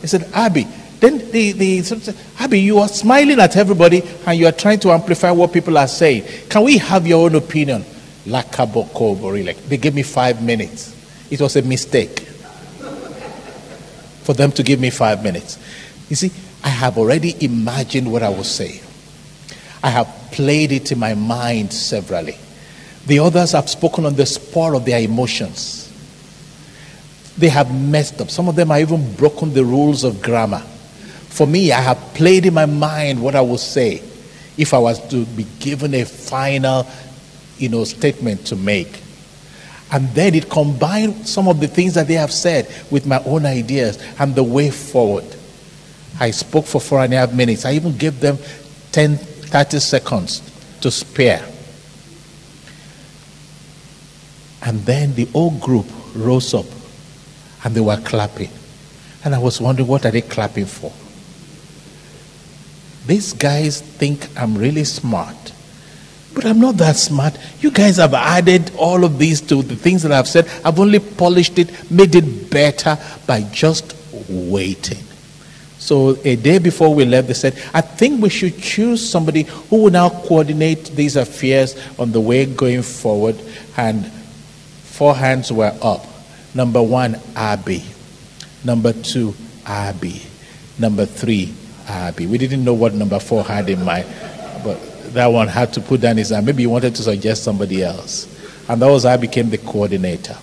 he 0.00 0.06
said, 0.06 0.28
Abby. 0.34 0.66
Then 1.00 1.18
the, 1.30 1.52
the 1.52 2.16
Abby, 2.38 2.60
you 2.60 2.78
are 2.78 2.88
smiling 2.88 3.38
at 3.38 3.56
everybody 3.56 4.02
and 4.26 4.38
you 4.38 4.46
are 4.46 4.52
trying 4.52 4.80
to 4.80 4.92
amplify 4.92 5.30
what 5.30 5.52
people 5.52 5.76
are 5.76 5.88
saying. 5.88 6.24
Can 6.48 6.64
we 6.64 6.78
have 6.78 7.06
your 7.06 7.26
own 7.26 7.34
opinion? 7.34 7.84
They 8.24 9.76
gave 9.76 9.94
me 9.94 10.02
five 10.02 10.42
minutes. 10.42 10.94
It 11.30 11.40
was 11.40 11.56
a 11.56 11.62
mistake 11.62 12.20
for 14.22 14.32
them 14.32 14.50
to 14.52 14.62
give 14.62 14.80
me 14.80 14.90
five 14.90 15.22
minutes. 15.22 15.58
You 16.08 16.16
see, 16.16 16.32
I 16.64 16.68
have 16.68 16.98
already 16.98 17.36
imagined 17.44 18.10
what 18.10 18.22
I 18.22 18.28
will 18.28 18.44
say. 18.44 18.80
I 19.82 19.90
have 19.90 20.08
played 20.32 20.72
it 20.72 20.90
in 20.90 20.98
my 20.98 21.14
mind 21.14 21.72
severally. 21.72 22.36
The 23.06 23.20
others 23.20 23.52
have 23.52 23.68
spoken 23.68 24.04
on 24.06 24.16
the 24.16 24.26
spur 24.26 24.74
of 24.74 24.84
their 24.84 25.00
emotions. 25.00 25.84
They 27.38 27.48
have 27.50 27.72
messed 27.72 28.20
up. 28.20 28.30
Some 28.30 28.48
of 28.48 28.56
them 28.56 28.70
have 28.70 28.80
even 28.80 29.14
broken 29.14 29.52
the 29.54 29.64
rules 29.64 30.02
of 30.02 30.22
grammar. 30.22 30.64
For 31.36 31.46
me, 31.46 31.70
I 31.70 31.82
have 31.82 31.98
played 32.14 32.46
in 32.46 32.54
my 32.54 32.64
mind 32.64 33.20
what 33.20 33.34
I 33.34 33.42
will 33.42 33.58
say 33.58 34.02
if 34.56 34.72
I 34.72 34.78
was 34.78 35.06
to 35.10 35.26
be 35.26 35.44
given 35.60 35.92
a 35.92 36.06
final, 36.06 36.86
you 37.58 37.68
know, 37.68 37.84
statement 37.84 38.46
to 38.46 38.56
make. 38.56 39.02
And 39.92 40.08
then 40.14 40.34
it 40.34 40.48
combined 40.48 41.28
some 41.28 41.46
of 41.46 41.60
the 41.60 41.68
things 41.68 41.92
that 41.92 42.08
they 42.08 42.14
have 42.14 42.32
said 42.32 42.74
with 42.90 43.04
my 43.04 43.22
own 43.24 43.44
ideas 43.44 44.02
and 44.18 44.34
the 44.34 44.42
way 44.42 44.70
forward. 44.70 45.26
I 46.18 46.30
spoke 46.30 46.64
for 46.64 46.80
four 46.80 47.00
and 47.00 47.12
a 47.12 47.18
half 47.18 47.34
minutes. 47.34 47.66
I 47.66 47.72
even 47.72 47.98
gave 47.98 48.18
them 48.18 48.38
10, 48.92 49.18
30 49.18 49.78
seconds 49.78 50.40
to 50.80 50.90
spare. 50.90 51.46
And 54.62 54.80
then 54.86 55.14
the 55.14 55.26
whole 55.26 55.50
group 55.58 55.84
rose 56.14 56.54
up 56.54 56.64
and 57.62 57.74
they 57.74 57.82
were 57.82 58.00
clapping. 58.06 58.48
And 59.22 59.34
I 59.34 59.38
was 59.38 59.60
wondering, 59.60 59.86
what 59.86 60.06
are 60.06 60.10
they 60.10 60.22
clapping 60.22 60.64
for? 60.64 60.90
These 63.06 63.32
guys 63.32 63.80
think 63.80 64.28
I'm 64.38 64.56
really 64.56 64.84
smart. 64.84 65.52
But 66.34 66.44
I'm 66.44 66.60
not 66.60 66.76
that 66.76 66.96
smart. 66.96 67.38
You 67.60 67.70
guys 67.70 67.96
have 67.96 68.12
added 68.12 68.70
all 68.76 69.04
of 69.04 69.18
these 69.18 69.40
to 69.42 69.62
the 69.62 69.74
things 69.74 70.02
that 70.02 70.12
I've 70.12 70.28
said. 70.28 70.50
I've 70.64 70.78
only 70.78 70.98
polished 70.98 71.58
it, 71.58 71.90
made 71.90 72.14
it 72.14 72.50
better 72.50 72.98
by 73.26 73.42
just 73.52 73.96
waiting. 74.28 75.02
So 75.78 76.18
a 76.24 76.36
day 76.36 76.58
before 76.58 76.94
we 76.94 77.04
left, 77.04 77.28
they 77.28 77.34
said, 77.34 77.54
I 77.72 77.80
think 77.80 78.20
we 78.20 78.28
should 78.28 78.58
choose 78.58 79.08
somebody 79.08 79.42
who 79.42 79.84
will 79.84 79.90
now 79.90 80.08
coordinate 80.08 80.86
these 80.86 81.16
affairs 81.16 81.74
on 81.98 82.12
the 82.12 82.20
way 82.20 82.44
going 82.44 82.82
forward. 82.82 83.36
And 83.76 84.06
four 84.06 85.14
hands 85.14 85.52
were 85.52 85.72
up. 85.80 86.04
Number 86.54 86.82
one, 86.82 87.20
Abby. 87.34 87.84
Number 88.64 88.92
two, 88.92 89.34
Abby. 89.64 90.22
Number 90.78 91.06
three, 91.06 91.54
We 92.18 92.38
didn't 92.38 92.64
know 92.64 92.74
what 92.74 92.94
number 92.94 93.18
four 93.18 93.44
had 93.44 93.68
in 93.68 93.84
mind, 93.84 94.06
but 94.64 94.78
that 95.14 95.26
one 95.26 95.48
had 95.48 95.72
to 95.74 95.80
put 95.80 96.00
down 96.00 96.16
his 96.16 96.30
hand. 96.30 96.46
Maybe 96.46 96.64
he 96.64 96.66
wanted 96.66 96.94
to 96.96 97.02
suggest 97.02 97.44
somebody 97.44 97.82
else. 97.82 98.26
And 98.68 98.82
that 98.82 98.88
was 98.88 99.04
I 99.04 99.16
became 99.16 99.50
the 99.50 99.58
coordinator, 99.58 100.36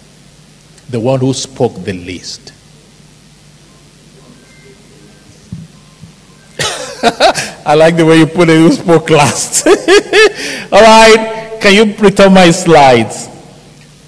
the 0.89 0.99
one 0.99 1.19
who 1.19 1.33
spoke 1.33 1.75
the 1.83 1.93
least. 1.93 2.53
I 7.65 7.75
like 7.75 7.97
the 7.97 8.05
way 8.05 8.19
you 8.19 8.27
put 8.27 8.47
it, 8.49 8.57
who 8.57 8.71
spoke 8.71 9.09
last. 9.09 9.67
All 10.71 10.81
right, 10.81 11.57
can 11.61 11.73
you 11.75 11.95
return 11.95 12.33
my 12.33 12.49
slides? 12.51 13.27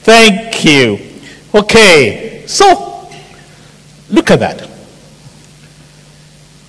Thank 0.02 0.64
you. 0.64 1.00
Okay, 1.54 2.44
so 2.48 3.10
look 4.10 4.32
at 4.32 4.40
that. 4.40 4.75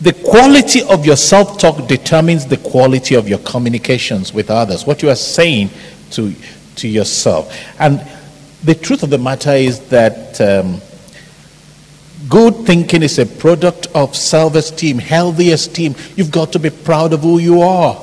The 0.00 0.12
quality 0.12 0.82
of 0.82 1.06
your 1.06 1.16
self 1.16 1.58
talk 1.58 1.88
determines 1.88 2.46
the 2.46 2.58
quality 2.58 3.14
of 3.14 3.28
your 3.28 3.38
communications 3.38 4.32
with 4.32 4.50
others, 4.50 4.86
what 4.86 5.02
you 5.02 5.08
are 5.08 5.16
saying 5.16 5.70
to, 6.10 6.34
to 6.76 6.88
yourself. 6.88 7.54
And 7.78 8.06
the 8.62 8.74
truth 8.74 9.02
of 9.02 9.10
the 9.10 9.18
matter 9.18 9.52
is 9.52 9.80
that 9.88 10.38
um, 10.40 10.82
good 12.28 12.66
thinking 12.66 13.02
is 13.02 13.18
a 13.18 13.24
product 13.24 13.86
of 13.94 14.14
self 14.14 14.54
esteem, 14.54 14.98
healthy 14.98 15.52
esteem. 15.52 15.94
You've 16.14 16.30
got 16.30 16.52
to 16.52 16.58
be 16.58 16.70
proud 16.70 17.14
of 17.14 17.22
who 17.22 17.38
you 17.38 17.62
are. 17.62 18.02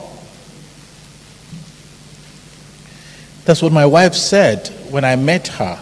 That's 3.45 3.61
what 3.61 3.72
my 3.72 3.86
wife 3.86 4.15
said 4.15 4.68
when 4.90 5.03
I 5.03 5.15
met 5.15 5.48
her. 5.48 5.80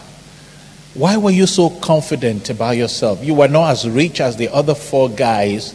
Why 0.94 1.16
were 1.16 1.32
you 1.32 1.48
so 1.48 1.70
confident 1.70 2.50
about 2.50 2.72
yourself? 2.72 3.24
You 3.24 3.36
were 3.36 3.48
not 3.48 3.70
as 3.70 3.88
rich 3.88 4.20
as 4.20 4.36
the 4.36 4.50
other 4.50 4.76
four 4.76 5.10
guys 5.10 5.74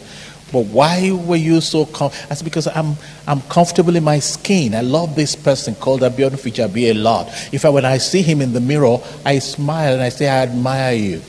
but 0.51 0.65
why 0.65 1.11
were 1.11 1.35
you 1.35 1.61
so 1.61 1.85
com-? 1.85 2.11
That's 2.29 2.41
because 2.41 2.67
I'm, 2.67 2.95
I'm 3.27 3.41
comfortable 3.41 3.95
in 3.95 4.03
my 4.03 4.19
skin. 4.19 4.75
I 4.75 4.81
love 4.81 5.15
this 5.15 5.35
person 5.35 5.75
called 5.75 6.01
Abiodun 6.01 6.37
Fijabi 6.37 6.91
a 6.91 6.93
lot. 6.93 7.27
If 7.51 7.65
I, 7.65 7.69
when 7.69 7.85
I 7.85 7.97
see 7.97 8.21
him 8.21 8.41
in 8.41 8.53
the 8.53 8.61
mirror, 8.61 8.97
I 9.25 9.39
smile 9.39 9.93
and 9.93 10.01
I 10.01 10.09
say, 10.09 10.27
I 10.27 10.43
admire 10.43 10.95
you. 10.95 11.21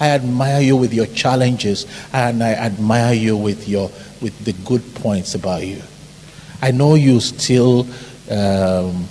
I 0.00 0.10
admire 0.10 0.60
you 0.60 0.76
with 0.76 0.92
your 0.92 1.06
challenges 1.06 1.86
and 2.12 2.42
I 2.42 2.54
admire 2.54 3.14
you 3.14 3.36
with, 3.36 3.68
your, 3.68 3.90
with 4.20 4.44
the 4.44 4.52
good 4.64 4.82
points 4.96 5.34
about 5.34 5.66
you. 5.66 5.82
I 6.60 6.72
know 6.72 6.94
you 6.94 7.20
still 7.20 7.86
um, 8.30 9.06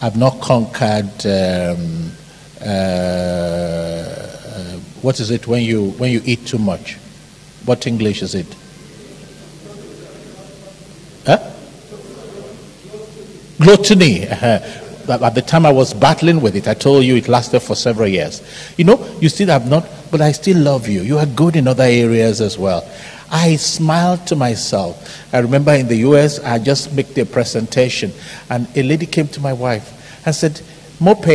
have 0.00 0.16
not 0.16 0.40
conquered. 0.40 1.26
Um, 1.26 2.12
uh, 2.60 2.64
uh, 2.64 4.76
what 5.02 5.20
is 5.20 5.30
it 5.30 5.46
when 5.46 5.62
you 5.62 5.90
when 5.92 6.10
you 6.10 6.20
eat 6.24 6.46
too 6.46 6.58
much? 6.58 6.94
What 7.64 7.86
English 7.86 8.22
is 8.22 8.34
it? 8.34 8.46
Huh? 11.28 11.50
Gluttony. 13.60 14.26
Uh-huh. 14.26 15.14
At 15.24 15.34
the 15.34 15.42
time 15.42 15.66
I 15.66 15.72
was 15.72 15.92
battling 15.92 16.40
with 16.40 16.56
it, 16.56 16.66
I 16.66 16.72
told 16.72 17.04
you 17.04 17.16
it 17.16 17.28
lasted 17.28 17.60
for 17.60 17.74
several 17.74 18.08
years. 18.08 18.42
You 18.78 18.84
know, 18.84 19.18
you 19.20 19.28
still 19.28 19.48
have 19.48 19.68
not, 19.68 19.86
but 20.10 20.22
I 20.22 20.32
still 20.32 20.56
love 20.56 20.88
you. 20.88 21.02
You 21.02 21.18
are 21.18 21.26
good 21.26 21.56
in 21.56 21.68
other 21.68 21.84
areas 21.84 22.40
as 22.40 22.56
well. 22.58 22.88
I 23.30 23.56
smiled 23.56 24.26
to 24.28 24.36
myself. 24.36 25.34
I 25.34 25.40
remember 25.40 25.72
in 25.72 25.88
the 25.88 25.96
US, 25.96 26.38
I 26.40 26.58
just 26.58 26.94
made 26.94 27.16
a 27.18 27.26
presentation, 27.26 28.10
and 28.48 28.66
a 28.74 28.82
lady 28.82 29.04
came 29.04 29.28
to 29.28 29.40
my 29.40 29.52
wife 29.52 30.24
and 30.24 30.34
said, 30.34 30.62
Mope, 30.98 31.26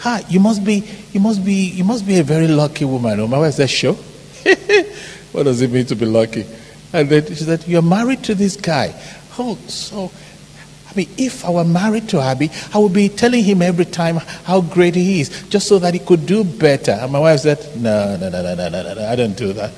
hi, 0.00 0.22
you 0.28 0.40
must 0.40 0.64
be, 0.64 0.84
you 1.12 1.20
must 1.20 1.42
be, 1.44 1.54
you 1.54 1.84
must 1.84 2.06
be 2.06 2.18
a 2.18 2.22
very 2.22 2.48
lucky 2.48 2.84
woman. 2.84 3.20
Oh, 3.20 3.26
my 3.26 3.38
wife 3.38 3.54
said, 3.54 3.70
sure. 3.70 3.94
what 5.32 5.44
does 5.44 5.62
it 5.62 5.70
mean 5.70 5.86
to 5.86 5.96
be 5.96 6.04
lucky? 6.04 6.44
And 6.92 7.08
then 7.08 7.26
she 7.26 7.34
said, 7.34 7.66
You're 7.66 7.82
married 7.82 8.24
to 8.24 8.34
this 8.34 8.56
guy. 8.56 8.94
Oh, 9.38 9.56
so, 9.68 10.10
I 10.90 10.94
mean, 10.94 11.08
if 11.16 11.44
I 11.44 11.50
were 11.50 11.64
married 11.64 12.08
to 12.10 12.20
Abby, 12.20 12.50
I 12.74 12.78
would 12.78 12.92
be 12.92 13.08
telling 13.08 13.44
him 13.44 13.62
every 13.62 13.84
time 13.84 14.16
how 14.16 14.60
great 14.60 14.94
he 14.94 15.20
is, 15.20 15.48
just 15.48 15.68
so 15.68 15.78
that 15.78 15.94
he 15.94 16.00
could 16.00 16.26
do 16.26 16.44
better. 16.44 16.92
And 16.92 17.12
my 17.12 17.20
wife 17.20 17.40
said, 17.40 17.58
No, 17.76 18.16
no, 18.16 18.28
no, 18.28 18.42
no, 18.42 18.54
no, 18.54 18.68
no, 18.68 18.94
no, 18.94 19.08
I 19.08 19.16
don't 19.16 19.36
do 19.36 19.52
that. 19.52 19.72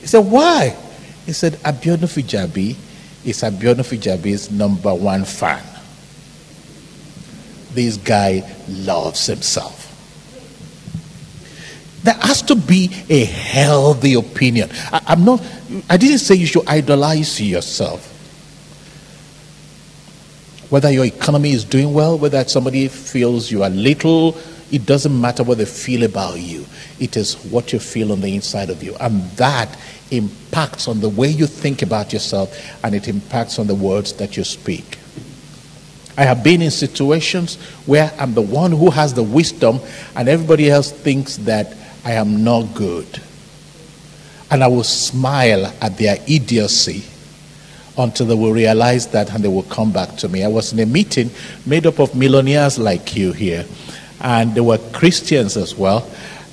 He 0.00 0.06
said, 0.06 0.20
Why? 0.20 0.76
He 1.24 1.32
said, 1.32 1.54
Abiodun 1.54 2.06
Fijabi 2.06 2.76
is 3.24 3.42
Abiodun 3.42 3.84
Fijabi's 3.84 4.50
number 4.50 4.94
one 4.94 5.24
fan. 5.24 5.64
This 7.72 7.96
guy 7.96 8.48
loves 8.68 9.26
himself. 9.26 9.82
There 12.04 12.14
has 12.14 12.40
to 12.42 12.54
be 12.54 12.88
a 13.08 13.24
healthy 13.24 14.14
opinion. 14.14 14.70
I, 14.92 15.12
am 15.12 15.24
not, 15.24 15.42
I 15.90 15.96
didn't 15.96 16.18
say 16.18 16.36
you 16.36 16.46
should 16.46 16.66
idolize 16.68 17.40
yourself. 17.40 18.12
Whether 20.70 20.90
your 20.90 21.04
economy 21.04 21.52
is 21.52 21.64
doing 21.64 21.94
well, 21.94 22.18
whether 22.18 22.42
somebody 22.44 22.88
feels 22.88 23.50
you 23.50 23.62
are 23.62 23.70
little, 23.70 24.36
it 24.72 24.84
doesn't 24.84 25.20
matter 25.20 25.44
what 25.44 25.58
they 25.58 25.64
feel 25.64 26.02
about 26.02 26.40
you. 26.40 26.66
It 26.98 27.16
is 27.16 27.34
what 27.44 27.72
you 27.72 27.78
feel 27.78 28.10
on 28.10 28.20
the 28.20 28.34
inside 28.34 28.68
of 28.68 28.82
you. 28.82 28.96
And 28.96 29.22
that 29.32 29.78
impacts 30.10 30.88
on 30.88 31.00
the 31.00 31.08
way 31.08 31.28
you 31.28 31.46
think 31.46 31.82
about 31.82 32.12
yourself 32.12 32.56
and 32.84 32.94
it 32.94 33.06
impacts 33.08 33.58
on 33.58 33.66
the 33.66 33.74
words 33.74 34.12
that 34.14 34.36
you 34.36 34.44
speak. 34.44 34.98
I 36.18 36.24
have 36.24 36.42
been 36.42 36.62
in 36.62 36.70
situations 36.70 37.56
where 37.84 38.12
I'm 38.18 38.34
the 38.34 38.42
one 38.42 38.72
who 38.72 38.90
has 38.90 39.14
the 39.14 39.22
wisdom 39.22 39.80
and 40.16 40.28
everybody 40.28 40.70
else 40.70 40.90
thinks 40.90 41.36
that 41.38 41.76
I 42.04 42.12
am 42.12 42.42
not 42.42 42.74
good. 42.74 43.20
And 44.50 44.64
I 44.64 44.68
will 44.68 44.84
smile 44.84 45.66
at 45.80 45.98
their 45.98 46.16
idiocy 46.26 47.04
until 47.98 48.26
they 48.26 48.34
will 48.34 48.52
realize 48.52 49.06
that 49.08 49.32
and 49.32 49.42
they 49.42 49.48
will 49.48 49.62
come 49.64 49.92
back 49.92 50.16
to 50.16 50.28
me. 50.28 50.44
I 50.44 50.48
was 50.48 50.72
in 50.72 50.78
a 50.80 50.86
meeting 50.86 51.30
made 51.64 51.86
up 51.86 51.98
of 51.98 52.14
millionaires 52.14 52.78
like 52.78 53.16
you 53.16 53.32
here, 53.32 53.64
and 54.20 54.54
they 54.54 54.60
were 54.60 54.78
Christians 54.92 55.56
as 55.56 55.74
well, 55.74 56.08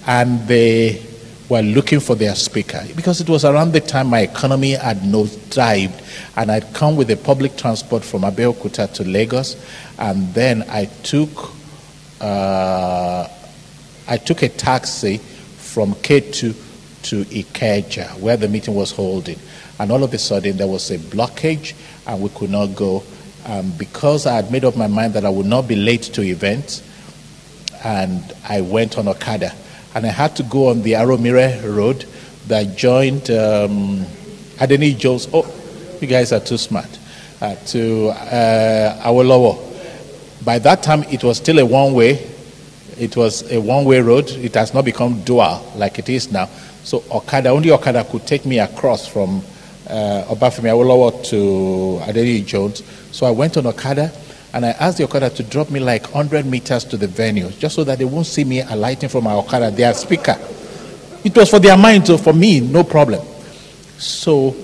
and 0.08 0.48
they 0.48 1.02
were 1.50 1.62
looking 1.62 2.00
for 2.00 2.16
their 2.16 2.36
speaker 2.36 2.84
because 2.96 3.20
it 3.22 3.30
was 3.30 3.46
around 3.46 3.74
the 3.74 3.82
time 3.82 4.08
my 4.08 4.22
economy 4.22 4.72
had 4.72 4.98
nosedived, 5.00 6.02
and 6.38 6.52
I'd 6.52 6.74
come 6.74 6.96
with 6.96 7.12
a 7.12 7.18
public 7.18 7.58
transport 7.58 8.04
from 8.04 8.22
Abeokuta 8.22 8.92
to 8.94 9.04
Lagos, 9.04 9.56
and 10.00 10.34
then 10.34 10.64
I 10.70 10.86
took 11.04 11.52
uh, 12.22 13.28
I 14.08 14.18
took 14.18 14.44
a 14.44 14.50
taxi 14.50 15.18
from 15.18 15.94
Ketu 15.96 16.56
to 17.04 17.26
Ikeja, 17.26 18.18
where 18.20 18.38
the 18.38 18.48
meeting 18.48 18.76
was 18.76 18.92
holding. 18.92 19.38
And 19.80 19.92
all 19.92 20.04
of 20.04 20.14
a 20.14 20.18
sudden, 20.18 20.58
there 20.58 20.68
was 20.68 20.92
a 20.92 20.98
blockage, 20.98 21.74
and 22.08 22.22
we 22.22 22.30
could 22.30 22.50
not 22.50 22.68
go. 22.76 23.04
Um, 23.46 23.72
because 23.78 24.26
I 24.26 24.36
had 24.36 24.52
made 24.52 24.64
up 24.64 24.78
my 24.78 24.88
mind 24.88 25.14
that 25.16 25.26
I 25.26 25.30
would 25.30 25.46
not 25.46 25.68
be 25.68 25.76
late 25.76 26.04
to 26.04 26.22
events, 26.22 26.82
and 27.84 28.22
I 28.48 28.62
went 28.62 28.98
on 28.98 29.08
Okada. 29.08 29.54
And 29.96 30.06
I 30.06 30.10
had 30.10 30.36
to 30.38 30.44
go 30.44 30.70
on 30.70 30.82
the 30.82 30.94
Aromire 30.94 31.62
Road 31.76 32.06
that 32.48 32.76
joined 32.76 33.30
um, 33.32 34.06
Adeniyi 34.58 34.98
Jones. 34.98 35.28
Oh, 35.34 35.46
you 36.02 36.08
guys 36.08 36.32
are 36.32 36.40
too 36.40 36.58
smart. 36.58 37.00
Uh, 37.42 37.56
to 37.66 38.08
uh, 38.08 39.02
Awolowo. 39.04 39.60
By 40.46 40.60
that 40.60 40.82
time, 40.82 41.04
it 41.04 41.24
was 41.24 41.38
still 41.38 41.60
a 41.60 41.66
one 41.66 41.94
way. 41.94 42.30
It 42.98 43.18
was 43.18 43.52
a 43.52 43.60
one 43.60 43.86
way 43.86 44.00
road. 44.00 44.30
It 44.30 44.54
has 44.54 44.74
not 44.74 44.86
become 44.86 45.22
dual 45.24 45.66
like 45.76 46.00
it 46.00 46.10
is 46.10 46.32
now. 46.32 46.46
So 46.84 47.04
Okada, 47.12 47.50
only 47.50 47.72
Okada 47.72 48.04
could 48.06 48.26
take 48.26 48.46
me 48.46 48.60
across 48.60 49.08
from 49.08 49.44
uh, 49.94 50.26
Obafemi 50.28 50.70
Awolowo 50.72 51.24
to 51.26 52.04
Adeniyi 52.04 52.46
Jones. 52.46 52.82
So 53.12 53.28
I 53.28 53.32
went 53.32 53.56
on 53.58 53.68
Okada 53.68 54.12
and 54.54 54.66
I 54.66 54.70
asked 54.70 54.98
the 54.98 55.04
Okada 55.04 55.30
to 55.30 55.44
drop 55.44 55.70
me 55.70 55.80
like 55.80 56.04
100 56.14 56.46
meters 56.46 56.84
to 56.86 56.98
the 56.98 57.08
venue 57.08 57.50
just 57.52 57.76
so 57.76 57.84
that 57.84 58.00
they 58.00 58.06
won't 58.06 58.26
see 58.26 58.44
me 58.44 58.62
alighting 58.62 59.10
from 59.10 59.26
my 59.26 59.34
Okada, 59.34 59.70
their 59.72 59.94
speaker. 59.94 60.36
It 61.24 61.36
was 61.38 61.50
for 61.50 61.60
their 61.60 61.78
mind, 61.78 62.08
so 62.08 62.18
for 62.18 62.34
me, 62.34 62.60
no 62.60 62.84
problem. 62.84 63.26
So, 63.98 64.56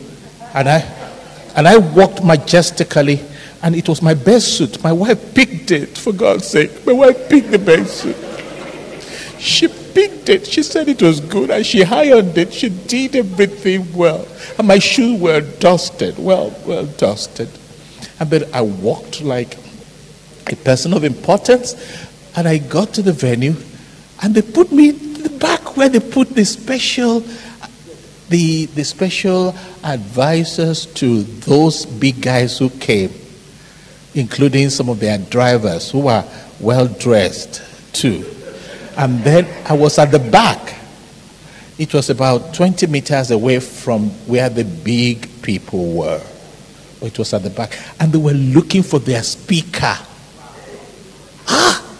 and 0.53 0.67
I, 0.67 0.79
and 1.55 1.67
I 1.67 1.77
walked 1.77 2.23
majestically, 2.23 3.21
and 3.61 3.75
it 3.75 3.87
was 3.87 4.01
my 4.01 4.13
best 4.13 4.57
suit. 4.57 4.83
My 4.83 4.91
wife 4.91 5.33
picked 5.33 5.71
it, 5.71 5.97
for 5.97 6.11
God's 6.11 6.47
sake. 6.47 6.85
My 6.85 6.91
wife 6.93 7.29
picked 7.29 7.51
the 7.51 7.59
best 7.59 8.01
suit. 8.01 8.17
She 9.39 9.67
picked 9.99 10.29
it. 10.29 10.47
She 10.47 10.63
said 10.63 10.87
it 10.87 11.01
was 11.01 11.19
good 11.19 11.49
and 11.51 11.65
she 11.65 11.83
ironed 11.83 12.37
it. 12.37 12.53
She 12.53 12.69
did 12.69 13.15
everything 13.15 13.93
well. 13.93 14.25
And 14.57 14.67
my 14.67 14.79
shoes 14.79 15.19
were 15.19 15.41
dusted, 15.41 16.17
well, 16.17 16.55
well 16.65 16.85
dusted. 16.85 17.49
And 18.19 18.29
then 18.29 18.49
I 18.53 18.61
walked 18.61 19.21
like 19.21 19.57
a 20.47 20.55
person 20.55 20.93
of 20.93 21.03
importance 21.03 21.75
and 22.35 22.47
I 22.47 22.59
got 22.59 22.93
to 22.93 23.01
the 23.01 23.11
venue 23.11 23.55
and 24.21 24.33
they 24.33 24.41
put 24.41 24.71
me 24.71 24.91
the 24.91 25.29
back 25.29 25.75
where 25.75 25.89
they 25.89 25.99
put 25.99 26.29
the 26.29 26.45
special 26.45 27.23
the, 28.29 28.67
the 28.67 28.83
special 28.83 29.55
advisors 29.83 30.85
to 30.85 31.23
those 31.23 31.87
big 31.87 32.21
guys 32.21 32.59
who 32.59 32.69
came, 32.69 33.11
including 34.13 34.69
some 34.69 34.87
of 34.87 34.99
their 34.99 35.17
drivers 35.17 35.89
who 35.89 36.01
were 36.01 36.23
well 36.59 36.87
dressed 36.87 37.63
too. 37.91 38.23
And 38.99 39.19
then 39.23 39.47
I 39.65 39.77
was 39.77 39.97
at 39.97 40.11
the 40.11 40.19
back. 40.19 40.75
It 41.77 41.93
was 41.93 42.09
about 42.09 42.53
20 42.53 42.85
meters 42.87 43.31
away 43.31 43.61
from 43.61 44.09
where 44.27 44.49
the 44.49 44.65
big 44.65 45.41
people 45.41 45.93
were. 45.93 46.21
It 47.01 47.17
was 47.17 47.33
at 47.33 47.43
the 47.43 47.49
back. 47.49 47.79
And 48.01 48.11
they 48.11 48.17
were 48.17 48.33
looking 48.33 48.83
for 48.83 48.99
their 48.99 49.23
speaker. 49.23 49.95
Ah! 51.47 51.95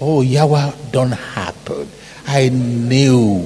Oh, 0.00 0.22
Yawa 0.22 0.92
don't 0.92 1.10
happen. 1.10 1.88
I 2.28 2.48
knew. 2.50 3.44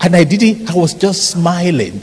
And 0.00 0.16
I 0.16 0.24
didn't, 0.24 0.70
I 0.70 0.74
was 0.74 0.94
just 0.94 1.30
smiling. 1.30 2.00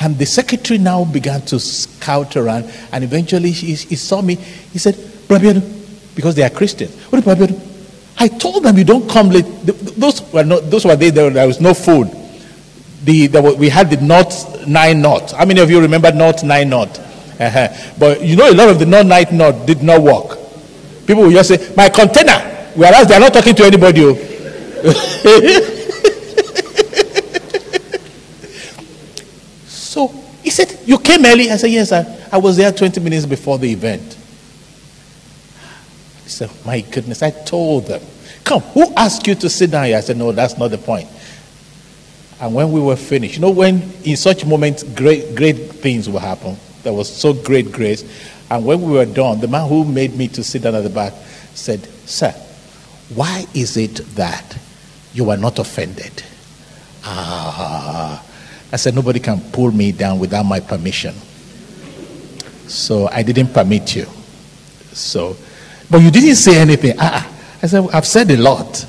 And 0.00 0.16
the 0.16 0.26
secretary 0.26 0.78
now 0.78 1.04
began 1.04 1.40
to 1.46 1.58
scout 1.58 2.36
around. 2.36 2.72
And 2.92 3.02
eventually 3.02 3.50
he, 3.50 3.74
he 3.74 3.96
saw 3.96 4.22
me. 4.22 4.36
He 4.36 4.78
said, 4.78 4.94
Brabiano, 4.94 6.14
because 6.14 6.36
they 6.36 6.44
are 6.44 6.50
Christians. 6.50 6.94
What 7.10 7.24
Brabiano? 7.24 7.72
I 8.18 8.28
told 8.28 8.64
them 8.64 8.78
you 8.78 8.84
don't 8.84 9.08
come 9.08 9.28
late. 9.28 9.44
Those 9.64 10.22
were 10.32 10.44
not, 10.44 10.70
those 10.70 10.84
were 10.84 10.96
there, 10.96 11.30
there 11.30 11.46
was 11.46 11.60
no 11.60 11.74
food. 11.74 12.10
The, 13.04 13.28
we 13.58 13.68
had 13.68 13.90
the 13.90 13.98
North 13.98 14.66
9 14.66 15.00
North. 15.00 15.32
How 15.32 15.44
many 15.44 15.60
of 15.60 15.70
you 15.70 15.80
remember 15.80 16.10
North 16.12 16.42
9 16.42 16.68
North? 16.68 16.98
Uh-huh. 17.40 17.68
But 17.98 18.22
you 18.22 18.36
know, 18.36 18.50
a 18.50 18.54
lot 18.54 18.70
of 18.70 18.78
the 18.78 18.86
North 18.86 19.06
9 19.06 19.26
North 19.32 19.66
did 19.66 19.82
not 19.82 20.00
work. 20.00 20.38
People 21.06 21.24
will 21.24 21.30
just 21.30 21.50
say, 21.50 21.72
My 21.76 21.88
container. 21.88 22.54
Whereas 22.74 23.06
they 23.06 23.14
are 23.14 23.20
not 23.20 23.32
talking 23.32 23.54
to 23.54 23.64
anybody. 23.64 24.02
oh. 24.04 24.14
so 29.66 30.08
he 30.42 30.50
said, 30.50 30.78
You 30.84 30.98
came 30.98 31.24
early? 31.24 31.50
I 31.50 31.56
said, 31.56 31.70
Yes, 31.70 31.92
I, 31.92 32.28
I 32.32 32.38
was 32.38 32.56
there 32.56 32.72
20 32.72 33.00
minutes 33.00 33.26
before 33.26 33.58
the 33.58 33.70
event. 33.70 34.15
Said, 36.36 36.50
My 36.66 36.82
goodness, 36.82 37.22
I 37.22 37.30
told 37.30 37.86
them. 37.86 38.02
Come, 38.44 38.60
who 38.60 38.92
asked 38.94 39.26
you 39.26 39.34
to 39.36 39.48
sit 39.48 39.70
down 39.70 39.86
here? 39.86 39.96
I 39.96 40.00
said, 40.00 40.18
No, 40.18 40.32
that's 40.32 40.58
not 40.58 40.68
the 40.68 40.76
point. 40.76 41.08
And 42.42 42.54
when 42.54 42.72
we 42.72 42.78
were 42.78 42.94
finished, 42.94 43.36
you 43.36 43.40
know, 43.40 43.50
when 43.50 43.90
in 44.04 44.18
such 44.18 44.44
moments 44.44 44.82
great, 44.82 45.34
great 45.34 45.54
things 45.56 46.10
will 46.10 46.18
happen. 46.18 46.58
There 46.82 46.92
was 46.92 47.10
so 47.10 47.32
great 47.32 47.72
grace. 47.72 48.04
And 48.50 48.66
when 48.66 48.82
we 48.82 48.92
were 48.92 49.06
done, 49.06 49.40
the 49.40 49.48
man 49.48 49.66
who 49.66 49.86
made 49.86 50.14
me 50.14 50.28
to 50.28 50.44
sit 50.44 50.60
down 50.60 50.74
at 50.74 50.82
the 50.82 50.90
back 50.90 51.14
said, 51.54 51.82
Sir, 52.04 52.32
why 53.14 53.46
is 53.54 53.78
it 53.78 53.94
that 54.16 54.58
you 55.14 55.30
are 55.30 55.38
not 55.38 55.58
offended? 55.58 56.22
Ah. 57.02 58.22
I 58.70 58.76
said, 58.76 58.94
Nobody 58.94 59.20
can 59.20 59.40
pull 59.52 59.70
me 59.70 59.90
down 59.90 60.18
without 60.18 60.42
my 60.42 60.60
permission. 60.60 61.14
So 62.68 63.08
I 63.08 63.22
didn't 63.22 63.54
permit 63.54 63.96
you. 63.96 64.04
So, 64.92 65.38
but 65.90 66.02
you 66.02 66.10
didn't 66.10 66.36
say 66.36 66.58
anything. 66.58 66.94
Ah, 66.98 67.32
I 67.62 67.66
said, 67.66 67.88
I've 67.92 68.06
said 68.06 68.30
a 68.30 68.36
lot. 68.36 68.86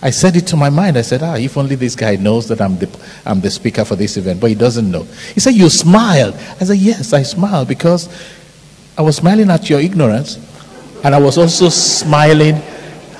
I 0.00 0.10
said 0.10 0.36
it 0.36 0.46
to 0.48 0.56
my 0.56 0.70
mind. 0.70 0.96
I 0.96 1.02
said, 1.02 1.22
ah, 1.22 1.34
if 1.34 1.56
only 1.56 1.74
this 1.74 1.96
guy 1.96 2.16
knows 2.16 2.46
that 2.48 2.60
I'm 2.60 2.78
the, 2.78 2.88
I'm 3.26 3.40
the 3.40 3.50
speaker 3.50 3.84
for 3.84 3.96
this 3.96 4.16
event, 4.16 4.40
but 4.40 4.48
he 4.48 4.54
doesn't 4.54 4.88
know. 4.88 5.02
He 5.34 5.40
said, 5.40 5.54
You 5.54 5.68
smiled. 5.68 6.34
I 6.34 6.64
said, 6.64 6.78
Yes, 6.78 7.12
I 7.12 7.22
smiled 7.22 7.68
because 7.68 8.08
I 8.96 9.02
was 9.02 9.16
smiling 9.16 9.50
at 9.50 9.68
your 9.68 9.80
ignorance, 9.80 10.38
and 11.04 11.14
I 11.14 11.20
was 11.20 11.36
also 11.36 11.68
smiling 11.68 12.62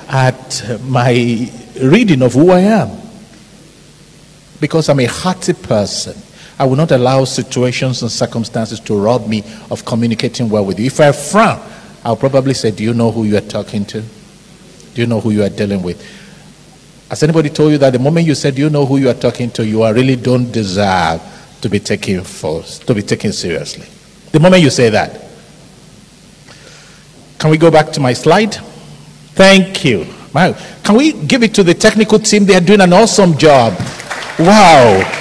at 0.07 0.79
my 0.83 1.51
reading 1.81 2.21
of 2.21 2.33
who 2.33 2.51
I 2.51 2.59
am. 2.59 2.97
Because 4.59 4.89
I'm 4.89 4.99
a 4.99 5.05
hearty 5.05 5.53
person. 5.53 6.21
I 6.57 6.65
will 6.65 6.75
not 6.75 6.91
allow 6.91 7.23
situations 7.23 8.01
and 8.01 8.11
circumstances 8.11 8.81
to 8.81 9.01
rob 9.01 9.27
me 9.27 9.43
of 9.71 9.85
communicating 9.85 10.49
well 10.49 10.65
with 10.65 10.79
you. 10.79 10.87
If 10.87 10.99
I 10.99 11.13
frown, 11.13 11.61
I'll 12.03 12.15
probably 12.15 12.53
say, 12.53 12.71
Do 12.71 12.83
you 12.83 12.93
know 12.93 13.11
who 13.11 13.23
you 13.23 13.37
are 13.37 13.41
talking 13.41 13.85
to? 13.85 14.01
Do 14.01 15.01
you 15.01 15.07
know 15.07 15.19
who 15.19 15.31
you 15.31 15.43
are 15.43 15.49
dealing 15.49 15.81
with? 15.81 16.01
Has 17.09 17.23
anybody 17.23 17.49
told 17.49 17.71
you 17.71 17.77
that 17.79 17.91
the 17.91 17.99
moment 17.99 18.27
you 18.27 18.35
said 18.35 18.57
you 18.57 18.69
know 18.69 18.85
who 18.85 18.97
you 18.97 19.09
are 19.09 19.15
talking 19.15 19.49
to, 19.51 19.65
you 19.65 19.81
are 19.81 19.93
really 19.93 20.15
don't 20.15 20.51
deserve 20.51 21.21
to 21.61 21.69
be 21.69 21.79
taken 21.79 22.23
first, 22.23 22.85
to 22.85 22.93
be 22.93 23.01
taken 23.01 23.33
seriously? 23.33 23.87
The 24.31 24.39
moment 24.39 24.61
you 24.61 24.69
say 24.69 24.89
that. 24.89 25.25
Can 27.39 27.49
we 27.49 27.57
go 27.57 27.71
back 27.71 27.91
to 27.93 27.99
my 27.99 28.13
slide? 28.13 28.55
Thank 29.33 29.85
you. 29.85 30.05
Wow. 30.33 30.55
Can 30.83 30.95
we 30.97 31.13
give 31.13 31.41
it 31.41 31.55
to 31.55 31.63
the 31.63 31.73
technical 31.73 32.19
team? 32.19 32.45
They 32.45 32.55
are 32.55 32.61
doing 32.61 32.81
an 32.81 32.93
awesome 32.93 33.37
job. 33.37 33.73
Wow. 34.37 35.15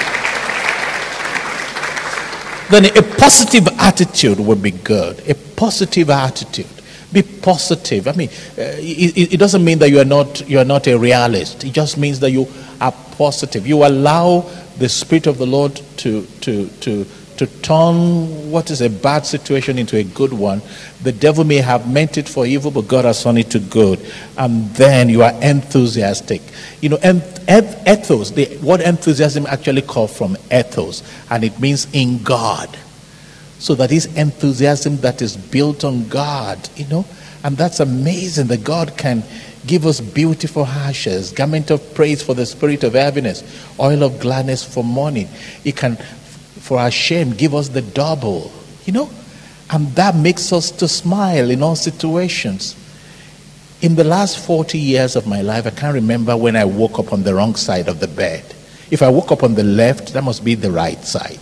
Then 2.70 2.84
a 2.84 3.02
positive 3.02 3.66
attitude 3.78 4.38
would 4.40 4.62
be 4.62 4.72
good. 4.72 5.20
A 5.28 5.34
positive 5.58 6.08
attitude. 6.08 6.66
Be 7.12 7.22
positive. 7.22 8.06
I 8.06 8.12
mean, 8.12 8.28
uh, 8.56 8.76
it, 8.78 9.34
it, 9.34 9.36
doesn't 9.38 9.64
mean 9.64 9.78
that 9.80 9.90
you 9.90 9.98
are 9.98 10.04
not 10.04 10.48
you 10.48 10.58
are 10.58 10.64
not 10.64 10.86
a 10.86 10.96
realist. 10.96 11.64
It 11.64 11.72
just 11.72 11.98
means 11.98 12.20
that 12.20 12.30
you 12.30 12.46
are 12.80 12.92
positive. 13.12 13.66
You 13.66 13.84
allow 13.84 14.40
the 14.78 14.88
spirit 14.88 15.26
of 15.26 15.38
the 15.38 15.46
Lord 15.46 15.74
to 15.98 16.26
to 16.42 16.68
to 16.68 17.06
to 17.38 17.46
turn 17.62 18.50
what 18.50 18.70
is 18.70 18.82
a 18.82 18.90
bad 18.90 19.24
situation 19.24 19.78
into 19.78 19.96
a 19.96 20.04
good 20.04 20.32
one. 20.32 20.60
The 21.02 21.12
devil 21.12 21.44
may 21.44 21.56
have 21.56 21.90
meant 21.90 22.18
it 22.18 22.28
for 22.28 22.44
evil, 22.44 22.70
but 22.70 22.88
God 22.88 23.04
has 23.04 23.22
turned 23.22 23.38
it 23.38 23.50
to 23.52 23.58
good. 23.58 24.04
And 24.36 24.68
then 24.74 25.08
you 25.08 25.22
are 25.22 25.32
enthusiastic. 25.42 26.42
You 26.80 26.90
know, 26.90 26.98
ethos, 27.02 28.32
the 28.32 28.58
word 28.62 28.80
enthusiasm 28.80 29.46
actually 29.46 29.82
comes 29.82 30.16
from 30.16 30.36
ethos, 30.52 31.02
and 31.30 31.42
it 31.42 31.58
means 31.58 31.86
in 31.92 32.22
God. 32.22 32.76
So 33.58 33.74
that 33.74 33.90
is 33.90 34.06
enthusiasm 34.16 34.98
that 34.98 35.20
is 35.20 35.36
built 35.36 35.84
on 35.84 36.08
God, 36.08 36.68
you 36.76 36.86
know, 36.86 37.04
and 37.42 37.56
that's 37.56 37.80
amazing 37.80 38.46
that 38.48 38.64
God 38.64 38.96
can 38.96 39.22
give 39.66 39.84
us 39.84 40.00
beautiful 40.00 40.64
ashes, 40.64 41.32
garment 41.32 41.70
of 41.70 41.94
praise 41.94 42.22
for 42.22 42.34
the 42.34 42.46
spirit 42.46 42.84
of 42.84 42.94
heaviness, 42.94 43.42
oil 43.78 44.02
of 44.02 44.20
gladness 44.20 44.64
for 44.64 44.84
mourning. 44.84 45.28
He 45.62 45.72
can, 45.72 45.96
for 45.96 46.78
our 46.78 46.90
shame, 46.90 47.32
give 47.32 47.54
us 47.54 47.68
the 47.68 47.82
double, 47.82 48.52
you 48.84 48.92
know, 48.92 49.10
and 49.70 49.88
that 49.96 50.16
makes 50.16 50.52
us 50.52 50.70
to 50.72 50.88
smile 50.88 51.50
in 51.50 51.62
all 51.62 51.76
situations. 51.76 52.76
In 53.80 53.94
the 53.94 54.04
last 54.04 54.38
40 54.44 54.78
years 54.78 55.14
of 55.14 55.26
my 55.26 55.42
life, 55.42 55.66
I 55.66 55.70
can't 55.70 55.94
remember 55.94 56.36
when 56.36 56.56
I 56.56 56.64
woke 56.64 56.98
up 56.98 57.12
on 57.12 57.22
the 57.22 57.34
wrong 57.34 57.54
side 57.54 57.88
of 57.88 58.00
the 58.00 58.08
bed. 58.08 58.44
If 58.90 59.02
I 59.02 59.08
woke 59.08 59.30
up 59.30 59.42
on 59.42 59.54
the 59.54 59.64
left, 59.64 60.14
that 60.14 60.24
must 60.24 60.44
be 60.44 60.54
the 60.54 60.70
right 60.72 61.02
side. 61.04 61.38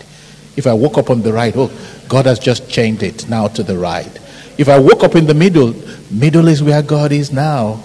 If 0.57 0.67
I 0.67 0.73
woke 0.73 0.99
up 0.99 1.11
on 1.11 1.23
the 1.23 1.33
right, 1.33 1.55
oh, 1.57 1.71
God 2.09 2.27
has 2.27 2.39
just 2.39 2.69
changed 2.69 3.03
it 3.03 3.29
now 3.29 3.49
to 3.49 3.63
the 3.63 3.77
right. 3.77 4.11
If 4.59 4.69
I 4.69 4.79
woke 4.79 5.05
up 5.05 5.15
in 5.15 5.27
the 5.27 5.35
middle, 5.35 5.75
middle 6.11 6.49
is 6.49 6.63
where 6.63 6.83
God 6.83 7.13
is 7.13 7.33
now. 7.33 7.85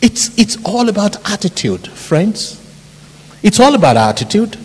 It's, 0.00 0.36
it's 0.36 0.58
all 0.64 0.88
about 0.88 1.30
attitude, 1.30 1.86
friends. 1.86 2.58
It's 3.42 3.60
all 3.60 3.74
about 3.74 3.96
attitude. 3.96 4.58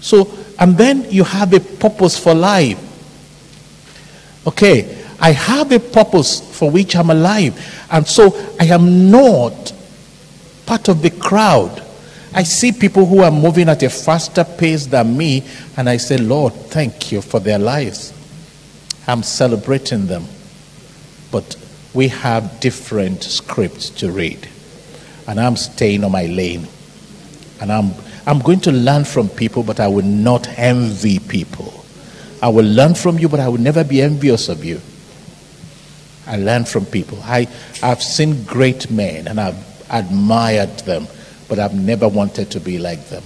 So, 0.00 0.30
and 0.58 0.78
then 0.78 1.10
you 1.10 1.24
have 1.24 1.52
a 1.52 1.60
purpose 1.60 2.18
for 2.18 2.34
life. 2.34 2.82
Okay, 4.46 5.04
I 5.20 5.32
have 5.32 5.72
a 5.72 5.80
purpose 5.80 6.40
for 6.56 6.70
which 6.70 6.96
I'm 6.96 7.10
alive. 7.10 7.86
And 7.90 8.06
so 8.06 8.54
I 8.58 8.66
am 8.66 9.10
not 9.10 9.72
part 10.64 10.88
of 10.88 11.02
the 11.02 11.10
crowd. 11.10 11.82
I 12.36 12.42
see 12.42 12.70
people 12.70 13.06
who 13.06 13.22
are 13.22 13.30
moving 13.30 13.70
at 13.70 13.82
a 13.82 13.88
faster 13.88 14.44
pace 14.44 14.84
than 14.84 15.16
me, 15.16 15.42
and 15.78 15.88
I 15.88 15.96
say, 15.96 16.18
Lord, 16.18 16.52
thank 16.52 17.10
you 17.10 17.22
for 17.22 17.40
their 17.40 17.58
lives. 17.58 18.12
I'm 19.06 19.22
celebrating 19.22 20.06
them. 20.06 20.26
But 21.32 21.56
we 21.94 22.08
have 22.08 22.60
different 22.60 23.22
scripts 23.22 23.88
to 23.88 24.12
read. 24.12 24.46
And 25.26 25.40
I'm 25.40 25.56
staying 25.56 26.04
on 26.04 26.12
my 26.12 26.26
lane. 26.26 26.68
And 27.62 27.72
I'm, 27.72 27.92
I'm 28.26 28.40
going 28.40 28.60
to 28.60 28.72
learn 28.72 29.04
from 29.04 29.30
people, 29.30 29.62
but 29.62 29.80
I 29.80 29.88
will 29.88 30.04
not 30.04 30.46
envy 30.58 31.18
people. 31.18 31.86
I 32.42 32.50
will 32.50 32.66
learn 32.66 32.94
from 32.94 33.18
you, 33.18 33.30
but 33.30 33.40
I 33.40 33.48
will 33.48 33.60
never 33.62 33.82
be 33.82 34.02
envious 34.02 34.50
of 34.50 34.62
you. 34.62 34.82
I 36.26 36.36
learn 36.36 36.66
from 36.66 36.84
people. 36.84 37.18
I, 37.22 37.48
I've 37.82 38.02
seen 38.02 38.44
great 38.44 38.90
men 38.90 39.26
and 39.26 39.40
I've 39.40 39.56
admired 39.90 40.80
them 40.80 41.06
but 41.48 41.58
I've 41.58 41.74
never 41.74 42.08
wanted 42.08 42.50
to 42.52 42.60
be 42.60 42.78
like 42.78 43.08
them. 43.08 43.22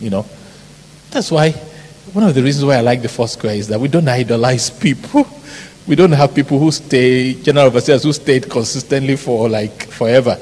You 0.00 0.10
know, 0.10 0.26
that's 1.10 1.30
why 1.30 1.52
one 2.12 2.24
of 2.24 2.34
the 2.34 2.42
reasons 2.42 2.64
why 2.64 2.76
I 2.76 2.80
like 2.80 3.02
the 3.02 3.08
Foursquare 3.08 3.54
is 3.54 3.68
that 3.68 3.80
we 3.80 3.88
don't 3.88 4.08
idolize 4.08 4.70
people. 4.70 5.26
We 5.86 5.96
don't 5.96 6.12
have 6.12 6.34
people 6.34 6.58
who 6.58 6.72
stay, 6.72 7.34
general 7.34 7.66
overseers 7.66 8.04
who 8.04 8.12
stayed 8.14 8.48
consistently 8.48 9.16
for 9.16 9.50
like 9.50 9.82
forever. 9.88 10.36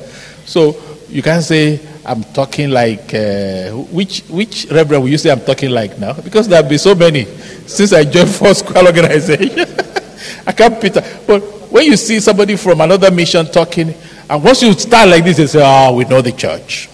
So 0.45 0.77
you 1.09 1.21
can't 1.21 1.43
say, 1.43 1.81
I'm 2.07 2.23
talking 2.23 2.71
like, 2.71 3.13
uh, 3.13 3.71
which, 3.91 4.21
which 4.29 4.69
reverend 4.71 5.03
will 5.03 5.11
you 5.11 5.19
say 5.19 5.33
I'm 5.33 5.41
talking 5.41 5.71
like 5.71 5.99
now? 5.99 6.13
Because 6.13 6.47
there 6.47 6.63
have 6.63 6.69
been 6.69 6.79
so 6.79 6.95
many 6.95 7.25
since 7.67 7.93
I 7.93 8.05
joined 8.05 8.29
Foursquare 8.37 8.87
Organization. 8.87 9.59
I 10.47 10.53
can't 10.53 10.81
picture. 10.81 11.03
But 11.27 11.41
when 11.73 11.87
you 11.87 11.97
see 11.97 12.21
somebody 12.21 12.55
from 12.55 12.81
another 12.81 13.11
mission 13.11 13.45
talking, 13.47 13.95
and 14.33 14.43
once 14.43 14.63
you 14.63 14.73
start 14.73 15.11
like 15.11 15.25
this, 15.25 15.39
you 15.39 15.47
say, 15.47 15.61
oh, 15.63 15.95
we 15.95 16.07
know 16.07 16.23
the 16.23 16.33
church. 16.33 16.89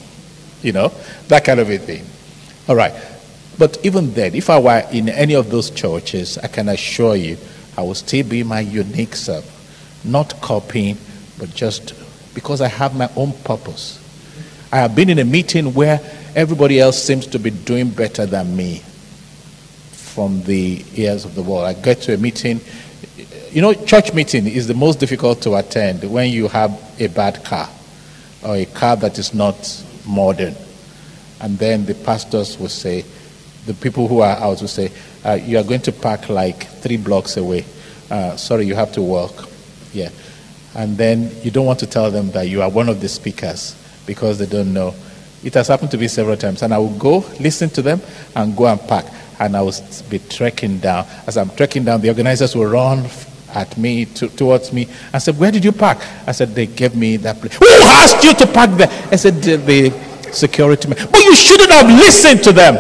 You 0.61 0.73
know, 0.73 0.93
that 1.29 1.45
kind 1.45 1.61
of 1.61 1.71
a 1.71 1.79
thing. 1.79 2.05
All 2.69 2.75
right. 2.75 2.93
But 3.57 3.79
even 3.85 4.13
then, 4.13 4.35
if 4.35 4.51
I 4.51 4.59
were 4.59 4.83
in 4.91 5.09
any 5.09 5.35
of 5.35 5.49
those 5.49 5.71
churches, 5.71 6.37
I 6.39 6.49
can 6.49 6.69
assure 6.69 7.15
you, 7.15 7.37
I 7.77 7.83
will 7.83 7.95
still 7.95 8.27
be 8.27 8.43
my 8.43 8.59
unique 8.59 9.15
self. 9.15 9.45
Not 10.05 10.41
copying, 10.41 10.99
but 11.39 11.55
just 11.55 11.95
because 12.35 12.61
I 12.61 12.67
have 12.67 12.97
my 12.97 13.09
own 13.15 13.33
purpose. 13.45 14.05
I 14.73 14.79
have 14.79 14.97
been 14.97 15.09
in 15.09 15.21
a 15.21 15.25
meeting 15.25 15.75
where 15.75 16.01
everybody 16.35 16.81
else 16.81 17.01
seems 17.01 17.25
to 17.29 17.39
be 17.39 17.51
doing 17.51 17.91
better 17.91 18.27
than 18.27 18.57
me 18.57 18.83
from 19.93 20.43
the 20.43 20.85
ears 20.97 21.25
of 21.25 21.37
the 21.37 21.43
world. 21.45 21.67
I 21.67 21.75
get 21.75 22.01
to 22.03 22.15
a 22.15 22.19
meeting, 22.19 22.61
you 23.53 23.63
know, 23.63 23.75
church 23.75 24.13
meeting 24.13 24.49
is 24.49 24.67
the 24.67 24.75
most 24.75 24.99
difficult 24.99 25.41
to 25.43 25.55
attend 25.55 26.03
when 26.03 26.33
you 26.33 26.49
have 26.49 26.88
a 26.99 27.09
bad 27.09 27.45
car 27.45 27.69
or 28.45 28.57
a 28.57 28.65
car 28.67 28.97
that 28.97 29.19
is 29.19 29.35
not 29.35 29.85
modern. 30.07 30.55
And 31.41 31.59
then 31.59 31.87
the 31.87 31.95
pastors 31.95 32.59
will 32.59 32.69
say, 32.69 33.05
the 33.67 33.75
people 33.75 34.09
who 34.09 34.21
are 34.21 34.37
out 34.37 34.61
will 34.61 34.69
say, 34.69 34.91
uh, 35.25 35.35
You 35.35 35.59
are 35.59 35.65
going 35.65 35.83
to 35.83 35.93
park 35.93 36.29
like 36.29 36.67
three 36.81 36.97
blocks 36.97 37.37
away. 37.37 37.65
Uh, 38.11 38.37
sorry, 38.37 38.67
you 38.67 38.75
have 38.75 38.93
to 38.93 39.03
walk. 39.03 39.49
Yeah. 39.93 40.11
And 40.75 40.97
then 40.97 41.31
you 41.43 41.51
don't 41.51 41.67
want 41.67 41.79
to 41.81 41.87
tell 41.87 42.11
them 42.11 42.31
that 42.33 42.49
you 42.49 42.63
are 42.63 42.71
one 42.71 42.89
of 42.89 43.01
the 43.01 43.09
speakers 43.09 43.77
because 44.07 44.39
they 44.39 44.47
don't 44.47 44.73
know. 44.73 44.95
It 45.45 45.55
has 45.55 45.69
happened 45.69 45.91
to 45.93 45.99
me 45.99 46.09
several 46.09 46.37
times. 46.37 46.63
And 46.63 46.73
I 46.73 46.79
will 46.79 46.97
go, 46.99 47.19
listen 47.41 47.69
to 47.71 47.83
them, 47.83 48.01
and 48.35 48.57
go 48.57 48.67
and 48.67 48.81
park. 48.81 49.07
And 49.39 49.57
I 49.57 49.63
will 49.63 49.75
be 50.09 50.19
trekking 50.19 50.79
down. 50.79 51.07
As 51.27 51.37
I'm 51.37 51.51
trekking 51.51 51.85
down, 51.85 52.01
the 52.01 52.09
organizers 52.09 52.57
will 52.57 52.67
run 52.67 53.07
at 53.55 53.77
me, 53.77 54.05
to, 54.07 54.29
towards 54.29 54.73
me, 54.73 54.89
and 55.13 55.23
said, 55.23 55.39
Where 55.39 55.51
did 55.51 55.65
you 55.65 55.73
park? 55.73 55.99
I 56.27 56.33
said, 56.33 56.55
They 56.55 56.67
gave 56.67 56.95
me 56.95 57.17
that 57.19 57.41
place. 57.41 57.57
Who 57.57 57.67
asked 57.67 58.25
you 58.25 58.35
to 58.35 58.47
park 58.47 58.71
there? 58.73 58.89
I 59.11 59.17
said, 59.17 59.35
The, 59.43 60.09
security 60.33 60.89
man. 60.89 61.09
But 61.11 61.23
you 61.25 61.35
shouldn't 61.35 61.71
have 61.71 61.87
listened 61.87 62.43
to 62.45 62.53
them. 62.53 62.75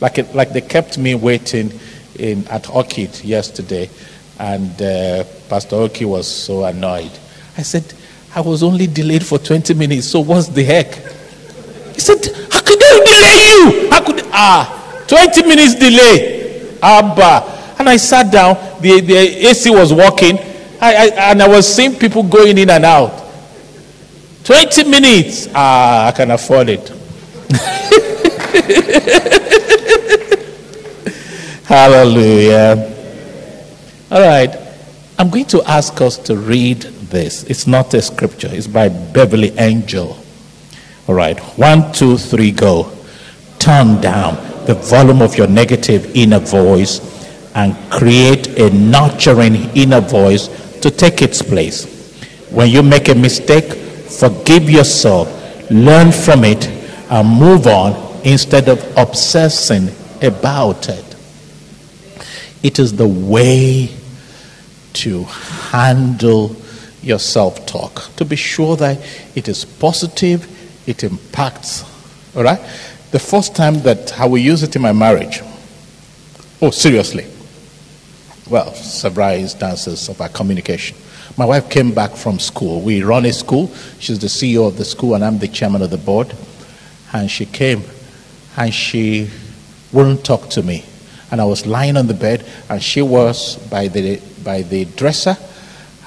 Like, 0.00 0.18
it, 0.18 0.34
like 0.34 0.52
they 0.52 0.62
kept 0.62 0.96
me 0.98 1.14
waiting 1.14 1.78
in, 2.18 2.46
at 2.48 2.70
Orchid 2.70 3.22
yesterday, 3.22 3.90
and 4.38 4.80
uh, 4.80 5.24
Pastor 5.48 5.76
Oki 5.76 6.06
was 6.06 6.26
so 6.26 6.64
annoyed. 6.64 7.10
I 7.58 7.62
said, 7.62 7.84
I 8.34 8.40
was 8.40 8.62
only 8.62 8.86
delayed 8.86 9.26
for 9.26 9.38
20 9.38 9.74
minutes, 9.74 10.06
so 10.08 10.20
what's 10.20 10.48
the 10.48 10.64
heck? 10.64 10.94
He 11.94 12.00
said, 12.00 12.24
How 12.50 12.60
could 12.62 12.80
they 12.80 13.04
delay 13.04 13.46
you? 13.50 13.90
How 13.90 14.04
could 14.04 14.22
ah 14.32 15.04
20 15.06 15.42
minutes 15.42 15.74
delay? 15.74 16.78
Abba. 16.82 17.59
And 17.80 17.88
I 17.88 17.96
sat 17.96 18.30
down, 18.30 18.56
the, 18.82 19.00
the 19.00 19.16
AC 19.48 19.70
was 19.70 19.90
working, 19.90 20.38
I, 20.82 20.94
I, 20.94 21.06
and 21.30 21.40
I 21.40 21.48
was 21.48 21.66
seeing 21.66 21.94
people 21.94 22.22
going 22.22 22.58
in 22.58 22.68
and 22.68 22.84
out. 22.84 23.24
20 24.44 24.84
minutes. 24.84 25.48
Ah, 25.54 26.08
I 26.08 26.12
can 26.12 26.30
afford 26.30 26.68
it. 26.68 26.86
Hallelujah. 31.64 32.94
All 34.10 34.20
right. 34.20 34.54
I'm 35.18 35.30
going 35.30 35.46
to 35.46 35.62
ask 35.62 35.98
us 36.02 36.18
to 36.18 36.36
read 36.36 36.82
this. 36.82 37.44
It's 37.44 37.66
not 37.66 37.94
a 37.94 38.02
scripture, 38.02 38.50
it's 38.52 38.66
by 38.66 38.90
Beverly 38.90 39.56
Engel. 39.56 40.22
All 41.08 41.14
right. 41.14 41.40
One, 41.56 41.92
two, 41.92 42.18
three, 42.18 42.50
go. 42.50 42.92
Turn 43.58 44.02
down 44.02 44.34
the 44.66 44.74
volume 44.74 45.22
of 45.22 45.38
your 45.38 45.46
negative 45.46 46.14
inner 46.14 46.40
voice 46.40 47.19
and 47.54 47.74
create 47.90 48.58
a 48.58 48.70
nurturing 48.70 49.56
inner 49.76 50.00
voice 50.00 50.48
to 50.80 50.90
take 50.90 51.22
its 51.22 51.42
place. 51.42 51.86
When 52.50 52.70
you 52.70 52.82
make 52.82 53.08
a 53.08 53.14
mistake, 53.14 53.72
forgive 53.72 54.68
yourself, 54.68 55.28
learn 55.70 56.12
from 56.12 56.44
it, 56.44 56.66
and 57.10 57.28
move 57.28 57.66
on 57.66 58.20
instead 58.24 58.68
of 58.68 58.84
obsessing 58.96 59.88
about 60.22 60.88
it. 60.88 61.04
It 62.62 62.78
is 62.78 62.96
the 62.96 63.08
way 63.08 63.90
to 64.92 65.24
handle 65.24 66.56
your 67.02 67.18
self 67.18 67.66
talk, 67.66 68.14
to 68.16 68.24
be 68.24 68.36
sure 68.36 68.76
that 68.76 68.98
it 69.34 69.48
is 69.48 69.64
positive, 69.64 70.46
it 70.86 71.02
impacts. 71.02 71.84
All 72.36 72.42
right? 72.42 72.60
The 73.10 73.18
first 73.18 73.56
time 73.56 73.80
that 73.82 74.18
I 74.20 74.26
will 74.26 74.38
use 74.38 74.62
it 74.62 74.76
in 74.76 74.82
my 74.82 74.92
marriage, 74.92 75.40
oh, 76.60 76.70
seriously. 76.70 77.26
Well, 78.50 78.74
several 78.74 79.30
instances 79.30 80.08
of 80.08 80.20
our 80.20 80.28
communication. 80.28 80.96
My 81.36 81.44
wife 81.44 81.70
came 81.70 81.94
back 81.94 82.10
from 82.10 82.40
school. 82.40 82.80
We 82.80 83.04
run 83.04 83.24
a 83.24 83.32
school. 83.32 83.72
She's 84.00 84.18
the 84.18 84.26
CEO 84.26 84.66
of 84.66 84.76
the 84.76 84.84
school, 84.84 85.14
and 85.14 85.24
I'm 85.24 85.38
the 85.38 85.46
chairman 85.46 85.82
of 85.82 85.90
the 85.90 85.98
board. 85.98 86.34
And 87.12 87.30
she 87.30 87.46
came 87.46 87.84
and 88.56 88.74
she 88.74 89.30
wouldn't 89.92 90.24
talk 90.24 90.50
to 90.50 90.64
me. 90.64 90.84
And 91.30 91.40
I 91.40 91.44
was 91.44 91.64
lying 91.64 91.96
on 91.96 92.08
the 92.08 92.14
bed, 92.14 92.44
and 92.68 92.82
she 92.82 93.02
was 93.02 93.54
by 93.68 93.86
the, 93.86 94.20
by 94.42 94.62
the 94.62 94.84
dresser, 94.84 95.36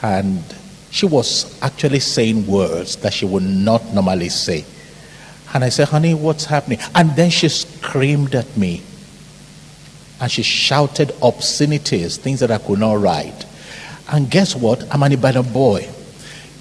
and 0.02 0.44
she 0.92 1.06
was 1.06 1.58
actually 1.62 2.02
saying 2.02 2.46
words 2.46 2.98
that 2.98 3.14
she 3.14 3.26
would 3.26 3.44
not 3.44 3.94
normally 3.94 4.28
say. 4.28 4.66
And 5.54 5.64
I 5.64 5.70
said, 5.70 5.88
Honey, 5.88 6.14
what's 6.14 6.44
happening? 6.44 6.80
And 6.94 7.16
then 7.16 7.30
she 7.30 7.48
screamed 7.48 8.36
at 8.36 8.58
me. 8.58 8.82
And 10.22 10.32
she 10.32 10.44
shouted 10.44 11.14
obscenities, 11.22 12.18
things 12.18 12.40
that 12.40 12.52
I 12.52 12.58
could 12.58 12.80
not 12.80 12.96
write. 13.02 13.46
And 14.12 14.30
guess 14.30 14.56
what? 14.56 14.84
I'm 14.94 15.04
an 15.04 15.12
Ibadan 15.14 15.52
boy. 15.52 15.88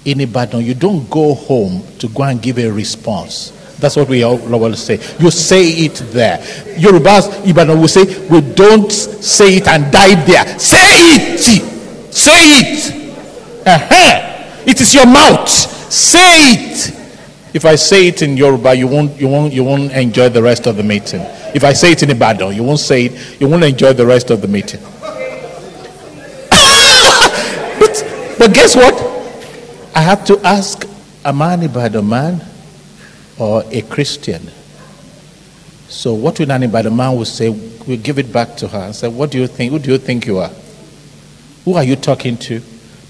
In 0.05 0.19
Ibadan, 0.21 0.61
you 0.63 0.73
don't 0.73 1.09
go 1.09 1.33
home 1.33 1.83
to 1.99 2.07
go 2.09 2.23
and 2.23 2.41
give 2.41 2.57
a 2.57 2.69
response. 2.69 3.51
That's 3.79 3.95
what 3.95 4.07
we 4.07 4.23
all 4.23 4.37
will 4.37 4.75
say. 4.75 4.95
You 5.19 5.29
say 5.31 5.67
it 5.67 5.95
there. 6.11 6.37
Yorubas, 6.77 7.45
Ibadan 7.47 7.79
will 7.79 7.87
say, 7.87 8.05
we 8.29 8.41
don't 8.41 8.91
say 8.91 9.57
it 9.57 9.67
and 9.67 9.91
die 9.91 10.15
there. 10.25 10.57
Say 10.59 10.77
it. 10.79 11.39
Say 12.13 12.31
it. 12.31 13.03
Uh-huh. 13.65 14.63
It 14.65 14.79
is 14.79 14.93
your 14.93 15.05
mouth. 15.05 15.49
Say 15.49 16.53
it. 16.53 16.99
If 17.53 17.65
I 17.65 17.75
say 17.75 18.07
it 18.07 18.21
in 18.21 18.35
Yoruba, 18.35 18.73
you 18.73 18.87
won't, 18.87 19.19
you 19.19 19.27
won't, 19.27 19.53
you 19.53 19.63
won't 19.63 19.91
enjoy 19.91 20.29
the 20.29 20.41
rest 20.41 20.65
of 20.65 20.75
the 20.75 20.83
meeting. 20.83 21.21
If 21.53 21.63
I 21.63 21.73
say 21.73 21.91
it 21.91 22.03
in 22.03 22.09
Ibadan, 22.09 22.55
you 22.55 22.63
won't 22.63 22.79
say 22.79 23.05
it, 23.05 23.39
you 23.41 23.47
won't 23.47 23.63
enjoy 23.63 23.93
the 23.93 24.05
rest 24.05 24.29
of 24.31 24.41
the 24.41 24.47
meeting. 24.47 24.79
Ah! 26.51 27.75
but, 27.79 28.35
but 28.39 28.53
guess 28.53 28.75
what? 28.75 28.93
I 29.95 30.01
have 30.01 30.25
to 30.25 30.39
ask 30.45 30.87
a 31.23 31.31
man 31.31 31.61
Ibadan 31.63 32.07
man 32.07 32.41
or 33.37 33.63
a 33.71 33.81
Christian. 33.83 34.49
So 35.87 36.15
what 36.15 36.39
will 36.39 36.51
an 36.51 36.63
Ibadan 36.63 36.95
man 36.95 37.15
will 37.15 37.25
say, 37.25 37.49
we'll 37.49 37.97
give 37.99 38.17
it 38.17 38.33
back 38.33 38.57
to 38.57 38.67
her 38.67 38.79
and 38.79 38.95
say, 38.95 39.07
what 39.07 39.29
do 39.31 39.37
you 39.39 39.47
think? 39.47 39.71
Who 39.71 39.79
do 39.79 39.91
you 39.91 39.97
think 39.99 40.25
you 40.25 40.39
are? 40.39 40.51
Who 41.65 41.75
are 41.75 41.83
you 41.83 41.95
talking 41.95 42.35
to? 42.37 42.61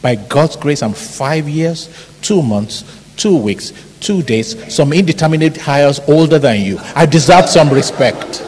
By 0.02 0.16
God's 0.16 0.58
grace, 0.58 0.84
I'm 0.84 0.94
five 0.94 1.48
years, 1.48 1.88
two 2.22 2.44
months, 2.44 2.84
two 3.16 3.38
weeks, 3.38 3.72
two 4.04 4.22
days, 4.22 4.74
some 4.74 4.94
indeterminate 4.94 5.58
hires 5.58 6.00
older 6.08 6.38
than 6.38 6.62
you. 6.62 6.78
I 6.96 7.06
deserve 7.08 7.50
some 7.50 7.70
respect. 7.70 8.42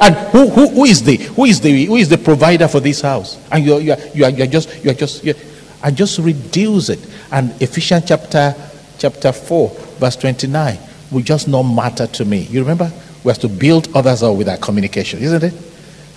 And 0.00 0.16
who, 0.32 0.48
who, 0.48 0.68
who 0.68 0.84
is 0.84 1.02
the 1.04 1.16
who 1.16 1.44
is 1.44 1.60
the 1.60 1.86
who 1.86 1.96
is 1.96 2.08
the 2.08 2.18
provider 2.18 2.66
for 2.66 2.80
this 2.80 3.00
house? 3.00 3.38
And 3.52 3.64
you 3.64 3.74
are, 3.74 3.80
you 3.80 3.92
are, 3.92 3.98
you 4.12 4.24
are, 4.24 4.30
you 4.30 4.42
are 4.42 4.48
just 4.48 4.84
you 4.84 4.90
are 4.90 4.94
just 4.94 5.22
you 5.22 5.34
and 5.84 5.96
just 5.96 6.18
reduce 6.18 6.88
it. 6.88 6.98
And 7.30 7.52
Ephesians 7.62 8.04
chapter 8.06 8.54
chapter 8.98 9.32
four, 9.32 9.70
verse 10.00 10.16
twenty-nine 10.16 10.78
will 11.12 11.22
just 11.22 11.46
not 11.46 11.62
matter 11.62 12.08
to 12.08 12.24
me. 12.24 12.40
You 12.50 12.60
remember? 12.60 12.90
We 13.22 13.30
have 13.30 13.38
to 13.40 13.48
build 13.48 13.94
others 13.94 14.24
up 14.24 14.36
with 14.36 14.48
our 14.48 14.56
communication, 14.56 15.20
isn't 15.22 15.44
it? 15.44 15.54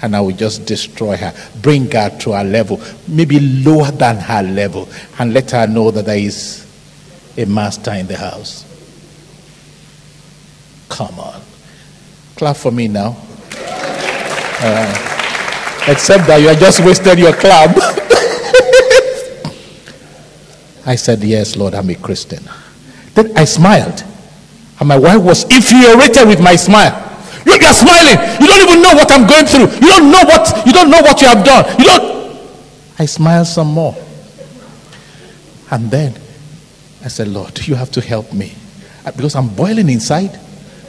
And 0.01 0.15
I 0.15 0.21
will 0.21 0.35
just 0.35 0.65
destroy 0.65 1.15
her, 1.17 1.33
bring 1.61 1.89
her 1.91 2.09
to 2.19 2.31
her 2.31 2.43
level, 2.43 2.81
maybe 3.07 3.39
lower 3.39 3.91
than 3.91 4.17
her 4.17 4.41
level, 4.41 4.89
and 5.19 5.33
let 5.33 5.51
her 5.51 5.67
know 5.67 5.91
that 5.91 6.05
there 6.05 6.17
is 6.17 6.64
a 7.38 7.45
master 7.45 7.94
in 7.94 8.07
the 8.07 8.18
house. 8.18 8.66
Come 10.90 11.20
on. 11.20 11.41
Clap 12.36 12.57
for 12.57 12.72
me 12.72 12.88
now. 12.88 13.16
Uh, 14.57 15.86
except 15.88 16.28
that 16.28 16.38
you 16.41 16.48
have 16.48 16.60
just 16.60 16.84
wasted 16.86 17.20
your 17.20 17.34
clap. 17.34 17.76
I 20.86 20.95
said, 20.95 21.24
Yes, 21.24 21.56
Lord, 21.56 21.74
I'm 21.74 21.90
a 21.90 21.95
Christian. 21.95 22.44
Then 23.14 23.38
I 23.38 23.45
smiled. 23.45 24.03
And 24.80 24.88
my 24.88 24.98
wife 24.98 25.22
was 25.22 25.44
infuriated 25.45 26.28
with 26.28 26.41
my 26.41 26.56
smile. 26.56 27.02
You 27.45 27.53
are 27.53 27.74
smiling. 27.74 28.18
You 28.41 28.48
don't 28.48 28.70
even 28.70 28.82
know 28.82 28.94
what 28.94 29.12
I'm 29.12 29.28
going 29.28 29.45
through. 29.45 29.68
You 29.80 29.88
don't 29.88 30.12
know 30.12 30.24
what 30.24 30.66
you 30.66 30.74
don't 30.74 30.90
know 30.90 31.02
what 31.02 31.22
you 31.22 31.28
have 31.28 31.45
done. 31.45 31.80
You 31.80 31.86
don't. 31.86 32.16
I 32.98 33.06
smiled 33.06 33.48
some 33.48 33.68
more. 33.68 33.95
And 35.72 35.91
then 35.91 36.16
I 37.06 37.07
said, 37.07 37.27
Lord, 37.27 37.68
you 37.68 37.76
have 37.76 37.91
to 37.91 38.02
help 38.02 38.34
me. 38.34 38.53
Uh, 39.06 39.11
Because 39.11 39.36
I'm 39.36 39.48
boiling 39.48 39.90
inside, 39.90 40.40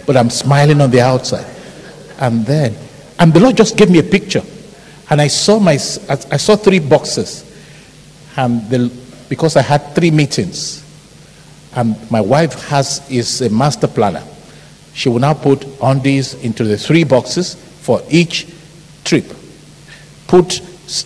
but 0.06 0.16
I'm 0.16 0.30
smiling 0.30 0.80
on 0.80 0.90
the 0.90 1.02
outside. 1.02 1.46
And 2.18 2.46
then, 2.46 2.74
and 3.18 3.34
the 3.34 3.40
Lord 3.40 3.56
just 3.56 3.76
gave 3.76 3.90
me 3.90 3.98
a 3.98 4.02
picture. 4.02 4.42
And 5.10 5.20
I 5.20 5.28
saw 5.28 5.58
my, 5.58 5.74
I 5.74 6.38
saw 6.38 6.56
three 6.56 6.78
boxes. 6.78 7.44
And 8.36 8.68
the, 8.70 8.90
because 9.28 9.56
I 9.56 9.62
had 9.62 9.94
three 9.94 10.10
meetings, 10.10 10.82
and 11.74 12.10
my 12.10 12.22
wife 12.22 12.68
has 12.68 13.08
is 13.10 13.42
a 13.42 13.50
master 13.50 13.86
planner. 13.86 14.22
She 14.94 15.10
will 15.10 15.18
now 15.18 15.34
put 15.34 15.66
undies 15.82 16.32
into 16.42 16.64
the 16.64 16.78
three 16.78 17.04
boxes 17.04 17.54
for 17.54 18.00
each 18.08 18.46
trip. 19.04 19.26
Put 20.26 20.60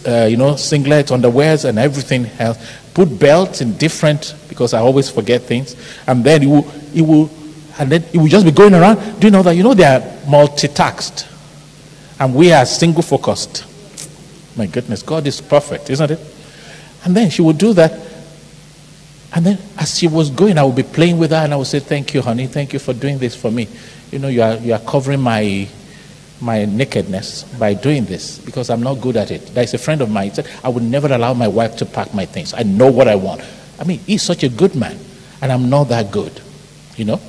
uh, 0.07 0.27
you 0.31 0.37
know 0.37 0.53
singlets, 0.55 1.11
underwears, 1.11 1.65
and 1.65 1.79
everything 1.79 2.27
else. 2.39 2.59
Put 2.95 3.19
belts 3.19 3.61
in 3.61 3.77
different 3.77 4.35
because 4.61 4.75
I 4.75 4.81
always 4.81 5.09
forget 5.09 5.41
things. 5.41 5.75
And 6.07 6.23
then 6.23 6.43
it 6.43 6.47
will, 6.47 6.71
it 6.95 7.01
will, 7.01 7.31
and 7.79 7.91
then 7.91 8.05
it 8.13 8.19
will 8.19 8.27
just 8.27 8.45
be 8.45 8.51
going 8.51 8.75
around. 8.75 9.19
Do 9.19 9.27
you 9.27 9.31
know 9.31 9.43
that? 9.43 9.57
You 9.57 9.63
know 9.63 9.73
they 9.73 9.85
are 9.85 10.01
multitasked, 10.29 11.27
and 12.21 12.35
we 12.35 12.53
are 12.53 12.67
single 12.67 13.03
focused. 13.03 13.65
My 14.59 14.67
goodness, 14.67 15.03
God 15.03 15.27
is 15.27 15.41
perfect, 15.41 15.89
isn't 15.89 16.11
it? 16.11 16.21
And 17.07 17.17
then 17.17 17.31
she 17.31 17.41
would 17.41 17.57
do 17.57 17.73
that. 17.73 17.91
And 19.33 19.47
then 19.47 19.59
as 19.79 19.99
she 19.99 20.09
was 20.09 20.29
going, 20.29 20.59
I 20.59 20.65
would 20.65 20.77
be 20.77 20.83
playing 20.83 21.17
with 21.17 21.31
her 21.31 21.39
and 21.39 21.55
I 21.55 21.57
would 21.57 21.67
say, 21.67 21.81
Thank 21.81 22.13
you, 22.13 22.21
honey. 22.21 22.47
Thank 22.47 22.75
you 22.75 22.81
for 22.81 22.93
doing 22.93 23.17
this 23.17 23.35
for 23.35 23.51
me. 23.51 23.67
You 24.11 24.19
know, 24.19 24.29
you 24.29 24.43
are, 24.43 24.57
you 24.57 24.75
are 24.75 24.81
covering 24.81 25.21
my, 25.21 25.69
my 26.41 26.67
nakedness 26.67 27.45
by 27.59 27.73
doing 27.73 28.05
this 28.05 28.39
because 28.39 28.69
I'm 28.69 28.83
not 28.83 29.01
good 29.01 29.17
at 29.17 29.31
it. 29.31 29.55
There's 29.55 29.73
a 29.73 29.79
friend 29.79 30.03
of 30.03 30.11
mine 30.11 30.35
said, 30.35 30.51
I 30.63 30.69
would 30.69 30.83
never 30.83 31.11
allow 31.11 31.33
my 31.33 31.49
wife 31.49 31.77
to 31.77 31.87
pack 31.87 32.13
my 32.13 32.27
things. 32.27 32.53
I 32.53 32.65
know 32.65 32.91
what 32.91 33.09
I 33.09 33.15
want. 33.15 33.41
I 33.81 33.85
mean, 33.85 33.99
he's 34.01 34.23
such 34.23 34.43
a 34.43 34.49
good 34.49 34.75
man, 34.75 34.99
and 35.41 35.51
I'm 35.51 35.71
not 35.71 35.85
that 35.85 36.13
good. 36.13 36.41
You 36.97 37.07
know? 37.07 37.21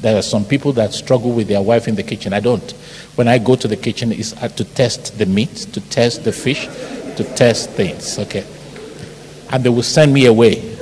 There 0.00 0.16
are 0.16 0.22
some 0.22 0.44
people 0.44 0.72
that 0.74 0.94
struggle 0.94 1.32
with 1.32 1.48
their 1.48 1.60
wife 1.60 1.86
in 1.86 1.94
the 1.94 2.02
kitchen. 2.02 2.32
I 2.32 2.40
don't. 2.40 2.70
When 3.16 3.28
I 3.28 3.38
go 3.38 3.54
to 3.54 3.68
the 3.68 3.76
kitchen, 3.76 4.12
it's 4.12 4.32
uh, 4.42 4.48
to 4.48 4.64
test 4.64 5.18
the 5.18 5.26
meat, 5.26 5.54
to 5.72 5.80
test 5.90 6.24
the 6.24 6.32
fish, 6.32 6.66
to 7.16 7.24
test 7.34 7.70
things. 7.70 8.18
Okay. 8.18 8.46
And 9.50 9.62
they 9.62 9.68
will 9.68 9.82
send 9.82 10.14
me 10.14 10.26
away. 10.26 10.76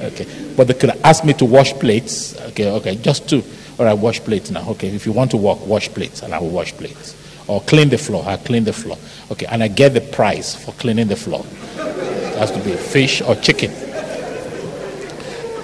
Okay. 0.00 0.26
But 0.56 0.68
they 0.68 0.74
could 0.74 0.90
ask 1.04 1.24
me 1.24 1.34
to 1.34 1.44
wash 1.44 1.72
plates. 1.74 2.40
Okay, 2.48 2.70
okay, 2.70 2.96
just 2.96 3.28
two. 3.28 3.42
All 3.78 3.84
right, 3.84 3.92
wash 3.92 4.20
plates 4.20 4.50
now. 4.50 4.66
Okay, 4.70 4.88
if 4.88 5.04
you 5.04 5.12
want 5.12 5.30
to 5.32 5.36
walk, 5.36 5.66
wash 5.66 5.88
plates, 5.90 6.22
and 6.22 6.32
I 6.32 6.38
will 6.38 6.48
wash 6.48 6.72
plates. 6.72 7.14
Or 7.46 7.60
clean 7.60 7.90
the 7.90 7.98
floor, 7.98 8.24
I 8.26 8.38
clean 8.38 8.64
the 8.64 8.72
floor. 8.72 8.96
Okay, 9.30 9.46
and 9.46 9.62
I 9.62 9.68
get 9.68 9.92
the 9.92 10.00
price 10.00 10.54
for 10.54 10.72
cleaning 10.72 11.08
the 11.08 11.16
floor. 11.16 11.44
It 11.76 12.38
has 12.38 12.50
to 12.52 12.58
be 12.60 12.74
fish 12.74 13.20
or 13.20 13.34
chicken. 13.34 13.70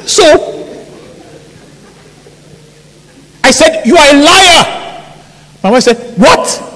So, 0.07 0.62
I 3.45 3.51
said, 3.51 3.85
You 3.85 3.97
are 3.97 4.15
a 4.15 4.23
liar. 4.23 5.15
My 5.62 5.70
wife 5.70 5.85
said, 5.85 6.19
What? 6.19 6.69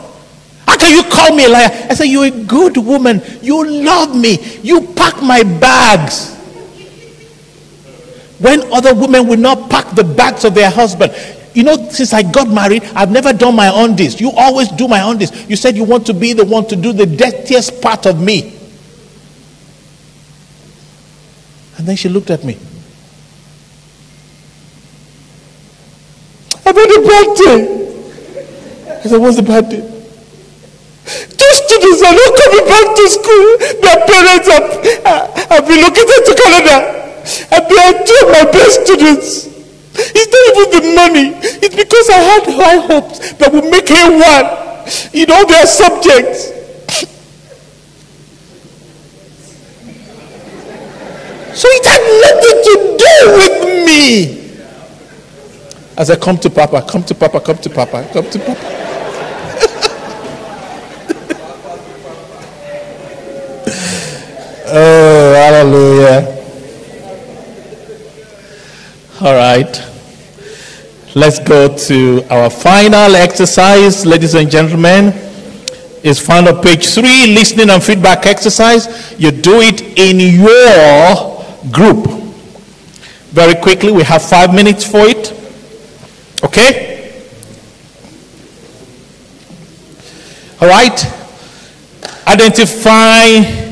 How 0.66 0.76
can 0.76 0.92
you 0.92 1.10
call 1.10 1.34
me 1.34 1.46
a 1.46 1.48
liar? 1.48 1.70
I 1.90 1.94
said, 1.94 2.04
You're 2.04 2.26
a 2.26 2.30
good 2.30 2.76
woman. 2.76 3.22
You 3.42 3.84
love 3.84 4.16
me. 4.16 4.38
You 4.62 4.92
pack 4.94 5.22
my 5.22 5.42
bags. 5.42 6.34
When 8.38 8.70
other 8.72 8.94
women 8.94 9.26
will 9.26 9.38
not 9.38 9.70
pack 9.70 9.94
the 9.94 10.04
bags 10.04 10.44
of 10.44 10.54
their 10.54 10.70
husband. 10.70 11.14
You 11.54 11.62
know, 11.62 11.88
since 11.88 12.12
I 12.12 12.22
got 12.22 12.48
married, 12.48 12.84
I've 12.94 13.10
never 13.10 13.32
done 13.32 13.56
my 13.56 13.68
own 13.68 13.96
this. 13.96 14.20
You 14.20 14.30
always 14.32 14.68
do 14.68 14.86
my 14.86 15.00
own 15.00 15.16
this. 15.16 15.48
You 15.48 15.56
said 15.56 15.74
you 15.74 15.84
want 15.84 16.04
to 16.06 16.14
be 16.14 16.34
the 16.34 16.44
one 16.44 16.66
to 16.66 16.76
do 16.76 16.92
the 16.92 17.06
dirtiest 17.06 17.80
part 17.80 18.04
of 18.04 18.20
me. 18.20 18.52
And 21.78 21.86
then 21.86 21.96
she 21.96 22.10
looked 22.10 22.30
at 22.30 22.44
me. 22.44 22.58
I've 26.66 26.76
a 26.76 27.06
bad 27.06 27.36
day. 27.36 27.58
I 28.98 29.06
said, 29.06 29.20
What's 29.20 29.36
the 29.36 29.42
bad 29.46 29.70
day? 29.70 29.78
Two 31.06 31.52
students 31.62 32.02
are 32.02 32.10
not 32.10 32.32
coming 32.42 32.66
back 32.66 32.86
to 32.98 33.04
school. 33.06 33.46
Their 33.86 34.02
parents 34.02 34.48
have, 34.50 34.66
uh, 35.06 35.30
have 35.46 35.68
relocated 35.68 36.20
to 36.26 36.34
Canada. 36.34 36.76
And 37.54 37.62
they 37.70 37.78
are 37.78 37.94
two 38.02 38.18
of 38.26 38.28
my 38.34 38.50
best 38.50 38.82
students. 38.82 39.46
It's 39.94 40.26
not 40.34 40.42
even 40.50 40.66
the 40.74 40.94
money. 40.96 41.26
It's 41.62 41.76
because 41.76 42.10
I 42.10 42.18
had 42.18 42.44
high 42.50 42.86
hopes 42.86 43.32
that 43.34 43.52
would 43.52 43.70
make 43.70 43.88
her 43.88 44.10
one 44.10 44.90
in 45.14 45.30
all 45.30 45.46
their 45.46 45.66
subjects. 45.66 46.50
So 51.54 51.68
it 51.70 51.86
had 51.86 52.02
nothing 52.26 52.58
to 52.66 52.74
do 52.98 53.14
with 53.38 53.86
me. 53.86 54.45
As 55.96 56.10
I 56.10 56.16
come 56.16 56.36
to 56.38 56.50
Papa, 56.50 56.84
come 56.86 57.02
to 57.04 57.14
Papa, 57.14 57.40
come 57.40 57.56
to 57.56 57.70
Papa, 57.70 58.06
come 58.12 58.28
to 58.28 58.38
Papa. 58.38 58.60
oh, 64.68 65.32
hallelujah. 65.34 66.36
All 69.22 69.34
right. 69.34 69.82
Let's 71.14 71.38
go 71.38 71.74
to 71.74 72.22
our 72.28 72.50
final 72.50 73.16
exercise, 73.16 74.04
ladies 74.04 74.34
and 74.34 74.50
gentlemen. 74.50 75.14
It's 76.04 76.20
found 76.20 76.46
on 76.46 76.62
page 76.62 76.88
three, 76.88 77.28
listening 77.28 77.70
and 77.70 77.82
feedback 77.82 78.26
exercise. 78.26 79.14
You 79.18 79.30
do 79.30 79.62
it 79.62 79.80
in 79.98 80.20
your 80.20 81.42
group. 81.72 82.06
Very 83.32 83.54
quickly, 83.62 83.92
we 83.92 84.02
have 84.02 84.20
five 84.20 84.52
minutes 84.54 84.84
for 84.84 85.08
it. 85.08 85.32
Okay? 86.46 87.12
All 90.60 90.68
right. 90.68 91.04
Identify. 92.28 93.64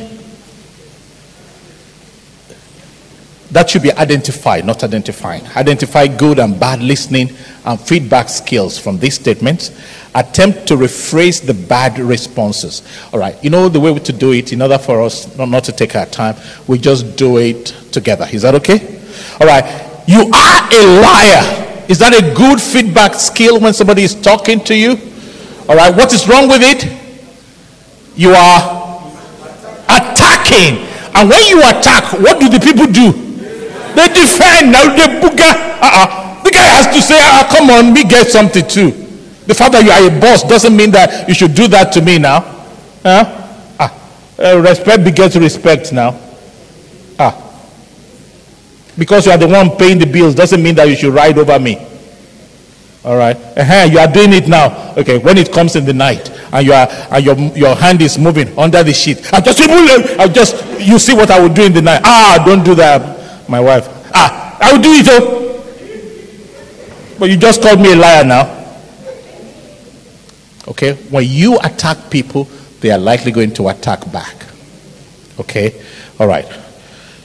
That 3.53 3.71
should 3.71 3.83
be 3.83 3.93
identified, 3.93 4.67
not 4.67 4.83
identifying. 4.83 5.47
Identify 5.57 6.09
good 6.09 6.41
and 6.41 6.59
bad 6.59 6.83
listening 6.83 7.31
and 7.65 7.81
feedback 7.81 8.29
skills 8.29 8.77
from 8.77 8.99
these 8.99 9.15
statements. 9.15 9.71
Attempt 10.17 10.67
to 10.67 10.75
rephrase 10.75 11.47
the 11.47 11.55
bad 11.55 12.01
responses. 12.01 12.83
All 13.13 13.21
right. 13.21 13.37
You 13.45 13.51
know 13.51 13.69
the 13.69 13.79
way 13.79 13.97
to 13.97 14.13
do 14.13 14.33
it, 14.33 14.53
in 14.53 14.61
order 14.61 14.79
for 14.79 15.01
us 15.01 15.37
not, 15.37 15.49
not 15.49 15.63
to 15.65 15.73
take 15.73 15.95
our 15.95 16.07
time, 16.07 16.35
we 16.67 16.79
just 16.79 17.17
do 17.17 17.39
it 17.39 17.67
together. 17.93 18.27
Is 18.33 18.43
that 18.43 18.57
okay? 18.57 19.01
All 19.41 19.47
right. 19.47 19.65
You 20.09 20.23
are 20.23 20.69
a 20.73 21.01
liar. 21.01 21.64
Is 21.89 21.99
that 21.99 22.13
a 22.15 22.35
good 22.35 22.61
feedback 22.61 23.15
skill 23.15 23.61
when 23.61 23.73
somebody 23.75 24.03
is 24.03 24.15
talking 24.15 24.61
to 24.65 24.75
you? 24.75 24.97
All 25.69 25.77
right. 25.77 25.95
What 25.95 26.13
is 26.13 26.29
wrong 26.29 26.49
with 26.49 26.63
it? 26.63 26.85
You 28.17 28.31
are 28.31 29.13
attacking. 29.89 30.87
And 31.15 31.29
when 31.29 31.45
you 31.47 31.61
attack, 31.61 32.13
what 32.21 32.41
do 32.41 32.49
the 32.49 32.61
people 32.61 32.87
do? 32.87 33.13
They 33.95 34.09
defend. 34.09 34.73
Now 34.73 34.91
they 34.97 35.21
booga. 35.21 35.51
Uh-uh. 35.81 36.43
The 36.43 36.51
guy 36.51 36.65
has 36.65 36.95
to 36.95 37.01
say, 37.03 37.19
ah, 37.21 37.49
come 37.51 37.71
on, 37.71 37.93
me 37.93 38.05
get 38.05 38.29
something 38.29 38.67
too. 38.67 38.91
The 39.47 39.55
fact 39.55 39.73
that 39.73 39.85
you 39.85 39.91
are 39.91 40.09
a 40.09 40.21
boss 40.21 40.43
doesn't 40.43 40.75
mean 40.75 40.91
that 40.93 41.29
you 41.29 41.35
should 41.35 41.55
do 41.55 41.69
that 41.69 41.93
to 41.93 42.01
me 42.01 42.19
now. 42.19 42.41
Huh? 43.03 43.25
Ah. 43.79 43.93
Uh, 44.39 44.59
respect 44.59 45.05
begets 45.05 45.37
respect 45.37 45.93
now. 45.93 46.19
Because 48.97 49.27
you 49.27 49.33
are 49.33 49.39
the 49.39 49.49
one 49.49 49.77
paying 49.77 49.99
the 49.99 50.07
bills 50.07 50.35
doesn't 50.35 50.63
mean 50.63 50.75
that 50.77 50.89
you 50.89 50.97
should 50.97 51.13
ride 51.13 51.39
over 51.39 51.59
me. 51.59 51.79
All 53.05 53.17
right. 53.17 53.37
Uh-huh, 53.37 53.89
you 53.91 53.99
are 53.99 54.07
doing 54.11 54.33
it 54.33 54.49
now. 54.49 54.95
Okay. 54.97 55.19
When 55.19 55.37
it 55.37 55.53
comes 55.53 55.77
in 55.77 55.85
the 55.85 55.93
night 55.93 56.31
and 56.53 56.67
you 56.67 56.73
are 56.73 56.89
and 57.11 57.25
your 57.25 57.37
your 57.55 57.75
hand 57.75 58.01
is 58.01 58.19
moving 58.19 58.59
under 58.59 58.83
the 58.83 58.95
sheet, 58.95 59.31
I 59.33 59.41
just 59.41 59.61
I 59.61 60.27
just 60.29 60.81
you 60.81 60.99
see 60.99 61.15
what 61.15 61.31
I 61.31 61.39
will 61.39 61.53
do 61.53 61.65
in 61.65 61.75
the 61.75 61.83
night. 61.83 62.01
Ah, 62.05 62.43
don't 62.47 62.65
do 62.65 62.75
that, 62.77 63.49
my 63.49 63.61
wife. 63.61 63.89
Ah, 64.15 64.57
I 64.61 64.73
will 64.73 64.81
do 64.81 64.93
it. 64.93 65.07
Oh. 65.11 65.43
But 67.19 67.29
you 67.31 67.37
just 67.37 67.61
called 67.61 67.81
me 67.81 67.93
a 67.93 67.97
liar 67.97 68.25
now. 68.25 68.65
Okay. 70.69 70.95
When 71.11 71.25
you 71.27 71.59
attack 71.59 72.11
people, 72.11 72.49
they 72.81 72.91
are 72.91 72.99
likely 72.99 73.33
going 73.33 73.53
to 73.55 73.69
attack 73.69 74.11
back. 74.11 74.47
Okay. 75.39 75.83
All 76.19 76.27
right. 76.27 76.47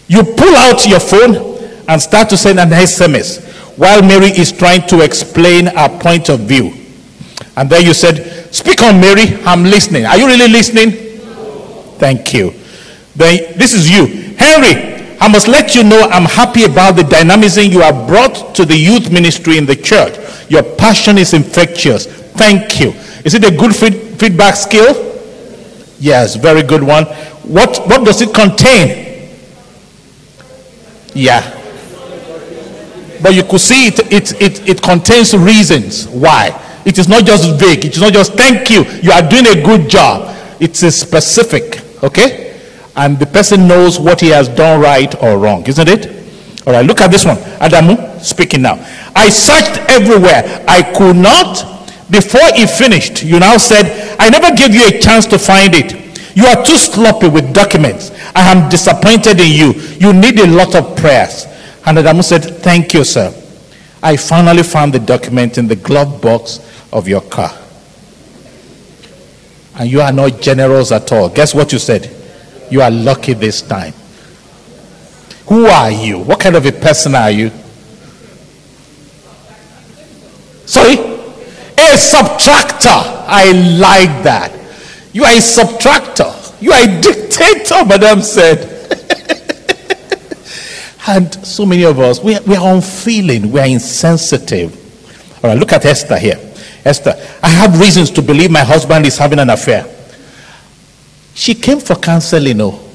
You 0.09 0.23
pull 0.23 0.55
out 0.57 0.85
your 0.85 0.99
phone 0.99 1.58
and 1.89 1.99
start 1.99 2.29
to 2.29 2.37
send 2.37 2.59
an 2.59 2.69
SMS 2.69 3.43
while 3.75 4.01
Mary 4.03 4.27
is 4.27 4.51
trying 4.51 4.85
to 4.87 5.01
explain 5.01 5.65
her 5.65 5.89
point 5.99 6.29
of 6.29 6.41
view. 6.41 6.71
And 7.57 7.69
then 7.69 7.83
you 7.83 7.93
said, 7.93 8.53
Speak 8.53 8.81
on, 8.83 9.01
Mary. 9.01 9.41
I'm 9.43 9.63
listening. 9.63 10.05
Are 10.05 10.17
you 10.17 10.27
really 10.27 10.47
listening? 10.47 10.91
Thank 11.97 12.33
you. 12.33 12.51
Then 13.15 13.57
this 13.57 13.73
is 13.73 13.89
you. 13.89 14.35
Henry, 14.37 15.17
I 15.19 15.27
must 15.27 15.47
let 15.47 15.75
you 15.75 15.83
know 15.83 15.99
I'm 16.11 16.25
happy 16.25 16.63
about 16.63 16.95
the 16.95 17.03
dynamism 17.03 17.65
you 17.65 17.81
have 17.81 18.07
brought 18.07 18.55
to 18.55 18.65
the 18.65 18.77
youth 18.77 19.11
ministry 19.11 19.57
in 19.57 19.65
the 19.65 19.75
church. 19.75 20.15
Your 20.49 20.63
passion 20.63 21.17
is 21.17 21.33
infectious. 21.33 22.05
Thank 22.05 22.79
you. 22.79 22.91
Is 23.25 23.33
it 23.33 23.43
a 23.43 23.51
good 23.55 23.75
feed- 23.75 24.19
feedback 24.19 24.55
skill? 24.55 24.93
Yes, 25.99 26.35
very 26.35 26.63
good 26.63 26.83
one. 26.83 27.05
What, 27.43 27.77
what 27.87 28.05
does 28.05 28.21
it 28.21 28.33
contain? 28.33 29.27
Yeah. 31.13 31.58
But 33.21 33.35
you 33.35 33.43
could 33.43 33.61
see 33.61 33.87
it, 33.87 33.99
it, 34.11 34.41
it, 34.41 34.69
it 34.69 34.81
contains 34.81 35.35
reasons 35.35 36.07
why. 36.07 36.51
It 36.85 36.97
is 36.97 37.07
not 37.07 37.25
just 37.25 37.59
vague. 37.59 37.85
It 37.85 37.95
is 37.95 38.01
not 38.01 38.13
just 38.13 38.33
thank 38.33 38.69
you. 38.69 38.83
You 39.01 39.11
are 39.11 39.21
doing 39.21 39.47
a 39.47 39.61
good 39.63 39.89
job. 39.89 40.35
It's 40.59 40.83
a 40.83 40.91
specific. 40.91 41.81
Okay? 42.03 42.59
And 42.95 43.19
the 43.19 43.25
person 43.25 43.67
knows 43.67 43.99
what 43.99 44.21
he 44.21 44.29
has 44.29 44.49
done 44.49 44.81
right 44.81 45.13
or 45.23 45.37
wrong, 45.37 45.65
isn't 45.67 45.87
it? 45.87 46.19
All 46.65 46.73
right, 46.73 46.85
look 46.85 47.01
at 47.01 47.11
this 47.11 47.25
one. 47.25 47.37
Adamu 47.59 48.21
speaking 48.21 48.61
now. 48.61 48.75
I 49.15 49.29
searched 49.29 49.79
everywhere. 49.89 50.65
I 50.67 50.83
could 50.83 51.15
not. 51.15 51.65
Before 52.11 52.47
he 52.55 52.65
finished, 52.65 53.23
you 53.23 53.39
now 53.39 53.57
said, 53.57 54.15
I 54.19 54.29
never 54.29 54.55
gave 54.55 54.73
you 54.73 54.85
a 54.87 54.99
chance 54.99 55.25
to 55.27 55.39
find 55.39 55.73
it. 55.75 55.93
You 56.35 56.45
are 56.45 56.63
too 56.63 56.77
sloppy 56.77 57.27
with 57.27 57.53
documents. 57.53 58.11
I 58.35 58.51
am 58.51 58.69
disappointed 58.69 59.39
in 59.39 59.51
you. 59.51 59.73
You 59.99 60.13
need 60.13 60.39
a 60.39 60.47
lot 60.47 60.75
of 60.75 60.95
prayers. 60.97 61.45
And 61.89 61.97
Adamu 61.97 62.23
said, 62.23 62.43
Thank 62.61 62.93
you, 62.93 63.03
sir. 63.03 63.33
I 64.03 64.15
finally 64.15 64.61
found 64.61 64.93
the 64.93 64.99
document 64.99 65.57
in 65.57 65.67
the 65.67 65.75
glove 65.75 66.21
box 66.21 66.59
of 66.93 67.07
your 67.07 67.21
car. 67.21 67.51
And 69.73 69.89
you 69.89 69.99
are 69.99 70.11
not 70.11 70.39
generous 70.39 70.91
at 70.91 71.11
all. 71.11 71.29
Guess 71.29 71.55
what 71.55 71.73
you 71.73 71.79
said? 71.79 72.15
You 72.69 72.83
are 72.83 72.91
lucky 72.91 73.33
this 73.33 73.63
time. 73.63 73.93
Who 75.47 75.65
are 75.65 75.89
you? 75.89 76.19
What 76.19 76.39
kind 76.39 76.55
of 76.55 76.63
a 76.67 76.71
person 76.71 77.15
are 77.15 77.31
you? 77.31 77.49
Sorry? 80.67 80.93
A 80.93 81.97
subtractor. 81.97 83.01
I 83.25 83.51
like 83.79 84.23
that. 84.23 84.53
You 85.11 85.23
are 85.23 85.31
a 85.31 85.41
subtractor. 85.41 86.61
You 86.61 86.71
are 86.71 86.83
a 86.83 87.01
dictator, 87.01 87.83
Madam 87.83 88.21
said. 88.21 88.78
And 91.07 91.33
so 91.45 91.65
many 91.65 91.85
of 91.85 91.99
us, 91.99 92.19
we, 92.19 92.37
we 92.41 92.55
are 92.55 92.75
unfeeling, 92.75 93.51
we 93.51 93.59
are 93.59 93.67
insensitive. 93.67 94.75
All 95.43 95.49
right, 95.49 95.57
look 95.59 95.71
at 95.73 95.85
Esther 95.85 96.17
here. 96.17 96.37
Esther, 96.83 97.13
I 97.41 97.49
have 97.49 97.79
reasons 97.79 98.11
to 98.11 98.21
believe 98.21 98.51
my 98.51 98.63
husband 98.63 99.05
is 99.05 99.17
having 99.17 99.39
an 99.39 99.49
affair. 99.49 99.85
She 101.33 101.55
came 101.55 101.79
for 101.79 101.95
counseling, 101.95 102.59
oh. 102.61 102.85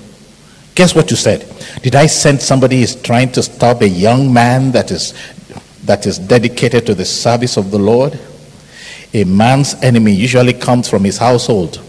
Guess 0.74 0.94
what 0.94 1.10
you 1.10 1.16
said? 1.16 1.48
Did 1.82 1.94
I 1.94 2.06
send 2.06 2.42
somebody 2.42 2.82
is 2.82 3.00
trying 3.00 3.30
to 3.32 3.42
stop 3.42 3.80
a 3.80 3.88
young 3.88 4.32
man 4.32 4.72
that 4.72 4.90
is 4.90 5.14
that 5.84 6.06
is 6.06 6.18
dedicated 6.18 6.86
to 6.86 6.94
the 6.94 7.04
service 7.04 7.56
of 7.56 7.70
the 7.70 7.78
Lord? 7.78 8.18
A 9.12 9.22
man's 9.24 9.74
enemy 9.74 10.12
usually 10.12 10.52
comes 10.52 10.88
from 10.88 11.04
his 11.04 11.18
household. 11.18 11.80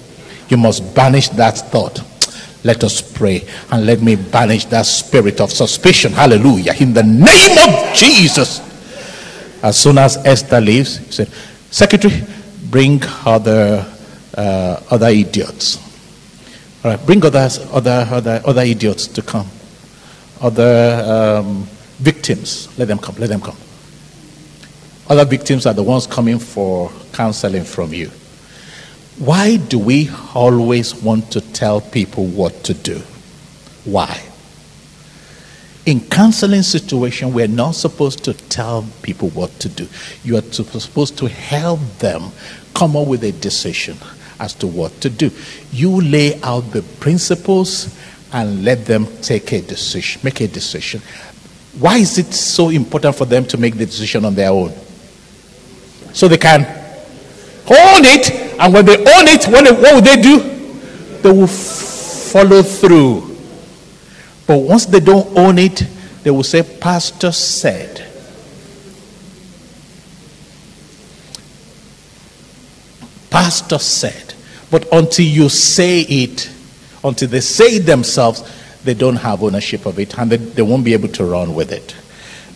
You 0.50 0.58
must 0.58 0.94
banish 0.94 1.30
that 1.30 1.58
thought. 1.58 2.00
Let 2.66 2.84
us 2.84 3.00
pray 3.00 3.48
and 3.72 3.86
let 3.86 4.02
me 4.02 4.16
banish 4.16 4.66
that 4.66 4.88
spirit 4.88 5.40
of 5.40 5.52
suspicion. 5.52 6.12
Hallelujah. 6.12 6.74
In 6.80 6.94
the 6.94 7.04
name 7.04 7.58
of 7.60 7.94
Jesus. 7.94 8.60
As 9.62 9.78
soon 9.78 10.00
as 10.00 10.18
Esther 10.18 10.60
leaves, 10.60 10.98
he 10.98 11.12
said, 11.12 11.30
Secretary, 11.70 12.24
bring 12.70 13.02
other 13.24 13.86
uh, 14.36 14.82
other 14.90 15.10
idiots. 15.10 15.78
All 16.84 16.92
right, 16.92 17.06
bring 17.06 17.24
others, 17.26 17.60
other, 17.72 18.08
other, 18.10 18.42
other 18.46 18.62
idiots 18.62 19.08
to 19.08 19.22
come. 19.22 19.48
Other 20.42 21.04
um, 21.06 21.68
victims, 22.00 22.68
let 22.78 22.88
them 22.88 22.98
come, 23.00 23.16
let 23.18 23.30
them 23.30 23.42
come. 23.42 23.58
Other 25.08 25.26
victims 25.26 25.66
are 25.66 25.74
the 25.74 25.84
ones 25.84 26.08
coming 26.08 26.40
for 26.40 26.92
counseling 27.14 27.64
from 27.64 27.94
you. 27.94 28.12
Why 29.18 29.58
do 29.58 29.80
we 29.80 30.10
always 30.34 30.94
want 30.94 31.32
to 31.32 31.42
tell 31.42 31.80
people 31.80 32.26
what 32.26 32.64
to 32.66 32.74
do? 32.74 33.02
Why? 33.86 34.22
In 35.86 36.02
counseling 36.02 36.64
situation, 36.64 37.32
we're 37.32 37.48
not 37.48 37.76
supposed 37.76 38.24
to 38.26 38.34
tell 38.34 38.88
people 39.04 39.30
what 39.30 39.52
to 39.60 39.70
do. 39.70 39.88
You 40.24 40.38
are 40.38 40.42
supposed 40.42 41.18
to 41.20 41.28
help 41.28 41.80
them 42.00 42.32
come 42.74 42.98
up 42.98 43.08
with 43.08 43.24
a 43.24 43.32
decision 43.32 43.98
as 44.40 44.54
to 44.56 44.68
what 44.68 45.00
to 45.02 45.10
do. 45.10 45.32
You 45.72 46.02
lay 46.02 46.42
out 46.42 46.72
the 46.72 46.82
principles 46.82 47.96
and 48.34 48.66
let 48.66 48.86
them 48.86 49.08
take 49.22 49.54
a 49.54 49.62
decision, 49.62 50.22
make 50.24 50.42
a 50.42 50.48
decision. 50.48 51.02
Why 51.80 51.98
is 51.98 52.18
it 52.18 52.34
so 52.34 52.70
important 52.70 53.16
for 53.16 53.26
them 53.26 53.46
to 53.46 53.58
make 53.58 53.76
the 53.76 53.86
decision 53.86 54.26
on 54.26 54.34
their 54.36 54.50
own? 54.50 54.74
So 56.14 56.28
they 56.28 56.38
can 56.38 56.62
own 56.62 58.06
it, 58.06 58.45
and 58.60 58.74
when 58.74 58.86
they 58.86 58.98
own 58.98 59.28
it, 59.28 59.46
what, 59.46 59.66
what 59.80 59.94
will 59.96 60.02
they 60.02 60.22
do? 60.22 60.40
They 61.22 61.32
will 61.32 61.48
follow 61.48 62.62
through. 62.62 63.36
But 64.48 64.58
once 64.58 64.86
they 64.86 65.00
don't 65.00 65.38
own 65.38 65.58
it, 65.58 65.84
they 66.24 66.32
will 66.32 66.44
say, 66.44 66.64
Pastor 66.64 67.32
said. 67.32 68.06
Pastor 73.30 73.80
said. 73.80 74.34
But 74.72 74.88
until 74.92 75.26
you 75.26 75.50
say 75.50 76.02
it, 76.02 76.50
until 77.04 77.28
they 77.28 77.42
say 77.42 77.78
it 77.78 77.86
themselves, 77.86 78.44
they 78.84 78.94
don't 78.94 79.16
have 79.18 79.44
ownership 79.44 79.86
of 79.86 80.00
it 80.00 80.18
and 80.18 80.32
they, 80.32 80.38
they 80.38 80.62
won't 80.62 80.86
be 80.86 80.94
able 80.94 81.10
to 81.10 81.26
run 81.26 81.54
with 81.54 81.72
it. 81.72 81.96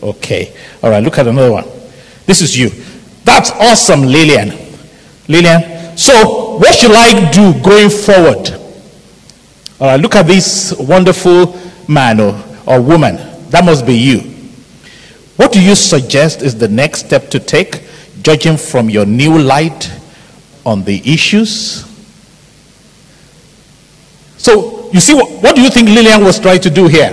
Okay. 0.02 0.56
All 0.82 0.90
right, 0.90 1.04
look 1.04 1.18
at 1.18 1.28
another 1.28 1.52
one. 1.52 1.66
This 2.26 2.42
is 2.42 2.58
you. 2.58 2.70
That's 3.24 3.52
awesome, 3.52 4.02
Lillian. 4.04 4.54
Lillian. 5.28 5.79
So, 6.00 6.56
what 6.58 6.74
should 6.76 6.94
I 6.94 7.30
do 7.30 7.52
going 7.62 7.90
forward? 7.90 8.52
All 9.82 9.88
right, 9.88 10.00
look 10.00 10.16
at 10.16 10.28
this 10.28 10.74
wonderful 10.80 11.60
man 11.90 12.22
or, 12.22 12.42
or 12.66 12.82
woman. 12.82 13.18
That 13.50 13.66
must 13.66 13.86
be 13.86 13.96
you. 13.96 14.20
What 15.36 15.52
do 15.52 15.62
you 15.62 15.76
suggest 15.76 16.42
is 16.42 16.58
the 16.58 16.70
next 16.70 17.06
step 17.06 17.30
to 17.32 17.40
take, 17.42 17.84
judging 18.22 18.56
from 18.56 18.90
your 18.90 19.06
new 19.06 19.38
light 19.40 19.92
on 20.66 20.86
the 20.86 21.02
issues? 21.04 21.84
So, 24.38 24.90
you 24.94 25.02
see, 25.02 25.16
what, 25.16 25.44
what 25.44 25.56
do 25.58 25.62
you 25.62 25.70
think 25.70 25.90
Lillian 25.90 26.24
was 26.24 26.40
trying 26.40 26.62
to 26.62 26.70
do 26.70 26.88
here? 26.88 27.12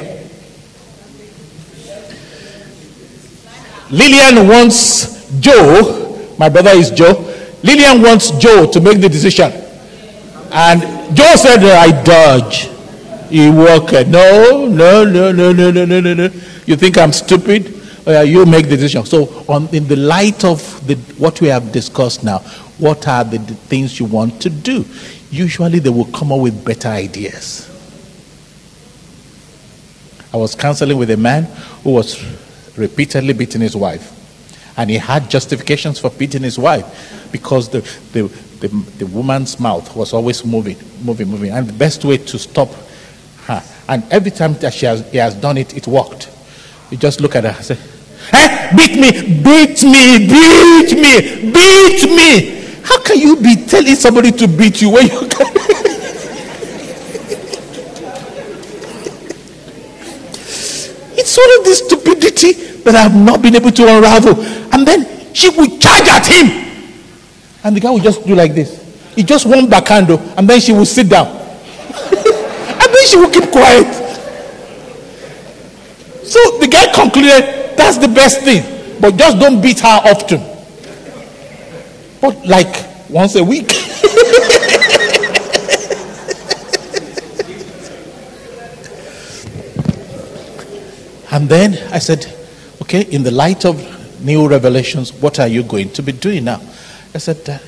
Lillian 3.90 4.46
wants 4.46 5.28
Joe, 5.40 6.34
my 6.38 6.48
brother 6.48 6.70
is 6.70 6.92
Joe. 6.92 7.25
Lillian 7.66 8.00
wants 8.02 8.30
Joe 8.32 8.70
to 8.70 8.80
make 8.80 9.00
the 9.00 9.08
decision. 9.08 9.52
And 10.52 10.80
Joe 11.16 11.34
said, 11.36 11.64
I 11.64 12.02
dodge. 12.04 12.70
He 13.28 13.50
walked. 13.50 13.92
No, 14.08 14.66
no, 14.66 15.04
no, 15.04 15.32
no, 15.32 15.52
no, 15.52 15.70
no, 15.70 15.84
no, 15.84 16.14
no. 16.14 16.30
You 16.66 16.76
think 16.76 16.96
I'm 16.96 17.12
stupid? 17.12 17.74
Uh, 18.06 18.20
you 18.20 18.46
make 18.46 18.68
the 18.68 18.76
decision. 18.76 19.04
So, 19.04 19.44
on, 19.48 19.68
in 19.74 19.88
the 19.88 19.96
light 19.96 20.44
of 20.44 20.86
the, 20.86 20.94
what 21.18 21.40
we 21.40 21.48
have 21.48 21.72
discussed 21.72 22.22
now, 22.22 22.38
what 22.78 23.08
are 23.08 23.24
the, 23.24 23.38
the 23.38 23.54
things 23.54 23.98
you 23.98 24.06
want 24.06 24.40
to 24.42 24.50
do? 24.50 24.84
Usually, 25.30 25.80
they 25.80 25.90
will 25.90 26.04
come 26.12 26.30
up 26.30 26.40
with 26.40 26.64
better 26.64 26.88
ideas. 26.88 27.68
I 30.32 30.36
was 30.36 30.54
counseling 30.54 30.98
with 30.98 31.10
a 31.10 31.16
man 31.16 31.44
who 31.82 31.94
was 31.94 32.22
repeatedly 32.76 33.32
beating 33.32 33.60
his 33.60 33.74
wife. 33.74 34.12
And 34.76 34.90
he 34.90 34.96
had 34.96 35.30
justifications 35.30 35.98
for 35.98 36.10
beating 36.10 36.42
his 36.42 36.58
wife 36.58 37.28
because 37.32 37.68
the, 37.68 37.80
the, 38.12 38.22
the, 38.60 38.68
the 38.98 39.06
woman's 39.06 39.58
mouth 39.58 39.94
was 39.96 40.12
always 40.12 40.44
moving, 40.44 40.76
moving, 41.02 41.28
moving. 41.28 41.50
And 41.50 41.66
the 41.66 41.72
best 41.72 42.04
way 42.04 42.18
to 42.18 42.38
stop 42.38 42.68
her. 43.46 43.62
And 43.88 44.04
every 44.10 44.30
time 44.30 44.54
that 44.54 44.74
she 44.74 44.86
has, 44.86 45.08
he 45.10 45.18
has 45.18 45.34
done 45.34 45.56
it, 45.56 45.76
it 45.76 45.86
worked. 45.86 46.30
You 46.90 46.96
just 46.98 47.20
look 47.20 47.36
at 47.36 47.44
her 47.44 47.50
and 47.50 47.64
say, 47.64 47.78
hey, 48.30 48.70
beat 48.76 48.98
me, 48.98 49.10
beat 49.42 49.82
me, 49.82 50.26
beat 50.26 50.92
me, 50.94 51.52
beat 51.52 52.04
me. 52.04 52.80
How 52.82 53.00
can 53.02 53.18
you 53.18 53.36
be 53.36 53.64
telling 53.66 53.94
somebody 53.96 54.30
to 54.32 54.46
beat 54.46 54.80
you 54.82 54.90
when 54.90 55.06
you 55.06 55.26
can? 55.28 55.65
Of 61.58 61.64
this 61.64 61.84
stupidity 61.84 62.52
that 62.84 62.94
I 62.94 63.02
have 63.02 63.16
not 63.16 63.42
been 63.42 63.56
able 63.56 63.70
to 63.70 63.82
unravel. 63.82 64.40
And 64.72 64.86
then 64.86 65.34
she 65.34 65.48
would 65.50 65.80
charge 65.80 66.08
at 66.08 66.26
him. 66.26 66.64
And 67.64 67.76
the 67.76 67.80
guy 67.80 67.90
would 67.90 68.02
just 68.02 68.24
do 68.26 68.34
like 68.34 68.54
this. 68.54 68.82
He 69.14 69.22
just 69.22 69.46
one 69.46 69.68
backhand, 69.68 70.10
and 70.10 70.48
then 70.48 70.60
she 70.60 70.72
would 70.72 70.86
sit 70.86 71.08
down. 71.08 71.26
and 71.26 72.88
then 72.94 73.06
she 73.06 73.16
would 73.16 73.32
keep 73.32 73.50
quiet. 73.50 73.88
So 76.22 76.58
the 76.58 76.68
guy 76.68 76.92
concluded 76.92 77.76
that's 77.76 77.98
the 77.98 78.08
best 78.08 78.40
thing. 78.40 78.62
But 79.00 79.16
just 79.16 79.38
don't 79.38 79.60
beat 79.60 79.80
her 79.80 80.00
often. 80.04 80.40
But 82.20 82.46
like 82.46 83.10
once 83.10 83.36
a 83.36 83.44
week. 83.44 83.72
And 91.30 91.48
then 91.48 91.74
I 91.92 91.98
said, 91.98 92.26
okay, 92.82 93.02
in 93.02 93.22
the 93.22 93.30
light 93.30 93.64
of 93.64 93.76
new 94.24 94.48
revelations, 94.48 95.12
what 95.12 95.38
are 95.40 95.48
you 95.48 95.62
going 95.62 95.90
to 95.90 96.02
be 96.02 96.12
doing 96.12 96.44
now? 96.44 96.60
I 97.14 97.18
said, 97.18 97.48
uh, 97.48 97.58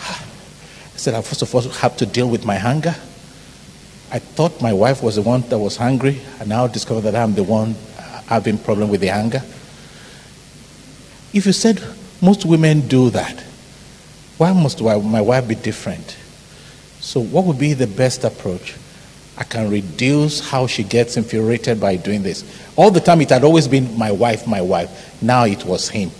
I 0.00 0.96
said, 0.96 1.14
I 1.14 1.22
first 1.22 1.42
of 1.42 1.54
all 1.54 1.62
have 1.62 1.96
to 1.98 2.06
deal 2.06 2.28
with 2.28 2.44
my 2.44 2.56
hunger. 2.56 2.94
I 4.10 4.18
thought 4.18 4.62
my 4.62 4.72
wife 4.72 5.02
was 5.02 5.16
the 5.16 5.22
one 5.22 5.42
that 5.42 5.58
was 5.58 5.76
hungry. 5.76 6.20
I 6.40 6.44
now 6.44 6.66
discover 6.66 7.00
that 7.02 7.14
I'm 7.14 7.34
the 7.34 7.42
one 7.42 7.74
having 8.26 8.58
problem 8.58 8.88
with 8.88 9.00
the 9.00 9.08
hunger. 9.08 9.42
If 11.32 11.46
you 11.46 11.52
said 11.52 11.82
most 12.22 12.46
women 12.46 12.88
do 12.88 13.10
that, 13.10 13.40
why 14.38 14.52
must 14.52 14.80
my 14.80 15.20
wife 15.20 15.48
be 15.48 15.56
different? 15.56 16.16
So, 17.00 17.20
what 17.20 17.44
would 17.44 17.58
be 17.58 17.74
the 17.74 17.86
best 17.86 18.24
approach? 18.24 18.74
I 19.38 19.44
can 19.44 19.70
reduce 19.70 20.40
how 20.40 20.66
she 20.66 20.82
gets 20.82 21.16
infuriated 21.16 21.80
by 21.80 21.94
doing 21.94 22.24
this. 22.24 22.44
All 22.74 22.90
the 22.90 22.98
time, 22.98 23.20
it 23.20 23.30
had 23.30 23.44
always 23.44 23.68
been 23.68 23.96
my 23.96 24.10
wife, 24.10 24.48
my 24.48 24.60
wife. 24.60 25.22
Now 25.22 25.44
it 25.44 25.64
was 25.64 25.88
him. 25.88 26.10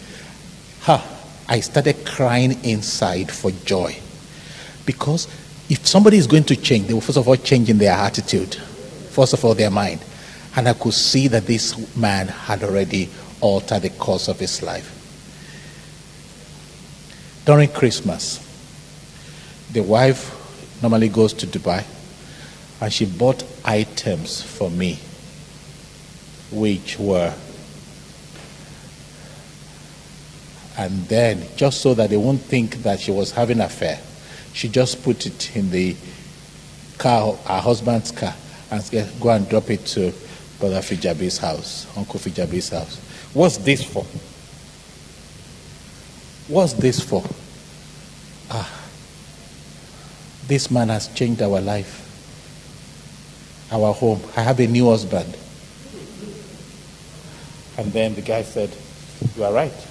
Ha! 0.83 1.05
I 1.49 1.59
started 1.59 2.07
crying 2.07 2.63
inside 2.63 3.33
for 3.33 3.51
joy. 3.51 3.99
Because 4.87 5.27
if 5.69 5.85
somebody 5.85 6.17
is 6.17 6.29
going 6.29 6.45
to 6.45 6.55
change, 6.55 6.87
they 6.87 6.95
will 6.95 7.01
first 7.01 7.19
of 7.19 7.27
all 7.27 7.35
change 7.35 7.69
in 7.69 7.79
their 7.79 7.93
attitude, 7.93 8.55
first 9.11 9.33
of 9.33 9.45
all, 9.45 9.55
their 9.55 9.71
mind. 9.71 10.01
And 10.55 10.69
I 10.69 10.75
could 10.75 10.95
see 10.95 11.27
that 11.27 11.45
this 11.45 11.97
man 11.97 12.29
had 12.29 12.63
already 12.63 13.09
altered 13.41 13.83
the 13.83 13.91
course 13.91 14.29
of 14.29 14.39
his 14.39 14.63
life. 14.63 14.95
During 17.45 17.69
Christmas, 17.71 18.39
the 19.73 19.81
wife 19.81 20.37
normally 20.83 21.09
goes 21.09 21.33
to 21.33 21.47
Dubai 21.47 21.85
and 22.81 22.93
she 22.93 23.05
bought 23.07 23.43
items 23.65 24.43
for 24.43 24.71
me, 24.71 24.99
which 26.51 26.99
were, 26.99 27.35
and 30.77 30.93
then 31.09 31.45
just 31.57 31.81
so 31.81 31.95
that 31.95 32.11
they 32.11 32.17
won't 32.17 32.41
think 32.41 32.77
that 32.83 33.01
she 33.01 33.11
was 33.11 33.33
having 33.33 33.59
an 33.59 33.67
affair, 33.67 33.99
she 34.53 34.69
just 34.69 35.03
put 35.03 35.27
it 35.27 35.57
in 35.57 35.71
the 35.71 35.97
car, 36.99 37.35
her 37.35 37.61
husband's 37.61 38.11
car, 38.13 38.35
and 38.71 38.83
go 39.21 39.31
and 39.31 39.49
drop 39.49 39.71
it 39.71 39.85
to 39.87 40.13
Brother 40.61 40.81
Fijabi's 40.81 41.39
house, 41.39 41.87
Uncle 41.97 42.19
Fijabi's 42.19 42.69
house. 42.69 42.97
What's 43.35 43.59
this 43.59 43.83
for? 43.85 44.05
What's 46.49 46.73
this 46.73 47.01
for? 47.01 47.23
Ah, 48.51 48.83
this 50.47 50.71
man 50.71 50.89
has 50.89 51.09
changed 51.09 51.43
our 51.43 51.61
life, 51.61 52.08
our 53.71 53.93
home. 53.93 54.21
I 54.37 54.43
have 54.43 54.61
a 54.61 54.67
new 54.67 54.89
husband. 54.91 55.37
And 57.77 57.93
then 57.93 58.15
the 58.15 58.23
guy 58.23 58.43
said, 58.43 58.71
You 59.37 59.45
are 59.45 59.53
right. 59.53 59.87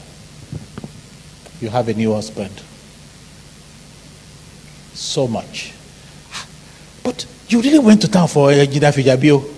You 1.61 1.69
have 1.69 1.87
a 1.87 1.93
new 1.93 2.13
husband. 2.13 2.61
So 4.93 5.27
much. 5.27 5.73
But 7.03 7.25
you 7.47 7.61
really 7.61 7.79
went 7.79 8.01
to 8.01 8.07
town 8.09 8.27
for 8.27 8.49
Jida 8.49 8.91
Fijabio. 8.93 9.53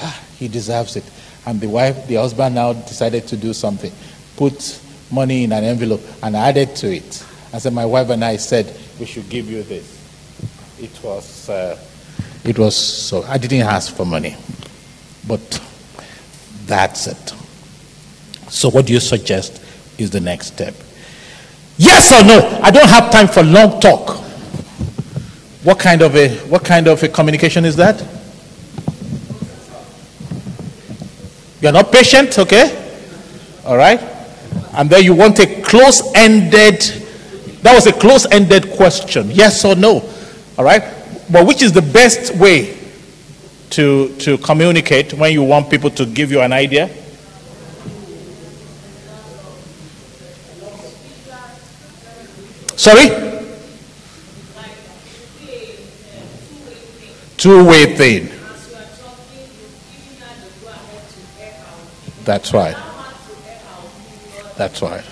Ah, 0.00 0.20
he 0.38 0.48
deserves 0.48 0.96
it. 0.96 1.04
And 1.46 1.60
the 1.60 1.68
wife, 1.68 2.06
the 2.06 2.16
husband 2.16 2.54
now 2.54 2.74
decided 2.74 3.26
to 3.28 3.36
do 3.36 3.54
something. 3.54 3.92
Put 4.36 4.80
money 5.10 5.44
in 5.44 5.52
an 5.52 5.64
envelope 5.64 6.02
and 6.22 6.36
added 6.36 6.76
to 6.76 6.94
it. 6.94 7.24
I 7.52 7.58
said, 7.58 7.72
my 7.72 7.86
wife 7.86 8.10
and 8.10 8.22
I 8.22 8.36
said, 8.36 8.78
we 9.00 9.06
should 9.06 9.28
give 9.30 9.50
you 9.50 9.62
this. 9.62 9.96
It 10.78 11.02
was, 11.02 11.48
uh, 11.48 11.78
it 12.48 12.58
was 12.58 12.74
so, 12.74 13.24
I 13.24 13.36
didn't 13.36 13.60
ask 13.60 13.94
for 13.94 14.06
money. 14.06 14.34
But 15.26 15.60
that's 16.64 17.06
it. 17.06 17.34
So 18.48 18.70
what 18.70 18.86
do 18.86 18.94
you 18.94 19.00
suggest 19.00 19.62
is 19.98 20.10
the 20.10 20.20
next 20.20 20.46
step? 20.54 20.74
Yes 21.76 22.10
or 22.10 22.26
no? 22.26 22.60
I 22.62 22.70
don't 22.70 22.88
have 22.88 23.10
time 23.10 23.28
for 23.28 23.42
long 23.42 23.78
talk. 23.80 24.16
What 25.62 25.78
kind 25.78 26.00
of 26.00 26.16
a, 26.16 26.30
what 26.48 26.64
kind 26.64 26.88
of 26.88 27.02
a 27.02 27.08
communication 27.08 27.66
is 27.66 27.76
that? 27.76 28.02
You're 31.60 31.72
not 31.72 31.92
patient, 31.92 32.38
okay? 32.38 32.74
All 33.66 33.76
right? 33.76 34.00
And 34.72 34.88
then 34.88 35.02
you 35.04 35.14
want 35.14 35.38
a 35.40 35.60
close 35.60 36.02
ended, 36.14 36.80
that 37.60 37.74
was 37.74 37.86
a 37.86 37.92
close 37.92 38.24
ended 38.32 38.70
question, 38.72 39.30
yes 39.32 39.66
or 39.66 39.74
no? 39.74 40.08
All 40.56 40.64
right? 40.64 40.97
But 41.30 41.46
which 41.46 41.62
is 41.62 41.72
the 41.72 41.82
best 41.82 42.34
way 42.34 42.78
to, 43.70 44.14
to 44.16 44.38
communicate 44.38 45.12
when 45.12 45.32
you 45.32 45.42
want 45.42 45.70
people 45.70 45.90
to 45.90 46.06
give 46.06 46.30
you 46.30 46.40
an 46.40 46.52
idea? 46.52 46.88
Sorry? 52.76 53.08
Two 57.36 57.64
way 57.64 57.94
thing. 57.94 58.30
That's 62.24 62.52
right. 62.52 62.76
That's 64.56 64.82
right. 64.82 65.04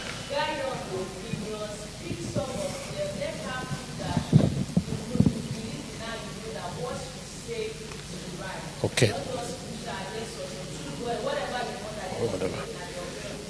Okay. 8.86 9.08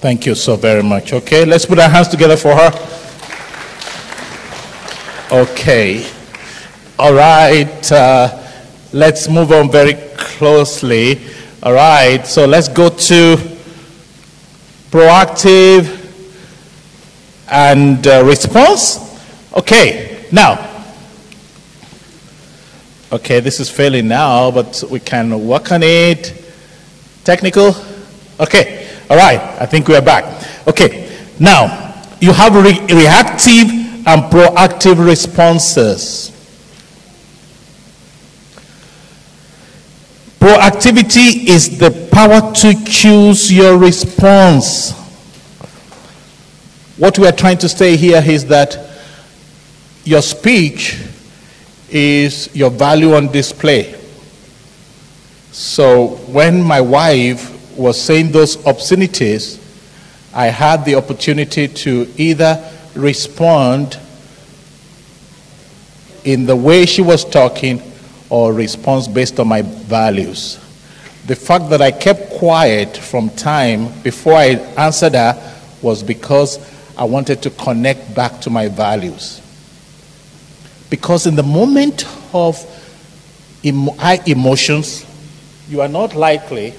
Thank 0.00 0.24
you 0.24 0.34
so 0.34 0.56
very 0.56 0.82
much. 0.82 1.12
Okay, 1.12 1.44
let's 1.44 1.66
put 1.66 1.78
our 1.78 1.90
hands 1.90 2.08
together 2.08 2.36
for 2.36 2.54
her. 2.54 2.70
Okay. 5.30 6.06
All 6.98 7.12
right. 7.12 7.92
Uh, 7.92 8.42
let's 8.92 9.28
move 9.28 9.52
on 9.52 9.70
very 9.70 9.94
closely. 10.16 11.20
All 11.62 11.74
right. 11.74 12.26
So 12.26 12.46
let's 12.46 12.68
go 12.68 12.88
to 12.88 13.36
proactive 14.90 15.84
and 17.50 18.06
uh, 18.06 18.24
response. 18.24 19.20
Okay. 19.54 20.24
Now, 20.32 20.75
Okay, 23.12 23.38
this 23.38 23.60
is 23.60 23.70
failing 23.70 24.08
now, 24.08 24.50
but 24.50 24.82
we 24.90 24.98
can 24.98 25.46
work 25.46 25.70
on 25.70 25.82
it. 25.84 26.42
Technical? 27.22 27.72
Okay, 28.40 28.88
all 29.08 29.16
right, 29.16 29.40
I 29.60 29.66
think 29.66 29.86
we 29.86 29.94
are 29.94 30.02
back. 30.02 30.24
Okay, 30.66 31.08
now 31.38 32.02
you 32.20 32.32
have 32.32 32.56
re- 32.56 32.80
reactive 32.92 33.70
and 34.06 34.22
proactive 34.32 35.04
responses. 35.04 36.32
Proactivity 40.40 41.46
is 41.48 41.78
the 41.78 42.08
power 42.10 42.52
to 42.54 42.84
choose 42.84 43.52
your 43.52 43.78
response. 43.78 44.92
What 46.96 47.20
we 47.20 47.28
are 47.28 47.32
trying 47.32 47.58
to 47.58 47.68
say 47.68 47.96
here 47.96 48.22
is 48.24 48.46
that 48.46 48.78
your 50.04 50.22
speech 50.22 51.04
is 51.90 52.54
your 52.54 52.70
value 52.70 53.14
on 53.14 53.30
display. 53.32 53.94
So 55.52 56.16
when 56.26 56.62
my 56.62 56.80
wife 56.80 57.52
was 57.76 58.00
saying 58.00 58.32
those 58.32 58.64
obscenities, 58.66 59.62
I 60.34 60.46
had 60.46 60.84
the 60.84 60.96
opportunity 60.96 61.68
to 61.68 62.12
either 62.16 62.62
respond 62.94 63.98
in 66.24 66.44
the 66.44 66.56
way 66.56 66.84
she 66.86 67.02
was 67.02 67.24
talking 67.24 67.80
or 68.28 68.52
respond 68.52 69.14
based 69.14 69.38
on 69.38 69.48
my 69.48 69.62
values. 69.62 70.58
The 71.26 71.36
fact 71.36 71.70
that 71.70 71.80
I 71.80 71.90
kept 71.90 72.30
quiet 72.34 72.96
from 72.96 73.30
time 73.30 73.88
before 74.02 74.34
I 74.34 74.56
answered 74.76 75.14
her 75.14 75.56
was 75.82 76.02
because 76.02 76.58
I 76.98 77.04
wanted 77.04 77.42
to 77.42 77.50
connect 77.50 78.14
back 78.14 78.40
to 78.42 78.50
my 78.50 78.68
values. 78.68 79.40
Because 80.88 81.26
in 81.26 81.34
the 81.34 81.42
moment 81.42 82.04
of 82.32 82.56
high 83.98 84.20
emotions, 84.26 85.04
you 85.68 85.80
are 85.80 85.88
not 85.88 86.14
likely, 86.14 86.74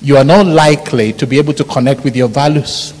you 0.00 0.16
are 0.16 0.24
not 0.24 0.46
likely 0.46 1.12
to 1.14 1.26
be 1.26 1.38
able 1.38 1.52
to 1.54 1.64
connect 1.64 2.04
with 2.04 2.16
your 2.16 2.28
values. 2.28 2.94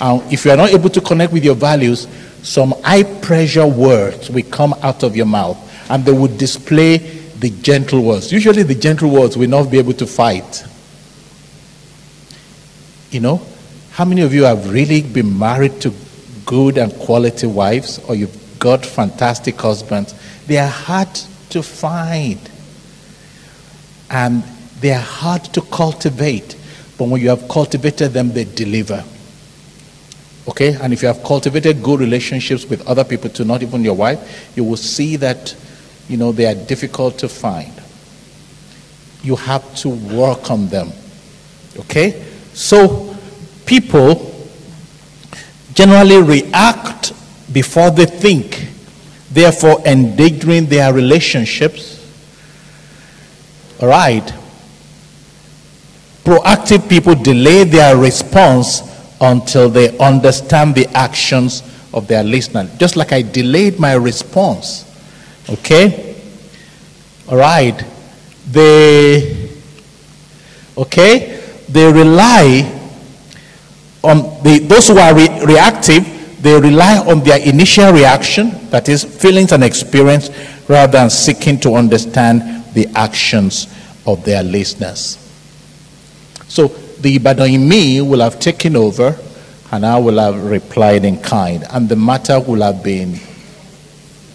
And 0.00 0.20
if 0.32 0.44
you 0.44 0.50
are 0.50 0.56
not 0.56 0.70
able 0.70 0.90
to 0.90 1.00
connect 1.00 1.32
with 1.32 1.44
your 1.44 1.54
values, 1.54 2.06
some 2.42 2.74
high 2.82 3.04
pressure 3.04 3.66
words 3.66 4.28
will 4.28 4.42
come 4.44 4.74
out 4.82 5.02
of 5.02 5.16
your 5.16 5.26
mouth 5.26 5.56
and 5.90 6.04
they 6.04 6.12
will 6.12 6.34
display 6.36 6.98
the 6.98 7.50
gentle 7.50 8.02
words. 8.02 8.32
Usually, 8.32 8.62
the 8.62 8.74
gentle 8.74 9.10
words 9.10 9.36
will 9.36 9.48
not 9.48 9.70
be 9.70 9.78
able 9.78 9.94
to 9.94 10.06
fight. 10.06 10.64
You 13.10 13.20
know, 13.20 13.46
how 13.92 14.04
many 14.04 14.22
of 14.22 14.34
you 14.34 14.44
have 14.44 14.70
really 14.70 15.02
been 15.02 15.38
married 15.38 15.80
to 15.82 15.94
good 16.46 16.78
and 16.78 16.92
quality 16.94 17.46
wives, 17.46 17.98
or 18.08 18.14
you've 18.14 18.43
got 18.64 18.86
fantastic 18.86 19.60
husbands, 19.60 20.14
they 20.46 20.56
are 20.56 20.66
hard 20.66 21.14
to 21.50 21.62
find. 21.62 22.40
And 24.08 24.42
they 24.80 24.90
are 24.90 25.06
hard 25.20 25.44
to 25.52 25.60
cultivate. 25.60 26.56
But 26.96 27.08
when 27.08 27.20
you 27.20 27.28
have 27.28 27.46
cultivated 27.46 28.14
them, 28.14 28.32
they 28.32 28.44
deliver. 28.44 29.04
Okay? 30.48 30.78
And 30.80 30.94
if 30.94 31.02
you 31.02 31.08
have 31.08 31.22
cultivated 31.22 31.82
good 31.82 32.00
relationships 32.00 32.64
with 32.64 32.86
other 32.88 33.04
people, 33.04 33.28
to 33.30 33.44
not 33.44 33.62
even 33.62 33.84
your 33.84 33.96
wife, 33.96 34.56
you 34.56 34.64
will 34.64 34.78
see 34.78 35.16
that, 35.16 35.54
you 36.08 36.16
know, 36.16 36.32
they 36.32 36.46
are 36.46 36.54
difficult 36.54 37.18
to 37.18 37.28
find. 37.28 37.72
You 39.22 39.36
have 39.36 39.74
to 39.76 39.90
work 39.90 40.50
on 40.50 40.68
them. 40.68 40.90
Okay? 41.80 42.24
So, 42.54 43.14
people 43.66 44.34
generally 45.74 46.22
react 46.22 47.12
before 47.54 47.90
they 47.90 48.04
think, 48.04 48.68
therefore, 49.30 49.80
endangering 49.86 50.66
their 50.66 50.92
relationships. 50.92 52.04
All 53.80 53.88
right? 53.88 54.34
Proactive 56.24 56.88
people 56.88 57.14
delay 57.14 57.64
their 57.64 57.96
response 57.96 58.82
until 59.20 59.68
they 59.68 59.96
understand 59.98 60.74
the 60.74 60.86
actions 60.88 61.62
of 61.92 62.08
their 62.08 62.24
listener. 62.24 62.68
Just 62.76 62.96
like 62.96 63.12
I 63.12 63.22
delayed 63.22 63.78
my 63.78 63.94
response. 63.94 64.84
Okay? 65.48 66.16
All 67.28 67.36
right. 67.36 67.84
They, 68.50 69.50
okay? 70.76 71.40
They 71.68 71.92
rely 71.92 72.80
on 74.02 74.42
the, 74.42 74.58
those 74.58 74.88
who 74.88 74.98
are 74.98 75.14
re- 75.14 75.44
reactive, 75.44 76.04
they 76.44 76.60
rely 76.60 76.98
on 76.98 77.20
their 77.24 77.40
initial 77.40 77.90
reaction, 77.90 78.68
that 78.68 78.90
is, 78.90 79.02
feelings 79.02 79.52
and 79.52 79.64
experience, 79.64 80.28
rather 80.68 80.92
than 80.92 81.08
seeking 81.08 81.58
to 81.60 81.74
understand 81.74 82.62
the 82.74 82.86
actions 82.94 83.66
of 84.06 84.22
their 84.26 84.42
listeners. 84.42 85.16
So 86.48 86.68
the 87.00 87.18
me 87.58 88.02
will 88.02 88.20
have 88.20 88.38
taken 88.40 88.76
over 88.76 89.18
and 89.72 89.86
I 89.86 89.98
will 89.98 90.18
have 90.18 90.44
replied 90.44 91.06
in 91.06 91.18
kind. 91.18 91.64
And 91.70 91.88
the 91.88 91.96
matter 91.96 92.38
will 92.38 92.60
have 92.60 92.84
been, 92.84 93.18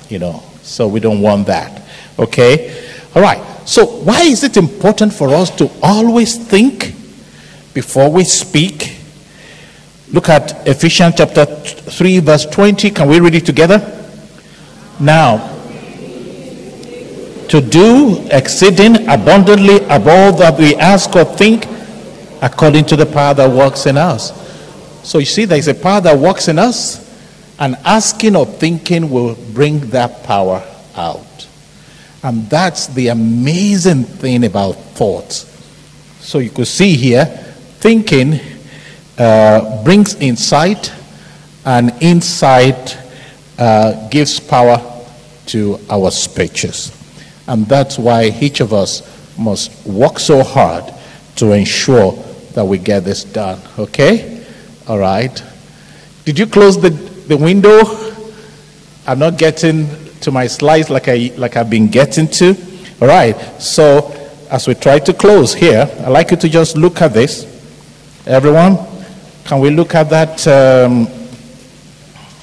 you 0.09 0.17
know, 0.17 0.41
so 0.63 0.87
we 0.87 0.99
don't 0.99 1.21
want 1.21 1.45
that. 1.45 1.83
Okay? 2.17 2.89
All 3.13 3.21
right. 3.21 3.39
So 3.67 3.85
why 3.85 4.23
is 4.23 4.43
it 4.43 4.57
important 4.57 5.13
for 5.13 5.29
us 5.29 5.51
to 5.57 5.69
always 5.83 6.43
think 6.43 6.95
before 7.75 8.09
we 8.09 8.23
speak? 8.23 8.95
Look 10.11 10.27
at 10.29 10.67
Ephesians 10.67 11.15
chapter 11.17 11.45
3, 11.45 12.19
verse 12.19 12.45
20. 12.47 12.89
Can 12.89 13.07
we 13.07 13.19
read 13.19 13.35
it 13.35 13.45
together? 13.45 13.77
Now, 14.99 15.37
to 17.47 17.61
do 17.61 18.27
exceeding 18.31 19.07
abundantly 19.07 19.77
above 19.85 20.39
that 20.39 20.57
we 20.57 20.75
ask 20.75 21.15
or 21.15 21.25
think 21.25 21.65
according 22.41 22.85
to 22.85 22.95
the 22.95 23.05
power 23.05 23.35
that 23.35 23.51
works 23.51 23.85
in 23.85 23.97
us. 23.97 24.33
So 25.07 25.19
you 25.19 25.25
see, 25.25 25.45
there 25.45 25.59
is 25.59 25.67
a 25.67 25.75
power 25.75 26.01
that 26.01 26.17
works 26.17 26.47
in 26.47 26.57
us, 26.57 27.07
and 27.59 27.75
asking 27.85 28.35
or 28.35 28.45
thinking 28.45 29.09
will 29.09 29.35
bring 29.53 29.79
that 29.89 30.23
power 30.23 30.63
out. 30.95 31.47
And 32.23 32.49
that's 32.49 32.87
the 32.87 33.09
amazing 33.09 34.05
thing 34.05 34.43
about 34.43 34.73
thoughts. 34.73 35.45
So 36.19 36.39
you 36.39 36.49
could 36.49 36.67
see 36.67 36.95
here, 36.95 37.25
thinking 37.25 38.39
uh, 39.19 39.83
brings 39.83 40.15
insight, 40.15 40.91
and 41.65 41.91
insight 42.01 42.97
uh, 43.57 44.07
gives 44.09 44.39
power 44.39 44.81
to 45.47 45.79
our 45.89 46.09
speeches. 46.09 46.95
And 47.47 47.65
that's 47.65 47.99
why 47.99 48.25
each 48.39 48.61
of 48.61 48.73
us 48.73 49.03
must 49.37 49.85
work 49.85 50.19
so 50.19 50.43
hard 50.43 50.93
to 51.35 51.51
ensure 51.51 52.13
that 52.53 52.63
we 52.65 52.77
get 52.77 53.03
this 53.03 53.23
done. 53.23 53.59
Okay? 53.77 54.45
All 54.87 54.99
right. 54.99 55.43
Did 56.25 56.39
you 56.39 56.47
close 56.47 56.79
the, 56.79 56.89
the 56.89 57.37
window? 57.37 57.81
I'm 59.07 59.19
not 59.19 59.37
getting 59.37 59.87
to 60.21 60.31
my 60.31 60.47
slides 60.47 60.89
like, 60.89 61.07
I, 61.07 61.31
like 61.37 61.57
I've 61.57 61.69
been 61.69 61.87
getting 61.87 62.27
to. 62.27 62.55
All 63.01 63.07
right. 63.07 63.35
So, 63.61 64.15
as 64.51 64.67
we 64.67 64.75
try 64.75 64.99
to 64.99 65.13
close 65.13 65.53
here, 65.53 65.89
I'd 65.99 66.09
like 66.09 66.31
you 66.31 66.37
to 66.37 66.49
just 66.49 66.77
look 66.77 67.01
at 67.01 67.13
this. 67.13 67.45
Everyone, 68.25 68.77
can 69.49 69.59
we 69.59 69.71
look 69.71 69.95
at 69.95 70.11
that 70.11 70.47
um, 70.47 71.07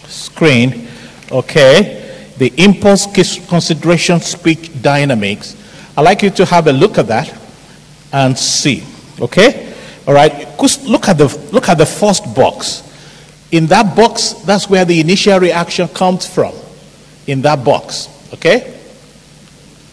screen? 0.08 0.88
Okay. 1.30 2.32
The 2.36 2.52
impulse 2.56 3.06
consideration 3.46 4.18
speech 4.18 4.82
dynamics. 4.82 5.54
I'd 5.96 6.02
like 6.02 6.22
you 6.22 6.30
to 6.30 6.44
have 6.44 6.66
a 6.66 6.72
look 6.72 6.98
at 6.98 7.06
that 7.06 7.32
and 8.12 8.36
see. 8.36 8.82
Okay? 9.20 9.72
All 10.08 10.14
right. 10.14 10.32
Look 10.82 11.06
at 11.06 11.16
the 11.16 11.28
look 11.52 11.68
at 11.68 11.78
the 11.78 11.86
first 11.86 12.34
box. 12.34 12.82
In 13.52 13.66
that 13.66 13.94
box, 13.94 14.32
that's 14.44 14.68
where 14.68 14.84
the 14.84 14.98
initial 14.98 15.38
reaction 15.38 15.86
comes 15.86 16.26
from. 16.26 16.54
In 17.28 17.40
that 17.42 17.64
box. 17.64 18.08
Okay? 18.34 18.80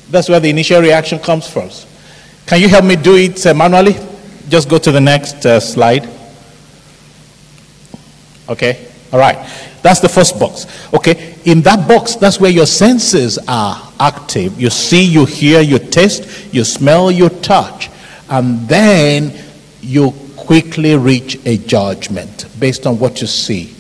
That's 0.10 0.30
where 0.30 0.40
the 0.40 0.50
initial 0.50 0.82
reaction 0.82 1.20
comes 1.20 1.48
from. 1.48 1.70
Can 2.48 2.60
you 2.60 2.70
help 2.70 2.86
me 2.86 2.96
do 2.96 3.16
it 3.18 3.46
uh, 3.46 3.54
manually? 3.54 3.96
Just 4.50 4.68
go 4.68 4.80
to 4.80 4.92
the 4.92 5.00
next 5.00 5.46
uh, 5.46 5.60
slide. 5.60 6.10
Okay? 8.50 8.88
All 9.12 9.20
right. 9.20 9.38
That's 9.82 10.00
the 10.00 10.10
first 10.10 10.40
box. 10.40 10.66
Okay? 10.94 11.36
In 11.46 11.62
that 11.62 11.88
box, 11.88 12.16
that's 12.16 12.40
where 12.40 12.52
your 12.52 12.66
senses 12.66 13.38
are 13.48 13.92
active. 14.00 14.60
You 14.60 14.70
see, 14.70 15.04
you 15.04 15.26
hear, 15.26 15.62
you 15.62 15.78
taste, 15.80 16.54
you 16.54 16.64
smell, 16.64 17.12
you 17.12 17.30
touch. 17.30 17.90
And 18.30 18.68
then 18.68 19.34
you 19.82 20.14
quickly 20.36 20.96
reach 20.96 21.38
a 21.46 21.58
judgment 21.58 22.48
based 22.60 22.88
on 22.88 22.98
what 22.98 23.22
you 23.22 23.28
see. 23.28 23.76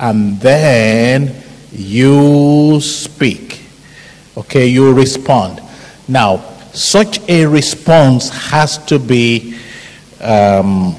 And 0.00 0.40
then 0.40 1.34
you 1.70 2.80
speak. 2.80 3.62
Okay? 4.36 4.66
You 4.66 4.92
respond. 4.94 5.60
Now, 6.08 6.38
such 6.72 7.20
a 7.28 7.44
response 7.44 8.30
has 8.30 8.78
to 8.86 8.98
be 8.98 9.58
um, 10.20 10.96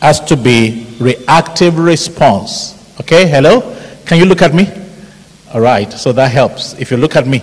has 0.00 0.20
to 0.20 0.36
be 0.36 0.85
reactive 1.00 1.78
response. 1.78 2.74
Okay, 3.00 3.26
hello? 3.28 3.76
Can 4.06 4.18
you 4.18 4.24
look 4.24 4.42
at 4.42 4.54
me? 4.54 4.68
All 5.52 5.60
right, 5.60 5.92
so 5.92 6.12
that 6.12 6.30
helps. 6.30 6.74
If 6.74 6.90
you 6.90 6.96
look 6.96 7.16
at 7.16 7.26
me, 7.26 7.42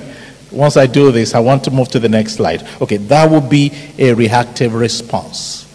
once 0.52 0.78
I 0.78 0.86
do 0.86 1.12
this, 1.12 1.34
I 1.34 1.40
want 1.40 1.64
to 1.66 1.72
move 1.72 1.90
to 1.90 2.00
the 2.00 2.10
next 2.10 2.36
slide. 2.36 2.68
Okay, 2.82 2.98
that 2.98 3.30
would 3.30 3.50
be 3.50 3.72
a 3.98 4.14
reactive 4.14 4.74
response. 4.74 5.68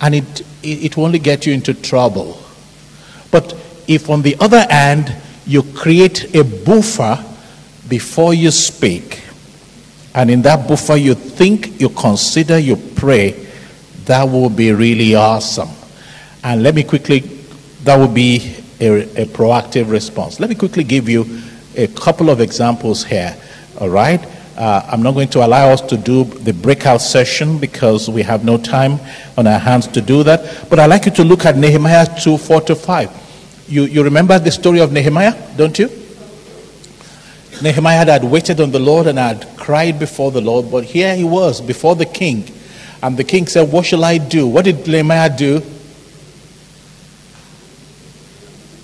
And 0.00 0.14
it, 0.14 0.40
it, 0.62 0.84
it 0.84 0.96
will 0.96 1.06
only 1.06 1.18
get 1.18 1.46
you 1.46 1.52
into 1.52 1.74
trouble. 1.74 2.40
But 3.30 3.54
if, 3.88 4.10
on 4.10 4.22
the 4.22 4.36
other 4.40 4.66
hand, 4.68 5.14
you 5.46 5.62
create 5.62 6.34
a 6.34 6.44
buffer 6.44 7.24
before 7.88 8.34
you 8.34 8.50
speak, 8.50 9.22
and 10.14 10.30
in 10.30 10.42
that 10.42 10.68
buffer 10.68 10.96
you 10.96 11.14
think, 11.14 11.80
you 11.80 11.88
consider, 11.88 12.58
you 12.58 12.76
pray, 12.76 13.32
that 14.04 14.24
will 14.24 14.50
be 14.50 14.72
really 14.72 15.14
awesome. 15.14 15.70
And 16.44 16.62
let 16.62 16.74
me 16.74 16.82
quickly, 16.82 17.20
that 17.84 17.96
would 17.96 18.14
be 18.14 18.56
a, 18.80 19.22
a, 19.22 19.26
proactive 19.26 19.90
response. 19.90 20.40
Let 20.40 20.50
me 20.50 20.56
quickly 20.56 20.82
give 20.82 21.08
you 21.08 21.40
a 21.76 21.86
couple 21.86 22.30
of 22.30 22.40
examples 22.40 23.04
here. 23.04 23.36
All 23.80 23.88
right? 23.88 24.20
Uh, 24.56 24.84
I'm 24.90 25.02
not 25.02 25.12
going 25.12 25.28
to 25.28 25.46
allow 25.46 25.70
us 25.70 25.80
to 25.82 25.96
do 25.96 26.24
the 26.24 26.52
breakout 26.52 27.00
session 27.00 27.58
because 27.58 28.10
we 28.10 28.22
have 28.22 28.44
no 28.44 28.58
time 28.58 28.98
on 29.38 29.46
our 29.46 29.58
hands 29.58 29.86
to 29.88 30.00
do 30.00 30.22
that. 30.24 30.68
But 30.68 30.78
I'd 30.78 30.90
like 30.90 31.06
you 31.06 31.12
to 31.12 31.24
look 31.24 31.46
at 31.46 31.56
Nehemiah 31.56 32.06
2 32.20 32.36
4 32.36 32.60
to 32.62 32.74
5. 32.74 33.64
You, 33.68 33.84
you 33.84 34.02
remember 34.02 34.38
the 34.38 34.50
story 34.50 34.80
of 34.80 34.92
Nehemiah, 34.92 35.34
don't 35.56 35.78
you? 35.78 35.88
Nehemiah 37.62 38.04
had 38.04 38.24
waited 38.24 38.60
on 38.60 38.72
the 38.72 38.80
Lord 38.80 39.06
and 39.06 39.18
had 39.18 39.46
cried 39.56 39.98
before 39.98 40.32
the 40.32 40.40
Lord, 40.40 40.70
but 40.70 40.84
here 40.84 41.14
he 41.14 41.24
was 41.24 41.60
before 41.60 41.94
the 41.94 42.06
king. 42.06 42.44
And 43.02 43.16
the 43.16 43.24
king 43.24 43.46
said, 43.46 43.70
What 43.70 43.86
shall 43.86 44.04
I 44.04 44.18
do? 44.18 44.46
What 44.46 44.64
did 44.64 44.86
Nehemiah 44.86 45.36
do? 45.36 45.62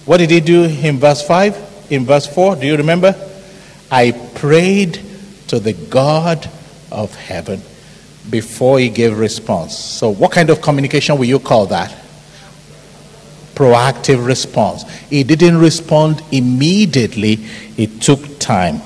What 0.09 0.16
did 0.16 0.30
he 0.30 0.40
do 0.40 0.64
in 0.64 0.98
verse 0.98 1.20
5? 1.20 1.89
In 1.90 2.06
verse 2.06 2.26
4, 2.26 2.56
do 2.56 2.66
you 2.66 2.78
remember? 2.78 3.14
I 3.90 4.12
prayed 4.36 4.98
to 5.48 5.60
the 5.60 5.74
God 5.74 6.51
of 6.90 7.14
heaven 7.14 7.60
before 8.30 8.78
he 8.78 8.89
gave 8.89 9.18
response. 9.18 9.76
So, 9.76 10.09
what 10.09 10.32
kind 10.32 10.48
of 10.48 10.62
communication 10.62 11.18
will 11.18 11.26
you 11.26 11.39
call 11.39 11.66
that? 11.66 11.94
Proactive 13.55 14.24
response. 14.24 14.90
He 15.10 15.24
didn't 15.24 15.59
respond 15.59 16.22
immediately, 16.32 17.44
it 17.76 18.01
took 18.01 18.39
time 18.39 18.80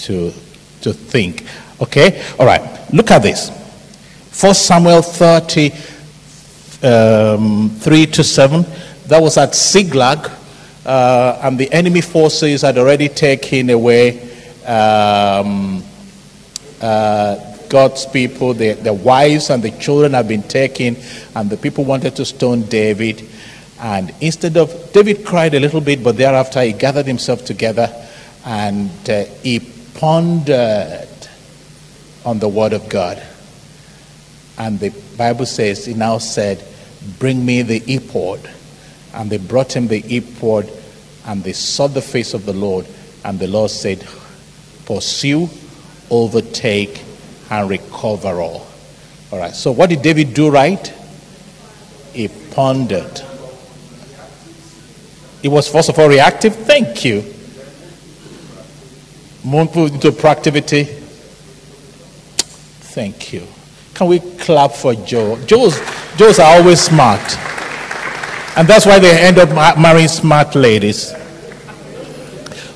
to, 0.00 0.30
to 0.82 0.92
think. 0.92 1.46
Okay? 1.80 2.22
All 2.38 2.44
right, 2.44 2.92
look 2.92 3.10
at 3.10 3.22
this. 3.22 3.48
1 4.38 4.52
Samuel 4.52 5.00
30, 5.00 5.72
um, 6.82 7.70
3 7.80 8.06
to 8.08 8.22
7. 8.22 8.66
That 9.06 9.22
was 9.22 9.38
at 9.38 9.54
Ziklag 9.54 10.32
uh, 10.86 11.40
and 11.42 11.58
the 11.58 11.70
enemy 11.72 12.00
forces 12.00 12.62
had 12.62 12.78
already 12.78 13.08
taken 13.08 13.70
away 13.70 14.20
um, 14.64 15.82
uh, 16.80 17.56
God's 17.68 18.06
people, 18.06 18.54
their, 18.54 18.74
their 18.74 18.94
wives 18.94 19.50
and 19.50 19.62
the 19.62 19.72
children 19.72 20.12
have 20.12 20.28
been 20.28 20.44
taken, 20.44 20.96
and 21.34 21.50
the 21.50 21.56
people 21.56 21.84
wanted 21.84 22.14
to 22.16 22.24
stone 22.24 22.62
David. 22.62 23.28
And 23.80 24.14
instead 24.20 24.56
of, 24.56 24.92
David 24.92 25.26
cried 25.26 25.54
a 25.54 25.60
little 25.60 25.80
bit, 25.80 26.04
but 26.04 26.16
thereafter 26.16 26.62
he 26.62 26.72
gathered 26.72 27.06
himself 27.06 27.44
together 27.44 27.92
and 28.44 28.90
uh, 29.10 29.24
he 29.42 29.60
pondered 29.94 31.08
on 32.24 32.38
the 32.38 32.48
word 32.48 32.72
of 32.72 32.88
God. 32.88 33.20
And 34.56 34.78
the 34.78 34.90
Bible 35.18 35.46
says, 35.46 35.84
he 35.84 35.94
now 35.94 36.18
said, 36.18 36.64
Bring 37.18 37.44
me 37.44 37.62
the 37.62 37.82
ephod. 37.86 38.50
And 39.16 39.30
they 39.30 39.38
brought 39.38 39.74
him 39.74 39.88
the 39.88 40.04
ephod, 40.14 40.70
and 41.26 41.42
they 41.42 41.54
saw 41.54 41.88
the 41.88 42.02
face 42.02 42.34
of 42.34 42.46
the 42.46 42.52
Lord. 42.52 42.86
And 43.24 43.38
the 43.38 43.48
Lord 43.48 43.70
said, 43.70 44.06
Pursue, 44.84 45.48
overtake, 46.10 47.02
and 47.50 47.68
recover 47.68 48.40
all. 48.40 48.66
All 49.32 49.38
right, 49.38 49.54
so 49.54 49.72
what 49.72 49.90
did 49.90 50.02
David 50.02 50.34
do 50.34 50.50
right? 50.50 50.86
He 52.12 52.28
pondered. 52.28 53.20
He 55.42 55.48
was 55.48 55.68
first 55.68 55.88
of 55.88 55.98
all 55.98 56.08
reactive. 56.08 56.54
Thank 56.54 57.04
you. 57.04 57.22
Move 59.44 59.76
into 59.76 60.10
proactivity. 60.10 60.86
Thank 62.96 63.32
you. 63.32 63.46
Can 63.94 64.08
we 64.08 64.20
clap 64.20 64.72
for 64.72 64.94
Joe? 64.94 65.36
Joe's, 65.46 65.80
Joe's 66.16 66.38
are 66.38 66.56
always 66.56 66.80
smart. 66.80 67.22
And 68.56 68.66
that's 68.66 68.86
why 68.86 68.98
they 68.98 69.20
end 69.20 69.38
up 69.38 69.78
marrying 69.78 70.08
smart 70.08 70.54
ladies. 70.54 71.12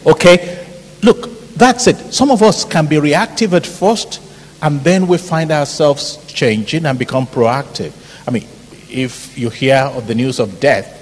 Okay? 0.06 0.66
Look, 1.02 1.54
that's 1.54 1.86
it. 1.86 1.96
Some 2.12 2.30
of 2.30 2.42
us 2.42 2.64
can 2.64 2.86
be 2.86 2.98
reactive 2.98 3.54
at 3.54 3.66
first, 3.66 4.20
and 4.62 4.80
then 4.80 5.06
we 5.06 5.16
find 5.16 5.50
ourselves 5.50 6.24
changing 6.26 6.84
and 6.84 6.98
become 6.98 7.26
proactive. 7.26 7.92
I 8.28 8.30
mean, 8.30 8.46
if 8.90 9.38
you 9.38 9.48
hear 9.48 9.76
of 9.76 10.06
the 10.06 10.14
news 10.14 10.38
of 10.38 10.60
death, 10.60 10.98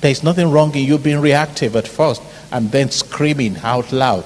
there's 0.00 0.22
nothing 0.22 0.50
wrong 0.50 0.74
in 0.74 0.84
you 0.84 0.98
being 0.98 1.20
reactive 1.20 1.76
at 1.76 1.88
first 1.88 2.22
and 2.52 2.70
then 2.70 2.90
screaming 2.90 3.56
out 3.58 3.92
loud. 3.92 4.24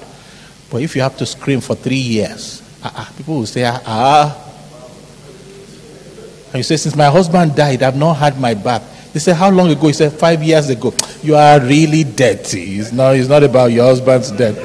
But 0.69 0.81
if 0.81 0.95
you 0.95 1.01
have 1.01 1.17
to 1.17 1.25
scream 1.25 1.59
for 1.59 1.75
three 1.75 1.95
years, 1.95 2.61
uh-uh, 2.83 3.05
people 3.17 3.35
will 3.35 3.45
say, 3.45 3.63
ah. 3.65 4.47
And 6.47 6.55
you 6.55 6.63
say, 6.63 6.77
since 6.77 6.95
my 6.95 7.05
husband 7.05 7.55
died, 7.55 7.83
I've 7.83 7.97
not 7.97 8.13
had 8.15 8.39
my 8.39 8.53
bath. 8.53 8.87
They 9.13 9.19
said, 9.19 9.35
how 9.35 9.49
long 9.49 9.69
ago? 9.69 9.87
He 9.87 9.93
said, 9.93 10.13
five 10.13 10.41
years 10.41 10.69
ago. 10.69 10.93
You 11.21 11.35
are 11.35 11.59
really 11.59 12.05
dirty. 12.05 12.79
It's 12.79 12.93
not, 12.93 13.15
it's 13.15 13.27
not 13.27 13.43
about 13.43 13.71
your 13.71 13.83
husband's 13.85 14.31
death. 14.31 14.57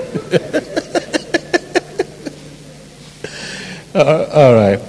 uh, 3.94 4.28
all 4.32 4.54
right. 4.54 4.80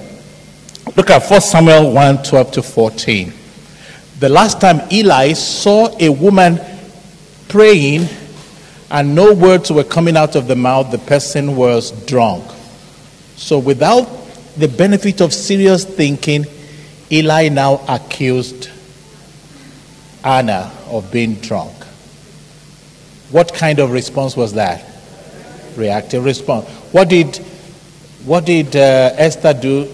Look 0.95 1.09
at 1.09 1.27
1 1.27 1.41
Samuel 1.41 1.91
1 1.91 2.23
12 2.23 2.51
to 2.51 2.61
14. 2.61 3.33
The 4.19 4.29
last 4.29 4.61
time 4.61 4.81
Eli 4.91 5.33
saw 5.33 5.95
a 5.99 6.09
woman 6.09 6.59
praying 7.47 8.07
and 8.89 9.15
no 9.15 9.33
words 9.33 9.71
were 9.71 9.83
coming 9.83 10.15
out 10.15 10.35
of 10.35 10.47
the 10.47 10.55
mouth, 10.55 10.91
the 10.91 10.97
person 10.99 11.55
was 11.55 11.91
drunk. 12.05 12.45
So, 13.35 13.59
without 13.59 14.05
the 14.55 14.67
benefit 14.67 15.21
of 15.21 15.33
serious 15.33 15.83
thinking, 15.83 16.45
Eli 17.11 17.49
now 17.49 17.81
accused 17.87 18.69
Hannah 20.27 20.69
of 20.87 21.09
being 21.09 21.35
drunk. 21.35 21.73
What 23.31 23.53
kind 23.53 23.79
of 23.79 23.91
response 23.91 24.35
was 24.35 24.51
that? 24.55 24.83
Reactive 25.77 26.25
response. 26.25 26.67
What 26.91 27.07
did, 27.07 27.37
what 28.25 28.45
did 28.45 28.75
uh, 28.75 29.13
Esther 29.15 29.53
do? 29.53 29.89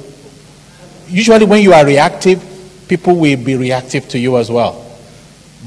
Usually, 1.07 1.45
when 1.45 1.61
you 1.61 1.71
are 1.73 1.85
reactive, 1.85 2.43
people 2.87 3.15
will 3.15 3.37
be 3.37 3.55
reactive 3.55 4.09
to 4.09 4.17
you 4.17 4.37
as 4.37 4.49
well. 4.49 4.83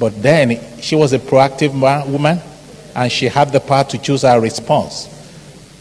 But 0.00 0.20
then 0.20 0.60
she 0.80 0.96
was 0.96 1.12
a 1.12 1.20
proactive 1.20 1.72
man, 1.72 2.12
woman 2.12 2.40
and 2.96 3.12
she 3.12 3.26
had 3.26 3.52
the 3.52 3.60
power 3.60 3.84
to 3.84 3.98
choose 3.98 4.22
her 4.22 4.40
response. 4.40 5.06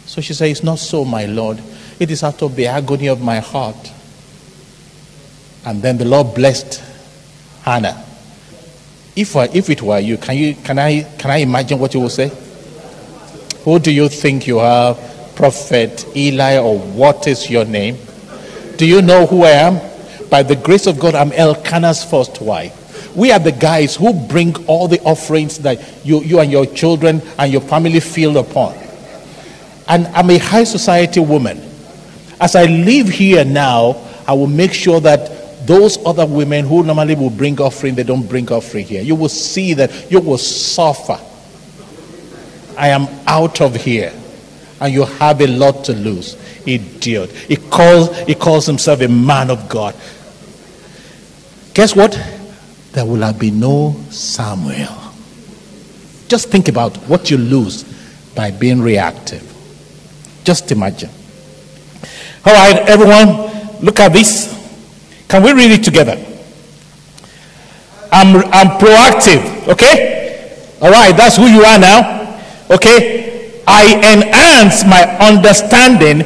So 0.06 0.22
she 0.22 0.36
said, 0.36 0.52
It's 0.52 0.64
not 0.64 0.78
so, 0.78 1.04
my 1.04 1.26
Lord. 1.26 1.60
It 2.00 2.12
is 2.12 2.22
out 2.22 2.44
of 2.44 2.56
the 2.56 2.68
agony 2.68 3.08
of 3.08 3.20
my 3.20 3.40
heart. 3.40 3.92
And 5.66 5.82
then 5.82 5.98
the 5.98 6.06
Lord 6.06 6.36
blessed 6.36 6.84
Hannah. 7.64 8.05
If, 9.16 9.36
if 9.36 9.70
it 9.70 9.82
were 9.82 10.00
you, 10.00 10.18
can, 10.18 10.38
you 10.38 10.56
can, 10.56 10.78
I, 10.78 11.04
can 11.18 11.32
I 11.32 11.38
imagine 11.38 11.80
what 11.80 11.94
you 11.94 12.02
will 12.02 12.10
say? 12.10 12.32
Who 13.64 13.80
do 13.80 13.92
you 13.92 14.10
think 14.10 14.46
you 14.46 14.60
are? 14.60 14.96
Prophet 15.36 16.06
Eli, 16.16 16.58
or 16.58 16.80
what 16.80 17.28
is 17.28 17.50
your 17.50 17.66
name? 17.66 17.98
Do 18.78 18.86
you 18.86 19.02
know 19.02 19.26
who 19.26 19.44
I 19.44 19.52
am? 19.52 19.82
By 20.30 20.44
the 20.44 20.56
grace 20.56 20.88
of 20.88 21.00
God, 21.00 21.16
I'm 21.16 21.32
Elkanah's 21.32 22.04
first 22.04 22.42
wife. 22.42 23.16
We 23.16 23.32
are 23.32 23.40
the 23.40 23.52
guys 23.52 23.96
who 23.96 24.14
bring 24.14 24.56
all 24.66 24.88
the 24.88 25.00
offerings 25.02 25.60
that 25.60 26.06
you, 26.06 26.22
you 26.22 26.40
and 26.40 26.52
your 26.52 26.66
children 26.66 27.22
and 27.38 27.52
your 27.52 27.62
family 27.62 28.02
feel 28.02 28.38
upon. 28.38 28.76
And 29.88 30.08
I'm 30.08 30.30
a 30.30 30.38
high 30.38 30.66
society 30.66 31.20
woman. 31.20 31.62
As 32.42 32.56
I 32.56 32.66
live 32.66 33.08
here 33.08 33.46
now, 33.46 33.96
I 34.28 34.34
will 34.34 34.48
make 34.48 34.74
sure 34.74 35.00
that 35.02 35.35
those 35.66 35.98
other 36.06 36.26
women 36.26 36.66
who 36.66 36.84
normally 36.84 37.16
will 37.16 37.30
bring 37.30 37.60
offering, 37.60 37.96
they 37.96 38.04
don't 38.04 38.28
bring 38.28 38.52
offering 38.52 38.86
here. 38.86 39.02
You 39.02 39.16
will 39.16 39.30
see 39.30 39.74
that 39.76 40.12
you 40.12 40.20
will 40.20 40.38
suffer. 40.38 41.20
I 42.78 42.90
am 42.90 43.08
out 43.28 43.62
of 43.62 43.76
here. 43.76 44.14
And 44.82 44.94
you 44.94 45.06
have 45.06 45.42
a 45.42 45.48
lot 45.48 45.86
to 45.86 45.94
lose. 45.94 46.36
Idiot. 46.66 47.32
He 47.32 47.56
calls, 47.56 48.18
he 48.20 48.36
calls 48.36 48.66
himself 48.66 49.02
a 49.02 49.08
man 49.08 49.50
of 49.50 49.70
God. 49.70 49.96
Guess 51.74 51.96
what? 51.96 52.12
There 52.92 53.06
will 53.06 53.22
have 53.22 53.40
been 53.40 53.60
no 53.60 53.96
Samuel. 54.10 55.14
Just 56.28 56.50
think 56.50 56.68
about 56.68 56.96
what 57.10 57.30
you 57.30 57.38
lose 57.38 57.84
by 58.34 58.52
being 58.52 58.82
reactive. 58.82 59.44
Just 60.44 60.72
imagine. 60.72 61.10
All 62.46 62.54
right, 62.54 62.78
everyone, 62.88 63.80
look 63.84 64.00
at 64.00 64.14
this. 64.14 64.55
Can 65.36 65.44
we 65.44 65.52
read 65.52 65.72
it 65.72 65.84
together? 65.84 66.14
I'm, 68.10 68.38
I'm 68.54 68.80
proactive, 68.80 69.68
okay? 69.68 70.56
All 70.82 70.90
right, 70.90 71.12
that's 71.12 71.36
who 71.36 71.46
you 71.48 71.62
are 71.66 71.78
now, 71.78 72.40
okay? 72.72 73.62
I 73.68 73.96
enhance 74.14 74.86
my 74.86 75.04
understanding 75.20 76.20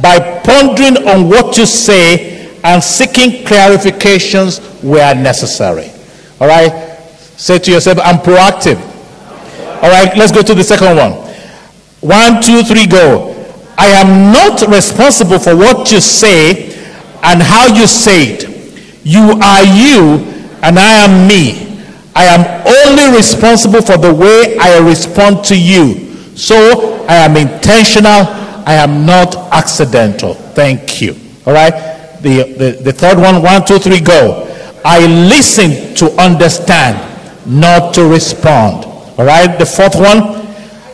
by 0.00 0.20
pondering 0.44 1.08
on 1.08 1.28
what 1.28 1.58
you 1.58 1.66
say 1.66 2.56
and 2.62 2.80
seeking 2.80 3.44
clarifications 3.44 4.60
where 4.84 5.12
necessary. 5.12 5.90
All 6.40 6.46
right? 6.46 6.70
Say 7.36 7.58
to 7.58 7.72
yourself, 7.72 7.98
I'm 8.04 8.18
proactive. 8.18 8.78
All 9.82 9.90
right, 9.90 10.16
let's 10.16 10.30
go 10.30 10.42
to 10.42 10.54
the 10.54 10.62
second 10.62 10.96
one. 10.96 11.10
One, 12.00 12.40
two, 12.40 12.62
three, 12.62 12.86
go. 12.86 13.32
I 13.76 13.88
am 13.88 14.32
not 14.32 14.62
responsible 14.68 15.40
for 15.40 15.56
what 15.56 15.90
you 15.90 16.00
say 16.00 16.72
and 17.24 17.42
how 17.42 17.66
you 17.66 17.88
say 17.88 18.34
it. 18.34 18.51
You 19.04 19.38
are 19.42 19.64
you, 19.64 20.18
and 20.62 20.78
I 20.78 21.04
am 21.04 21.26
me. 21.26 21.72
I 22.14 22.24
am 22.24 22.42
only 22.66 23.16
responsible 23.16 23.82
for 23.82 23.96
the 23.96 24.12
way 24.12 24.56
I 24.58 24.78
respond 24.78 25.44
to 25.46 25.58
you. 25.58 26.12
So 26.36 27.04
I 27.08 27.16
am 27.16 27.36
intentional. 27.36 28.26
I 28.64 28.74
am 28.74 29.04
not 29.06 29.34
accidental. 29.52 30.34
Thank 30.34 31.00
you. 31.00 31.16
All 31.46 31.52
right. 31.52 31.72
The, 32.22 32.54
the, 32.56 32.82
the 32.82 32.92
third 32.92 33.18
one, 33.18 33.42
one, 33.42 33.64
two, 33.64 33.78
three, 33.78 34.00
go. 34.00 34.48
I 34.84 35.06
listen 35.06 35.94
to 35.96 36.10
understand, 36.20 36.96
not 37.46 37.94
to 37.94 38.06
respond. 38.06 38.84
All 39.18 39.24
right. 39.24 39.58
The 39.58 39.66
fourth 39.66 39.96
one, 39.96 40.46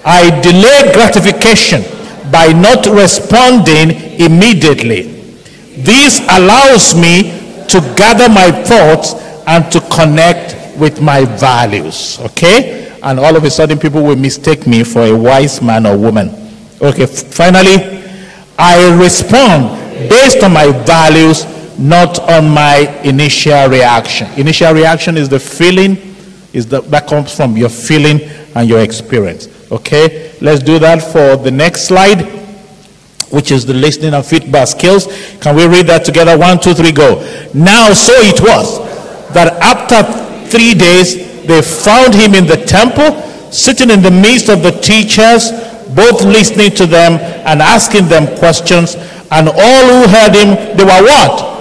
I 0.05 0.41
delay 0.41 0.93
gratification 0.95 1.83
by 2.31 2.53
not 2.53 2.87
responding 2.87 3.91
immediately. 4.21 5.03
This 5.77 6.21
allows 6.31 6.95
me 6.95 7.38
to 7.69 7.81
gather 7.97 8.29
my 8.29 8.51
thoughts 8.51 9.15
and 9.47 9.71
to 9.73 9.81
connect 9.95 10.77
with 10.79 11.01
my 11.01 11.25
values. 11.25 12.19
Okay? 12.21 12.99
And 13.03 13.19
all 13.19 13.37
of 13.37 13.45
a 13.45 13.51
sudden, 13.51 13.79
people 13.79 14.03
will 14.03 14.17
mistake 14.17 14.67
me 14.67 14.85
for 14.85 15.03
a 15.03 15.17
wise 15.17 15.63
man 15.63 15.87
or 15.87 15.97
woman. 15.97 16.31
Okay, 16.81 17.07
finally, 17.07 18.03
I 18.59 18.99
respond 19.01 19.79
based 20.09 20.43
on 20.43 20.53
my 20.53 20.71
values, 20.85 21.45
not 21.79 22.19
on 22.21 22.51
my 22.51 23.01
initial 23.03 23.69
reaction. 23.69 24.29
Initial 24.37 24.73
reaction 24.75 25.17
is 25.17 25.29
the 25.29 25.41
feeling, 25.41 25.97
is 26.53 26.67
the, 26.67 26.81
that 26.83 27.07
comes 27.07 27.35
from 27.35 27.57
your 27.57 27.69
feeling 27.69 28.21
and 28.55 28.69
your 28.69 28.81
experience. 28.81 29.49
Okay, 29.71 30.37
let's 30.41 30.63
do 30.63 30.79
that 30.79 31.03
for 31.03 31.37
the 31.37 31.51
next 31.51 31.85
slide, 31.87 32.23
which 33.31 33.51
is 33.51 33.67
the 33.67 33.75
listening 33.75 34.15
and 34.15 34.25
feedback 34.25 34.69
skills. 34.69 35.07
Can 35.41 35.57
we 35.57 35.67
read 35.67 35.87
that 35.87 36.05
together? 36.05 36.39
One, 36.39 36.59
two, 36.59 36.75
three, 36.75 36.93
go. 36.93 37.21
Now, 37.55 37.93
so 37.93 38.13
it 38.17 38.41
was 38.41 38.79
that 39.35 39.55
after 39.61 40.03
three 40.49 40.75
days, 40.75 41.45
they 41.47 41.63
found 41.63 42.15
him 42.15 42.35
in 42.35 42.47
the 42.47 42.57
temple, 42.57 43.21
sitting 43.53 43.91
in 43.91 44.03
the 44.03 44.11
midst 44.11 44.49
of 44.49 44.63
the 44.63 44.73
teachers, 44.73 45.53
both 45.95 46.25
listening 46.25 46.71
to 46.77 46.87
them 46.87 47.21
and 47.45 47.61
asking 47.61 48.09
them 48.09 48.27
questions. 48.39 48.97
And 49.31 49.49
all 49.49 49.85
who 49.89 50.09
heard 50.09 50.35
him, 50.35 50.77
they 50.77 50.85
were 50.85 51.05
what? 51.05 51.57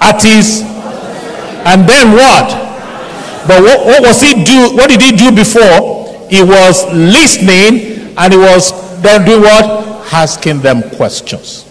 At 0.00 0.22
his. 0.22 0.62
And 1.64 1.88
then 1.88 2.12
what? 2.12 2.72
But 3.46 3.62
what, 3.62 3.86
what 3.86 4.02
was 4.02 4.20
he 4.20 4.44
do? 4.44 4.74
What 4.74 4.90
did 4.90 5.02
he 5.02 5.12
do 5.12 5.30
before? 5.34 6.26
He 6.30 6.42
was 6.42 6.86
listening 6.92 8.14
and 8.16 8.32
he 8.32 8.38
was 8.38 8.70
then 9.02 9.26
doing 9.26 9.42
what? 9.42 9.91
Asking 10.12 10.60
them 10.60 10.82
questions. 10.90 11.64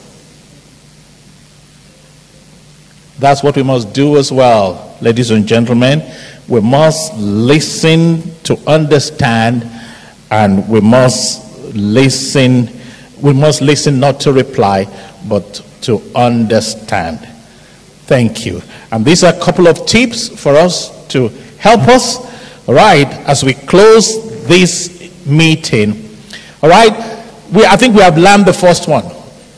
That's 3.20 3.44
what 3.44 3.56
we 3.56 3.62
must 3.62 3.94
do 3.94 4.18
as 4.18 4.32
well, 4.32 4.98
ladies 5.00 5.30
and 5.30 5.46
gentlemen. 5.46 6.02
We 6.48 6.60
must 6.60 7.14
listen 7.18 8.24
to 8.44 8.58
understand, 8.66 9.70
and 10.32 10.68
we 10.68 10.82
must 10.82 11.76
listen. 11.76 12.68
We 13.22 13.34
must 13.34 13.62
listen 13.62 14.00
not 14.00 14.20
to 14.22 14.34
reply, 14.34 14.88
but 15.30 15.64
to 15.82 16.02
understand. 16.16 17.20
Thank 18.08 18.46
you. 18.46 18.64
And 18.92 19.06
these 19.06 19.24
are 19.24 19.34
a 19.34 19.40
couple 19.40 19.68
of 19.68 19.86
tips 19.86 20.28
for 20.28 20.56
us 20.56 21.08
to 21.10 21.30
help 21.60 21.82
us, 21.82 22.18
right, 22.68 23.08
as 23.28 23.44
we 23.44 23.54
close 23.54 24.48
this 24.48 25.26
meeting. 25.28 26.18
All 26.64 26.70
right, 26.70 27.21
we, 27.52 27.66
I 27.66 27.76
think 27.76 27.96
we 27.96 28.02
have 28.02 28.18
learned 28.18 28.46
the 28.46 28.54
first 28.54 28.88
one. 28.88 29.04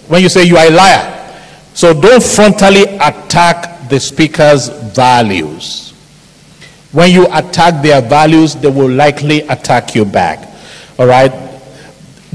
When 0.07 0.21
you 0.21 0.29
say 0.29 0.43
you 0.43 0.57
are 0.57 0.67
a 0.67 0.71
liar, 0.71 1.41
so 1.73 1.93
don't 1.93 2.21
frontally 2.21 2.95
attack 2.95 3.89
the 3.89 3.99
speaker's 3.99 4.69
values. 4.69 5.91
When 6.91 7.11
you 7.11 7.25
attack 7.31 7.81
their 7.83 8.01
values, 8.01 8.55
they 8.55 8.69
will 8.69 8.89
likely 8.89 9.41
attack 9.41 9.95
you 9.95 10.05
back. 10.05 10.47
All 10.99 11.07
right? 11.07 11.31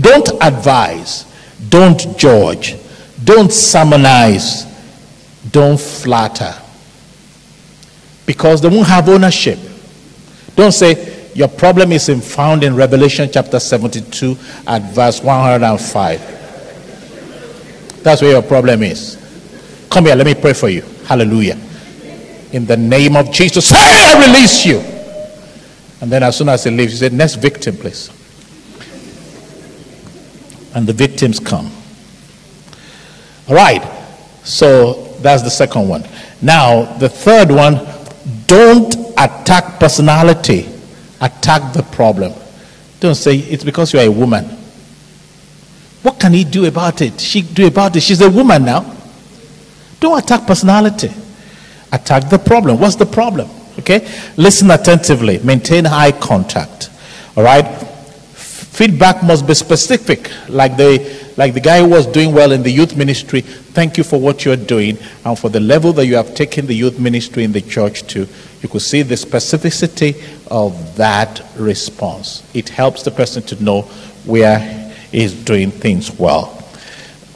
Don't 0.01 0.29
advise, 0.41 1.25
don't 1.69 2.17
judge, 2.19 2.77
don't 3.25 3.51
sermonize, 3.53 4.65
don't 5.51 5.79
flatter. 5.79 6.55
Because 8.27 8.61
they 8.61 8.69
won't 8.69 8.87
have 8.87 9.09
ownership. 9.09 9.59
Don't 10.55 10.73
say, 10.73 11.18
your 11.35 11.49
problem 11.49 11.93
is 11.93 12.09
in, 12.09 12.21
found 12.21 12.65
in 12.65 12.75
Revelation 12.75 13.29
chapter 13.33 13.61
72 13.61 14.37
at 14.67 14.83
verse 14.93 15.23
105. 15.23 18.03
That's 18.03 18.23
where 18.23 18.33
your 18.33 18.43
problem 18.43 18.83
is. 18.83 19.17
Come 19.91 20.07
here, 20.07 20.15
let 20.15 20.27
me 20.27 20.35
pray 20.35 20.53
for 20.53 20.69
you. 20.69 20.83
Hallelujah. 21.05 21.59
In 22.53 22.67
the 22.67 22.77
name 22.77 23.17
of 23.17 23.33
Jesus, 23.33 23.69
say, 23.69 23.77
I 23.79 24.27
release 24.27 24.65
you. 24.65 24.79
And 26.01 26.13
then 26.13 26.23
as 26.23 26.37
soon 26.37 26.49
as 26.49 26.65
he 26.65 26.71
leaves, 26.71 26.93
he 26.93 26.99
said, 26.99 27.13
Next 27.13 27.37
victim, 27.37 27.77
please. 27.77 28.11
And 30.75 30.87
the 30.87 30.93
victims 30.93 31.41
come. 31.41 31.71
All 33.49 33.55
right. 33.55 33.83
So 34.45 35.15
that's 35.21 35.43
the 35.43 35.51
second 35.51 35.89
one. 35.89 36.05
Now, 36.41 36.85
the 36.99 37.09
third 37.09 37.51
one 37.51 37.87
don't 38.47 38.95
attack 39.19 39.81
personality, 39.81 40.69
attack 41.21 41.73
the 41.73 41.83
problem. 41.83 42.33
Don't 43.01 43.15
say 43.15 43.37
it's 43.37 43.65
because 43.65 43.93
you're 43.93 44.03
a 44.03 44.11
woman. 44.11 44.45
What 46.03 46.21
can 46.21 46.33
he 46.33 46.45
do 46.45 46.65
about 46.67 47.03
it? 47.03 47.21
She 47.21 47.43
do 47.43 47.67
about 47.67 47.97
it. 47.97 48.01
She's 48.01 48.21
a 48.21 48.31
woman 48.31 48.65
now. 48.65 48.97
Don't 50.01 50.19
attack 50.23 50.47
personality. 50.47 51.11
Attack 51.93 52.29
the 52.29 52.39
problem. 52.39 52.79
What's 52.79 52.97
the 52.97 53.07
problem? 53.07 53.49
Okay? 53.79 54.09
Listen 54.37 54.71
attentively. 54.71 55.39
Maintain 55.39 55.87
eye 55.87 56.13
contact. 56.13 56.91
All 57.37 57.43
right? 57.43 57.67
Feedback 58.35 59.25
must 59.25 59.47
be 59.47 59.55
specific. 59.55 60.31
Like 60.49 60.77
the 60.77 61.29
like 61.37 61.55
the 61.55 61.61
guy 61.61 61.79
who 61.81 61.89
was 61.89 62.05
doing 62.07 62.33
well 62.33 62.51
in 62.51 62.65
the 62.65 62.71
youth 62.71 62.97
ministry, 62.97 63.43
thank 63.43 63.97
you 63.97 64.03
for 64.03 64.21
what 64.21 64.45
you're 64.45 64.57
doing 64.57 64.99
and 65.25 65.39
for 65.39 65.49
the 65.49 65.61
level 65.61 65.93
that 65.93 66.07
you 66.07 66.17
have 66.17 66.35
taken 66.35 66.67
the 66.67 66.75
youth 66.75 66.99
ministry 66.99 67.45
in 67.45 67.53
the 67.53 67.61
church 67.61 68.05
to. 68.09 68.27
You 68.63 68.69
could 68.69 68.83
see 68.83 69.03
the 69.03 69.15
specificity 69.15 70.21
of 70.51 70.97
that 70.97 71.43
response. 71.57 72.43
It 72.55 72.69
helps 72.69 73.03
the 73.03 73.11
person 73.11 73.43
to 73.45 73.63
know 73.63 73.83
where 74.25 74.59
he's 75.11 75.33
doing 75.33 75.71
things 75.71 76.11
well. 76.19 76.63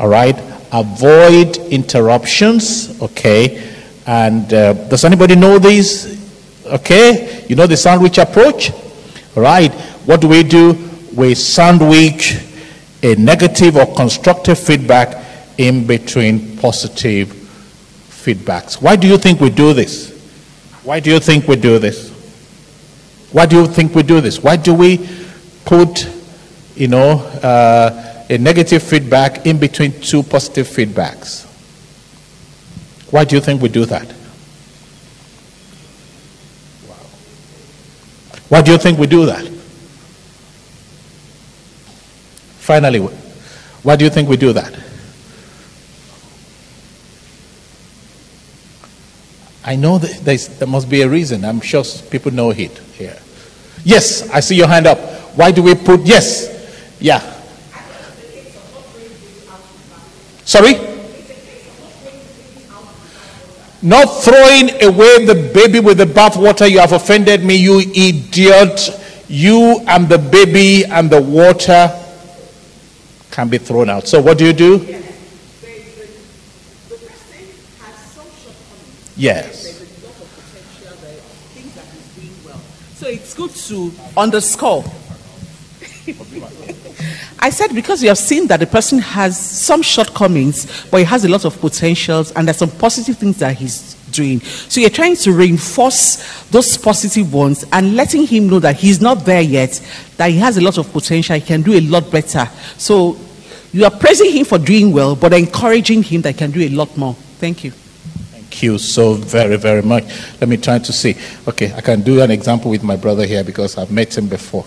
All 0.01 0.09
right? 0.09 0.37
Avoid 0.73 1.59
interruptions, 1.71 3.01
okay? 3.01 3.73
And 4.07 4.53
uh, 4.53 4.73
does 4.89 5.05
anybody 5.05 5.37
know 5.37 5.59
these? 5.59 6.21
Okay? 6.67 7.45
You 7.49 7.57
know 7.57 7.67
the 7.67 7.77
sandwich 7.77 8.19
approach? 8.19 8.73
All 9.37 9.43
right. 9.43 9.73
What 10.07 10.21
do 10.21 10.29
we 10.29 10.43
do? 10.43 10.91
We 11.15 11.35
sandwich 11.35 12.39
a 13.03 13.15
negative 13.17 13.77
or 13.77 13.95
constructive 13.95 14.59
feedback 14.59 15.25
in 15.59 15.87
between 15.87 16.57
positive 16.57 17.29
feedbacks. 17.29 18.81
Why 18.81 18.97
do 18.97 19.07
you 19.07 19.19
think 19.19 19.41
we 19.41 19.51
do 19.51 19.73
this? 19.73 20.13
Why 20.85 21.01
do 21.01 21.11
you 21.11 21.21
think 21.21 21.47
we 21.47 21.57
do 21.57 21.79
this? 21.79 22.11
Why 23.31 23.47
do 23.47 23.57
you 23.57 23.67
think 23.67 23.95
we 23.95 24.03
do 24.03 24.21
this? 24.21 24.43
Why 24.43 24.57
do 24.57 24.75
we 24.75 25.09
put, 25.65 26.09
you 26.75 26.89
know, 26.89 27.21
uh, 27.43 28.25
a 28.29 28.39
negative 28.39 28.83
feedback 28.83 29.47
in 29.47 29.59
between 29.59 29.93
two 30.01 30.23
positive 30.23 30.67
feedbacks? 30.67 31.45
Why 33.13 33.25
do 33.25 33.37
you 33.37 33.41
think 33.41 33.63
we 33.63 33.69
do 33.69 33.85
that? 33.87 34.11
Why 38.49 38.61
do 38.61 38.73
you 38.73 38.79
think 38.79 38.99
we 38.99 39.07
do 39.07 39.25
that? 39.27 39.47
Finally, 42.59 42.99
why 43.01 43.97
do 43.97 44.05
you 44.05 44.11
think 44.11 44.29
we 44.29 44.37
do 44.37 44.53
that? 44.53 44.73
I 49.65 49.77
know 49.77 49.99
there 49.99 50.67
must 50.67 50.91
be 50.91 51.03
a 51.03 51.09
reason. 51.09 51.45
I'm 51.45 51.61
sure 51.61 51.85
people 52.11 52.33
know 52.33 52.51
it 52.51 52.77
here. 52.95 53.17
Yes, 53.85 54.29
I 54.31 54.41
see 54.41 54.57
your 54.57 54.69
hand 54.69 54.87
up. 54.87 54.99
Why 55.37 55.51
do 55.53 55.63
we 55.63 55.75
put 55.75 56.01
yes? 56.03 56.97
Yeah. 57.01 57.21
Sorry? 60.45 60.75
Not 63.81 64.07
throwing 64.23 64.71
away 64.83 65.25
the 65.25 65.51
baby 65.53 65.81
with 65.81 65.99
the 65.99 66.05
bathwater. 66.05 66.71
You 66.71 66.79
have 66.79 66.93
offended 66.93 67.45
me, 67.45 67.57
you 67.57 67.81
idiot. 67.81 68.91
You 69.29 69.81
and 69.89 70.09
the 70.09 70.19
baby 70.19 70.85
and 70.85 71.11
the 71.11 71.21
water 71.21 71.91
can 73.31 73.49
be 73.49 73.59
thrown 73.59 73.89
out. 73.89 74.07
So, 74.07 74.21
what 74.21 74.39
do 74.39 74.47
you 74.47 74.53
do? 74.53 75.03
Yes. 79.17 79.81
So 82.95 83.09
it's 83.09 83.35
good 83.35 83.51
to 83.51 83.93
underscore. 84.17 84.85
I 87.41 87.51
said 87.51 87.75
because 87.75 88.03
you 88.03 88.09
have 88.09 88.19
seen 88.19 88.47
that 88.47 88.61
the 88.61 88.67
person 88.67 89.01
has 89.01 89.37
some 89.39 89.83
shortcomings, 89.83 90.87
but 90.89 90.99
he 90.99 91.05
has 91.05 91.25
a 91.25 91.29
lot 91.29 91.45
of 91.45 91.61
potentials, 91.61 92.31
and 92.33 92.47
there's 92.47 92.59
some 92.59 92.71
positive 92.71 93.19
things 93.19 93.39
that 93.39 93.57
he's 93.57 93.95
doing. 94.13 94.41
So 94.41 94.81
you're 94.81 94.91
trying 94.91 95.17
to 95.17 95.33
reinforce 95.33 96.45
those 96.51 96.77
positive 96.77 97.33
ones 97.33 97.65
and 97.73 97.97
letting 97.97 98.27
him 98.27 98.49
know 98.49 98.61
that 98.61 98.77
he's 98.77 99.01
not 99.01 99.25
there 99.25 99.41
yet, 99.41 99.81
that 100.17 100.31
he 100.31 100.39
has 100.39 100.57
a 100.57 100.61
lot 100.61 100.79
of 100.79 100.93
potential, 100.93 101.35
he 101.35 101.41
can 101.43 101.63
do 101.63 101.73
a 101.73 101.81
lot 101.81 102.11
better. 102.11 102.49
So 102.79 103.17
you 103.73 103.85
are 103.85 103.91
praising 103.91 104.31
him 104.31 104.45
for 104.45 104.59
doing 104.59 104.93
well, 104.93 105.17
but 105.17 105.33
encouraging 105.33 106.05
him 106.05 106.23
that 106.23 106.33
he 106.33 106.39
can 106.39 106.53
do 106.53 106.61
a 106.61 106.69
lot 106.69 106.97
more. 106.97 107.15
Thank 107.15 107.65
you. 107.65 107.73
You 108.61 108.79
so 108.79 109.15
very, 109.15 109.57
very 109.57 109.83
much. 109.83 110.05
Let 110.41 110.49
me 110.49 110.57
try 110.57 110.79
to 110.79 110.93
see. 110.93 111.17
Okay, 111.47 111.73
I 111.73 111.81
can 111.81 112.03
do 112.03 112.21
an 112.21 112.31
example 112.31 112.71
with 112.71 112.83
my 112.83 112.97
brother 112.97 113.25
here 113.25 113.45
because 113.45 113.79
I've 113.79 113.93
met 113.93 114.19
him 114.19 114.29
before 114.29 114.65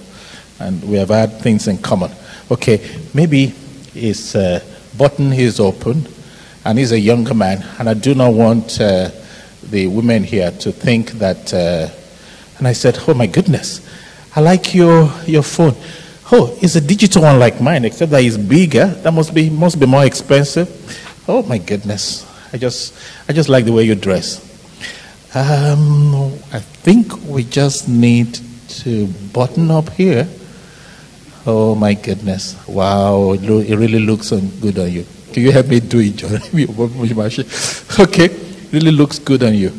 and 0.59 0.81
we 0.83 0.95
have 0.97 1.09
had 1.09 1.41
things 1.41 1.67
in 1.67 1.77
common. 1.77 2.11
Okay, 2.49 2.79
maybe 3.13 3.47
his 3.93 4.35
uh, 4.35 4.63
button 4.97 5.33
is 5.33 5.59
open 5.59 6.07
and 6.63 6.79
he's 6.79 6.91
a 6.91 6.99
younger 6.99 7.33
man, 7.33 7.63
and 7.77 7.89
I 7.89 7.93
do 7.93 8.15
not 8.15 8.33
want 8.33 8.79
uh, 8.81 9.11
the 9.63 9.87
women 9.87 10.23
here 10.23 10.51
to 10.51 10.71
think 10.71 11.11
that. 11.13 11.53
Uh, 11.53 11.89
and 12.57 12.67
I 12.67 12.73
said, 12.73 12.97
Oh 13.07 13.13
my 13.13 13.27
goodness, 13.27 13.85
I 14.35 14.41
like 14.41 14.73
your, 14.73 15.11
your 15.25 15.43
phone. 15.43 15.75
Oh, 16.31 16.57
it's 16.61 16.75
a 16.75 16.81
digital 16.81 17.21
one 17.21 17.37
like 17.37 17.61
mine, 17.61 17.85
except 17.85 18.11
that 18.11 18.23
it's 18.23 18.37
bigger. 18.37 18.87
That 18.87 19.13
must 19.13 19.33
be 19.33 19.49
must 19.49 19.79
be 19.79 19.85
more 19.85 20.05
expensive. 20.05 20.67
Oh 21.27 21.43
my 21.43 21.59
goodness. 21.59 22.24
I 22.53 22.57
just 22.57 22.93
I 23.27 23.33
just 23.33 23.49
like 23.49 23.65
the 23.65 23.73
way 23.73 23.83
you 23.83 23.95
dress. 23.95 24.41
Um, 25.35 26.15
I 26.53 26.59
think 26.59 27.11
we 27.27 27.43
just 27.43 27.89
need 27.89 28.39
to 28.85 29.07
button 29.33 29.69
up 29.69 29.89
here. 29.89 30.27
Oh 31.45 31.75
my 31.75 31.93
goodness. 31.93 32.55
Wow, 32.67 33.33
it, 33.33 33.43
it 33.43 33.75
really 33.75 33.99
looks 33.99 34.31
good 34.31 34.79
on 34.79 34.91
you. 34.91 35.05
Can 35.33 35.43
you 35.43 35.51
help 35.51 35.67
me 35.67 35.79
do 35.81 35.99
it, 35.99 36.15
John? 36.15 36.39
okay, 37.99 38.29
really 38.71 38.91
looks 38.91 39.19
good 39.19 39.43
on 39.43 39.53
you. 39.53 39.73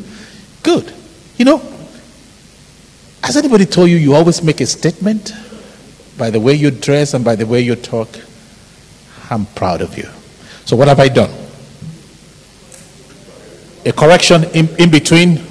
Good. 0.61 0.93
You 1.37 1.45
know, 1.45 1.57
has 3.23 3.35
anybody 3.35 3.65
told 3.65 3.89
you 3.89 3.97
you 3.97 4.13
always 4.13 4.43
make 4.43 4.61
a 4.61 4.65
statement 4.65 5.33
by 6.17 6.29
the 6.29 6.39
way 6.39 6.53
you 6.53 6.71
dress 6.71 7.13
and 7.13 7.23
by 7.23 7.35
the 7.35 7.45
way 7.45 7.61
you 7.61 7.75
talk, 7.75 8.09
I'm 9.29 9.45
proud 9.47 9.81
of 9.81 9.97
you. 9.97 10.09
So, 10.65 10.75
what 10.75 10.87
have 10.87 10.99
I 10.99 11.07
done? 11.09 11.46
A 13.85 13.93
correction 13.93 14.43
in, 14.53 14.67
in 14.77 14.91
between 14.91 15.41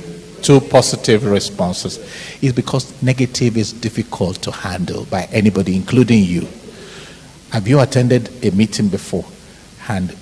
two 0.43 0.61
positive 0.61 1.25
responses 1.25 1.99
is 2.43 2.53
because 2.53 3.01
negative 3.03 3.57
is 3.57 3.73
difficult 3.73 4.37
to 4.43 4.51
handle 4.51 5.05
by 5.07 5.25
anybody, 5.33 5.75
including 5.75 6.23
you. 6.23 6.47
Have 7.51 7.67
you 7.67 7.81
attended 7.81 8.31
a 8.45 8.51
meeting 8.51 8.89
before 8.89 9.25
and 9.89 10.15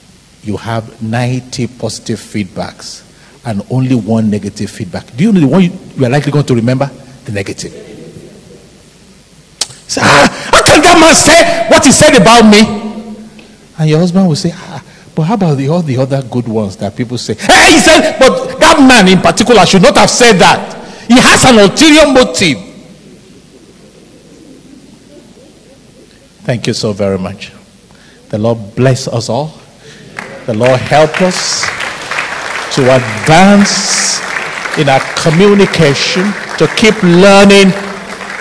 you 0.43 0.57
have 0.57 1.03
90 1.03 1.67
positive 1.79 2.19
feedbacks 2.19 3.03
and 3.45 3.63
only 3.71 3.95
one 3.95 4.31
negative 4.31 4.71
feedback? 4.71 5.15
Do 5.17 5.25
you 5.25 5.33
know 5.33 5.41
the 5.41 5.47
one 5.47 5.63
you, 5.63 6.07
are 6.07 6.11
likely 6.11 6.33
going 6.33 6.47
to 6.47 6.55
remember? 6.55 6.87
The 7.25 7.33
negative. 7.33 7.73
Say, 9.87 10.01
ah, 10.03 10.49
how 10.53 10.63
can 10.63 10.81
that 10.83 10.99
man 11.01 11.15
say 11.15 11.67
what 11.69 11.85
he 11.85 11.93
said 11.93 12.15
about 12.21 12.43
me? 12.49 12.61
And 13.79 13.91
your 13.91 13.99
husband 13.99 14.29
will 14.29 14.37
say, 14.37 14.53
ah, 14.55 14.83
but 15.15 15.23
how 15.23 15.35
about 15.35 15.57
the, 15.57 15.69
all 15.69 15.83
the 15.83 15.97
other 15.97 16.23
good 16.23 16.49
ones 16.49 16.77
that 16.79 16.97
people 16.97 17.19
say? 17.19 17.35
Hey, 17.35 17.73
he 17.75 17.79
said, 17.79 18.19
but 18.19 18.59
that 18.59 18.79
man 18.81 19.09
in 19.09 19.21
particular 19.21 19.65
should 19.65 19.83
not 19.83 19.97
have 19.97 20.11
said 20.11 20.35
that. 20.39 20.75
He 21.07 21.15
has 21.15 21.45
an 21.45 21.59
ulterior 21.59 22.13
motive. 22.13 22.59
Thank 26.45 26.67
you 26.67 26.75
so 26.75 26.93
very 26.93 27.19
much. 27.19 27.53
The 28.29 28.39
Lord 28.39 28.75
bless 28.75 29.07
us 29.09 29.29
all. 29.29 29.55
The 30.47 30.55
Lord 30.55 30.81
help 30.81 31.23
us 31.23 31.63
to 32.75 32.83
advance 32.83 34.21
in 34.77 34.89
our 34.89 35.01
communication, 35.23 36.25
to 36.59 36.67
keep 36.77 37.01
learning, 37.03 37.71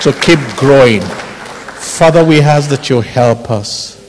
to 0.01 0.11
keep 0.21 0.39
growing. 0.57 1.01
Father, 1.01 2.23
we 2.25 2.41
ask 2.41 2.69
that 2.71 2.89
you 2.89 3.01
help 3.01 3.51
us. 3.51 4.02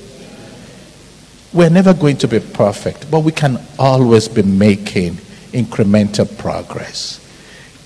We're 1.55 1.71
never 1.71 1.95
going 1.95 2.17
to 2.17 2.27
be 2.27 2.41
perfect, 2.41 3.09
but 3.13 3.21
we 3.21 3.31
can 3.31 3.61
always 3.79 4.27
be 4.27 4.43
making 4.43 5.15
incremental 5.53 6.27
progress, 6.37 7.21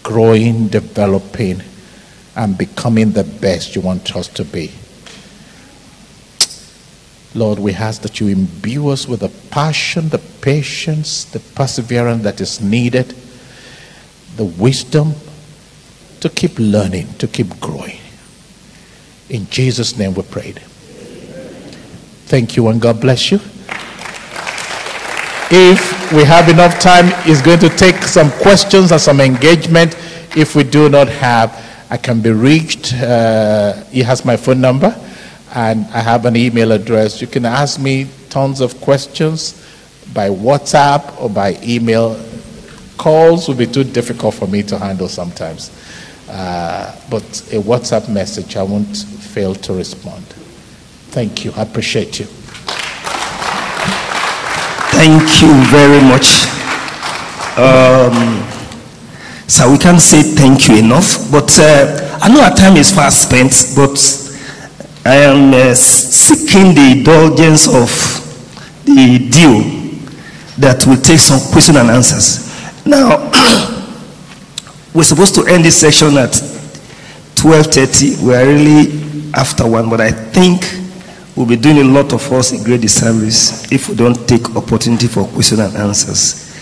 growing, 0.03 0.69
developing, 0.69 1.61
and 2.35 2.57
becoming 2.57 3.11
the 3.11 3.25
best 3.25 3.77
you 3.77 3.83
want 3.83 4.17
us 4.17 4.27
to 4.29 4.45
be. 4.47 4.73
Lord, 7.35 7.59
we 7.59 7.75
ask 7.75 8.01
that 8.03 8.21
you 8.21 8.29
imbue 8.29 8.89
us 8.89 9.07
with 9.07 9.21
the 9.21 9.29
passion, 9.51 10.09
the 10.09 10.19
patience, 10.41 11.25
the 11.25 11.41
perseverance 11.41 12.23
that 12.23 12.41
is 12.41 12.63
needed, 12.63 13.15
the 14.37 14.47
wisdom 14.47 15.13
to 16.21 16.31
keep 16.31 16.59
learning, 16.59 17.13
to 17.19 17.29
keep 17.29 17.61
growing. 17.61 17.99
In 19.29 19.47
Jesus' 19.51 19.99
name 19.99 20.15
we 20.15 20.23
prayed. 20.23 20.59
Thank 22.29 22.57
you 22.57 22.69
and 22.69 22.81
God 22.81 22.99
bless 22.99 23.31
you. 23.31 23.41
If 25.51 26.13
we 26.13 26.25
have 26.25 26.51
enough 26.51 26.79
time, 26.79 27.07
is 27.27 27.41
going 27.41 27.59
to 27.61 27.71
take 27.71 28.03
some 28.03 28.31
questions 28.31 28.93
and 28.93 29.01
some 29.01 29.19
engagement. 29.19 29.97
If 30.37 30.55
we 30.55 30.63
do 30.63 30.91
not 30.91 31.09
have, 31.09 31.65
I 31.91 31.97
can 31.97 32.21
be 32.21 32.31
reached. 32.31 32.93
Uh, 32.93 33.83
he 33.85 34.03
has 34.03 34.27
my 34.27 34.37
phone 34.37 34.61
number 34.61 34.95
and 35.55 35.87
I 35.87 36.01
have 36.01 36.27
an 36.27 36.37
email 36.37 36.73
address. 36.73 37.23
You 37.23 37.29
can 37.29 37.47
ask 37.47 37.81
me 37.81 38.09
tons 38.29 38.61
of 38.61 38.79
questions 38.83 39.55
by 40.13 40.29
WhatsApp 40.29 41.19
or 41.19 41.31
by 41.31 41.59
email. 41.63 42.23
Calls 42.99 43.49
will 43.49 43.55
be 43.55 43.67
too 43.67 43.85
difficult 43.85 44.35
for 44.35 44.47
me 44.47 44.63
to 44.65 44.79
handle 44.79 45.09
sometimes. 45.09 45.71
Uh, 46.29 46.95
but 47.09 47.23
a 47.53 47.63
WhatsApp 47.63 48.11
message, 48.11 48.57
I 48.57 48.63
won't 48.65 48.95
fail 48.95 49.55
to 49.55 49.73
respond. 49.73 50.27
Thank 51.11 51.47
you. 51.47 51.53
I 51.57 51.63
appreciate 51.63 52.21
you. 52.21 52.27
Thank 54.99 55.43
you 55.43 55.55
very 55.71 56.03
much. 56.03 56.43
Um, 57.57 58.43
so 59.47 59.71
we 59.71 59.79
can't 59.79 60.01
say 60.01 60.23
thank 60.23 60.67
you 60.67 60.79
enough, 60.79 61.31
but 61.31 61.57
uh, 61.57 62.19
I 62.21 62.29
know 62.29 62.41
our 62.41 62.53
time 62.53 62.77
is 62.77 62.91
fast 62.91 63.29
spent, 63.29 63.53
but 63.77 63.95
I 65.07 65.15
am 65.19 65.55
uh, 65.55 65.73
seeking 65.77 66.75
the 66.75 66.99
indulgence 66.99 67.69
of 67.69 67.89
the 68.87 69.19
deal 69.31 69.63
that 70.59 70.85
will 70.85 71.01
take 71.01 71.21
some 71.21 71.39
question 71.53 71.77
and 71.77 71.91
answers. 71.91 72.51
Now, 72.85 73.31
we're 74.95 75.05
supposed 75.05 75.37
to 75.37 75.45
end 75.47 75.65
this 75.65 75.77
section 75.81 76.19
at 76.19 76.33
12.30. 77.37 78.21
We 78.21 78.35
are 78.35 78.45
really 78.45 79.31
after 79.33 79.65
one, 79.65 79.89
but 79.89 80.01
I 80.01 80.11
think 80.11 80.88
we'll 81.39 81.47
be 81.47 81.55
doing 81.57 81.79
a 81.79 81.85
lot 81.85 82.13
of 82.13 82.33
us 82.33 82.51
a 82.51 82.65
great 82.65 82.81
disservice 82.81 83.71
if 83.71 83.89
we 83.89 83.95
don't 83.95 84.27
take 84.29 84.57
opportunity 84.57 85.07
for 85.07 85.25
question 85.29 85.61
and 85.61 85.73
answers. 85.77 86.53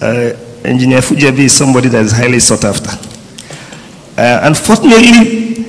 Uh, 0.00 0.32
Engineer 0.64 1.00
Fijabi 1.00 1.40
is 1.40 1.52
somebody 1.52 1.90
that 1.90 2.02
is 2.06 2.12
highly 2.12 2.40
sought 2.40 2.64
after. 2.64 2.88
Uh, 4.18 4.40
unfortunately, 4.44 5.62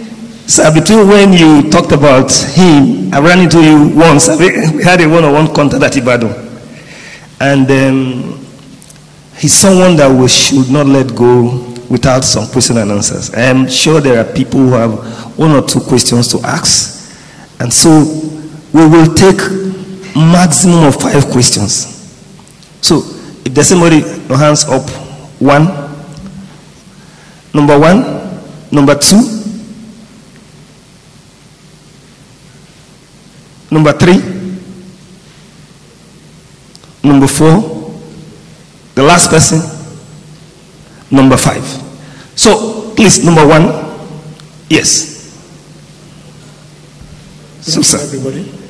sir, 0.47 0.73
between 0.73 1.05
when 1.05 1.33
you 1.33 1.69
talked 1.69 1.91
about 1.91 2.31
him, 2.31 3.13
I 3.13 3.19
ran 3.19 3.39
into 3.41 3.59
you 3.61 3.93
once. 3.93 4.29
We 4.39 4.81
had 4.81 5.01
a 5.01 5.09
one-on-one 5.09 5.53
contact 5.53 5.83
at 5.83 5.97
Ibadan. 5.97 6.33
And 7.41 7.69
um, 7.69 8.45
he's 9.35 9.53
someone 9.53 9.97
that 9.97 10.09
we 10.09 10.29
should 10.29 10.71
not 10.71 10.85
let 10.85 11.13
go 11.13 11.75
without 11.89 12.23
some 12.23 12.47
question 12.47 12.77
and 12.77 12.89
answers. 12.89 13.33
I 13.33 13.41
am 13.41 13.67
sure 13.67 13.99
there 13.99 14.17
are 14.25 14.33
people 14.33 14.61
who 14.61 14.71
have 14.71 15.37
one 15.37 15.51
or 15.51 15.61
two 15.67 15.81
questions 15.81 16.29
to 16.29 16.39
ask. 16.47 16.95
And 17.59 17.73
so 17.73 18.31
we 18.75 18.85
will 18.85 19.07
take 19.15 19.39
maximum 20.17 20.83
of 20.83 20.99
five 20.99 21.25
questions. 21.31 21.95
So 22.81 22.97
if 23.45 23.53
there's 23.53 23.69
somebody, 23.69 24.01
no 24.27 24.35
hands 24.35 24.65
up. 24.65 24.83
One. 25.39 25.63
Number 27.53 27.79
one. 27.79 28.03
Number 28.73 28.95
two. 28.95 29.21
Number 33.71 33.93
three. 33.93 34.19
Number 37.01 37.27
four. 37.27 37.95
The 38.95 39.03
last 39.03 39.29
person. 39.29 39.61
Number 41.09 41.37
five. 41.37 41.63
So 42.35 42.93
please, 42.93 43.23
number 43.23 43.47
one. 43.47 43.71
Yes. 44.69 45.15
So, 47.61 47.81
sir. 47.81 47.99
everybody. 48.03 48.64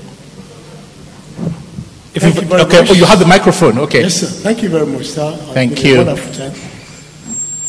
If 2.16 2.22
Thank 2.22 2.36
you, 2.36 2.42
very 2.48 2.62
okay, 2.62 2.80
much. 2.80 2.92
oh, 2.92 2.94
you 2.94 3.04
have 3.06 3.20
the 3.20 3.26
microphone. 3.26 3.78
Okay. 3.80 4.04
Yes, 4.04 4.22
sir. 4.22 4.28
Thank 4.28 4.64
you 4.64 4.70
very 4.70 4.86
much, 4.86 5.08
sir. 5.08 5.36
Thank 5.54 5.84
you. 5.84 6.00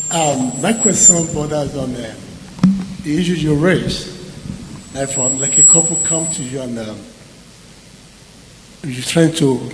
Um, 0.09 0.62
my 0.62 0.73
question 0.73 1.27
borders 1.35 1.77
on 1.77 1.93
uh, 1.97 2.14
the 3.02 3.18
issues 3.18 3.43
you 3.43 3.56
raised. 3.56 4.14
Like, 4.94 5.10
from, 5.10 5.40
like 5.40 5.59
a 5.59 5.64
couple 5.64 5.97
come 6.05 6.31
to 6.31 6.43
you 6.44 6.62
and 6.62 6.78
um, 6.78 6.98
you're 8.85 9.02
trying 9.02 9.32
to 9.35 9.68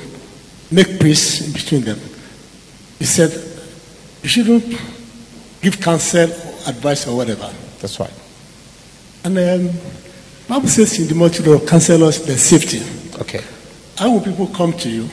make 0.70 0.98
peace 0.98 1.46
in 1.46 1.52
between 1.52 1.82
them. 1.82 2.00
You 2.98 3.06
said 3.06 3.30
you 4.22 4.28
shouldn't 4.28 4.64
give 5.60 5.80
counsel, 5.80 6.30
or 6.30 6.70
advice, 6.70 7.06
or 7.06 7.14
whatever. 7.14 7.52
That's 7.80 8.00
right. 8.00 8.12
And 9.24 9.38
um, 9.38 9.70
Bible 10.48 10.68
says 10.68 10.98
in 10.98 11.08
the 11.08 11.14
multitude 11.14 11.48
of 11.48 11.66
counselors, 11.68 12.24
there's 12.24 12.40
safety. 12.40 12.80
Okay. 13.20 13.44
How 13.96 14.10
will 14.10 14.20
people 14.20 14.46
come 14.48 14.72
to 14.74 14.88
you, 14.88 15.08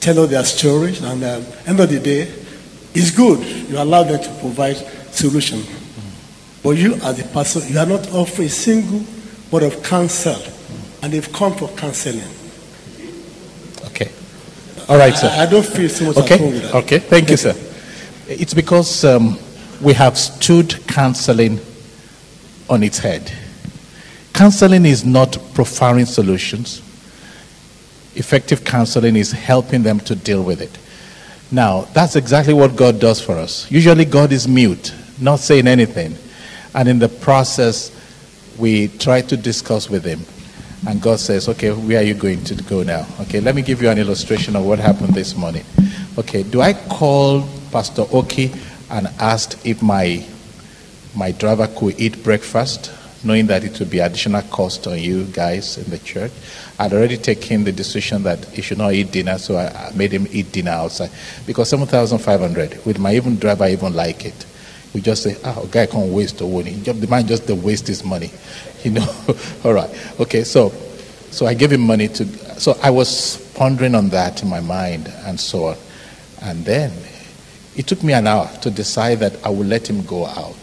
tell 0.00 0.18
all 0.18 0.26
their 0.26 0.44
stories, 0.44 1.02
and 1.02 1.22
um, 1.22 1.44
end 1.66 1.80
of 1.80 1.88
the 1.90 2.00
day, 2.00 2.22
it's 2.94 3.10
good. 3.10 3.38
You 3.70 3.78
allow 3.78 4.02
them 4.02 4.20
to 4.22 4.28
provide 4.40 4.76
solution. 5.12 5.62
But 6.62 6.70
you, 6.70 6.94
as 6.94 7.18
a 7.20 7.24
pastor, 7.24 7.60
you 7.68 7.78
are 7.78 7.86
not 7.86 8.10
offering 8.12 8.46
a 8.46 8.50
single 8.50 9.04
word 9.50 9.62
of 9.64 9.82
counsel, 9.82 10.36
and 11.02 11.12
they've 11.12 11.32
come 11.32 11.54
for 11.54 11.68
counseling. 11.70 12.22
Okay. 13.86 14.10
All 14.88 14.96
right, 14.96 15.14
sir. 15.14 15.28
I, 15.32 15.46
don't 15.46 15.66
feel 15.66 15.88
so 15.88 16.06
much 16.06 16.16
at 16.18 16.38
home 16.38 16.52
with 16.52 16.64
Okay. 16.64 16.66
that. 16.66 16.74
Okay. 16.84 16.98
Thank 16.98 17.30
you, 17.30 17.36
sir. 17.36 17.54
It's 18.28 18.54
because 18.54 19.04
um, 19.04 19.38
we 19.80 19.92
have 19.94 20.16
stood 20.16 20.86
counseling 20.86 21.60
on 22.70 22.82
its 22.82 22.98
head. 22.98 23.32
Counseling 24.32 24.86
is 24.86 25.04
not 25.04 25.32
profiling 25.54 26.06
solutions. 26.06 26.80
Effective 28.14 28.64
counseling 28.64 29.16
is 29.16 29.32
helping 29.32 29.82
them 29.82 30.00
to 30.00 30.14
deal 30.14 30.42
with 30.42 30.60
it. 30.60 30.78
Now, 31.50 31.82
that's 31.92 32.16
exactly 32.16 32.54
what 32.54 32.76
God 32.76 32.98
does 32.98 33.20
for 33.20 33.32
us. 33.32 33.70
Usually, 33.70 34.04
God 34.04 34.32
is 34.32 34.48
mute, 34.48 34.94
not 35.20 35.38
saying 35.38 35.66
anything. 35.66 36.16
And 36.74 36.88
in 36.88 36.98
the 36.98 37.08
process, 37.08 37.90
we 38.58 38.88
try 38.88 39.20
to 39.22 39.36
discuss 39.36 39.90
with 39.90 40.04
Him. 40.04 40.20
And 40.86 41.00
God 41.00 41.20
says, 41.20 41.48
Okay, 41.48 41.70
where 41.70 42.00
are 42.00 42.04
you 42.04 42.14
going 42.14 42.42
to 42.44 42.54
go 42.64 42.82
now? 42.82 43.06
Okay, 43.20 43.40
let 43.40 43.54
me 43.54 43.62
give 43.62 43.82
you 43.82 43.88
an 43.90 43.98
illustration 43.98 44.56
of 44.56 44.64
what 44.64 44.78
happened 44.78 45.14
this 45.14 45.36
morning. 45.36 45.64
Okay, 46.18 46.42
do 46.42 46.60
I 46.60 46.72
call 46.72 47.46
Pastor 47.70 48.04
Oki 48.12 48.52
and 48.90 49.06
ask 49.18 49.58
if 49.66 49.82
my, 49.82 50.24
my 51.14 51.32
driver 51.32 51.68
could 51.68 52.00
eat 52.00 52.22
breakfast? 52.24 52.92
Knowing 53.24 53.46
that 53.46 53.64
it 53.64 53.78
would 53.78 53.90
be 53.90 53.98
additional 53.98 54.42
cost 54.42 54.86
on 54.86 54.98
you 54.98 55.24
guys 55.24 55.78
in 55.78 55.90
the 55.90 55.98
church. 55.98 56.32
I'd 56.78 56.92
already 56.92 57.16
taken 57.16 57.64
the 57.64 57.72
decision 57.72 58.22
that 58.24 58.44
he 58.46 58.62
should 58.62 58.78
not 58.78 58.92
eat 58.92 59.12
dinner, 59.12 59.38
so 59.38 59.56
I, 59.56 59.92
made 59.94 60.12
him 60.12 60.26
eat 60.30 60.52
dinner 60.52 60.72
outside. 60.72 61.10
Because 61.46 61.68
7,500, 61.70 62.84
with 62.84 62.98
my 62.98 63.14
even 63.14 63.38
driver, 63.38 63.66
even 63.66 63.94
like 63.94 64.24
it. 64.24 64.46
We 64.94 65.00
just 65.00 65.22
say, 65.22 65.36
ah, 65.44 65.64
guy 65.70 65.86
can't 65.86 66.12
waste 66.12 66.38
the 66.38 66.46
money. 66.46 66.72
The 66.72 67.06
man 67.06 67.26
just 67.26 67.48
waste 67.48 67.86
his 67.86 68.04
money. 68.04 68.30
You 68.82 68.90
know? 68.90 69.06
All 69.64 69.72
right. 69.72 69.88
Okay, 70.18 70.42
so 70.42 70.70
so 71.30 71.46
I 71.46 71.54
gave 71.54 71.70
him 71.70 71.82
money 71.82 72.08
to 72.08 72.26
so 72.60 72.76
I 72.82 72.90
was 72.90 73.36
pondering 73.54 73.94
on 73.94 74.08
that 74.10 74.42
in 74.42 74.48
my 74.48 74.60
mind 74.60 75.06
and 75.24 75.38
so 75.38 75.66
on. 75.66 75.76
And 76.42 76.64
then 76.64 76.92
it 77.76 77.86
took 77.86 78.02
me 78.02 78.12
an 78.12 78.26
hour 78.26 78.50
to 78.62 78.70
decide 78.70 79.20
that 79.20 79.44
I 79.44 79.50
would 79.50 79.66
let 79.66 79.88
him 79.88 80.04
go 80.04 80.26
out 80.26 80.61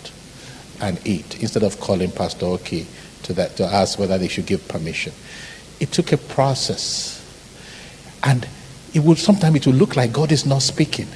and 0.82 1.00
eat 1.06 1.42
instead 1.42 1.64
of 1.64 1.80
calling 1.80 2.12
Pastor 2.12 2.46
Oki 2.46 2.88
to 3.24 3.34
that 3.34 3.56
to 3.58 3.66
ask 3.66 4.00
whether 4.00 4.18
they 4.18 4.28
should 4.28 4.46
give 4.46 4.68
permission. 4.68 5.14
It 5.80 5.92
took 5.92 6.12
a 6.12 6.18
process. 6.18 7.16
And 8.24 8.48
it 8.94 9.00
would 9.00 9.18
sometimes 9.18 9.56
it 9.58 9.68
will 9.68 9.74
look 9.74 9.96
like 9.96 10.12
God 10.12 10.32
is 10.32 10.46
not 10.46 10.62
speaking. 10.62 11.08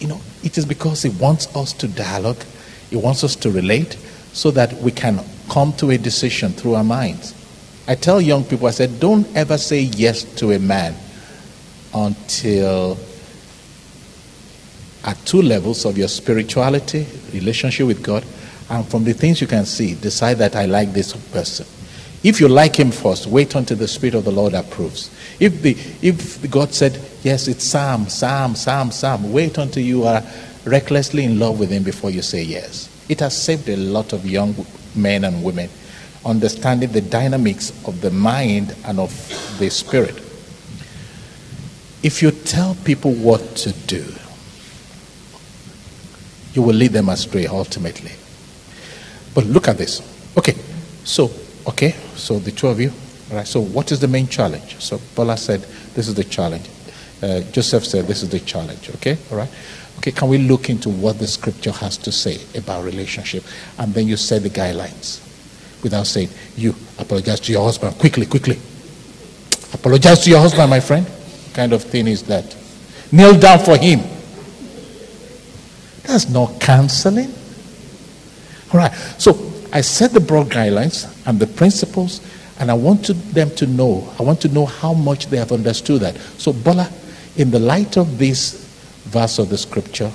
You 0.00 0.08
know, 0.08 0.20
it 0.42 0.58
is 0.58 0.64
because 0.64 1.02
He 1.02 1.10
wants 1.10 1.54
us 1.56 1.72
to 1.74 1.88
dialogue, 1.88 2.42
He 2.90 2.96
wants 2.96 3.24
us 3.24 3.34
to 3.36 3.50
relate 3.50 3.94
so 4.32 4.50
that 4.52 4.72
we 4.74 4.92
can 4.92 5.20
come 5.48 5.72
to 5.74 5.90
a 5.90 5.98
decision 5.98 6.52
through 6.52 6.74
our 6.74 6.84
minds. 6.84 7.34
I 7.88 7.94
tell 7.94 8.20
young 8.20 8.44
people, 8.44 8.66
I 8.66 8.72
said, 8.72 9.00
don't 9.00 9.26
ever 9.36 9.56
say 9.56 9.80
yes 9.80 10.24
to 10.36 10.52
a 10.52 10.58
man 10.58 10.94
until 11.94 12.98
at 15.06 15.16
two 15.24 15.40
levels 15.40 15.84
of 15.84 15.96
your 15.96 16.08
spirituality, 16.08 17.06
relationship 17.32 17.86
with 17.86 18.02
God, 18.02 18.24
and 18.68 18.86
from 18.86 19.04
the 19.04 19.14
things 19.14 19.40
you 19.40 19.46
can 19.46 19.64
see, 19.64 19.94
decide 19.94 20.34
that 20.34 20.56
I 20.56 20.66
like 20.66 20.92
this 20.92 21.14
person. 21.30 21.66
If 22.22 22.40
you 22.40 22.48
like 22.48 22.74
him 22.74 22.90
first, 22.90 23.26
wait 23.26 23.54
until 23.54 23.76
the 23.76 23.86
Spirit 23.86 24.16
of 24.16 24.24
the 24.24 24.32
Lord 24.32 24.54
approves. 24.54 25.10
If 25.38 25.62
the 25.62 25.76
if 26.02 26.50
God 26.50 26.74
said, 26.74 27.00
Yes, 27.22 27.46
it's 27.46 27.64
Sam, 27.64 28.08
Sam, 28.08 28.56
Sam, 28.56 28.90
Sam, 28.90 29.32
wait 29.32 29.58
until 29.58 29.84
you 29.84 30.04
are 30.04 30.22
recklessly 30.64 31.24
in 31.24 31.38
love 31.38 31.60
with 31.60 31.70
him 31.70 31.84
before 31.84 32.10
you 32.10 32.22
say 32.22 32.42
yes. 32.42 32.88
It 33.08 33.20
has 33.20 33.40
saved 33.40 33.68
a 33.68 33.76
lot 33.76 34.12
of 34.12 34.26
young 34.26 34.54
men 34.96 35.24
and 35.24 35.44
women 35.44 35.70
understanding 36.26 36.90
the 36.90 37.00
dynamics 37.00 37.70
of 37.86 38.00
the 38.00 38.10
mind 38.10 38.74
and 38.84 38.98
of 38.98 39.10
the 39.58 39.70
spirit. 39.70 40.16
If 42.02 42.20
you 42.20 42.32
tell 42.32 42.74
people 42.84 43.12
what 43.12 43.56
to 43.56 43.72
do, 43.72 44.04
you 46.56 46.62
will 46.62 46.74
lead 46.74 46.92
them 46.92 47.10
astray 47.10 47.46
ultimately. 47.46 48.12
But 49.34 49.44
look 49.44 49.68
at 49.68 49.76
this. 49.76 50.00
Okay, 50.36 50.54
so, 51.04 51.30
okay, 51.68 51.92
so 52.14 52.38
the 52.38 52.50
two 52.50 52.68
of 52.68 52.80
you, 52.80 52.90
right, 53.30 53.46
so 53.46 53.60
what 53.60 53.92
is 53.92 54.00
the 54.00 54.08
main 54.08 54.26
challenge? 54.26 54.76
So 54.80 54.98
Bola 55.14 55.36
said, 55.36 55.60
this 55.94 56.08
is 56.08 56.14
the 56.14 56.24
challenge. 56.24 56.68
Uh, 57.22 57.40
Joseph 57.52 57.84
said, 57.84 58.06
this 58.06 58.22
is 58.22 58.30
the 58.30 58.40
challenge, 58.40 58.90
okay, 58.96 59.18
all 59.30 59.36
right? 59.38 59.50
Okay, 59.98 60.12
can 60.12 60.28
we 60.28 60.38
look 60.38 60.70
into 60.70 60.88
what 60.88 61.18
the 61.18 61.26
scripture 61.26 61.72
has 61.72 61.96
to 61.98 62.12
say 62.12 62.38
about 62.58 62.84
relationship? 62.84 63.44
And 63.78 63.92
then 63.94 64.06
you 64.06 64.16
set 64.16 64.42
the 64.42 64.50
guidelines 64.50 65.22
without 65.82 66.06
saying, 66.06 66.28
you 66.56 66.74
apologize 66.98 67.40
to 67.40 67.52
your 67.52 67.64
husband 67.64 67.98
quickly, 67.98 68.26
quickly. 68.26 68.58
Apologize 69.72 70.24
to 70.24 70.30
your 70.30 70.40
husband, 70.40 70.70
my 70.70 70.80
friend. 70.80 71.06
kind 71.54 71.72
of 71.72 71.82
thing 71.82 72.06
is 72.06 72.22
that? 72.24 72.56
Kneel 73.12 73.38
down 73.38 73.58
for 73.58 73.76
him. 73.76 74.00
That's 76.16 76.30
not 76.30 76.58
counseling. 76.62 77.30
All 78.72 78.80
right. 78.80 78.90
So 79.18 79.52
I 79.70 79.82
set 79.82 80.12
the 80.12 80.20
broad 80.20 80.46
guidelines 80.46 81.14
and 81.26 81.38
the 81.38 81.46
principles, 81.46 82.22
and 82.58 82.70
I 82.70 82.74
want 82.74 83.04
to, 83.04 83.12
them 83.12 83.50
to 83.56 83.66
know. 83.66 84.10
I 84.18 84.22
want 84.22 84.40
to 84.40 84.48
know 84.48 84.64
how 84.64 84.94
much 84.94 85.26
they 85.26 85.36
have 85.36 85.52
understood 85.52 86.00
that. 86.00 86.16
So, 86.38 86.54
Bola, 86.54 86.90
in 87.36 87.50
the 87.50 87.58
light 87.58 87.98
of 87.98 88.16
this 88.16 88.64
verse 89.04 89.38
of 89.38 89.50
the 89.50 89.58
scripture, 89.58 90.10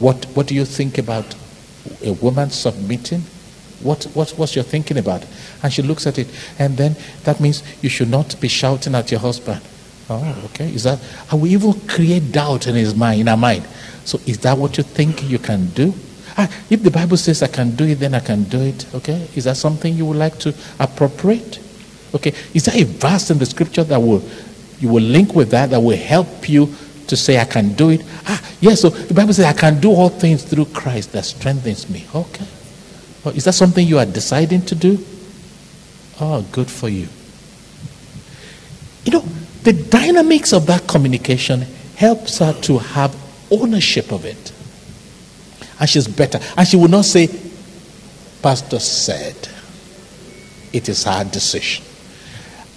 what, 0.00 0.24
what 0.34 0.48
do 0.48 0.56
you 0.56 0.64
think 0.64 0.98
about 0.98 1.36
a 2.04 2.14
woman 2.14 2.50
submitting? 2.50 3.20
What, 3.80 4.06
what, 4.14 4.30
what's 4.30 4.56
your 4.56 4.64
thinking 4.64 4.98
about? 4.98 5.24
And 5.62 5.72
she 5.72 5.82
looks 5.82 6.04
at 6.04 6.18
it, 6.18 6.26
and 6.58 6.76
then 6.76 6.96
that 7.22 7.38
means 7.38 7.62
you 7.80 7.88
should 7.88 8.10
not 8.10 8.40
be 8.40 8.48
shouting 8.48 8.96
at 8.96 9.12
your 9.12 9.20
husband. 9.20 9.60
Oh, 10.10 10.42
okay. 10.46 10.72
Is 10.72 10.84
that? 10.84 11.00
I 11.30 11.34
will 11.34 11.48
even 11.48 11.74
create 11.86 12.32
doubt 12.32 12.66
in 12.66 12.74
his 12.74 12.94
mind, 12.94 13.20
in 13.20 13.28
our 13.28 13.36
mind. 13.36 13.66
So, 14.04 14.18
is 14.26 14.38
that 14.38 14.56
what 14.56 14.78
you 14.78 14.84
think 14.84 15.28
you 15.28 15.38
can 15.38 15.68
do? 15.70 15.92
Ah, 16.36 16.48
if 16.70 16.82
the 16.82 16.90
Bible 16.90 17.16
says 17.16 17.42
I 17.42 17.48
can 17.48 17.74
do 17.74 17.84
it, 17.84 17.96
then 17.96 18.14
I 18.14 18.20
can 18.20 18.44
do 18.44 18.60
it. 18.60 18.86
Okay? 18.94 19.28
Is 19.34 19.44
that 19.44 19.56
something 19.56 19.92
you 19.94 20.06
would 20.06 20.16
like 20.16 20.38
to 20.40 20.54
appropriate? 20.78 21.58
Okay? 22.14 22.32
Is 22.54 22.64
there 22.64 22.80
a 22.80 22.84
verse 22.84 23.30
in 23.30 23.38
the 23.38 23.46
scripture 23.46 23.84
that 23.84 23.98
will 24.00 24.22
you 24.78 24.88
will 24.88 25.02
link 25.02 25.34
with 25.34 25.50
that 25.50 25.70
that 25.70 25.80
will 25.80 25.96
help 25.96 26.48
you 26.48 26.72
to 27.08 27.16
say 27.16 27.38
I 27.38 27.44
can 27.44 27.74
do 27.74 27.90
it? 27.90 28.02
Ah, 28.26 28.40
yes. 28.60 28.80
So 28.80 28.90
the 28.90 29.14
Bible 29.14 29.34
says 29.34 29.44
I 29.46 29.52
can 29.52 29.80
do 29.80 29.90
all 29.90 30.08
things 30.08 30.44
through 30.44 30.66
Christ 30.66 31.12
that 31.12 31.24
strengthens 31.24 31.90
me. 31.90 32.06
Okay. 32.14 32.46
Oh, 33.24 33.30
is 33.30 33.44
that 33.44 33.54
something 33.54 33.86
you 33.86 33.98
are 33.98 34.06
deciding 34.06 34.62
to 34.66 34.74
do? 34.74 35.04
Oh, 36.20 36.46
good 36.52 36.70
for 36.70 36.88
you. 36.88 37.08
You 39.04 39.12
know, 39.12 39.24
the 39.68 39.74
dynamics 39.90 40.54
of 40.54 40.64
that 40.64 40.88
communication 40.88 41.60
helps 41.94 42.38
her 42.38 42.54
to 42.62 42.78
have 42.78 43.14
ownership 43.50 44.10
of 44.12 44.24
it. 44.24 44.50
And 45.78 45.86
she's 45.86 46.08
better. 46.08 46.40
And 46.56 46.66
she 46.66 46.78
will 46.78 46.88
not 46.88 47.04
say, 47.04 47.28
Pastor 48.40 48.78
said, 48.78 49.36
it 50.72 50.88
is 50.88 51.04
her 51.04 51.22
decision. 51.24 51.84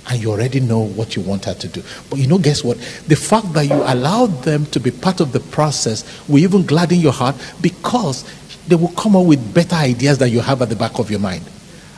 And 0.10 0.22
you 0.22 0.32
already 0.32 0.60
know 0.60 0.80
what 0.80 1.16
you 1.16 1.22
want 1.22 1.46
her 1.46 1.54
to 1.54 1.68
do. 1.70 1.82
But 2.10 2.20
you 2.20 2.28
know, 2.28 2.38
guess 2.38 2.62
what? 2.62 2.78
The 3.08 3.16
fact 3.16 3.54
that 3.54 3.68
you 3.68 3.76
allowed 3.76 4.44
them 4.44 4.66
to 4.66 4.80
be 4.82 4.92
part 4.92 5.22
of 5.22 5.32
the 5.32 5.40
process 5.40 6.28
will 6.28 6.40
even 6.40 6.66
gladden 6.66 7.00
your 7.00 7.14
heart 7.14 7.38
because 7.62 8.26
they 8.68 8.76
will 8.76 8.92
come 8.98 9.16
up 9.16 9.26
with 9.26 9.54
better 9.54 9.78
ideas 9.78 10.18
that 10.18 10.28
you 10.28 10.42
have 10.42 10.62
at 10.62 10.68
the 10.68 10.76
back 10.76 11.00
of 11.00 11.10
your 11.10 11.22
mind. 11.22 11.50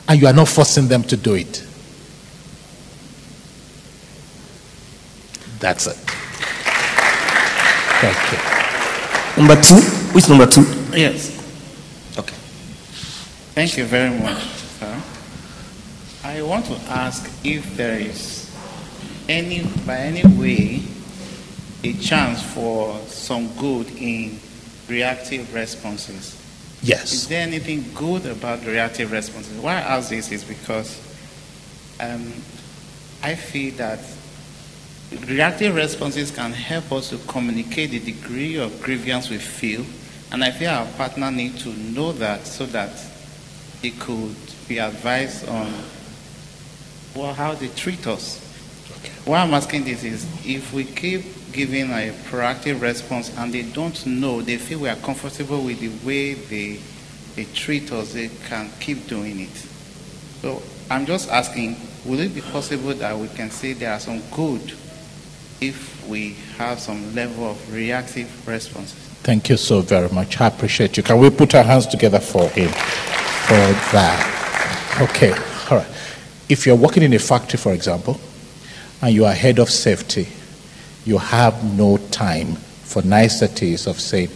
And 0.06 0.20
you 0.20 0.28
are 0.28 0.32
not 0.32 0.46
forcing 0.46 0.86
them 0.86 1.02
to 1.02 1.16
do 1.16 1.34
it. 1.34 1.66
That's 5.64 5.86
it. 5.86 5.96
Thank 8.02 8.18
you. 8.32 9.42
Number 9.42 9.58
two? 9.62 9.80
Which 10.12 10.28
number 10.28 10.44
two? 10.44 10.60
Yes. 10.92 11.32
Okay. 12.18 12.36
Thank 13.54 13.78
you 13.78 13.86
very 13.86 14.10
much, 14.10 14.42
sir. 14.42 15.02
I 16.22 16.42
want 16.42 16.66
to 16.66 16.74
ask 16.90 17.24
if 17.42 17.78
there 17.78 17.98
is 17.98 18.54
any, 19.26 19.62
by 19.86 19.96
any 19.96 20.22
way, 20.36 20.82
a 21.82 21.94
chance 21.94 22.42
for 22.42 22.98
some 23.06 23.48
good 23.56 23.90
in 23.92 24.38
reactive 24.86 25.54
responses. 25.54 26.38
Yes. 26.82 27.10
Is 27.14 27.28
there 27.28 27.40
anything 27.40 27.86
good 27.94 28.26
about 28.26 28.66
reactive 28.66 29.12
responses? 29.12 29.56
Why 29.56 29.76
I 29.76 29.96
ask 29.96 30.10
this 30.10 30.30
is 30.30 30.44
because 30.44 31.00
um, 32.00 32.34
I 33.22 33.34
feel 33.34 33.72
that 33.76 34.00
reactive 35.26 35.74
responses 35.74 36.30
can 36.30 36.52
help 36.52 36.92
us 36.92 37.10
to 37.10 37.18
communicate 37.26 37.90
the 37.90 38.00
degree 38.00 38.56
of 38.56 38.82
grievance 38.82 39.30
we 39.30 39.38
feel, 39.38 39.84
and 40.32 40.42
I 40.42 40.50
feel 40.50 40.70
our 40.70 40.86
partner 40.92 41.30
need 41.30 41.58
to 41.60 41.68
know 41.68 42.12
that 42.12 42.46
so 42.46 42.66
that 42.66 42.90
he 43.82 43.90
could 43.90 44.36
be 44.68 44.78
advised 44.78 45.48
on 45.48 45.72
well, 47.14 47.32
how 47.32 47.54
they 47.54 47.68
treat 47.68 48.06
us. 48.06 48.40
Why 49.24 49.38
I'm 49.38 49.54
asking 49.54 49.84
this 49.84 50.04
is 50.04 50.24
if 50.44 50.72
we 50.72 50.84
keep 50.84 51.22
giving 51.52 51.90
a 51.90 52.12
proactive 52.28 52.80
response 52.80 53.36
and 53.38 53.52
they 53.52 53.62
don't 53.62 54.04
know, 54.06 54.42
they 54.42 54.56
feel 54.56 54.80
we 54.80 54.88
are 54.88 54.96
comfortable 54.96 55.62
with 55.62 55.80
the 55.80 55.90
way 56.06 56.34
they, 56.34 56.80
they 57.36 57.44
treat 57.52 57.92
us, 57.92 58.12
they 58.12 58.30
can 58.48 58.70
keep 58.80 59.06
doing 59.06 59.40
it. 59.40 59.56
So 60.42 60.62
I'm 60.90 61.06
just 61.06 61.30
asking, 61.30 61.76
will 62.04 62.20
it 62.20 62.34
be 62.34 62.40
possible 62.40 62.92
that 62.94 63.16
we 63.16 63.28
can 63.28 63.50
say 63.50 63.72
there 63.72 63.92
are 63.92 64.00
some 64.00 64.20
good 64.32 64.74
if 65.60 66.06
we 66.08 66.36
have 66.58 66.78
some 66.78 67.14
level 67.14 67.50
of 67.50 67.72
reactive 67.72 68.46
responses? 68.46 68.98
Thank 69.22 69.48
you 69.48 69.56
so 69.56 69.80
very 69.80 70.08
much. 70.10 70.40
I 70.40 70.48
appreciate 70.48 70.96
you. 70.96 71.02
Can 71.02 71.18
we 71.18 71.30
put 71.30 71.54
our 71.54 71.62
hands 71.62 71.86
together 71.86 72.20
for 72.20 72.48
him 72.50 72.68
for 72.68 73.72
that? 73.92 74.98
Okay, 75.00 75.32
all 75.70 75.78
right. 75.78 75.86
If 76.48 76.66
you're 76.66 76.76
working 76.76 77.02
in 77.02 77.12
a 77.14 77.18
factory, 77.18 77.58
for 77.58 77.72
example, 77.72 78.20
and 79.00 79.14
you 79.14 79.24
are 79.24 79.32
head 79.32 79.58
of 79.58 79.70
safety, 79.70 80.28
you 81.06 81.18
have 81.18 81.64
no 81.76 81.96
time 81.96 82.56
for 82.56 83.02
niceties 83.02 83.86
of 83.86 83.98
saying, 83.98 84.28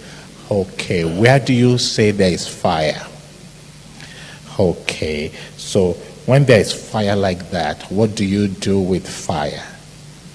okay, 0.51 1.05
where 1.05 1.39
do 1.39 1.53
you 1.53 1.77
say 1.77 2.11
there 2.11 2.33
is 2.33 2.49
fire? 2.49 3.07
Okay, 4.59 5.31
so 5.57 5.93
when 6.25 6.45
there 6.47 6.61
is 6.61 6.73
fire 6.73 7.15
like 7.15 7.51
that, 7.51 7.83
what 7.93 8.15
do 8.15 8.25
you 8.25 8.49
do 8.49 8.81
with 8.81 9.07
fire? 9.07 9.65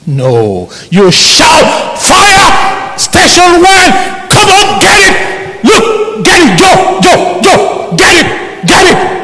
No. 0.05 0.69
You 0.91 1.11
shout, 1.11 1.97
fire, 1.99 2.97
station 2.97 3.61
one, 3.61 3.91
come 4.29 4.49
on, 4.49 4.79
get 4.81 4.99
it. 4.99 5.63
Look, 5.63 6.25
get 6.25 6.39
it, 6.43 6.59
go, 6.59 6.99
go, 7.01 7.41
go, 7.41 7.95
get 7.95 8.25
it, 8.25 8.67
get 8.67 8.85
it. 8.91 9.23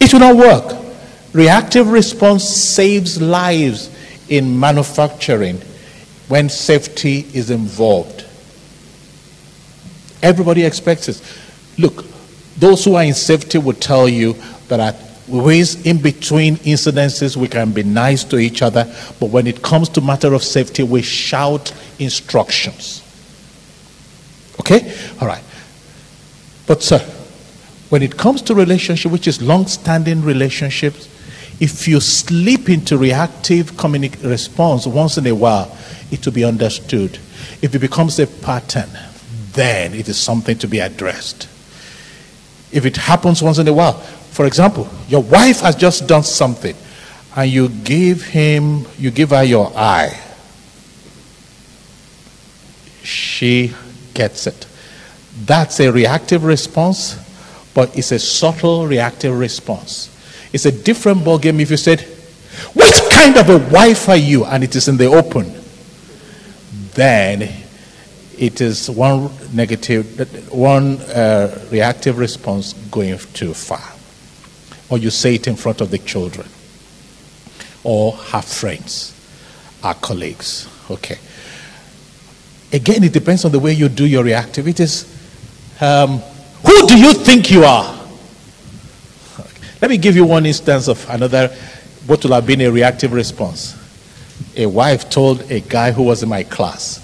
It 0.00 0.12
will 0.12 0.20
not 0.20 0.36
work. 0.36 0.84
Reactive 1.32 1.88
response 1.88 2.44
saves 2.44 3.20
lives 3.20 3.90
in 4.28 4.58
manufacturing 4.58 5.60
when 6.28 6.48
safety 6.48 7.26
is 7.32 7.50
involved. 7.50 8.24
Everybody 10.22 10.64
expects 10.64 11.06
this. 11.06 11.22
Look, 11.78 12.04
those 12.56 12.84
who 12.84 12.94
are 12.94 13.04
in 13.04 13.14
safety 13.14 13.58
will 13.58 13.74
tell 13.74 14.08
you 14.08 14.34
that 14.68 14.80
at 14.80 15.05
ways 15.28 15.84
in 15.86 16.00
between 16.00 16.56
incidences 16.58 17.36
we 17.36 17.48
can 17.48 17.72
be 17.72 17.82
nice 17.82 18.24
to 18.24 18.38
each 18.38 18.62
other, 18.62 18.84
but 19.18 19.30
when 19.30 19.46
it 19.46 19.62
comes 19.62 19.88
to 19.90 20.00
matter 20.00 20.34
of 20.34 20.42
safety, 20.42 20.82
we 20.82 21.02
shout 21.02 21.72
instructions. 21.98 23.02
Okay? 24.60 24.94
All 25.20 25.28
right. 25.28 25.42
But 26.66 26.82
sir, 26.82 26.98
when 27.88 28.02
it 28.02 28.16
comes 28.16 28.42
to 28.42 28.54
relationship, 28.54 29.12
which 29.12 29.28
is 29.28 29.40
long-standing 29.40 30.22
relationships, 30.22 31.08
if 31.60 31.88
you 31.88 32.00
slip 32.00 32.68
into 32.68 32.98
reactive 32.98 33.72
communi- 33.72 34.22
response 34.28 34.86
once 34.86 35.16
in 35.16 35.26
a 35.26 35.34
while, 35.34 35.76
it 36.10 36.24
will 36.24 36.32
be 36.32 36.44
understood. 36.44 37.18
If 37.62 37.74
it 37.74 37.78
becomes 37.78 38.18
a 38.18 38.26
pattern, 38.26 38.90
then 39.52 39.94
it 39.94 40.08
is 40.08 40.18
something 40.18 40.58
to 40.58 40.68
be 40.68 40.80
addressed. 40.80 41.48
If 42.72 42.84
it 42.84 42.96
happens 42.96 43.42
once 43.42 43.58
in 43.58 43.68
a 43.68 43.72
while, 43.72 44.04
for 44.36 44.44
example, 44.44 44.86
your 45.08 45.22
wife 45.22 45.60
has 45.60 45.74
just 45.74 46.06
done 46.06 46.22
something 46.22 46.76
and 47.34 47.50
you 47.50 47.70
give 47.70 48.22
him, 48.22 48.84
you 48.98 49.10
give 49.10 49.30
her 49.30 49.42
your 49.42 49.72
eye. 49.74 50.20
She 53.02 53.72
gets 54.12 54.46
it. 54.46 54.66
That's 55.46 55.80
a 55.80 55.90
reactive 55.90 56.44
response, 56.44 57.16
but 57.72 57.96
it's 57.96 58.12
a 58.12 58.18
subtle 58.18 58.86
reactive 58.86 59.38
response. 59.38 60.14
It's 60.52 60.66
a 60.66 60.72
different 60.72 61.20
ballgame 61.20 61.58
if 61.58 61.70
you 61.70 61.78
said, 61.78 62.02
Which 62.74 63.08
kind 63.10 63.38
of 63.38 63.48
a 63.48 63.56
wife 63.70 64.06
are 64.10 64.18
you? 64.18 64.44
And 64.44 64.62
it 64.62 64.76
is 64.76 64.86
in 64.86 64.98
the 64.98 65.06
open. 65.06 65.50
Then 66.92 67.50
it 68.36 68.60
is 68.60 68.90
one 68.90 69.30
negative, 69.54 70.52
one 70.52 70.98
uh, 71.00 71.58
reactive 71.70 72.18
response 72.18 72.74
going 72.90 73.16
too 73.32 73.54
far. 73.54 73.95
Or 74.88 74.98
you 74.98 75.10
say 75.10 75.34
it 75.34 75.46
in 75.48 75.56
front 75.56 75.80
of 75.80 75.90
the 75.90 75.98
children, 75.98 76.48
or 77.82 78.12
have 78.16 78.44
friends, 78.44 79.12
our 79.82 79.94
colleagues. 79.94 80.68
Okay. 80.90 81.18
Again, 82.72 83.02
it 83.04 83.12
depends 83.12 83.44
on 83.44 83.52
the 83.52 83.58
way 83.58 83.72
you 83.72 83.88
do 83.88 84.06
your 84.06 84.24
reactivities. 84.24 85.12
Um, 85.80 86.18
who 86.64 86.86
do 86.86 86.98
you 86.98 87.12
think 87.14 87.50
you 87.50 87.64
are? 87.64 87.96
Let 89.80 89.90
me 89.90 89.98
give 89.98 90.16
you 90.16 90.24
one 90.24 90.46
instance 90.46 90.88
of 90.88 91.08
another, 91.10 91.48
what 92.06 92.24
will 92.24 92.32
have 92.32 92.46
been 92.46 92.60
a 92.62 92.70
reactive 92.70 93.12
response. 93.12 93.76
A 94.56 94.66
wife 94.66 95.10
told 95.10 95.50
a 95.50 95.60
guy 95.60 95.92
who 95.92 96.02
was 96.02 96.22
in 96.22 96.28
my 96.28 96.42
class 96.44 97.00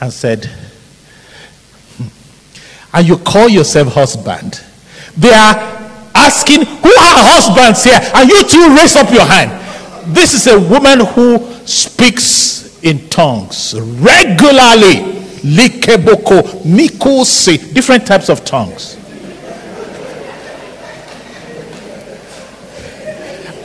and 0.00 0.12
said, 0.12 0.46
"Hmm, 1.96 2.06
and 2.92 3.08
you 3.08 3.18
call 3.18 3.48
yourself 3.48 3.92
husband. 3.92 4.60
They 5.16 5.32
are 5.32 5.73
asking, 6.24 6.64
who 6.64 6.88
are 6.88 7.16
husbands 7.32 7.84
here? 7.84 8.00
And 8.14 8.28
you 8.28 8.42
two 8.44 8.74
raise 8.76 8.96
up 8.96 9.10
your 9.12 9.24
hand. 9.24 9.52
This 10.14 10.34
is 10.34 10.46
a 10.46 10.58
woman 10.58 11.00
who 11.00 11.38
speaks 11.66 12.82
in 12.82 13.08
tongues 13.08 13.74
regularly. 13.78 15.22
Likeboko, 15.44 16.40
mikosi, 16.64 17.74
different 17.74 18.06
types 18.06 18.30
of 18.30 18.44
tongues. 18.44 18.96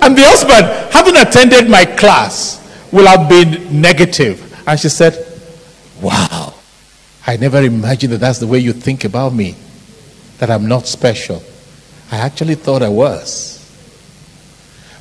And 0.02 0.18
the 0.18 0.24
husband, 0.24 0.66
having 0.94 1.16
attended 1.18 1.70
my 1.70 1.86
class, 1.86 2.58
will 2.92 3.06
have 3.06 3.30
been 3.30 3.82
negative. 3.82 4.46
And 4.68 4.80
she 4.80 4.90
said, 4.90 5.26
Wow, 6.02 6.54
I 7.28 7.38
never 7.38 7.62
imagined 7.62 8.14
that 8.14 8.20
that's 8.20 8.40
the 8.40 8.48
way 8.48 8.60
you 8.60 8.72
think 8.74 9.04
about 9.04 9.34
me, 9.34 9.56
that 10.38 10.50
I'm 10.50 10.68
not 10.68 10.88
special. 10.88 11.44
I 12.12 12.18
actually 12.18 12.56
thought 12.56 12.82
I 12.82 12.90
was. 12.90 13.56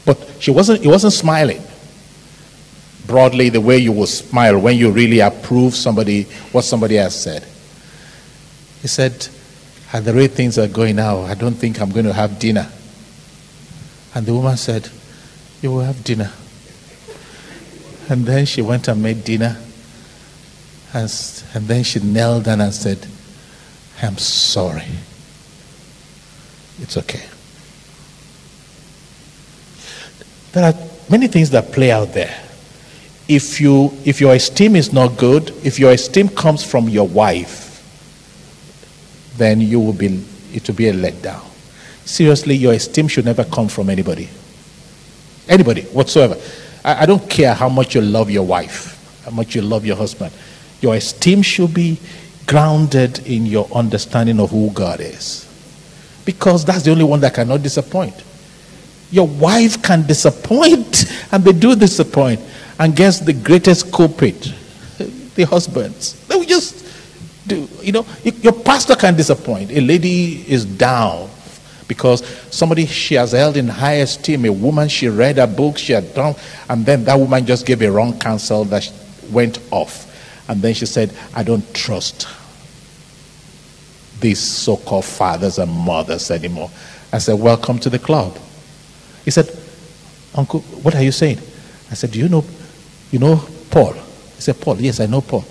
But 0.04 0.18
she 0.40 0.50
wasn't, 0.50 0.82
he 0.82 0.88
wasn't 0.88 1.12
smiling 1.12 1.62
broadly 3.08 3.48
the 3.48 3.60
way 3.60 3.78
you 3.78 3.90
will 3.90 4.06
smile 4.06 4.58
when 4.58 4.76
you 4.76 4.90
really 4.90 5.20
approve 5.20 5.74
somebody, 5.74 6.24
what 6.52 6.62
somebody 6.62 6.96
has 6.96 7.20
said. 7.20 7.42
He 8.82 8.86
said, 8.86 9.26
At 9.92 10.04
the 10.04 10.12
rate 10.12 10.32
things 10.32 10.58
are 10.58 10.68
going 10.68 10.96
now, 10.96 11.22
I 11.22 11.34
don't 11.34 11.54
think 11.54 11.80
I'm 11.80 11.90
going 11.90 12.04
to 12.04 12.12
have 12.12 12.38
dinner. 12.38 12.70
And 14.14 14.26
the 14.26 14.34
woman 14.34 14.56
said, 14.56 14.90
You 15.62 15.72
will 15.72 15.80
have 15.80 16.04
dinner. 16.04 16.30
And 18.10 18.24
then 18.24 18.46
she 18.46 18.62
went 18.62 18.88
and 18.88 19.02
made 19.02 19.24
dinner. 19.24 19.58
And, 20.94 21.44
and 21.54 21.66
then 21.66 21.82
she 21.82 22.00
knelt 22.00 22.44
down 22.44 22.60
and 22.60 22.72
said, 22.72 23.06
I'm 24.02 24.16
sorry. 24.18 24.84
It's 26.80 26.96
okay. 26.96 27.24
There 30.52 30.64
are 30.64 30.74
many 31.10 31.28
things 31.28 31.50
that 31.50 31.72
play 31.72 31.90
out 31.90 32.12
there. 32.14 32.44
If, 33.28 33.60
you, 33.60 33.92
if 34.04 34.20
your 34.20 34.34
esteem 34.34 34.74
is 34.76 34.92
not 34.92 35.18
good, 35.18 35.50
if 35.62 35.78
your 35.78 35.92
esteem 35.92 36.28
comes 36.28 36.64
from 36.64 36.88
your 36.88 37.06
wife, 37.06 37.66
then 39.36 39.60
you 39.60 39.80
will 39.80 39.92
be, 39.92 40.24
it 40.52 40.66
will 40.66 40.74
be 40.74 40.88
a 40.88 40.92
letdown. 40.92 41.44
Seriously, 42.04 42.54
your 42.54 42.72
esteem 42.72 43.06
should 43.06 43.26
never 43.26 43.44
come 43.44 43.68
from 43.68 43.90
anybody. 43.90 44.28
Anybody 45.48 45.82
whatsoever. 45.82 46.36
I, 46.84 47.02
I 47.02 47.06
don't 47.06 47.28
care 47.28 47.54
how 47.54 47.68
much 47.68 47.94
you 47.94 48.00
love 48.00 48.30
your 48.30 48.46
wife, 48.46 49.22
how 49.24 49.30
much 49.30 49.54
you 49.54 49.62
love 49.62 49.84
your 49.84 49.96
husband. 49.96 50.32
Your 50.80 50.94
esteem 50.94 51.42
should 51.42 51.74
be 51.74 52.00
grounded 52.46 53.26
in 53.26 53.44
your 53.44 53.68
understanding 53.74 54.40
of 54.40 54.50
who 54.50 54.70
God 54.70 55.00
is. 55.00 55.47
Because 56.28 56.62
that's 56.62 56.82
the 56.82 56.90
only 56.90 57.04
one 57.04 57.20
that 57.20 57.32
cannot 57.32 57.62
disappoint. 57.62 58.12
Your 59.10 59.26
wife 59.26 59.82
can 59.82 60.06
disappoint, 60.06 61.10
and 61.32 61.42
they 61.42 61.52
do 61.52 61.74
disappoint. 61.74 62.38
And 62.78 62.94
guess 62.94 63.18
the 63.18 63.32
greatest 63.32 63.90
culprit? 63.90 64.52
The 65.34 65.44
husbands. 65.44 66.26
They 66.26 66.36
will 66.36 66.44
just 66.44 66.84
do, 67.46 67.66
you 67.80 67.92
know, 67.92 68.04
your 68.42 68.52
pastor 68.52 68.94
can 68.94 69.16
disappoint. 69.16 69.70
A 69.70 69.80
lady 69.80 70.44
is 70.46 70.66
down 70.66 71.30
because 71.86 72.26
somebody 72.50 72.84
she 72.84 73.14
has 73.14 73.32
held 73.32 73.56
in 73.56 73.66
high 73.66 74.00
esteem, 74.04 74.44
a 74.44 74.52
woman, 74.52 74.90
she 74.90 75.08
read 75.08 75.38
a 75.38 75.46
book, 75.46 75.78
she 75.78 75.94
had 75.94 76.12
done, 76.12 76.34
and 76.68 76.84
then 76.84 77.04
that 77.04 77.18
woman 77.18 77.46
just 77.46 77.64
gave 77.64 77.80
a 77.80 77.90
wrong 77.90 78.18
counsel 78.18 78.64
that 78.66 78.92
went 79.30 79.60
off. 79.70 80.04
And 80.50 80.60
then 80.60 80.74
she 80.74 80.84
said, 80.84 81.10
I 81.34 81.42
don't 81.42 81.72
trust 81.72 82.28
these 84.20 84.40
so 84.40 84.76
called 84.76 85.04
fathers 85.04 85.58
and 85.58 85.70
mothers 85.70 86.30
anymore. 86.30 86.70
I 87.12 87.18
said, 87.18 87.38
Welcome 87.38 87.78
to 87.80 87.90
the 87.90 87.98
club. 87.98 88.38
He 89.24 89.30
said, 89.30 89.50
Uncle, 90.34 90.60
what 90.60 90.94
are 90.94 91.02
you 91.02 91.12
saying? 91.12 91.38
I 91.90 91.94
said, 91.94 92.12
Do 92.12 92.18
you 92.18 92.28
know 92.28 92.44
you 93.10 93.18
know 93.18 93.42
Paul? 93.70 93.92
He 93.92 94.40
said, 94.42 94.60
Paul, 94.60 94.80
yes, 94.80 95.00
I 95.00 95.06
know 95.06 95.20
Paul. 95.20 95.44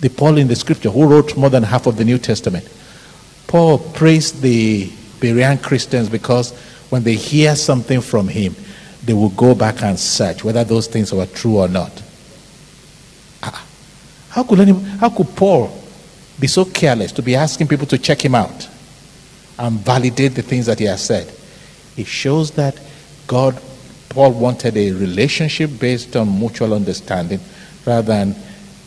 The 0.00 0.08
Paul 0.08 0.38
in 0.38 0.48
the 0.48 0.56
scripture 0.56 0.90
who 0.90 1.06
wrote 1.06 1.36
more 1.36 1.50
than 1.50 1.62
half 1.62 1.86
of 1.86 1.96
the 1.96 2.04
New 2.04 2.18
Testament. 2.18 2.68
Paul 3.46 3.78
praised 3.78 4.40
the 4.40 4.88
Berean 5.20 5.62
Christians 5.62 6.08
because 6.08 6.52
when 6.90 7.02
they 7.02 7.14
hear 7.14 7.54
something 7.54 8.00
from 8.00 8.28
him, 8.28 8.54
they 9.04 9.12
will 9.12 9.30
go 9.30 9.54
back 9.54 9.82
and 9.82 9.98
search 9.98 10.44
whether 10.44 10.64
those 10.64 10.86
things 10.86 11.12
were 11.12 11.26
true 11.26 11.58
or 11.58 11.68
not. 11.68 12.02
Ah, 13.42 13.66
How 14.30 14.44
could, 14.44 14.60
any, 14.60 14.72
how 14.72 15.10
could 15.10 15.34
Paul 15.36 15.81
be 16.42 16.48
so 16.48 16.64
careless 16.64 17.12
to 17.12 17.22
be 17.22 17.36
asking 17.36 17.68
people 17.68 17.86
to 17.86 17.96
check 17.96 18.20
him 18.20 18.34
out 18.34 18.68
and 19.60 19.78
validate 19.78 20.34
the 20.34 20.42
things 20.42 20.66
that 20.66 20.80
he 20.80 20.86
has 20.86 21.00
said? 21.00 21.32
It 21.96 22.08
shows 22.08 22.50
that 22.52 22.80
God, 23.28 23.62
Paul 24.08 24.32
wanted 24.32 24.76
a 24.76 24.90
relationship 24.90 25.70
based 25.78 26.16
on 26.16 26.36
mutual 26.36 26.74
understanding 26.74 27.38
rather 27.86 28.02
than, 28.02 28.34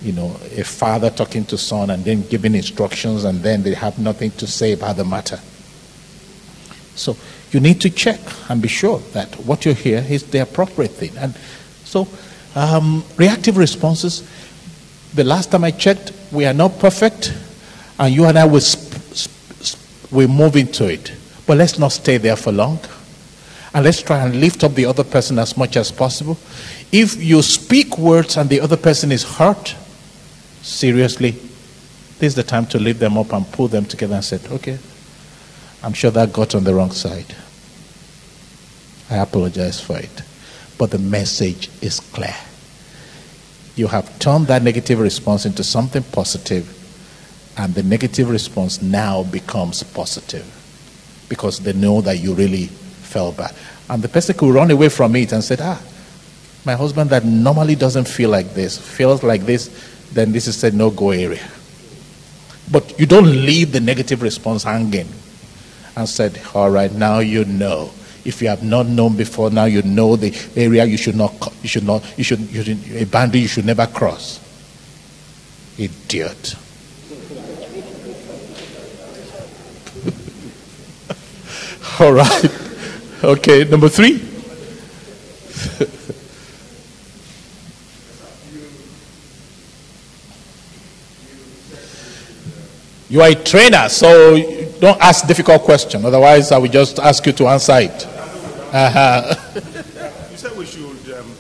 you 0.02 0.12
know, 0.12 0.36
a 0.52 0.66
father 0.66 1.10
talking 1.10 1.46
to 1.46 1.58
son 1.58 1.92
and 1.92 2.04
then 2.04 2.28
giving 2.28 2.56
instructions 2.56 3.24
and 3.24 3.40
then 3.40 3.64
they 3.64 3.74
have 3.74 3.98
nothing 4.00 4.32
to 4.32 4.46
say 4.46 4.74
about 4.74 4.98
the 4.98 5.06
matter. 5.06 5.40
So 6.96 7.16
you 7.52 7.62
need 7.62 7.80
to 7.82 7.90
check 7.90 8.20
and 8.50 8.62
be 8.62 8.68
sure 8.68 9.00
that 9.14 9.34
what 9.46 9.66
you 9.66 9.74
hear 9.74 10.06
is 10.10 10.24
the 10.24 10.40
appropriate 10.40 10.92
thing. 10.92 11.16
And 11.18 11.34
so 11.86 12.06
um, 12.54 13.06
reactive 13.16 13.56
responses, 13.56 14.28
the 15.14 15.24
last 15.24 15.52
time 15.52 15.64
I 15.64 15.72
checked, 15.72 16.12
we 16.34 16.46
are 16.46 16.54
not 16.54 16.80
perfect, 16.80 17.34
and 18.00 18.14
you 18.14 18.26
and 18.26 18.38
I 18.38 18.46
will 18.46 18.62
we 20.12 20.28
move 20.28 20.56
into 20.56 20.88
it. 20.88 21.14
But 21.46 21.58
let's 21.58 21.78
not 21.78 21.92
stay 21.92 22.18
there 22.18 22.36
for 22.36 22.52
long. 22.52 22.80
And 23.74 23.84
let's 23.84 24.02
try 24.02 24.24
and 24.24 24.40
lift 24.40 24.64
up 24.64 24.74
the 24.74 24.86
other 24.86 25.04
person 25.04 25.38
as 25.38 25.58
much 25.58 25.76
as 25.76 25.92
possible. 25.92 26.38
If 26.92 27.22
you 27.22 27.42
speak 27.42 27.98
words 27.98 28.38
and 28.38 28.50
the 28.50 28.62
other 28.62 28.78
person 28.78 29.12
is 29.12 29.24
hurt, 29.24 29.76
seriously, 30.62 31.32
this 32.20 32.32
is 32.32 32.36
the 32.36 32.44
time 32.44 32.66
to 32.68 32.80
lift 32.80 33.02
them 33.02 33.18
up 33.18 33.34
and 33.34 33.46
pull 33.52 33.68
them 33.68 33.86
together 33.86 34.16
and 34.16 34.24
say, 34.24 34.40
okay, 34.50 34.80
I'm 35.84 35.94
sure 35.94 36.12
that 36.12 36.32
got 36.32 36.56
on 36.56 36.64
the 36.64 36.74
wrong 36.74 36.92
side. 36.92 37.36
I 39.10 39.18
apologize 39.18 39.82
for 39.82 40.00
it. 40.00 40.22
But 40.78 40.92
the 40.92 41.00
message 41.00 41.70
is 41.82 42.00
clear. 42.00 42.36
You 43.76 43.88
have 43.88 44.18
turned 44.20 44.48
that 44.48 44.64
negative 44.64 45.00
response 45.00 45.46
into 45.46 45.64
something 45.64 46.04
positive, 46.04 46.75
and 47.58 47.74
the 47.74 47.84
negative 47.84 48.30
response 48.30 48.82
now 48.82 49.24
becomes 49.24 49.84
positive 49.84 50.46
because 51.30 51.60
they 51.60 51.74
know 51.74 52.02
that 52.02 52.20
you 52.20 52.34
really 52.34 52.66
felt 52.66 53.38
bad. 53.38 53.56
And 53.90 54.02
the 54.02 54.10
person 54.10 54.36
could 54.38 54.54
run 54.54 54.72
away 54.72 54.90
from 54.90 55.16
it 55.16 55.32
and 55.32 55.44
said, 55.44 55.60
Ah, 55.62 55.82
my 56.66 56.74
husband 56.74 57.10
that 57.12 57.24
normally 57.24 57.76
doesn't 57.76 58.08
feel 58.08 58.30
like 58.30 58.54
this 58.54 58.78
feels 58.78 59.24
like 59.24 59.42
this, 59.42 59.70
then 60.12 60.32
this 60.32 60.48
is 60.48 60.64
a 60.64 60.72
no 60.72 60.90
go 60.90 61.12
area. 61.12 61.48
But 62.72 63.00
you 63.00 63.06
don't 63.06 63.30
leave 63.46 63.72
the 63.72 63.80
negative 63.80 64.22
response 64.22 64.64
hanging 64.64 65.08
and 65.96 66.10
said, 66.10 66.42
All 66.54 66.70
right, 66.70 66.92
now 66.92 67.20
you 67.20 67.46
know. 67.46 67.92
If 68.26 68.42
you 68.42 68.48
have 68.48 68.64
not 68.64 68.88
known 68.88 69.16
before, 69.16 69.52
now 69.52 69.66
you 69.66 69.84
know 69.84 70.16
the 70.16 70.36
area 70.56 70.84
you 70.84 70.98
should 70.98 71.16
not, 71.16 71.32
you 71.62 71.70
should 71.70 71.84
not, 71.84 72.04
you 72.18 72.24
should, 72.24 72.40
you 72.40 72.64
should 72.64 72.92
a 72.94 73.06
boundary 73.06 73.42
you 73.42 73.48
should 73.48 73.66
never 73.66 73.86
cross. 73.86 74.40
Idiot. 75.78 76.56
All 82.00 82.14
right. 82.14 83.24
Okay, 83.24 83.64
number 83.64 83.90
three. 83.90 84.22
You 93.08 93.22
are 93.22 93.30
a 93.30 93.36
trainer, 93.36 93.88
so 93.88 94.36
don't 94.80 95.00
ask 95.00 95.28
difficult 95.28 95.62
questions. 95.62 96.04
Otherwise, 96.04 96.52
I 96.52 96.58
will 96.58 96.68
just 96.68 96.98
ask 97.00 97.24
you 97.26 97.34
to 97.34 97.48
answer 97.48 97.78
it. 97.80 98.06
Uh-huh. 98.74 99.36
You 100.32 100.38
said 100.38 100.58
we 100.58 100.66
should 100.66 101.14
um, 101.14 101.32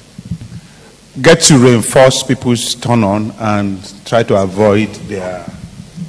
get 1.22 1.42
to 1.42 1.58
reinforce 1.58 2.24
people's 2.24 2.76
turn 2.76 3.04
on 3.04 3.32
and 3.32 4.06
try 4.06 4.24
to 4.24 4.42
avoid 4.42 4.90
their 5.10 5.46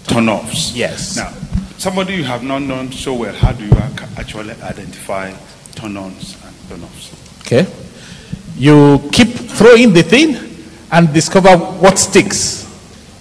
turn 0.06 0.28
offs. 0.28 0.73
Yes. 0.77 1.16
Now, 1.16 1.32
somebody 1.78 2.14
you 2.14 2.24
have 2.24 2.42
not 2.42 2.62
known 2.62 2.92
so 2.92 3.14
well, 3.14 3.34
how 3.34 3.52
do 3.52 3.64
you 3.64 3.72
actually 4.16 4.52
identify 4.62 5.32
turn 5.74 5.96
ons 5.96 6.36
and 6.44 6.68
turn 6.68 6.82
offs? 6.82 7.40
Okay. 7.40 7.66
You 8.56 9.08
keep 9.12 9.28
throwing 9.28 9.92
the 9.92 10.02
thing 10.02 10.36
and 10.90 11.12
discover 11.12 11.56
what 11.56 11.98
sticks. 11.98 12.64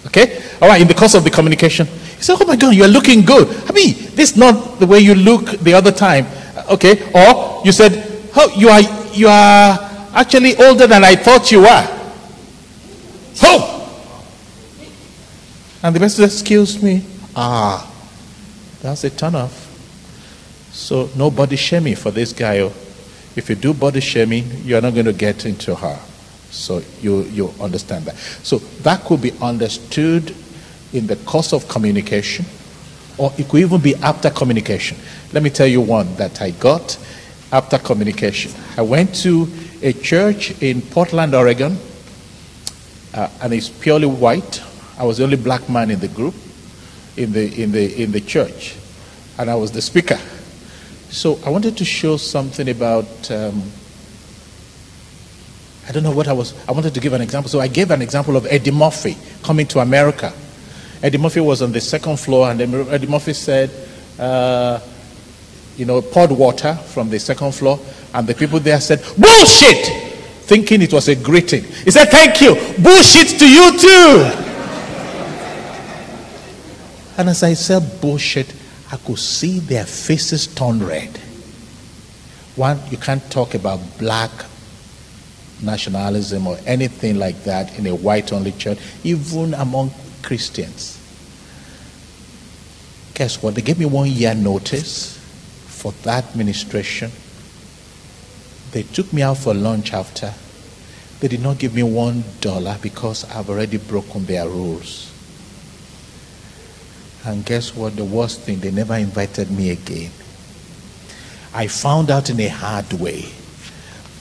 Okay? 0.07 0.41
All 0.61 0.69
right, 0.69 0.81
in 0.81 0.87
the 0.87 0.93
course 0.93 1.13
of 1.15 1.23
the 1.23 1.29
communication, 1.29 1.87
you 1.87 2.23
say, 2.23 2.33
Oh 2.39 2.45
my 2.45 2.55
God, 2.55 2.73
you're 2.75 2.87
looking 2.87 3.21
good. 3.21 3.47
I 3.69 3.73
mean, 3.73 3.95
this 4.15 4.31
is 4.31 4.37
not 4.37 4.79
the 4.79 4.87
way 4.87 4.99
you 4.99 5.15
look 5.15 5.45
the 5.59 5.73
other 5.73 5.91
time. 5.91 6.25
Okay? 6.69 7.11
Or 7.13 7.61
you 7.65 7.71
said, 7.71 8.31
Oh, 8.35 8.53
you 8.55 8.69
are, 8.69 8.81
you 9.13 9.27
are 9.27 10.09
actually 10.13 10.55
older 10.57 10.87
than 10.87 11.03
I 11.03 11.15
thought 11.15 11.51
you 11.51 11.61
were. 11.61 11.87
Oh! 13.43 13.71
And 15.83 15.95
the 15.95 15.99
person 15.99 16.23
says, 16.23 16.41
Excuse 16.41 16.81
me. 16.81 17.03
Ah, 17.35 17.91
that's 18.85 19.03
a 19.03 19.09
turn 19.09 19.35
off. 19.35 19.71
So, 20.71 21.09
no 21.15 21.31
body 21.31 21.55
shaming 21.55 21.95
for 21.95 22.11
this 22.11 22.33
guy. 22.33 22.59
oh. 22.59 22.73
If 23.35 23.49
you 23.49 23.55
do 23.55 23.73
body 23.73 23.99
shaming, 23.99 24.45
you're 24.63 24.81
not 24.81 24.93
going 24.93 25.05
to 25.05 25.13
get 25.13 25.45
into 25.45 25.75
her. 25.75 25.99
So 26.51 26.81
you, 27.01 27.23
you 27.23 27.53
understand 27.59 28.05
that. 28.05 28.15
So 28.15 28.59
that 28.83 29.03
could 29.03 29.21
be 29.21 29.33
understood 29.41 30.33
in 30.93 31.07
the 31.07 31.17
course 31.17 31.51
of 31.51 31.67
communication, 31.67 32.45
or 33.17 33.33
it 33.37 33.49
could 33.49 33.59
even 33.59 33.81
be 33.81 33.95
after 33.95 34.29
communication. 34.29 34.97
Let 35.33 35.43
me 35.43 35.49
tell 35.49 35.67
you 35.67 35.81
one 35.81 36.15
that 36.15 36.41
I 36.41 36.51
got 36.51 36.97
after 37.51 37.77
communication. 37.77 38.53
I 38.77 38.81
went 38.83 39.13
to 39.15 39.49
a 39.81 39.91
church 39.91 40.61
in 40.61 40.81
Portland, 40.81 41.35
Oregon, 41.35 41.77
uh, 43.13 43.29
and 43.41 43.53
it's 43.53 43.67
purely 43.67 44.07
white. 44.07 44.63
I 44.97 45.03
was 45.03 45.17
the 45.17 45.25
only 45.25 45.37
black 45.37 45.69
man 45.69 45.91
in 45.91 45.99
the 45.99 46.07
group, 46.07 46.35
in 47.17 47.31
the, 47.31 47.61
in 47.61 47.71
the, 47.71 48.03
in 48.03 48.11
the 48.11 48.21
church, 48.21 48.75
and 49.37 49.49
I 49.49 49.55
was 49.55 49.71
the 49.71 49.81
speaker. 49.81 50.19
So 51.09 51.39
I 51.45 51.49
wanted 51.49 51.77
to 51.77 51.85
show 51.85 52.17
something 52.17 52.67
about. 52.69 53.31
Um, 53.31 53.63
I 55.87 55.91
don't 55.91 56.03
know 56.03 56.11
what 56.11 56.27
I 56.27 56.33
was. 56.33 56.53
I 56.67 56.71
wanted 56.71 56.93
to 56.95 56.99
give 56.99 57.13
an 57.13 57.21
example. 57.21 57.49
So 57.49 57.59
I 57.59 57.67
gave 57.67 57.91
an 57.91 58.01
example 58.01 58.35
of 58.35 58.45
Eddie 58.47 58.71
Murphy 58.71 59.15
coming 59.43 59.67
to 59.67 59.79
America. 59.79 60.33
Eddie 61.03 61.19
Murphy 61.19 61.41
was 61.41 61.61
on 61.61 61.71
the 61.71 61.79
second 61.79 62.19
floor, 62.19 62.49
and 62.49 62.59
Eddie 62.59 63.07
Murphy 63.07 63.33
said, 63.33 63.69
uh, 64.19 64.79
you 65.77 65.85
know, 65.85 66.01
poured 66.01 66.31
water 66.31 66.73
from 66.73 67.09
the 67.09 67.19
second 67.19 67.53
floor, 67.53 67.79
and 68.13 68.25
the 68.25 68.33
people 68.33 68.59
there 68.59 68.81
said, 68.81 68.99
bullshit, 69.17 69.85
thinking 70.43 70.81
it 70.81 70.91
was 70.91 71.07
a 71.07 71.15
greeting. 71.15 71.63
He 71.63 71.91
said, 71.91 72.05
thank 72.05 72.41
you. 72.41 72.55
Bullshit 72.81 73.39
to 73.39 73.47
you 73.47 73.79
too. 73.79 74.44
And 77.17 77.29
as 77.29 77.43
I 77.43 77.53
said 77.53 78.01
bullshit, 78.01 78.53
I 78.91 78.97
could 78.97 79.19
see 79.19 79.59
their 79.59 79.85
faces 79.85 80.47
turn 80.47 80.85
red. 80.85 81.17
One, 82.55 82.79
you 82.89 82.97
can't 82.97 83.29
talk 83.31 83.53
about 83.53 83.79
black 83.97 84.31
nationalism 85.61 86.47
or 86.47 86.57
anything 86.65 87.17
like 87.17 87.43
that 87.43 87.77
in 87.79 87.87
a 87.87 87.95
white 87.95 88.31
only 88.33 88.51
church, 88.51 88.79
even 89.03 89.53
among 89.53 89.91
Christians. 90.21 91.01
Guess 93.13 93.41
what? 93.41 93.55
They 93.55 93.61
gave 93.61 93.79
me 93.79 93.85
one 93.85 94.09
year 94.09 94.35
notice 94.35 95.17
for 95.67 95.93
that 96.03 96.35
ministration. 96.35 97.11
They 98.71 98.83
took 98.83 99.11
me 99.13 99.21
out 99.21 99.37
for 99.37 99.53
lunch 99.53 99.93
after. 99.93 100.33
They 101.21 101.29
did 101.29 101.41
not 101.41 101.59
give 101.59 101.73
me 101.73 101.83
one 101.83 102.25
dollar 102.41 102.77
because 102.81 103.23
I've 103.23 103.49
already 103.49 103.77
broken 103.77 104.25
their 104.25 104.47
rules. 104.49 105.14
And 107.25 107.43
guess 107.43 107.75
what? 107.75 107.95
The 107.95 108.05
worst 108.05 108.41
thing, 108.41 108.59
they 108.59 108.71
never 108.71 108.95
invited 108.95 109.49
me 109.49 109.71
again. 109.71 110.11
I 111.53 111.67
found 111.67 112.11
out 112.11 112.29
in 112.29 112.39
a 112.39 112.47
hard 112.47 112.93
way 112.93 113.25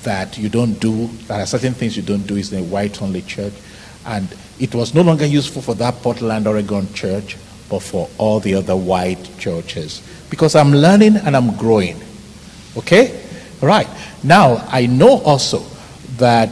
that 0.05 0.39
you 0.39 0.49
don't 0.49 0.75
do, 0.75 1.09
there 1.27 1.41
are 1.41 1.47
certain 1.47 1.75
things 1.75 1.97
you 1.97 2.03
don't 2.03 2.27
do 2.27 2.37
is 2.37 2.53
in 2.53 2.61
a 2.61 2.63
white 2.63 3.03
only 3.03 3.23
church. 3.23 3.53
And 4.07 4.35
it 4.59 4.75
was 4.75 4.95
no 4.95 5.03
longer 5.03 5.27
useful 5.27 5.61
for 5.61 5.75
that 5.75 5.95
Portland, 5.97 6.47
Oregon 6.47 6.93
church, 6.95 7.37
but 7.69 7.81
for 7.81 8.09
all 8.19 8.41
the 8.41 8.55
other 8.55 8.77
white 8.77 9.39
churches. 9.39 10.03
Because 10.31 10.55
I'm 10.55 10.73
learning 10.73 11.17
and 11.17 11.37
I'm 11.37 11.57
growing. 11.57 12.01
Okay? 12.77 13.23
Right. 13.61 13.89
Now, 14.23 14.67
I 14.71 14.87
know 14.87 15.21
also 15.23 15.65
that 16.17 16.51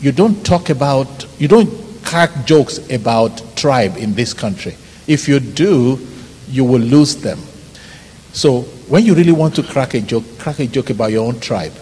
you 0.00 0.12
don't 0.12 0.44
talk 0.44 0.70
about, 0.70 1.26
you 1.38 1.48
don't 1.48 1.70
crack 2.04 2.46
jokes 2.46 2.78
about 2.90 3.42
tribe 3.56 3.96
in 3.96 4.14
this 4.14 4.34
country. 4.34 4.76
If 5.12 5.28
you 5.28 5.40
do, 5.40 6.00
you 6.48 6.64
will 6.64 6.80
lose 6.80 7.16
them. 7.16 7.38
So 8.32 8.62
when 8.88 9.04
you 9.04 9.14
really 9.14 9.32
want 9.32 9.54
to 9.56 9.62
crack 9.62 9.92
a 9.92 10.00
joke, 10.00 10.24
crack 10.38 10.58
a 10.58 10.66
joke 10.66 10.88
about 10.88 11.12
your 11.12 11.26
own 11.26 11.38
tribe. 11.38 11.74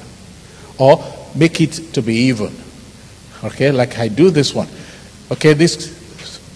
Or 0.78 1.00
make 1.36 1.60
it 1.60 1.72
to 1.94 2.02
be 2.02 2.14
even. 2.26 2.52
Okay, 3.44 3.70
like 3.70 3.98
I 3.98 4.08
do 4.08 4.30
this 4.30 4.52
one. 4.52 4.68
Okay, 5.30 5.52
this 5.52 5.96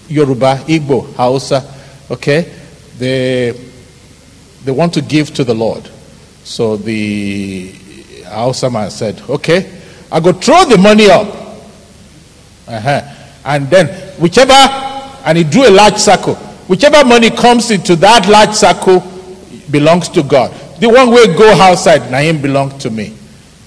Yoruba, 0.09 0.57
Igbo, 0.67 1.15
Hausa, 1.15 1.63
okay, 2.11 2.53
they, 2.99 3.53
they 4.65 4.73
want 4.73 4.93
to 4.95 5.01
give 5.01 5.33
to 5.35 5.45
the 5.45 5.55
Lord. 5.55 5.89
So 6.43 6.77
the 6.77 7.73
Hausa 8.27 8.69
man 8.69 8.91
said, 8.91 9.23
okay, 9.29 9.81
I 10.11 10.19
go 10.19 10.33
throw 10.33 10.65
the 10.65 10.77
money 10.77 11.09
up. 11.09 11.29
Uh-huh. 12.67 13.03
And 13.45 13.71
then 13.71 13.87
whichever, 14.21 14.53
and 15.25 15.39
he 15.39 15.45
drew 15.45 15.69
a 15.69 15.71
large 15.71 15.99
circle. 15.99 16.37
Whichever 16.67 17.05
money 17.05 17.31
comes 17.31 17.71
into 17.71 17.95
that 17.97 18.27
large 18.29 18.55
circle 18.55 19.01
belongs 19.71 20.09
to 20.11 20.23
God. 20.23 20.51
The 20.81 20.89
one 20.89 21.11
way 21.11 21.27
go 21.37 21.53
outside, 21.61 22.11
Naim 22.11 22.41
belongs 22.41 22.75
to 22.83 22.91
me. 22.91 23.15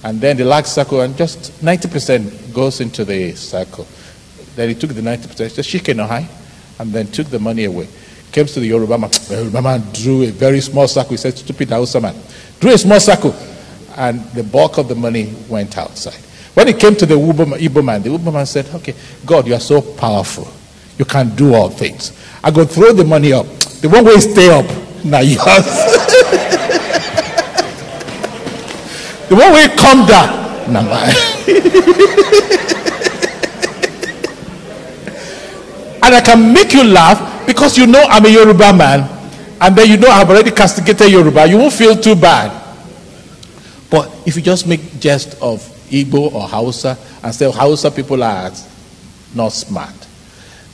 And 0.02 0.20
then 0.20 0.36
the 0.36 0.44
large 0.44 0.66
circle, 0.66 1.00
and 1.00 1.16
just 1.16 1.52
90% 1.62 2.52
goes 2.54 2.80
into 2.80 3.04
the 3.04 3.32
circle. 3.32 3.86
Then 4.56 4.68
he 4.68 4.74
took 4.74 4.90
the 4.90 5.00
90%, 5.00 5.54
just 5.54 5.68
shake 5.68 5.94
no 5.94 6.06
high, 6.06 6.28
and 6.78 6.92
then 6.92 7.06
took 7.08 7.28
the 7.28 7.38
money 7.38 7.64
away. 7.64 7.88
Came 8.32 8.46
to 8.46 8.60
the 8.60 8.66
Yoruba 8.66 8.98
man. 8.98 9.10
The 9.10 9.36
Yoruba 9.38 9.62
man 9.62 9.82
drew 9.92 10.22
a 10.24 10.30
very 10.30 10.60
small 10.60 10.86
circle. 10.86 11.12
He 11.12 11.16
said, 11.16 11.36
Stupid 11.38 11.70
Hausa 11.70 12.00
man. 12.00 12.14
Drew 12.60 12.72
a 12.72 12.78
small 12.78 13.00
circle, 13.00 13.34
and 13.96 14.22
the 14.32 14.42
bulk 14.42 14.78
of 14.78 14.88
the 14.88 14.94
money 14.94 15.32
went 15.48 15.78
outside. 15.78 16.18
When 16.54 16.68
it 16.68 16.78
came 16.78 16.94
to 16.96 17.06
the 17.06 17.14
Igbo 17.14 17.84
man, 17.84 18.02
the 18.02 18.10
Igbo 18.10 18.32
man 18.32 18.44
said, 18.46 18.66
Okay, 18.74 18.94
God, 19.24 19.46
you 19.46 19.54
are 19.54 19.60
so 19.60 19.80
powerful. 19.80 20.46
You 20.98 21.04
can 21.04 21.34
do 21.36 21.54
all 21.54 21.70
things. 21.70 22.12
I 22.42 22.50
go 22.50 22.64
throw 22.64 22.92
the 22.92 23.04
money 23.04 23.32
up. 23.32 23.46
The 23.82 23.88
one 23.88 24.04
way 24.04 24.18
stay 24.20 24.48
up. 24.50 24.66
Now 25.04 25.20
yours. 25.20 25.38
the 29.28 29.34
one 29.36 29.52
way 29.52 29.68
come 29.76 30.06
down. 30.06 30.72
Now 30.72 30.82
mine. 30.82 31.14
and 36.02 36.14
I 36.14 36.20
can 36.24 36.52
make 36.52 36.72
you 36.72 36.84
laugh 36.84 37.46
because 37.46 37.76
you 37.78 37.86
know 37.86 38.02
I'm 38.08 38.24
a 38.24 38.28
Yoruba 38.28 38.72
man, 38.72 39.08
and 39.60 39.76
then 39.76 39.88
you 39.88 39.96
know 39.96 40.08
I've 40.08 40.28
already 40.28 40.50
castigated 40.50 41.10
Yoruba. 41.10 41.46
You 41.46 41.58
won't 41.58 41.72
feel 41.72 41.96
too 41.96 42.14
bad. 42.16 42.52
But 43.90 44.10
if 44.26 44.36
you 44.36 44.42
just 44.42 44.66
make 44.66 45.00
jest 45.00 45.34
of 45.40 45.60
Igbo 45.90 46.32
or 46.34 46.46
Hausa 46.48 46.96
and 47.22 47.34
say 47.34 47.50
Hausa 47.50 47.90
people 47.90 48.22
are 48.22 48.50
not 49.34 49.48
smart, 49.52 49.94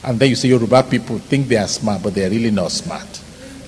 and 0.05 0.19
then 0.19 0.29
you 0.31 0.37
say 0.37 0.49
Yoruba 0.49 0.83
people 0.85 1.19
think 1.19 1.49
they 1.49 1.57
are 1.57 1.69
smart, 1.69 2.03
but 2.03 2.15
they 2.15 2.25
are 2.27 2.31
really 2.31 2.51
not 2.51 2.71
smart, 2.71 3.21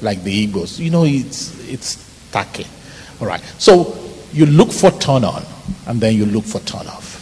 like 0.03 0.23
the 0.23 0.47
Igbos. 0.47 0.79
You 0.79 0.91
know, 0.91 1.05
it's 1.05 1.69
it's 1.69 2.31
tacky. 2.31 2.67
All 3.21 3.27
right. 3.27 3.41
So 3.59 3.97
you 4.33 4.47
look 4.47 4.71
for 4.71 4.91
turn 4.93 5.25
on, 5.25 5.43
and 5.87 6.01
then 6.01 6.15
you 6.15 6.27
look 6.27 6.45
for 6.45 6.61
turn 6.61 6.87
off. 6.87 7.15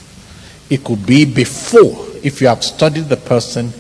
It 0.71 0.83
could 0.83 1.07
be 1.07 1.25
before, 1.25 2.07
if 2.23 2.41
you 2.41 2.49
have 2.49 2.65
studied 2.65 3.05
the 3.05 3.17
person, 3.17 3.73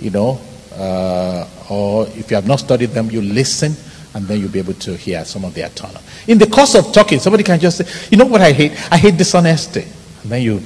you 0.00 0.10
know, 0.10 0.40
uh, 0.74 1.46
or 1.70 2.06
if 2.08 2.30
you 2.30 2.34
have 2.36 2.46
not 2.48 2.60
studied 2.60 2.90
them, 2.90 3.10
you 3.10 3.20
listen, 3.22 3.76
and 4.14 4.26
then 4.26 4.40
you'll 4.40 4.50
be 4.50 4.58
able 4.58 4.74
to 4.74 4.96
hear 4.96 5.24
some 5.24 5.44
of 5.44 5.54
their 5.54 5.68
turn. 5.70 5.90
In 6.26 6.38
the 6.38 6.46
course 6.46 6.74
of 6.74 6.92
talking, 6.92 7.18
somebody 7.20 7.44
can 7.44 7.60
just 7.60 7.78
say, 7.78 8.08
you 8.10 8.16
know 8.16 8.24
what 8.26 8.40
I 8.40 8.52
hate? 8.52 8.72
I 8.90 8.96
hate 8.96 9.16
dishonesty. 9.16 9.84
And 10.22 10.32
then 10.32 10.42
you 10.42 10.62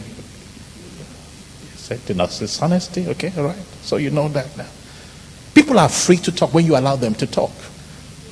say, 1.89 1.99
dishonesty? 2.07 3.09
Okay, 3.09 3.33
all 3.37 3.45
right. 3.45 3.57
So 3.83 3.97
you 3.97 4.11
know 4.11 4.29
that 4.29 4.57
now. 4.57 4.67
People 5.55 5.79
are 5.79 5.89
free 5.89 6.19
to 6.19 6.33
talk 6.33 6.55
when 6.55 6.65
you 6.65 6.77
allow 6.77 6.97
them 6.97 7.15
to 7.17 7.27
talk. 7.27 7.51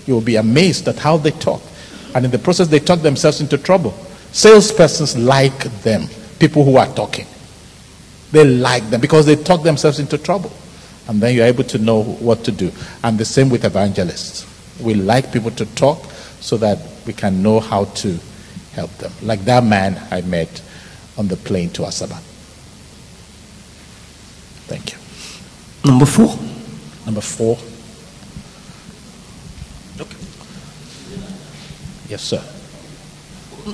You 0.07 0.15
will 0.15 0.21
be 0.21 0.37
amazed 0.37 0.87
at 0.89 0.97
how 0.97 1.17
they 1.17 1.33
talk. 1.33 1.63
And 2.15 2.25
in 2.25 2.31
the 2.31 2.39
process, 2.39 2.69
they 2.69 2.79
talk 2.79 3.01
themselves 3.01 3.41
into 3.41 3.59
trouble. 3.59 3.91
Salespersons 4.33 5.23
like 5.23 5.59
them, 5.83 6.09
people 6.39 6.65
who 6.65 6.77
are 6.77 6.87
talking. 6.95 7.27
They 8.33 8.45
like 8.45 8.89
them 8.91 9.01
because 9.01 9.27
they 9.27 9.37
talk 9.37 9.63
themselves 9.63 9.99
into 9.99 10.19
trouble. 10.19 10.53
And 11.09 11.21
then 11.21 11.35
you're 11.35 11.47
able 11.47 11.65
to 11.65 11.79
know 11.79 12.03
what 12.03 12.45
to 12.45 12.53
do. 12.53 12.71
And 13.03 13.19
the 13.19 13.25
same 13.25 13.49
with 13.49 13.65
evangelists. 13.65 14.47
We 14.81 14.95
like 14.95 15.33
people 15.33 15.51
to 15.53 15.67
talk 15.75 16.05
so 16.41 16.57
that 16.59 16.79
we 17.07 17.13
can 17.13 17.43
know 17.43 17.61
how 17.61 17.85
to 17.85 18.19
help 18.73 18.91
them. 18.99 19.13
Like 19.23 19.41
that 19.45 19.65
man 19.65 20.01
I 20.11 20.21
met 20.23 20.63
on 21.17 21.29
the 21.29 21.37
plane 21.37 21.71
to 21.71 21.83
Asaba. 21.83 22.21
Thank 24.67 24.93
you. 24.93 24.99
Number 25.85 26.07
four. 26.07 26.37
Number 27.05 27.21
four. 27.21 27.57
Okay. 30.01 30.17
Yes, 32.09 32.23
sir. 32.23 32.43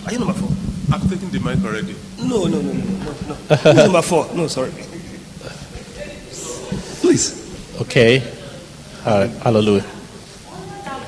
Are 0.06 0.12
you 0.12 0.18
number 0.18 0.34
four? 0.34 0.50
I've 0.94 1.08
taken 1.08 1.30
the 1.30 1.40
mic 1.40 1.64
already. 1.64 1.96
No, 2.18 2.44
no, 2.44 2.60
no, 2.60 2.72
no, 2.72 2.84
no, 2.84 3.14
no. 3.64 3.72
Number 3.72 4.02
four? 4.02 4.28
No, 4.34 4.46
sorry. 4.48 4.72
Please. 7.00 7.80
Okay. 7.80 8.22
Uh, 9.04 9.26
hallelujah. 9.42 9.84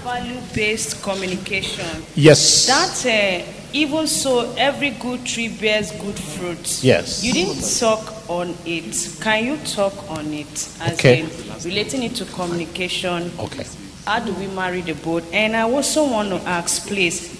value-based 0.04 1.02
communication. 1.02 2.04
Yes. 2.14 2.66
That 2.66 3.06
uh, 3.06 3.63
even 3.74 4.06
so, 4.06 4.54
every 4.56 4.90
good 4.90 5.26
tree 5.26 5.48
bears 5.48 5.90
good 6.00 6.16
fruit. 6.18 6.82
Yes. 6.82 7.24
You 7.24 7.32
didn't 7.32 7.60
talk 7.80 8.30
on 8.30 8.56
it. 8.64 9.18
Can 9.20 9.44
you 9.44 9.56
talk 9.66 9.92
on 10.10 10.32
it? 10.32 10.46
As 10.80 10.92
Okay. 10.94 11.20
in 11.22 11.30
relating 11.64 12.04
it 12.04 12.14
to 12.16 12.24
communication. 12.26 13.32
Okay. 13.38 13.66
How 14.06 14.20
do 14.20 14.32
we 14.34 14.46
marry 14.46 14.80
the 14.80 14.94
boat? 14.94 15.24
And 15.32 15.56
I 15.56 15.62
also 15.62 16.04
want 16.08 16.28
to 16.28 16.36
ask, 16.48 16.86
please, 16.86 17.36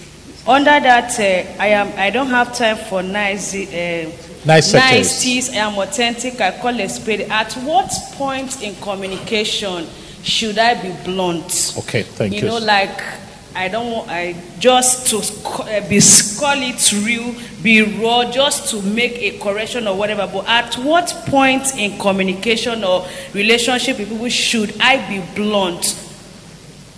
under 0.46 0.80
that, 0.80 1.18
uh, 1.20 1.62
I 1.62 1.68
am. 1.68 1.92
I 1.96 2.10
don't 2.10 2.28
have 2.30 2.54
time 2.54 2.76
for 2.88 3.02
nice. 3.02 3.54
Uh, 3.54 4.10
Niceties. 4.44 4.74
niceties. 4.74 5.50
I 5.50 5.56
am 5.56 5.78
authentic. 5.78 6.38
I 6.40 6.50
call 6.58 6.78
a 6.78 6.86
spade. 6.88 7.22
At 7.30 7.52
what 7.64 7.90
point 8.12 8.60
in 8.62 8.74
communication 8.76 9.86
should 10.22 10.58
I 10.58 10.74
be 10.82 10.92
blunt? 11.04 11.74
Okay, 11.78 12.02
thank 12.02 12.34
you 12.34 12.40
you. 12.40 12.46
know, 12.48 12.58
like 12.58 13.00
I 13.57 13.68
don't 13.68 13.91
want 13.92 14.10
I 14.10 14.34
just 14.58 15.07
to 15.10 15.18
uh, 15.18 15.89
be 15.89 16.00
call 16.39 16.60
it 16.60 16.92
real, 17.07 17.34
be 17.62 17.83
raw, 18.02 18.31
just 18.31 18.70
to 18.70 18.83
make 18.83 19.12
a 19.18 19.39
correction 19.39 19.86
or 19.86 19.97
whatever. 19.97 20.26
But 20.33 20.47
at 20.49 20.74
what 20.74 21.08
point 21.26 21.76
in 21.76 21.99
communication 21.99 22.83
or 22.83 23.07
relationship 23.33 23.99
with 23.99 24.08
people 24.08 24.28
should 24.28 24.74
I 24.81 25.08
be 25.08 25.23
blunt 25.36 26.00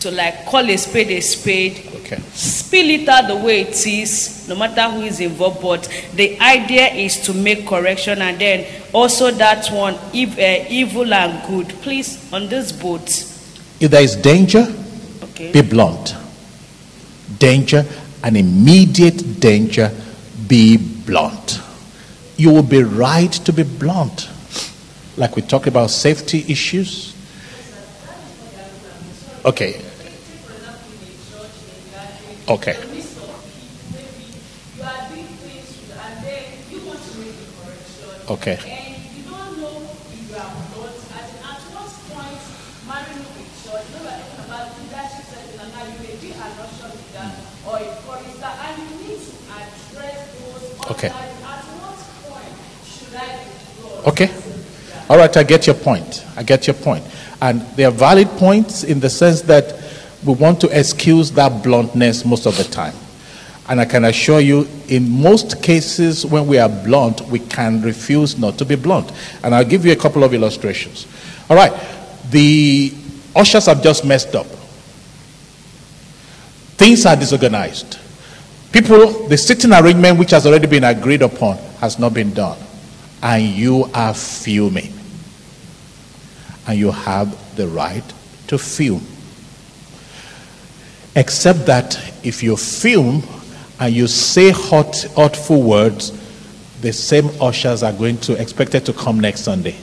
to 0.01 0.11
like 0.11 0.47
call 0.47 0.69
a 0.69 0.77
spade 0.79 1.11
a 1.11 1.21
spade? 1.21 1.83
Okay. 1.97 2.19
Spill 2.33 2.89
it 2.91 3.09
out 3.09 3.29
the 3.29 3.37
way 3.37 3.61
it 3.63 3.87
is, 3.87 4.47
no 4.49 4.55
matter 4.57 4.83
who 4.91 5.03
is 5.03 5.21
involved. 5.21 5.61
But 5.61 5.89
the 6.15 6.41
idea 6.41 6.87
is 6.89 7.21
to 7.27 7.35
make 7.35 7.67
correction, 7.67 8.23
and 8.23 8.39
then 8.41 8.65
also 8.95 9.31
that 9.31 9.69
one, 9.69 9.95
if, 10.15 10.39
uh, 10.39 10.67
evil 10.71 11.13
and 11.13 11.47
good. 11.49 11.69
Please 11.83 12.33
on 12.33 12.49
this 12.49 12.73
boat. 12.73 13.09
If 13.79 13.91
there 13.91 14.03
is 14.03 14.17
danger, 14.17 14.67
Okay. 15.23 15.53
be 15.53 15.61
blunt. 15.61 16.15
Danger, 17.39 17.85
an 18.23 18.37
immediate 18.37 19.41
danger, 19.41 19.93
be 20.47 20.77
blunt. 20.77 21.61
You 22.37 22.51
will 22.51 22.63
be 22.63 22.83
right 22.83 23.33
to 23.33 23.53
be 23.53 23.63
blunt. 23.63 24.29
Like 25.17 25.37
we 25.37 25.43
talk 25.43 25.67
about 25.67 25.91
safety 25.91 26.45
issues. 26.49 27.15
Okay. 29.45 29.81
Okay. 32.49 32.77
Okay. 38.29 38.76
Okay. 50.91 51.13
Okay. 54.07 54.31
All 55.09 55.17
right, 55.19 55.37
I 55.37 55.43
get 55.43 55.67
your 55.67 55.77
point. 55.77 56.25
I 56.37 56.43
get 56.43 56.67
your 56.67 56.75
point. 56.75 57.05
And 57.41 57.63
they 57.77 57.85
are 57.85 57.93
valid 57.93 58.29
points 58.31 58.85
in 58.85 59.01
the 59.01 59.11
sense 59.11 59.43
that 59.43 59.83
we 60.25 60.35
want 60.35 60.61
to 60.63 60.79
excuse 60.79 61.31
that 61.33 61.63
bluntness 61.63 62.25
most 62.25 62.47
of 62.47 62.57
the 62.57 62.65
time. 62.65 62.95
And 63.69 63.81
I 63.81 63.85
can 63.85 64.05
assure 64.05 64.41
you, 64.41 64.69
in 64.89 65.11
most 65.11 65.61
cases, 65.63 66.25
when 66.25 66.47
we 66.47 66.59
are 66.59 66.69
blunt, 66.69 67.21
we 67.23 67.41
can 67.41 67.83
refuse 67.83 68.39
not 68.39 68.59
to 68.59 68.65
be 68.65 68.77
blunt. 68.77 69.11
And 69.43 69.55
I'll 69.55 69.65
give 69.65 69.85
you 69.85 69.93
a 69.93 69.97
couple 69.97 70.23
of 70.23 70.33
illustrations. 70.35 71.07
All 71.51 71.57
right, 71.57 71.73
the 72.31 72.93
ushers 73.35 73.67
have 73.67 73.83
just 73.83 74.05
messed 74.05 74.35
up. 74.35 74.47
Things 76.77 77.07
are 77.07 77.17
disorganized. 77.17 77.99
People, 78.73 79.29
the 79.29 79.37
sitting 79.39 79.73
arrangement 79.73 80.19
which 80.19 80.31
has 80.31 80.47
already 80.47 80.67
been 80.67 80.85
agreed 80.85 81.23
upon 81.23 81.57
has 81.81 81.99
not 81.99 82.13
been 82.13 82.33
done. 82.35 82.59
And 83.23 83.43
you 83.43 83.91
are 83.95 84.15
fuming. 84.15 84.93
And 86.67 86.79
you 86.79 86.91
have 86.91 87.57
the 87.57 87.69
right 87.69 88.05
to 88.49 88.59
fume. 88.59 89.07
Except 91.15 91.65
that 91.67 91.97
if 92.23 92.43
you 92.43 92.57
fume 92.57 93.23
and 93.81 93.95
you 93.95 94.07
say 94.07 94.51
hot, 94.51 94.97
hurtful 95.17 95.63
words, 95.63 96.13
the 96.83 96.93
same 96.93 97.31
ushers 97.41 97.83
are 97.83 97.93
going 97.93 98.19
to 98.19 98.41
expected 98.41 98.85
to 98.87 98.93
come 98.93 99.19
next 99.21 99.41
Sunday. 99.41 99.77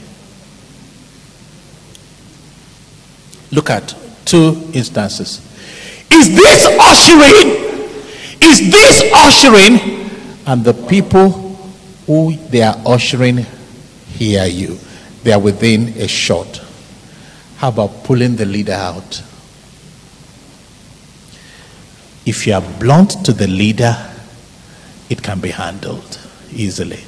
Look 3.50 3.70
at 3.70 3.94
two 4.24 4.70
instances. 4.72 5.40
Is 6.10 6.34
this 6.34 6.66
ushering? 6.66 7.73
Is 8.44 8.70
this 8.70 9.10
ushering? 9.14 10.10
And 10.46 10.62
the 10.64 10.74
people 10.74 11.30
who 12.06 12.36
they 12.50 12.62
are 12.62 12.76
ushering 12.86 13.46
hear 14.08 14.44
you. 14.44 14.78
They 15.22 15.32
are 15.32 15.40
within 15.40 15.88
a 15.96 16.06
shot. 16.06 16.60
How 17.56 17.68
about 17.68 18.04
pulling 18.04 18.36
the 18.36 18.44
leader 18.44 18.72
out? 18.74 19.22
If 22.26 22.46
you 22.46 22.54
are 22.54 22.62
blunt 22.78 23.24
to 23.24 23.32
the 23.32 23.46
leader, 23.46 23.96
it 25.08 25.22
can 25.22 25.40
be 25.40 25.50
handled 25.50 26.18
easily. 26.52 27.04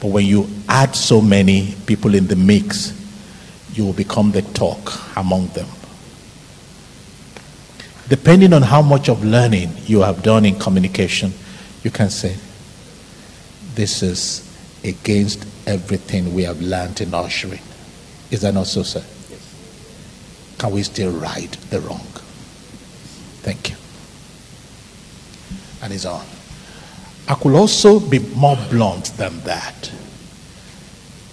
But 0.00 0.08
when 0.08 0.26
you 0.26 0.48
add 0.68 0.94
so 0.94 1.22
many 1.22 1.74
people 1.86 2.14
in 2.14 2.26
the 2.26 2.36
mix, 2.36 2.92
you 3.72 3.86
will 3.86 3.92
become 3.94 4.32
the 4.32 4.42
talk 4.42 5.16
among 5.16 5.48
them. 5.48 5.66
Depending 8.08 8.52
on 8.52 8.62
how 8.62 8.82
much 8.82 9.08
of 9.08 9.24
learning 9.24 9.72
you 9.86 10.00
have 10.00 10.22
done 10.22 10.44
in 10.44 10.58
communication, 10.58 11.32
you 11.82 11.90
can 11.90 12.10
say, 12.10 12.36
This 13.74 14.02
is 14.02 14.50
against 14.84 15.46
everything 15.66 16.34
we 16.34 16.42
have 16.42 16.60
learned 16.60 17.00
in 17.00 17.14
ushering. 17.14 17.60
Is 18.30 18.42
that 18.42 18.52
not 18.54 18.66
so, 18.66 18.82
sir? 18.82 19.02
Can 20.58 20.70
we 20.72 20.82
still 20.82 21.12
right 21.12 21.50
the 21.70 21.80
wrong? 21.80 22.06
Thank 23.42 23.70
you. 23.70 23.76
And 25.82 25.92
he's 25.92 26.06
on. 26.06 26.24
I 27.28 27.34
could 27.34 27.54
also 27.54 28.00
be 28.00 28.18
more 28.18 28.56
blunt 28.70 29.06
than 29.16 29.40
that. 29.40 29.90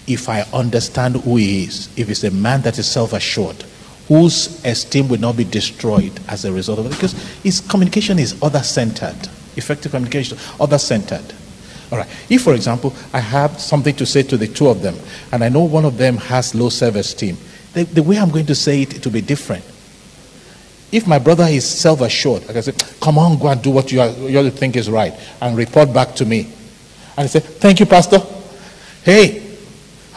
If 0.06 0.28
I 0.28 0.42
understand 0.52 1.16
who 1.16 1.36
he 1.36 1.64
is, 1.64 1.88
if 1.96 2.08
he's 2.08 2.24
a 2.24 2.30
man 2.30 2.62
that 2.62 2.78
is 2.78 2.90
self 2.90 3.12
assured, 3.12 3.64
whose 4.12 4.62
esteem 4.66 5.08
will 5.08 5.18
not 5.18 5.38
be 5.38 5.44
destroyed 5.44 6.12
as 6.28 6.44
a 6.44 6.52
result 6.52 6.78
of 6.78 6.84
it, 6.84 6.90
because 6.90 7.14
his 7.42 7.62
communication 7.62 8.18
is 8.18 8.36
other 8.42 8.62
centered. 8.62 9.16
Effective 9.56 9.90
communication, 9.90 10.36
other 10.60 10.76
centered. 10.76 11.24
All 11.90 11.96
right. 11.96 12.06
If, 12.28 12.42
for 12.42 12.52
example, 12.52 12.94
I 13.14 13.20
have 13.20 13.58
something 13.58 13.96
to 13.96 14.04
say 14.04 14.22
to 14.24 14.36
the 14.36 14.48
two 14.48 14.68
of 14.68 14.82
them, 14.82 14.96
and 15.32 15.42
I 15.42 15.48
know 15.48 15.64
one 15.64 15.86
of 15.86 15.96
them 15.96 16.18
has 16.18 16.54
low 16.54 16.68
self 16.68 16.96
esteem, 16.96 17.38
the, 17.72 17.84
the 17.84 18.02
way 18.02 18.18
I'm 18.18 18.28
going 18.28 18.44
to 18.46 18.54
say 18.54 18.82
it, 18.82 18.94
it 18.94 19.06
will 19.06 19.14
be 19.14 19.22
different. 19.22 19.64
If 20.90 21.06
my 21.06 21.18
brother 21.18 21.44
is 21.44 21.66
self 21.66 22.02
assured, 22.02 22.46
like 22.48 22.56
I 22.56 22.60
say, 22.60 22.74
come 23.00 23.16
on, 23.16 23.38
go 23.38 23.48
and 23.48 23.62
do 23.62 23.70
what 23.70 23.90
you, 23.90 24.02
are, 24.02 24.10
you 24.10 24.50
think 24.50 24.76
is 24.76 24.90
right, 24.90 25.14
and 25.40 25.56
report 25.56 25.90
back 25.94 26.14
to 26.16 26.26
me. 26.26 26.52
And 27.16 27.24
I 27.24 27.26
say, 27.28 27.40
thank 27.40 27.80
you, 27.80 27.86
Pastor. 27.86 28.20
Hey, 29.04 29.56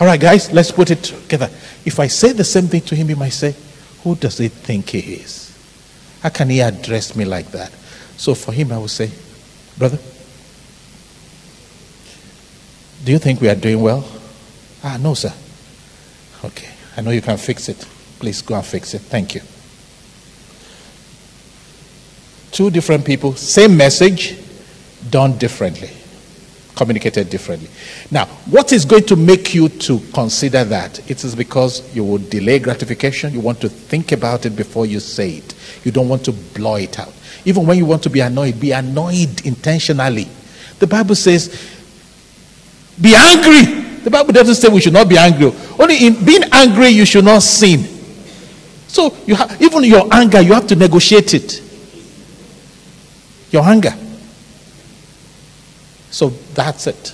all 0.01 0.07
right, 0.07 0.19
guys, 0.19 0.51
let's 0.51 0.71
put 0.71 0.91
it 0.91 1.01
together. 1.01 1.49
If 1.85 1.97
I 1.97 2.07
say 2.07 2.33
the 2.33 2.43
same 2.43 2.67
thing 2.67 2.81
to 2.81 2.95
him, 2.95 3.07
he 3.07 3.15
might 3.15 3.29
say, 3.29 3.55
who 4.05 4.15
does 4.15 4.37
he 4.37 4.49
think 4.49 4.89
he 4.91 4.99
is? 4.99 5.51
How 6.21 6.29
can 6.29 6.51
he 6.51 6.61
address 6.61 7.15
me 7.15 7.25
like 7.25 7.49
that? 7.51 7.71
So 8.17 8.35
for 8.35 8.51
him, 8.51 8.71
I 8.71 8.77
would 8.77 8.91
say, 8.91 9.09
brother, 9.79 9.97
do 13.03 13.11
you 13.11 13.17
think 13.17 13.41
we 13.41 13.49
are 13.49 13.55
doing 13.55 13.81
well? 13.81 14.07
Ah, 14.83 14.97
no, 15.01 15.15
sir. 15.15 15.33
Okay. 16.43 16.69
I 16.95 17.01
know 17.01 17.09
you 17.09 17.21
can 17.23 17.37
fix 17.37 17.67
it. 17.67 17.83
Please 18.19 18.43
go 18.43 18.53
and 18.53 18.63
fix 18.63 18.93
it. 18.93 18.99
Thank 18.99 19.33
you. 19.33 19.41
Two 22.51 22.69
different 22.69 23.03
people, 23.05 23.33
same 23.33 23.75
message, 23.75 24.37
done 25.09 25.35
differently, 25.39 25.89
communicated 26.75 27.29
differently. 27.29 27.69
Now, 28.11 28.25
what 28.49 28.73
is 28.73 28.85
going 28.85 29.05
to 29.05 29.15
make 29.15 29.53
you 29.55 29.69
to 29.69 29.99
consider 30.13 30.63
that? 30.65 31.09
It 31.09 31.23
is 31.23 31.35
because 31.35 31.95
you 31.95 32.03
will 32.03 32.17
delay 32.17 32.59
gratification. 32.59 33.33
You 33.33 33.39
want 33.39 33.61
to 33.61 33.69
think 33.69 34.11
about 34.11 34.45
it 34.45 34.55
before 34.55 34.85
you 34.85 34.99
say 34.99 35.37
it. 35.37 35.55
You 35.83 35.91
don't 35.91 36.09
want 36.09 36.25
to 36.25 36.31
blow 36.31 36.75
it 36.75 36.99
out. 36.99 37.13
Even 37.45 37.65
when 37.65 37.77
you 37.77 37.85
want 37.85 38.03
to 38.03 38.09
be 38.09 38.19
annoyed, 38.19 38.59
be 38.59 38.71
annoyed 38.71 39.45
intentionally. 39.45 40.27
The 40.79 40.87
Bible 40.87 41.15
says, 41.15 41.49
be 42.99 43.15
angry. 43.15 43.81
The 44.03 44.09
Bible 44.09 44.33
doesn't 44.33 44.55
say 44.55 44.67
we 44.67 44.81
should 44.81 44.93
not 44.93 45.09
be 45.09 45.17
angry. 45.17 45.51
Only 45.79 46.05
in 46.05 46.25
being 46.25 46.43
angry, 46.51 46.89
you 46.89 47.05
should 47.05 47.25
not 47.25 47.41
sin. 47.41 47.83
So 48.87 49.15
you 49.25 49.35
have 49.35 49.61
even 49.61 49.83
your 49.83 50.07
anger, 50.13 50.41
you 50.41 50.53
have 50.53 50.67
to 50.67 50.75
negotiate 50.75 51.33
it. 51.33 51.61
Your 53.51 53.63
anger. 53.63 53.93
So 56.15 56.29
that's 56.29 56.87
it. 56.87 57.13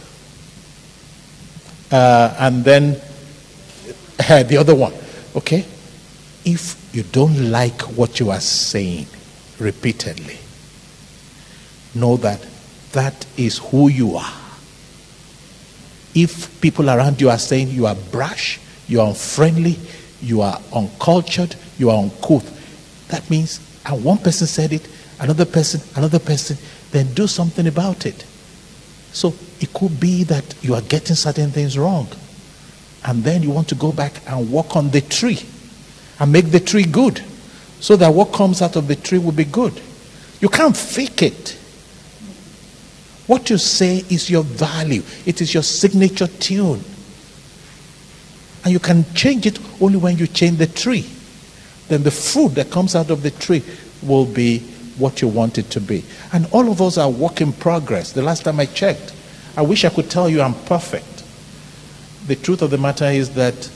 Uh, 1.91 2.35
and 2.38 2.63
then 2.63 3.01
uh, 4.30 4.43
the 4.43 4.57
other 4.57 4.75
one. 4.75 4.93
Okay? 5.35 5.65
If 6.45 6.93
you 6.93 7.01
don't 7.01 7.49
like 7.49 7.81
what 7.97 8.19
you 8.19 8.30
are 8.30 8.39
saying 8.39 9.07
repeatedly, 9.57 10.38
know 11.95 12.15
that 12.17 12.45
that 12.91 13.25
is 13.38 13.57
who 13.57 13.88
you 13.88 14.17
are. 14.17 14.33
If 16.13 16.61
people 16.61 16.88
around 16.88 17.19
you 17.21 17.31
are 17.31 17.39
saying 17.39 17.69
you 17.69 17.88
are 17.88 17.95
brash, 18.11 18.59
you 18.88 19.01
are 19.01 19.07
unfriendly, 19.07 19.80
you 20.21 20.41
are 20.41 20.61
uncultured, 20.75 21.55
you 21.80 21.89
are 21.89 21.97
uncouth, 22.03 23.07
that 23.07 23.27
means, 23.31 23.61
and 23.83 24.03
one 24.03 24.19
person 24.19 24.45
said 24.45 24.71
it, 24.71 24.88
another 25.19 25.45
person, 25.45 25.81
another 25.95 26.19
person, 26.19 26.55
then 26.91 27.11
do 27.15 27.25
something 27.25 27.65
about 27.65 28.05
it. 28.05 28.25
So 29.14 29.33
it 29.59 29.73
could 29.73 29.99
be 29.99 30.23
that 30.25 30.56
you 30.61 30.73
are 30.75 30.81
getting 30.81 31.15
certain 31.15 31.51
things 31.51 31.77
wrong. 31.77 32.07
And 33.03 33.23
then 33.23 33.43
you 33.43 33.51
want 33.51 33.67
to 33.69 33.75
go 33.75 33.91
back 33.91 34.22
and 34.27 34.51
work 34.51 34.75
on 34.75 34.91
the 34.91 35.01
tree 35.01 35.40
and 36.19 36.31
make 36.31 36.51
the 36.51 36.59
tree 36.59 36.83
good 36.83 37.23
so 37.80 37.95
that 37.95 38.14
what 38.14 38.31
comes 38.31 38.61
out 38.61 38.75
of 38.75 38.88
the 38.88 38.95
tree 38.95 39.17
will 39.17 39.31
be 39.31 39.45
good. 39.45 39.81
You 40.40 40.49
can't 40.49 40.77
fake 40.77 41.23
it. 41.23 41.57
What 43.27 43.49
you 43.49 43.57
say 43.57 44.03
is 44.09 44.30
your 44.30 44.43
value, 44.43 45.03
it 45.25 45.41
is 45.41 45.53
your 45.53 45.64
signature 45.64 46.27
tune. 46.27 46.83
And 48.64 48.72
you 48.72 48.80
can 48.80 49.06
change 49.14 49.45
it 49.48 49.59
only 49.81 49.98
when 49.98 50.17
you 50.17 50.27
change 50.27 50.57
the 50.57 50.67
tree. 50.67 51.09
Then 51.88 52.03
the 52.03 52.11
fruit 52.11 52.49
that 52.49 52.69
comes 52.69 52.95
out 52.95 53.09
of 53.09 53.23
the 53.23 53.31
tree 53.31 53.64
will 54.03 54.25
be 54.25 54.64
what 55.01 55.21
you 55.21 55.27
want 55.27 55.57
it 55.57 55.69
to 55.71 55.81
be. 55.81 56.05
And 56.31 56.45
all 56.51 56.71
of 56.71 56.81
us 56.81 56.97
are 56.97 57.09
work 57.09 57.41
in 57.41 57.51
progress. 57.51 58.13
The 58.13 58.21
last 58.21 58.43
time 58.43 58.59
I 58.59 58.67
checked, 58.67 59.13
I 59.57 59.63
wish 59.63 59.83
I 59.83 59.89
could 59.89 60.09
tell 60.09 60.30
you 60.30 60.41
I'm 60.41 60.53
perfect. 60.53 61.23
The 62.27 62.35
truth 62.35 62.61
of 62.61 62.69
the 62.69 62.77
matter 62.77 63.05
is 63.05 63.31
that 63.31 63.69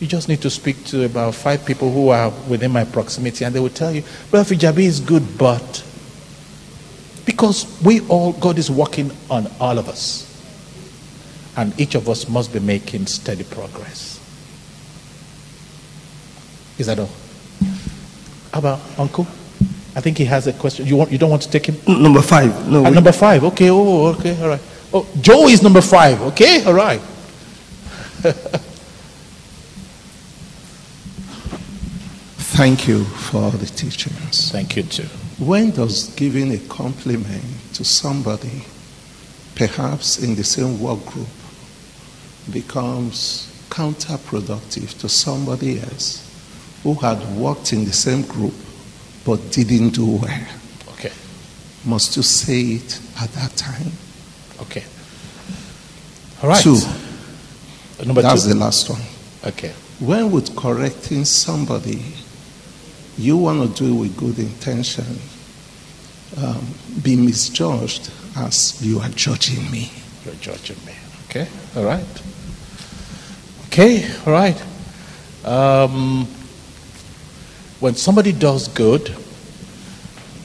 you 0.00 0.06
just 0.06 0.28
need 0.28 0.42
to 0.42 0.50
speak 0.50 0.84
to 0.86 1.04
about 1.04 1.34
five 1.34 1.64
people 1.64 1.92
who 1.92 2.10
are 2.10 2.30
within 2.48 2.70
my 2.70 2.84
proximity, 2.84 3.44
and 3.44 3.54
they 3.54 3.60
will 3.60 3.68
tell 3.68 3.92
you, 3.92 4.02
Brother 4.30 4.54
Fijabi 4.54 4.84
is 4.84 5.00
good, 5.00 5.38
but 5.38 5.84
because 7.24 7.80
we 7.82 8.00
all, 8.08 8.32
God 8.32 8.58
is 8.58 8.70
working 8.70 9.10
on 9.30 9.48
all 9.60 9.78
of 9.78 9.88
us. 9.88 10.24
And 11.56 11.78
each 11.80 11.96
of 11.96 12.08
us 12.08 12.28
must 12.28 12.52
be 12.52 12.60
making 12.60 13.06
steady 13.06 13.44
progress. 13.44 14.20
Is 16.78 16.86
that 16.86 17.00
all? 17.00 17.10
How 18.52 18.60
about 18.60 18.80
Uncle? 18.98 19.26
I 19.98 20.00
think 20.00 20.16
he 20.16 20.24
has 20.26 20.46
a 20.46 20.52
question. 20.52 20.86
You, 20.86 20.94
want, 20.94 21.10
you 21.10 21.18
don't 21.18 21.28
want 21.28 21.42
to 21.42 21.50
take 21.50 21.66
him? 21.66 21.76
Number 22.00 22.22
five. 22.22 22.70
No. 22.70 22.84
Uh, 22.84 22.90
number 22.90 23.10
five. 23.10 23.42
Okay. 23.42 23.68
Oh, 23.68 24.06
okay. 24.14 24.40
All 24.40 24.46
right. 24.46 24.60
Oh, 24.94 25.08
Joe 25.20 25.48
is 25.48 25.60
number 25.60 25.80
five. 25.80 26.22
Okay. 26.22 26.62
All 26.62 26.72
right. 26.72 27.00
Thank 32.54 32.86
you 32.86 33.02
for 33.02 33.50
the 33.50 33.66
teachings. 33.66 34.52
Thank 34.52 34.76
you 34.76 34.84
too. 34.84 35.08
When 35.44 35.72
does 35.72 36.14
giving 36.14 36.52
a 36.52 36.58
compliment 36.68 37.42
to 37.74 37.84
somebody, 37.84 38.66
perhaps 39.56 40.22
in 40.22 40.36
the 40.36 40.44
same 40.44 40.78
work 40.78 41.04
group, 41.06 41.26
becomes 42.52 43.48
counterproductive 43.68 44.96
to 45.00 45.08
somebody 45.08 45.80
else 45.80 46.22
who 46.84 46.94
had 46.94 47.18
worked 47.36 47.72
in 47.72 47.84
the 47.84 47.92
same 47.92 48.22
group 48.22 48.54
but 49.28 49.52
didn't 49.52 49.90
do 49.90 50.06
well? 50.06 50.46
Okay. 50.92 51.12
Must 51.84 52.16
you 52.16 52.22
say 52.22 52.60
it 52.80 52.98
at 53.20 53.30
that 53.32 53.54
time? 53.56 53.92
Okay. 54.62 54.82
All 56.42 56.48
right. 56.48 56.62
Two. 56.62 56.78
Number 58.02 58.22
That's 58.22 58.44
two. 58.44 58.48
the 58.48 58.54
last 58.54 58.88
one. 58.88 59.02
Okay. 59.44 59.74
When 60.00 60.30
would 60.30 60.56
correcting 60.56 61.26
somebody 61.26 62.02
you 63.18 63.36
want 63.36 63.76
to 63.76 63.84
do 63.84 63.96
it 63.96 64.00
with 64.00 64.16
good 64.16 64.38
intention 64.38 65.04
um, 66.38 66.66
be 67.02 67.14
misjudged 67.14 68.10
as 68.34 68.80
you 68.82 68.98
are 69.00 69.10
judging 69.10 69.70
me? 69.70 69.92
You're 70.24 70.36
judging 70.36 70.82
me. 70.86 70.94
Okay. 71.28 71.46
All 71.76 71.84
right. 71.84 72.22
Okay. 73.66 74.08
All 74.24 74.32
right. 74.32 74.64
Um, 75.44 76.26
when 77.80 77.94
somebody 77.94 78.32
does 78.32 78.68
good, 78.68 79.14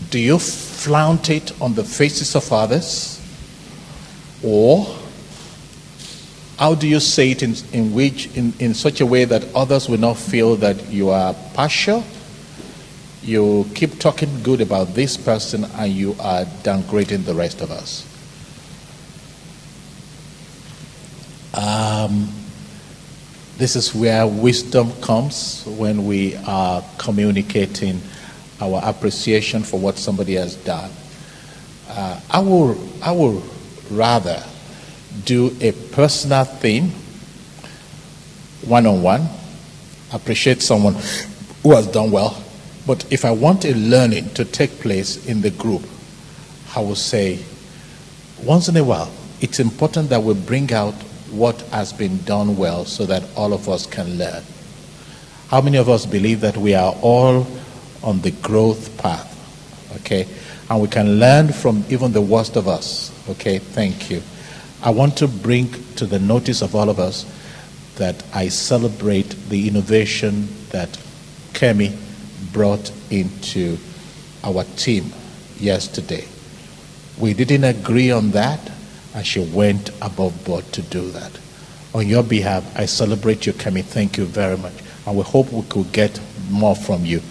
do 0.10 0.20
you 0.20 0.38
flaunt 0.38 1.30
it 1.30 1.60
on 1.60 1.74
the 1.74 1.84
faces 1.84 2.36
of 2.36 2.52
others? 2.54 3.20
Or 4.44 4.86
how 6.60 6.76
do 6.76 6.88
you 6.88 7.00
say 7.00 7.32
it 7.32 7.42
in, 7.42 7.56
in, 7.72 7.94
which, 7.94 8.28
in, 8.36 8.54
in 8.60 8.74
such 8.74 9.02
a 9.02 9.06
way 9.06 9.26
that 9.26 9.44
others 9.56 9.90
will 9.90 9.98
not 9.98 10.18
feel 10.18 10.56
that 10.58 10.90
you 10.90 11.10
are 11.10 11.34
partial? 11.54 12.04
You 13.24 13.68
keep 13.74 14.00
talking 14.00 14.44
good 14.44 14.62
about 14.62 14.94
this 14.94 15.18
person 15.18 15.64
and 15.64 15.92
you 15.92 16.16
are 16.20 16.46
downgrading 16.64 17.26
the 17.26 17.34
rest 17.34 17.62
of 17.62 17.72
us. 17.72 18.06
Um, 21.56 22.30
this 23.64 23.78
is 23.78 23.96
where 23.96 24.28
wisdom 24.28 24.92
comes 25.00 25.64
when 25.66 26.06
we 26.06 26.36
are 26.46 26.84
communicating 26.98 28.02
our 28.60 28.82
appreciation 28.84 29.64
for 29.64 29.80
what 29.80 29.98
somebody 29.98 30.34
has 30.34 30.58
done. 30.58 30.92
Uh, 31.88 32.20
I, 32.30 32.40
will, 32.40 32.78
I 33.02 33.14
will 33.14 33.42
rather 33.90 34.44
do 35.24 35.56
a 35.62 35.72
personal 35.94 36.44
thing, 36.44 36.90
one 38.68 38.86
on 38.86 39.02
one, 39.02 39.30
appreciate 40.12 40.62
someone 40.62 40.96
who 41.64 41.74
has 41.74 41.88
done 41.88 42.12
well. 42.12 42.44
But 42.86 43.10
if 43.14 43.24
I 43.24 43.32
want 43.32 43.64
a 43.64 43.74
learning 43.76 44.32
to 44.32 44.44
take 44.44 44.72
place 44.82 45.26
in 45.26 45.40
the 45.40 45.52
group, 45.52 45.84
I 46.76 46.82
will 46.82 46.96
say, 46.96 47.40
once 48.44 48.68
in 48.68 48.76
a 48.76 48.84
while, 48.84 49.10
it's 49.40 49.62
important 49.62 50.10
that 50.10 50.22
we 50.22 50.34
bring 50.34 50.74
out 50.74 50.96
what 51.34 51.62
has 51.72 51.92
been 51.92 52.24
done 52.24 52.56
well 52.56 52.86
so 52.86 53.06
that 53.06 53.24
all 53.36 53.54
of 53.54 53.68
us 53.68 53.86
can 53.86 54.18
learn. 54.18 54.44
How 55.50 55.62
many 55.62 55.78
of 55.78 55.90
us 55.90 56.06
believe 56.06 56.42
that 56.42 56.58
we 56.58 56.74
are 56.74 56.96
all 57.02 57.46
on 58.02 58.22
the 58.22 58.32
growth 58.32 58.98
path? 58.98 59.30
Okay? 59.98 60.28
And 60.70 60.82
we 60.82 60.88
can 60.88 61.20
learn 61.20 61.52
from 61.52 61.84
even 61.90 62.12
the 62.12 62.22
worst 62.22 62.56
of 62.56 62.68
us. 62.68 63.12
Okay? 63.30 63.60
Thank 63.60 64.10
you. 64.10 64.22
I 64.82 64.90
want 64.90 65.18
to 65.18 65.28
bring 65.28 65.72
to 65.96 66.06
the 66.06 66.20
notice 66.20 66.62
of 66.62 66.76
all 66.76 66.90
of 66.90 67.00
us 67.00 67.26
that 67.96 68.24
I 68.34 68.48
celebrate 68.50 69.30
the 69.50 69.68
innovation 69.68 70.48
that 70.70 70.90
Kemi 71.54 71.96
brought 72.52 72.92
into 73.10 73.78
our 74.44 74.64
team 74.76 75.14
yesterday. 75.60 76.28
We 77.20 77.34
didn't 77.34 77.64
agree 77.64 78.12
on 78.12 78.32
that, 78.32 78.72
and 79.14 79.26
she 79.26 79.40
went 79.40 79.90
above 80.02 80.44
board 80.46 80.66
to 80.74 80.82
do 80.82 81.10
that. 81.12 81.40
On 81.94 82.08
your 82.08 82.24
behalf, 82.24 82.64
I 82.78 82.86
celebrate 82.86 83.46
you, 83.46 83.54
Kemi. 83.54 83.84
Thank 83.84 84.18
you 84.18 84.26
very 84.26 84.58
much. 84.58 84.74
And 85.06 85.16
we 85.16 85.24
hope 85.24 85.52
we 85.52 85.62
could 85.64 85.92
get 85.92 86.20
more 86.50 86.76
from 86.76 87.06
you. 87.06 87.22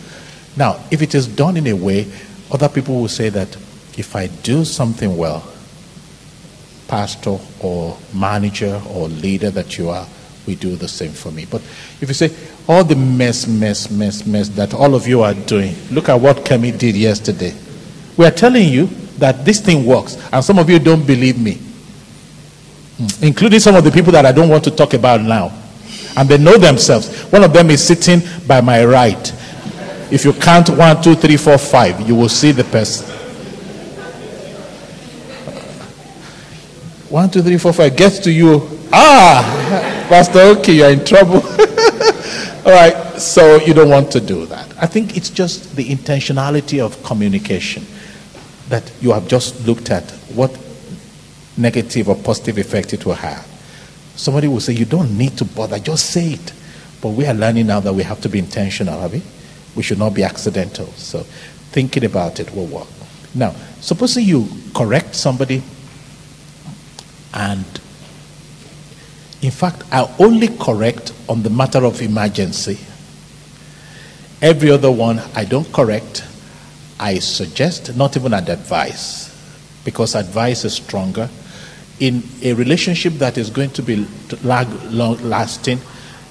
Now, 0.57 0.81
if 0.91 1.03
it 1.03 1.15
is 1.15 1.27
done 1.27 1.57
in 1.57 1.67
a 1.67 1.73
way, 1.73 2.11
other 2.51 2.69
people 2.69 3.01
will 3.01 3.09
say 3.09 3.29
that 3.31 3.57
if 3.99 4.15
I 4.15 4.29
do 4.29 4.65
something 4.65 5.17
well, 5.17 5.47
pastor 6.87 7.39
or 7.61 7.97
manager 8.15 8.81
or 8.91 9.09
leader 9.09 9.51
that 9.51 9.79
you 9.79 9.89
are, 9.89 10.07
we 10.47 10.55
do 10.55 10.77
the 10.77 10.89
same 10.89 11.13
for 11.13 11.31
me. 11.31 11.47
But 11.47 11.63
if 12.01 12.09
you 12.09 12.15
say, 12.15 12.31
all 12.69 12.85
the 12.85 12.97
mess, 12.97 13.47
mess, 13.47 13.91
mess, 13.91 14.27
mess 14.27 14.49
that 14.51 14.75
all 14.75 14.95
of 14.95 15.07
you 15.07 15.23
are 15.23 15.35
doing, 15.35 15.75
look 15.91 16.09
at 16.09 16.21
what 16.21 16.39
Kemi 16.39 16.77
did 16.77 16.97
yesterday. 16.97 17.55
We 18.17 18.27
are 18.27 18.31
telling 18.31 18.69
you 18.69 18.87
that 19.19 19.45
this 19.45 19.61
thing 19.61 19.87
works, 19.87 20.17
and 20.33 20.45
some 20.45 20.59
of 20.59 20.69
you 20.69 20.79
don't 20.79 21.07
believe 21.07 21.41
me, 21.41 21.61
Hmm. 22.99 23.25
including 23.25 23.61
some 23.61 23.75
of 23.75 23.85
the 23.85 23.91
people 23.91 24.13
that 24.13 24.27
I 24.27 24.33
don't 24.33 24.49
want 24.49 24.65
to 24.65 24.71
talk 24.71 24.95
about 24.95 25.23
now. 25.23 25.53
And 26.17 26.29
they 26.29 26.37
know 26.37 26.59
themselves. 26.59 27.23
One 27.33 27.43
of 27.43 27.53
them 27.53 27.71
is 27.71 27.83
sitting 27.83 28.21
by 28.47 28.61
my 28.61 28.85
right. 28.85 29.33
If 30.11 30.27
you 30.27 30.35
count 30.35 30.69
one, 30.69 31.03
two, 31.03 31.15
three, 31.15 31.39
four, 31.39 31.57
five, 31.57 32.07
you 32.07 32.15
will 32.15 32.29
see 32.29 32.53
the 32.53 32.65
person. 32.65 33.09
One, 37.09 37.31
two, 37.31 37.43
three, 37.43 37.57
four, 37.59 37.73
five 37.73 37.97
gets 37.97 38.19
to 38.21 38.31
you. 38.33 38.69
Ah, 38.93 40.07
Pastor, 40.09 40.41
okay, 40.59 40.75
you're 40.75 40.91
in 40.91 41.05
trouble. 41.05 41.37
All 42.65 42.73
right, 42.73 43.19
so 43.19 43.57
you 43.57 43.73
don't 43.75 43.89
want 43.89 44.11
to 44.13 44.21
do 44.21 44.45
that. 44.47 44.69
I 44.79 44.87
think 44.87 45.17
it's 45.17 45.31
just 45.31 45.75
the 45.77 45.85
intentionality 45.85 46.85
of 46.85 47.03
communication 47.03 47.87
that 48.69 48.91
you 49.01 49.13
have 49.13 49.29
just 49.29 49.67
looked 49.67 49.91
at 49.91 50.11
what 50.35 50.51
negative 51.57 52.09
or 52.09 52.17
positive 52.17 52.59
effect 52.59 52.93
it 52.93 53.05
will 53.05 53.15
have. 53.15 53.47
Somebody 54.17 54.49
will 54.49 54.61
say, 54.61 54.73
You 54.75 54.85
don't 54.85 55.17
need 55.17 55.37
to 55.39 55.45
bother, 55.45 55.79
just 55.79 56.11
say 56.11 56.33
it. 56.33 56.53
But 57.01 57.11
we 57.11 57.27
are 57.27 57.35
learning 57.35 57.67
now 57.67 57.81
that 57.81 57.93
we 57.93 58.03
have 58.05 58.21
to 58.23 58.29
be 58.29 58.39
intentional, 58.39 59.01
have 59.01 59.13
we? 59.13 59.23
We 59.75 59.83
should 59.83 59.99
not 59.99 60.15
be 60.15 60.23
accidental. 60.23 60.87
So 60.93 61.21
thinking 61.73 62.05
about 62.05 62.39
it 62.39 62.55
will 62.55 62.67
work. 62.67 62.87
Now, 63.35 63.55
supposing 63.81 64.25
you 64.27 64.47
correct 64.75 65.15
somebody, 65.15 65.63
and 67.35 67.65
in 69.41 69.51
fact, 69.51 69.83
I 69.91 70.15
only 70.19 70.49
correct 70.49 71.13
on 71.29 71.43
the 71.43 71.51
matter 71.51 71.85
of 71.85 72.01
emergency. 72.03 72.79
Every 74.41 74.71
other 74.71 74.91
one, 74.91 75.19
I 75.35 75.45
don't 75.45 75.73
correct. 75.73 76.25
I 77.01 77.19
suggest, 77.19 77.97
not 77.97 78.17
even 78.17 78.35
an 78.35 78.49
advice, 78.49 79.31
because 79.85 80.15
advice 80.15 80.65
is 80.65 80.75
stronger 80.75 81.29
in 82.03 82.21
a 82.43 82.53
relationship 82.55 83.13
that 83.13 83.39
is 83.39 83.49
going 83.49 83.71
to 83.71 83.81
be 83.81 84.05
long 84.43 85.17
lasting, 85.23 85.79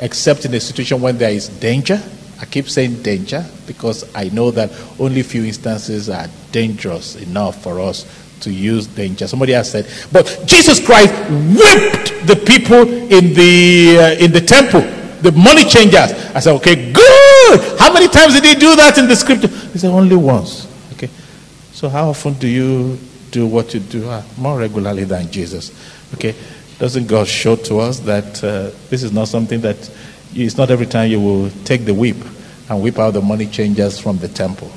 except 0.01 0.43
in 0.43 0.53
a 0.53 0.59
situation 0.59 0.99
when 0.99 1.17
there 1.17 1.31
is 1.31 1.47
danger. 1.47 1.97
I 2.41 2.45
keep 2.45 2.67
saying 2.67 3.03
danger 3.03 3.45
because 3.67 4.13
I 4.13 4.27
know 4.29 4.51
that 4.51 4.69
only 4.99 5.23
few 5.23 5.45
instances 5.45 6.09
are 6.09 6.27
dangerous 6.51 7.15
enough 7.15 7.63
for 7.63 7.79
us 7.79 8.05
to 8.41 8.51
use 8.51 8.85
danger. 8.85 9.27
Somebody 9.27 9.53
has 9.53 9.71
said, 9.71 9.87
but 10.11 10.43
Jesus 10.45 10.85
Christ 10.85 11.13
whipped 11.55 12.27
the 12.27 12.35
people 12.45 12.81
in 13.09 13.33
the 13.33 13.97
uh, 13.97 14.25
in 14.25 14.33
the 14.33 14.41
temple, 14.41 14.81
the 15.21 15.31
money 15.31 15.63
changers. 15.63 16.11
I 16.35 16.41
said, 16.41 16.53
okay, 16.55 16.91
good. 16.91 17.79
How 17.79 17.93
many 17.93 18.09
times 18.09 18.33
did 18.33 18.43
he 18.43 18.55
do 18.55 18.75
that 18.75 18.97
in 18.97 19.07
the 19.07 19.15
scripture? 19.15 19.47
He 19.47 19.79
said, 19.79 19.91
only 19.91 20.17
once. 20.17 20.67
Okay, 20.93 21.09
so 21.71 21.87
how 21.87 22.09
often 22.09 22.33
do 22.33 22.47
you 22.47 22.99
do 23.31 23.47
what 23.47 23.73
you 23.73 23.79
do 23.79 24.21
more 24.37 24.59
regularly 24.59 25.05
than 25.05 25.31
Jesus. 25.31 25.71
Okay? 26.13 26.35
Doesn't 26.77 27.07
God 27.07 27.27
show 27.27 27.55
to 27.55 27.79
us 27.79 27.99
that 28.01 28.43
uh, 28.43 28.71
this 28.89 29.03
is 29.03 29.11
not 29.11 29.27
something 29.27 29.61
that 29.61 29.77
it's 30.33 30.57
not 30.57 30.71
every 30.71 30.85
time 30.85 31.09
you 31.09 31.19
will 31.19 31.49
take 31.63 31.85
the 31.85 31.93
whip 31.93 32.17
and 32.69 32.81
whip 32.81 32.99
out 32.99 33.11
the 33.11 33.21
money 33.21 33.45
changers 33.45 33.99
from 33.99 34.17
the 34.17 34.27
temple? 34.27 34.71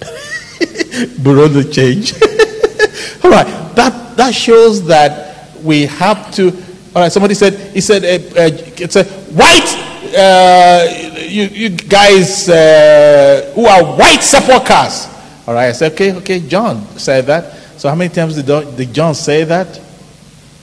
Borrow 1.22 1.48
the 1.48 1.68
change. 1.72 2.12
all 3.24 3.30
right, 3.30 3.46
that, 3.76 4.16
that 4.16 4.34
shows 4.34 4.84
that 4.86 5.56
we 5.62 5.86
have 5.86 6.32
to. 6.34 6.50
All 6.94 7.02
right, 7.02 7.12
somebody 7.12 7.34
said, 7.34 7.54
he 7.72 7.80
said, 7.80 8.04
uh, 8.04 8.40
uh, 8.40 8.50
it's 8.76 8.96
a 8.96 9.04
white, 9.04 10.14
uh, 10.16 10.86
you, 11.18 11.44
you 11.44 11.70
guys 11.70 12.48
uh, 12.48 13.52
who 13.54 13.64
are 13.64 13.96
white 13.96 14.20
sepulchres 14.20 15.09
all 15.50 15.56
right, 15.56 15.66
I 15.66 15.72
said, 15.72 15.94
okay, 15.94 16.12
okay, 16.18 16.38
John 16.38 16.86
said 16.96 17.26
that. 17.26 17.52
So 17.76 17.88
how 17.88 17.96
many 17.96 18.14
times 18.14 18.40
did, 18.40 18.76
did 18.76 18.94
John 18.94 19.16
say 19.16 19.42
that? 19.42 19.80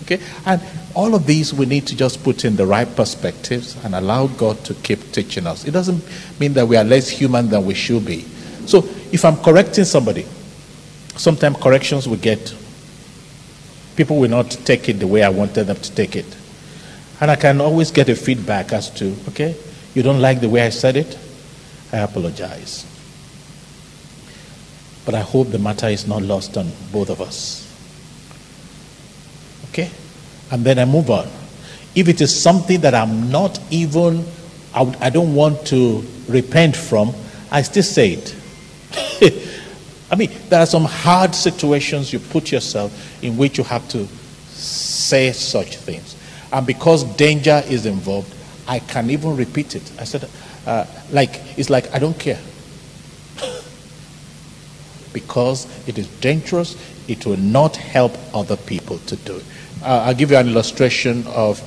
Okay, 0.04 0.22
and 0.46 0.62
all 0.96 1.14
of 1.14 1.26
these 1.26 1.54
we 1.54 1.66
need 1.66 1.86
to 1.88 1.96
just 1.98 2.24
put 2.24 2.46
in 2.46 2.56
the 2.56 2.66
right 2.66 2.88
perspectives 2.96 3.76
and 3.84 3.94
allow 3.94 4.28
God 4.28 4.64
to 4.64 4.74
keep 4.76 5.12
teaching 5.12 5.46
us. 5.46 5.66
It 5.66 5.72
doesn't 5.72 6.02
mean 6.40 6.54
that 6.54 6.66
we 6.66 6.78
are 6.78 6.86
less 6.86 7.10
human 7.10 7.50
than 7.50 7.66
we 7.66 7.74
should 7.74 8.06
be. 8.06 8.22
So 8.66 8.78
if 9.12 9.26
I'm 9.26 9.36
correcting 9.36 9.84
somebody, 9.84 10.26
sometimes 11.18 11.58
corrections 11.58 12.08
will 12.08 12.16
get, 12.16 12.56
people 13.98 14.18
will 14.18 14.30
not 14.30 14.52
take 14.52 14.88
it 14.88 15.00
the 15.02 15.08
way 15.08 15.22
I 15.22 15.28
wanted 15.28 15.66
them 15.66 15.76
to 15.76 15.96
take 15.96 16.16
it. 16.16 16.34
And 17.20 17.30
I 17.30 17.36
can 17.36 17.60
always 17.60 17.92
get 17.92 18.08
a 18.08 18.16
feedback 18.16 18.72
as 18.72 18.90
to, 18.92 19.14
okay, 19.28 19.58
you 19.94 20.02
don't 20.02 20.22
like 20.22 20.40
the 20.40 20.48
way 20.48 20.62
I 20.62 20.70
said 20.70 20.96
it? 20.96 21.20
I 21.92 21.98
apologize. 21.98 22.86
But 25.08 25.16
I 25.16 25.22
hope 25.22 25.52
the 25.52 25.58
matter 25.58 25.88
is 25.88 26.06
not 26.06 26.22
lost 26.22 26.58
on 26.58 26.70
both 26.92 27.10
of 27.10 27.22
us. 27.22 27.64
Okay? 29.70 29.90
And 30.52 30.66
then 30.66 30.78
I 30.78 30.84
move 30.84 31.10
on. 31.10 31.30
If 31.96 32.10
it 32.10 32.20
is 32.20 32.38
something 32.38 32.82
that 32.82 32.94
I'm 32.94 33.32
not 33.32 33.58
even, 33.72 34.26
I, 34.76 35.10
don't 35.10 35.34
want 35.34 35.66
to 35.68 36.06
repent 36.28 36.76
from, 36.76 37.14
I 37.50 37.62
still 37.62 37.84
say 37.84 38.20
it. 38.20 38.36
I 40.12 40.16
mean, 40.18 40.30
there 40.50 40.60
are 40.60 40.66
some 40.66 40.84
hard 40.84 41.34
situations 41.34 42.12
you 42.12 42.20
put 42.20 42.52
yourself 42.52 43.24
in 43.24 43.38
which 43.38 43.58
you 43.58 43.64
have 43.64 43.88
to 43.92 44.08
say 44.50 45.32
such 45.32 45.78
things. 45.78 46.18
And 46.52 46.68
because 46.68 47.06
danger 47.16 47.64
is 47.70 47.86
involved, 47.86 48.36
I 48.68 48.80
can 48.80 49.10
even 49.10 49.38
repeat 49.38 49.74
it. 49.74 49.90
I 50.02 50.04
said, 50.04 50.30
uh, 50.66 50.86
like, 51.12 51.58
it's 51.58 51.70
like, 51.70 51.94
I 51.94 52.00
don't 52.00 52.20
care 52.20 52.42
because 55.18 55.66
it 55.88 55.98
is 55.98 56.08
dangerous. 56.20 56.78
It 57.08 57.26
will 57.26 57.38
not 57.38 57.76
help 57.76 58.16
other 58.36 58.56
people 58.56 59.00
to 59.00 59.16
do 59.16 59.38
it. 59.38 59.44
Uh, 59.82 60.04
I'll 60.06 60.14
give 60.14 60.30
you 60.30 60.38
an 60.38 60.48
illustration 60.48 61.26
of 61.26 61.60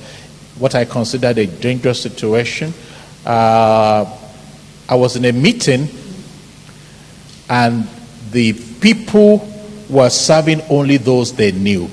what 0.57 0.73
I 0.73 0.85
considered 0.85 1.37
a 1.37 1.47
dangerous 1.47 2.01
situation. 2.01 2.73
Uh, 3.25 4.05
I 4.87 4.95
was 4.95 5.17
in 5.17 5.25
a 5.25 5.33
meeting, 5.33 5.89
and 7.49 7.89
the 8.31 8.53
people 8.79 9.45
were 9.89 10.09
serving 10.09 10.61
only 10.69 10.95
those 10.95 11.33
they 11.33 11.51
knew. 11.51 11.89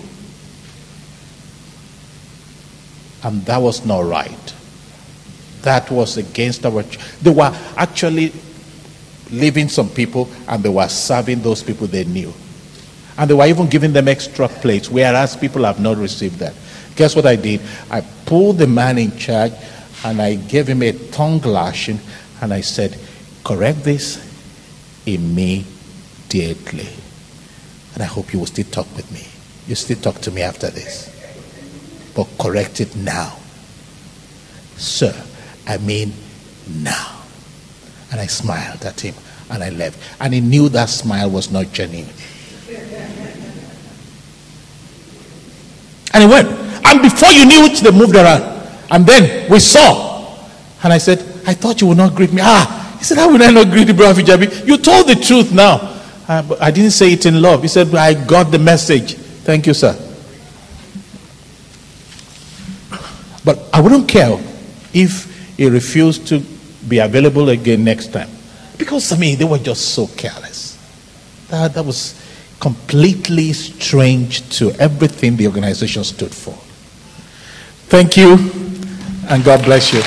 And 3.24 3.44
that 3.46 3.58
was 3.58 3.84
not 3.84 4.04
right. 4.04 4.54
That 5.62 5.90
was 5.90 6.18
against 6.18 6.64
our. 6.64 6.84
They 7.22 7.32
were 7.32 7.52
actually 7.76 8.32
leaving 9.30 9.68
some 9.68 9.88
people 9.90 10.28
and 10.46 10.62
they 10.62 10.68
were 10.68 10.88
serving 10.88 11.42
those 11.42 11.62
people 11.62 11.86
they 11.86 12.04
knew. 12.04 12.32
And 13.16 13.28
they 13.28 13.34
were 13.34 13.46
even 13.46 13.68
giving 13.68 13.92
them 13.92 14.08
extra 14.08 14.48
plates, 14.48 14.88
whereas 14.88 15.36
people 15.36 15.64
have 15.64 15.80
not 15.80 15.96
received 15.96 16.38
that. 16.38 16.54
Guess 16.94 17.16
what 17.16 17.26
I 17.26 17.36
did? 17.36 17.60
I 17.90 18.00
pulled 18.26 18.58
the 18.58 18.66
man 18.66 18.98
in 18.98 19.16
charge 19.16 19.52
and 20.04 20.22
I 20.22 20.34
gave 20.36 20.68
him 20.68 20.82
a 20.82 20.92
tongue 21.10 21.40
lashing 21.40 22.00
and 22.40 22.52
I 22.52 22.60
said, 22.60 22.98
Correct 23.44 23.82
this 23.82 24.24
immediately. 25.06 26.88
And 27.94 28.02
I 28.02 28.06
hope 28.06 28.32
you 28.32 28.38
will 28.38 28.46
still 28.46 28.66
talk 28.66 28.86
with 28.94 29.10
me. 29.10 29.26
You 29.66 29.74
still 29.74 29.96
talk 29.96 30.20
to 30.22 30.30
me 30.30 30.42
after 30.42 30.70
this. 30.70 31.14
But 32.14 32.28
correct 32.38 32.80
it 32.80 32.94
now. 32.94 33.36
Sir, 34.76 35.14
I 35.66 35.78
mean 35.78 36.12
now. 36.68 37.17
And 38.10 38.20
I 38.20 38.26
smiled 38.26 38.84
at 38.84 39.00
him 39.00 39.14
and 39.50 39.62
I 39.62 39.70
left. 39.70 39.98
And 40.20 40.34
he 40.34 40.40
knew 40.40 40.68
that 40.70 40.88
smile 40.88 41.30
was 41.30 41.50
not 41.50 41.72
genuine. 41.72 42.08
And 46.14 46.22
he 46.22 46.28
went. 46.28 46.48
And 46.86 47.02
before 47.02 47.30
you 47.30 47.44
knew 47.44 47.64
it, 47.64 47.82
they 47.82 47.90
moved 47.90 48.16
around. 48.16 48.42
And 48.90 49.06
then 49.06 49.50
we 49.50 49.60
saw. 49.60 50.36
And 50.82 50.92
I 50.92 50.98
said, 50.98 51.18
I 51.46 51.54
thought 51.54 51.80
you 51.80 51.86
would 51.88 51.96
not 51.96 52.14
greet 52.14 52.32
me. 52.32 52.40
Ah, 52.42 52.96
he 52.98 53.04
said, 53.04 53.18
How 53.18 53.30
would 53.30 53.42
I 53.42 53.50
not 53.50 53.70
greet 53.70 53.88
you, 53.88 53.94
Brother 53.94 54.22
Fijabi? 54.22 54.66
You 54.66 54.78
told 54.78 55.06
the 55.06 55.14
truth 55.14 55.52
now. 55.52 55.96
Uh, 56.26 56.42
but 56.42 56.60
I 56.62 56.70
didn't 56.70 56.90
say 56.90 57.12
it 57.12 57.26
in 57.26 57.40
love. 57.40 57.62
He 57.62 57.68
said, 57.68 57.94
I 57.94 58.12
got 58.26 58.50
the 58.50 58.58
message. 58.58 59.14
Thank 59.14 59.66
you, 59.66 59.74
sir. 59.74 59.96
But 63.44 63.66
I 63.72 63.80
wouldn't 63.80 64.08
care 64.08 64.38
if 64.92 65.56
he 65.56 65.68
refused 65.68 66.26
to 66.28 66.42
be 66.88 66.98
available 66.98 67.48
again 67.48 67.84
next 67.84 68.12
time. 68.12 68.30
Because, 68.76 69.12
I 69.12 69.16
mean, 69.16 69.38
they 69.38 69.44
were 69.44 69.58
just 69.58 69.94
so 69.94 70.06
careless. 70.06 70.76
That, 71.48 71.74
that 71.74 71.84
was, 71.84 72.14
completely 72.60 73.52
strange 73.52 74.48
to 74.58 74.72
everything 74.72 75.36
the 75.36 75.46
organization 75.46 76.02
stood 76.04 76.34
for. 76.34 76.54
Thank 77.88 78.16
you, 78.16 78.32
and 79.28 79.44
God 79.44 79.64
bless 79.64 79.92
you. 79.92 80.00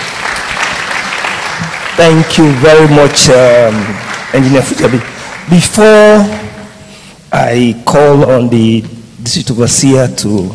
Thank 1.95 2.37
you 2.37 2.51
very 2.59 2.87
much, 2.93 3.29
um, 3.29 3.75
Engineer 4.33 4.61
Fijabi. 4.61 4.99
Before 5.49 6.25
I 7.31 7.81
call 7.85 8.29
on 8.29 8.49
the 8.49 8.81
district 9.23 9.51
overseer 9.51 10.07
to 10.07 10.51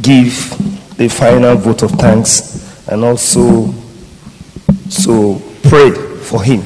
give 0.00 0.96
the 0.96 1.08
final 1.08 1.56
vote 1.56 1.82
of 1.82 1.90
thanks 1.92 2.88
and 2.88 3.04
also 3.04 3.72
so 4.88 5.40
pray 5.62 5.90
for 5.92 6.42
him. 6.42 6.62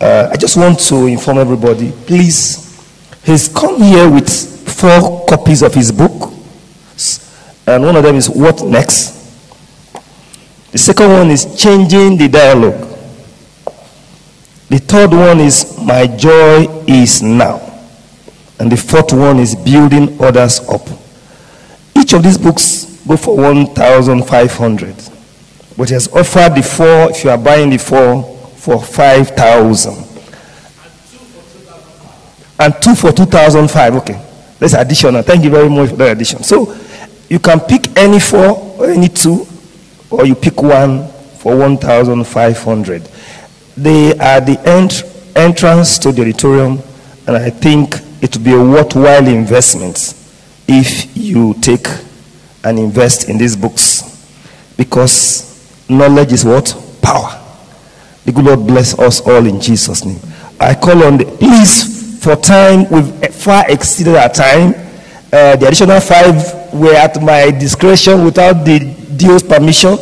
Uh, 0.00 0.28
I 0.32 0.36
just 0.36 0.56
want 0.56 0.78
to 0.80 1.06
inform 1.06 1.38
everybody, 1.38 1.92
please, 2.06 2.78
he's 3.24 3.48
come 3.48 3.80
here 3.80 4.10
with 4.10 4.28
four 4.68 5.24
copies 5.26 5.62
of 5.62 5.74
his 5.74 5.92
book, 5.92 6.32
and 7.66 7.84
one 7.84 7.96
of 7.96 8.02
them 8.02 8.16
is 8.16 8.28
What 8.28 8.62
Next? 8.62 9.14
The 10.72 10.78
second 10.78 11.08
one 11.10 11.30
is 11.30 11.56
Changing 11.56 12.16
the 12.18 12.28
Dialogue. 12.28 12.90
The 14.68 14.78
third 14.78 15.12
one 15.12 15.40
is 15.40 15.78
My 15.78 16.06
Joy 16.06 16.66
is 16.86 17.22
Now. 17.22 17.60
And 18.58 18.72
the 18.72 18.76
fourth 18.76 19.12
one 19.12 19.38
is 19.38 19.54
Building 19.54 20.20
Others 20.20 20.68
Up. 20.68 20.82
Each 21.96 22.12
of 22.12 22.22
these 22.22 22.38
books 22.38 23.00
go 23.06 23.16
for 23.16 23.36
1,500. 23.36 25.13
But 25.76 25.88
he 25.88 25.94
has 25.94 26.08
offered 26.08 26.54
the 26.54 26.62
four, 26.62 27.10
if 27.10 27.24
you 27.24 27.30
are 27.30 27.38
buying 27.38 27.70
the 27.70 27.78
four, 27.78 28.22
for 28.56 28.82
5,000. 28.82 29.92
And 32.58 32.74
two 32.80 32.94
for 32.94 33.12
2,005. 33.12 33.96
Okay. 33.96 34.20
That's 34.58 34.74
additional. 34.74 35.22
Thank 35.22 35.44
you 35.44 35.50
very 35.50 35.68
much 35.68 35.90
for 35.90 35.96
that 35.96 36.12
addition. 36.16 36.42
So 36.42 36.74
you 37.28 37.38
can 37.38 37.60
pick 37.60 37.96
any 37.98 38.20
four 38.20 38.76
or 38.78 38.90
any 38.90 39.08
two, 39.08 39.46
or 40.10 40.24
you 40.24 40.34
pick 40.34 40.62
one 40.62 41.08
for 41.38 41.56
1,500. 41.56 43.02
They 43.76 44.12
are 44.18 44.40
the 44.40 44.58
ent- 44.64 45.02
entrance 45.36 45.98
to 45.98 46.12
the 46.12 46.22
auditorium, 46.22 46.80
and 47.26 47.36
I 47.36 47.50
think 47.50 47.96
it 48.22 48.36
will 48.36 48.44
be 48.44 48.52
a 48.52 48.62
worthwhile 48.62 49.26
investment 49.26 50.14
if 50.68 51.14
you 51.16 51.54
take 51.60 51.86
and 52.62 52.78
invest 52.78 53.28
in 53.28 53.36
these 53.36 53.56
books 53.56 54.02
because 54.78 55.53
knowledge 55.88 56.32
is 56.32 56.44
what? 56.44 56.74
Power. 57.02 57.40
The 58.24 58.32
good 58.32 58.44
Lord 58.44 58.66
bless 58.66 58.98
us 58.98 59.20
all 59.20 59.44
in 59.46 59.60
Jesus' 59.60 60.04
name. 60.04 60.18
I 60.58 60.74
call 60.74 61.04
on 61.04 61.18
the, 61.18 61.24
please, 61.24 62.22
for 62.22 62.36
time, 62.36 62.88
we've 62.90 63.34
far 63.34 63.70
exceeded 63.70 64.16
our 64.16 64.30
time. 64.30 64.74
Uh, 65.32 65.56
the 65.56 65.66
additional 65.66 66.00
five 66.00 66.72
were 66.72 66.94
at 66.94 67.20
my 67.22 67.50
discretion 67.50 68.24
without 68.24 68.64
the 68.64 68.78
DO's 69.16 69.42
permission. 69.42 69.98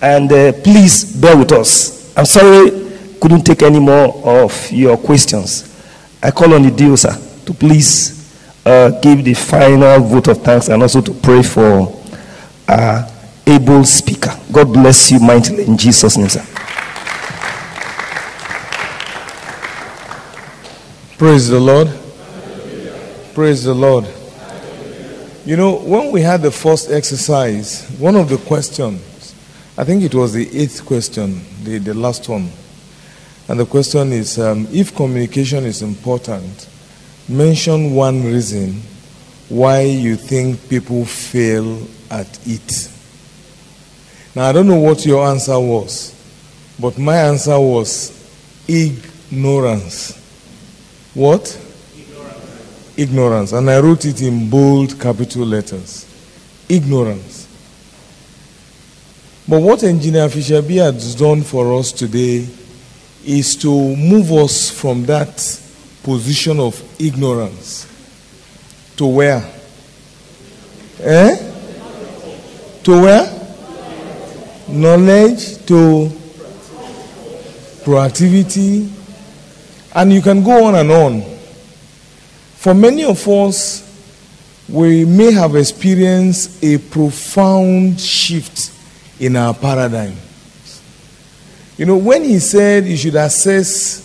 And 0.00 0.32
uh, 0.32 0.52
please 0.64 1.14
bear 1.20 1.36
with 1.36 1.52
us. 1.52 2.16
I'm 2.16 2.24
sorry, 2.26 2.70
couldn't 3.20 3.42
take 3.44 3.62
any 3.62 3.78
more 3.78 4.14
of 4.42 4.70
your 4.72 4.96
questions. 4.96 5.68
I 6.22 6.30
call 6.32 6.54
on 6.54 6.62
the 6.62 6.70
DO, 6.70 6.96
sir, 6.96 7.16
to 7.46 7.54
please 7.54 8.22
uh, 8.66 8.90
give 9.00 9.24
the 9.24 9.34
final 9.34 10.00
vote 10.00 10.28
of 10.28 10.38
thanks 10.42 10.68
and 10.68 10.82
also 10.82 11.00
to 11.00 11.12
pray 11.14 11.42
for 11.42 12.02
our 12.68 13.11
able 13.46 13.84
speaker. 13.84 14.38
God 14.52 14.72
bless 14.72 15.10
you 15.10 15.20
mightily 15.20 15.64
in 15.64 15.76
Jesus' 15.76 16.16
name, 16.16 16.28
sir. 16.28 16.44
Praise 21.18 21.48
the 21.48 21.60
Lord. 21.60 21.88
Praise 23.34 23.64
the 23.64 23.74
Lord. 23.74 24.06
You 25.44 25.56
know, 25.56 25.76
when 25.78 26.12
we 26.12 26.20
had 26.20 26.42
the 26.42 26.50
first 26.50 26.90
exercise, 26.90 27.88
one 27.98 28.14
of 28.14 28.28
the 28.28 28.38
questions, 28.38 29.34
I 29.76 29.84
think 29.84 30.02
it 30.02 30.14
was 30.14 30.32
the 30.32 30.48
eighth 30.56 30.84
question, 30.84 31.40
the, 31.64 31.78
the 31.78 31.94
last 31.94 32.28
one. 32.28 32.50
And 33.48 33.58
the 33.58 33.66
question 33.66 34.12
is 34.12 34.38
um, 34.38 34.68
if 34.70 34.94
communication 34.94 35.64
is 35.64 35.82
important, 35.82 36.68
mention 37.28 37.94
one 37.94 38.22
reason 38.24 38.82
why 39.48 39.82
you 39.82 40.16
think 40.16 40.68
people 40.68 41.04
fail 41.04 41.86
at 42.10 42.38
it. 42.46 42.91
Now, 44.34 44.46
I 44.48 44.52
don't 44.52 44.66
know 44.66 44.78
what 44.80 45.04
your 45.04 45.26
answer 45.26 45.58
was, 45.58 46.14
but 46.80 46.98
my 46.98 47.16
answer 47.16 47.58
was 47.58 48.10
ignorance. 48.66 50.18
What? 51.14 51.60
Ignorance. 51.94 52.98
ignorance. 52.98 53.52
And 53.52 53.70
I 53.70 53.78
wrote 53.80 54.04
it 54.06 54.22
in 54.22 54.48
bold 54.48 54.98
capital 54.98 55.44
letters. 55.44 56.06
Ignorance. 56.68 57.46
But 59.46 59.60
what 59.60 59.82
Engineer 59.82 60.28
Fijabi 60.28 60.76
has 60.82 61.14
done 61.14 61.42
for 61.42 61.78
us 61.78 61.92
today 61.92 62.46
is 63.24 63.54
to 63.56 63.68
move 63.96 64.32
us 64.32 64.70
from 64.70 65.04
that 65.06 65.36
position 66.02 66.58
of 66.58 66.82
ignorance 67.00 67.86
to 68.96 69.06
where? 69.06 69.44
Eh? 71.00 71.36
To 72.84 73.02
where? 73.02 73.41
Knowledge 74.72 75.66
to 75.66 76.10
proactivity. 77.84 78.90
And 79.94 80.12
you 80.12 80.22
can 80.22 80.42
go 80.42 80.64
on 80.64 80.74
and 80.76 80.90
on. 80.90 81.22
For 82.56 82.72
many 82.72 83.04
of 83.04 83.28
us, 83.28 83.82
we 84.68 85.04
may 85.04 85.32
have 85.32 85.56
experienced 85.56 86.64
a 86.64 86.78
profound 86.78 88.00
shift 88.00 88.72
in 89.20 89.36
our 89.36 89.52
paradigm. 89.52 90.16
You 91.76 91.86
know, 91.86 91.96
when 91.96 92.24
he 92.24 92.38
said 92.38 92.86
you 92.86 92.96
should 92.96 93.16
assess, 93.16 94.00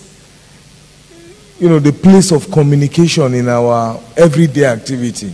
you 1.59 1.69
know, 1.69 1.79
the 1.79 1.93
place 1.93 2.31
of 2.31 2.51
communication 2.51 3.33
in 3.33 3.47
our 3.47 4.01
everyday 4.17 4.65
activity, 4.65 5.33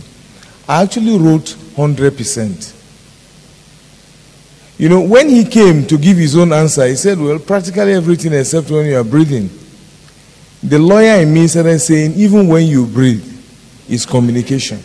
I 0.68 0.82
actually 0.82 1.18
wrote 1.18 1.56
100%. 1.76 2.73
You 4.76 4.88
know, 4.88 5.00
when 5.00 5.28
he 5.28 5.44
came 5.44 5.86
to 5.86 5.96
give 5.96 6.16
his 6.16 6.36
own 6.36 6.52
answer, 6.52 6.86
he 6.86 6.96
said, 6.96 7.18
well, 7.18 7.38
practically 7.38 7.92
everything 7.92 8.32
except 8.32 8.70
when 8.70 8.86
you 8.86 8.96
are 8.96 9.04
breathing. 9.04 9.48
The 10.62 10.78
lawyer 10.78 11.22
in 11.22 11.32
me 11.32 11.46
started 11.46 11.78
saying, 11.78 12.14
even 12.14 12.48
when 12.48 12.66
you 12.66 12.86
breathe, 12.86 13.24
is 13.88 14.06
communication. 14.06 14.82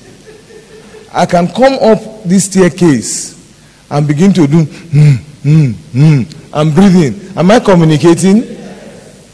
I 1.11 1.25
can 1.25 1.47
come 1.47 1.73
up 1.73 2.23
this 2.23 2.45
staircase 2.45 3.35
and 3.89 4.07
begin 4.07 4.31
to 4.33 4.45
do, 4.45 4.65
hmm, 4.65 5.15
hmm, 5.41 5.71
hmm. 5.71 6.21
I'm 6.53 6.73
breathing. 6.73 7.35
Am 7.35 7.49
I 7.49 7.59
communicating? 7.59 8.57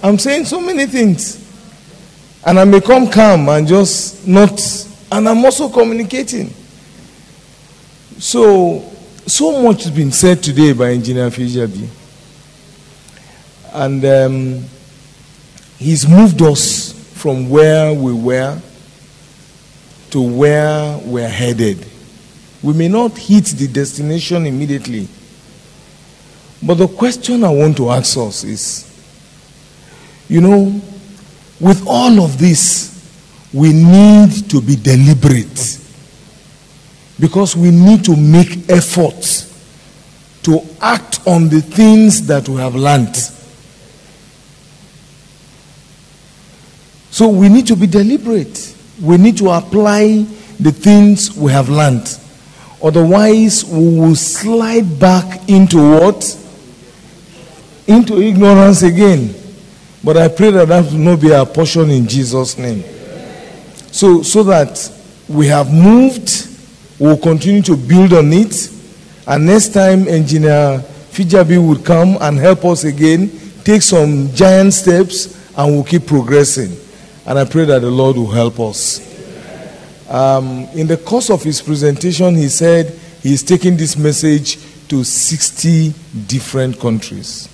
I'm 0.02 0.18
saying 0.20 0.46
so 0.46 0.62
many 0.62 0.86
things. 0.86 1.42
And 2.46 2.60
I 2.60 2.64
may 2.64 2.80
come 2.80 3.10
calm 3.10 3.50
and 3.50 3.68
just 3.68 4.28
not, 4.28 4.62
and 5.12 5.28
I'm 5.28 5.44
also 5.44 5.68
communicating. 5.68 6.54
So, 8.20 8.95
so 9.28 9.62
much 9.62 9.84
has 9.84 9.92
been 9.92 10.12
said 10.12 10.42
today 10.44 10.74
by 10.74 10.92
Engineer 10.92 11.30
Fijabi. 11.30 11.88
And 13.74 14.06
um, 14.06 14.66
he's 15.78 16.08
moved 16.08 16.42
us 16.42 16.94
from 17.20 17.50
where 17.50 17.94
we 17.94 18.14
were 18.14 18.60
to 20.12 20.22
where 20.22 20.98
we're 21.00 21.28
headed. 21.28 21.86
We 22.62 22.74
may 22.74 22.88
not 22.88 23.18
hit 23.18 23.46
the 23.46 23.68
destination 23.68 24.46
immediately. 24.46 25.08
But 26.64 26.76
the 26.76 26.88
question 26.88 27.44
I 27.44 27.50
want 27.50 27.78
to 27.78 27.90
ask 27.90 28.18
us 28.18 28.44
is 28.44 28.96
you 30.28 30.42
know, 30.42 30.82
with 31.60 31.86
all 31.88 32.24
of 32.24 32.38
this, 32.40 32.92
we 33.54 33.72
need 33.72 34.50
to 34.50 34.62
be 34.62 34.76
deliberate 34.76 35.82
because 37.20 37.56
we 37.56 37.72
need 37.72 38.04
to 38.06 38.16
make 38.16 38.70
efforts 38.70 39.52
to 40.44 40.62
act 40.82 41.20
on 41.26 41.50
the 41.50 41.62
things 41.62 42.28
that 42.28 42.48
we 42.48 42.58
have 42.58 42.76
learned. 42.76 43.16
So 47.10 47.30
we 47.30 47.50
need 47.50 47.66
to 47.68 47.76
be 47.76 47.88
deliberate. 47.88 48.76
We 49.02 49.18
need 49.18 49.38
to 49.38 49.50
apply 49.50 50.26
the 50.60 50.72
things 50.72 51.36
we 51.36 51.52
have 51.52 51.70
learned. 51.70 52.20
Otherwise, 52.84 53.64
we 53.66 54.00
will 54.00 54.16
slide 54.16 55.00
back 55.00 55.50
into 55.50 55.78
what? 55.78 56.24
Into 57.88 58.22
ignorance 58.22 58.84
again. 58.84 59.34
But 60.04 60.18
I 60.18 60.28
pray 60.28 60.52
that 60.52 60.68
that 60.68 60.92
will 60.92 61.00
not 61.00 61.22
be 61.22 61.34
our 61.34 61.46
portion 61.46 61.90
in 61.90 62.08
Jesus' 62.08 62.58
name. 62.58 62.84
So, 63.92 64.22
so 64.22 64.44
that 64.44 64.92
we 65.28 65.48
have 65.48 65.74
moved, 65.74 66.30
we'll 67.00 67.18
continue 67.18 67.62
to 67.64 67.76
build 67.76 68.14
on 68.14 68.32
it. 68.34 68.72
And 69.28 69.46
next 69.46 69.74
time, 69.74 70.08
Engineer 70.08 70.84
Fijabi 71.12 71.58
will 71.58 71.82
come 71.82 72.18
and 72.22 72.38
help 72.38 72.66
us 72.66 72.84
again, 72.84 73.32
take 73.64 73.82
some 73.82 74.32
giant 74.34 74.74
steps, 74.74 75.36
and 75.58 75.74
we'll 75.74 75.84
keep 75.84 76.06
progressing. 76.06 76.76
And 77.26 77.40
I 77.40 77.46
pray 77.46 77.66
that 77.66 77.80
the 77.80 77.90
Lord 77.90 78.18
will 78.18 78.32
help 78.32 78.60
us. 78.60 79.14
Um, 80.10 80.68
in 80.76 80.88
the 80.88 80.98
course 80.98 81.30
of 81.30 81.42
his 81.42 81.62
presentation, 81.62 82.36
he 82.36 82.50
said 82.50 83.00
he 83.24 83.34
is 83.34 83.42
taking 83.42 83.76
this 83.76 83.98
message 83.98 84.60
to 84.90 85.04
60 85.04 85.94
different 86.28 86.80
countries. 86.80 87.50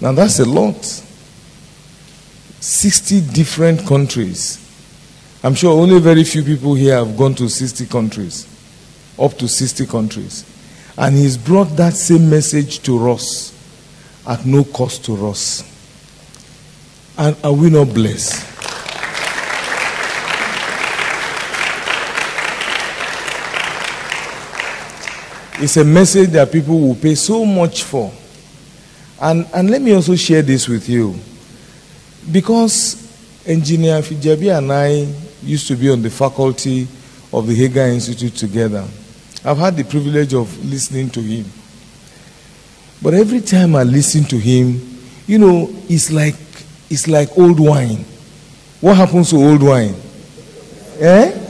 Now, 0.00 0.12
that's 0.12 0.38
a 0.40 0.44
lot. 0.44 1.02
60 2.60 3.20
different 3.32 3.86
countries. 3.86 4.65
I'm 5.46 5.54
sure 5.54 5.70
only 5.80 6.00
very 6.00 6.24
few 6.24 6.42
people 6.42 6.74
here 6.74 6.96
have 6.96 7.16
gone 7.16 7.32
to 7.36 7.48
60 7.48 7.86
countries, 7.86 8.48
up 9.16 9.32
to 9.34 9.46
60 9.46 9.86
countries. 9.86 10.44
And 10.98 11.14
he's 11.14 11.36
brought 11.36 11.66
that 11.76 11.92
same 11.92 12.28
message 12.28 12.82
to 12.82 13.12
us 13.12 13.54
at 14.26 14.44
no 14.44 14.64
cost 14.64 15.04
to 15.04 15.28
us. 15.28 15.62
And 17.16 17.36
are 17.44 17.52
we 17.52 17.70
not 17.70 17.94
blessed? 17.94 18.44
It's 25.62 25.76
a 25.76 25.84
message 25.84 26.30
that 26.30 26.50
people 26.50 26.80
will 26.80 26.96
pay 26.96 27.14
so 27.14 27.44
much 27.44 27.84
for. 27.84 28.12
And, 29.22 29.46
and 29.54 29.70
let 29.70 29.80
me 29.80 29.92
also 29.92 30.16
share 30.16 30.42
this 30.42 30.66
with 30.66 30.88
you. 30.88 31.16
Because 32.32 33.00
Engineer 33.46 34.02
Fijabi 34.02 34.58
and 34.58 34.72
I 34.72 35.25
used 35.46 35.68
to 35.68 35.76
be 35.76 35.90
on 35.90 36.02
the 36.02 36.10
faculty 36.10 36.86
of 37.32 37.46
the 37.46 37.54
Haggai 37.54 37.90
Institute 37.90 38.34
together, 38.34 38.84
I've 39.44 39.58
had 39.58 39.76
the 39.76 39.84
privilege 39.84 40.34
of 40.34 40.64
listening 40.64 41.10
to 41.10 41.20
him. 41.20 41.44
But 43.02 43.14
every 43.14 43.40
time 43.40 43.76
I 43.76 43.82
listen 43.82 44.24
to 44.24 44.38
him, 44.38 44.80
you 45.26 45.38
know, 45.38 45.68
it's 45.88 46.10
like, 46.10 46.34
it's 46.90 47.06
like 47.06 47.36
old 47.36 47.60
wine. 47.60 48.04
What 48.80 48.96
happens 48.96 49.30
to 49.30 49.36
old 49.36 49.62
wine? 49.62 49.94
Eh? 51.00 51.42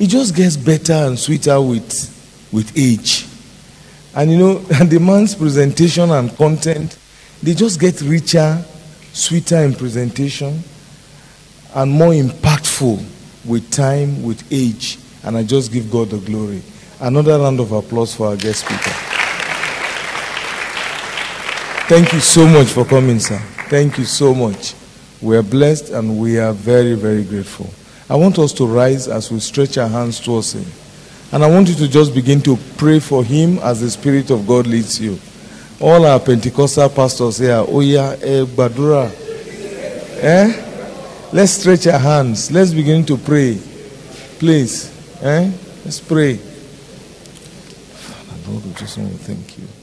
It 0.00 0.06
just 0.06 0.34
gets 0.34 0.56
better 0.56 0.92
and 0.92 1.18
sweeter 1.18 1.60
with, 1.60 2.48
with 2.52 2.76
age. 2.76 3.26
And 4.14 4.32
you 4.32 4.38
know, 4.38 4.54
the 4.84 4.98
man's 4.98 5.34
presentation 5.34 6.10
and 6.10 6.34
content, 6.36 6.96
they 7.42 7.54
just 7.54 7.78
get 7.80 8.00
richer, 8.00 8.64
sweeter 9.12 9.58
in 9.58 9.74
presentation, 9.74 10.62
and 11.74 11.90
more 11.90 12.12
impactful 12.12 13.04
with 13.44 13.70
time, 13.70 14.22
with 14.22 14.46
age. 14.52 14.98
And 15.24 15.36
I 15.36 15.42
just 15.42 15.72
give 15.72 15.90
God 15.90 16.10
the 16.10 16.18
glory. 16.18 16.62
Another 17.00 17.38
round 17.38 17.60
of 17.60 17.72
applause 17.72 18.14
for 18.14 18.28
our 18.28 18.36
guest 18.36 18.64
speaker. 18.64 18.90
Thank 21.88 22.12
you 22.12 22.20
so 22.20 22.46
much 22.46 22.68
for 22.68 22.84
coming, 22.84 23.18
sir. 23.18 23.38
Thank 23.68 23.98
you 23.98 24.04
so 24.04 24.34
much. 24.34 24.74
We 25.20 25.36
are 25.36 25.42
blessed 25.42 25.90
and 25.90 26.18
we 26.18 26.38
are 26.38 26.52
very, 26.52 26.94
very 26.94 27.24
grateful. 27.24 27.68
I 28.10 28.16
want 28.16 28.38
us 28.38 28.52
to 28.54 28.66
rise 28.66 29.08
as 29.08 29.30
we 29.30 29.40
stretch 29.40 29.78
our 29.78 29.88
hands 29.88 30.20
towards 30.20 30.54
Him. 30.54 30.64
And 31.32 31.44
I 31.44 31.50
want 31.50 31.68
you 31.68 31.74
to 31.76 31.88
just 31.88 32.14
begin 32.14 32.40
to 32.42 32.56
pray 32.76 33.00
for 33.00 33.22
Him 33.24 33.58
as 33.58 33.80
the 33.80 33.90
Spirit 33.90 34.30
of 34.30 34.46
God 34.46 34.66
leads 34.66 35.00
you. 35.00 35.18
All 35.80 36.04
our 36.06 36.18
Pentecostal 36.18 36.88
pastors 36.88 37.38
here, 37.38 37.64
yeah, 37.80 38.16
eh, 38.22 38.44
Badura. 38.44 39.10
Eh? 40.22 40.67
Let's 41.30 41.52
stretch 41.52 41.86
our 41.86 41.98
hands. 41.98 42.50
Let's 42.50 42.72
begin 42.72 43.04
to 43.04 43.18
pray. 43.18 43.58
Please. 44.38 44.90
Eh? 45.22 45.50
Let's 45.84 46.00
pray. 46.00 46.36
Father, 46.36 48.50
Lord, 48.50 48.64
we 48.64 48.72
just 48.72 48.96
want 48.96 49.12
to 49.12 49.18
thank 49.18 49.58
you. 49.58 49.77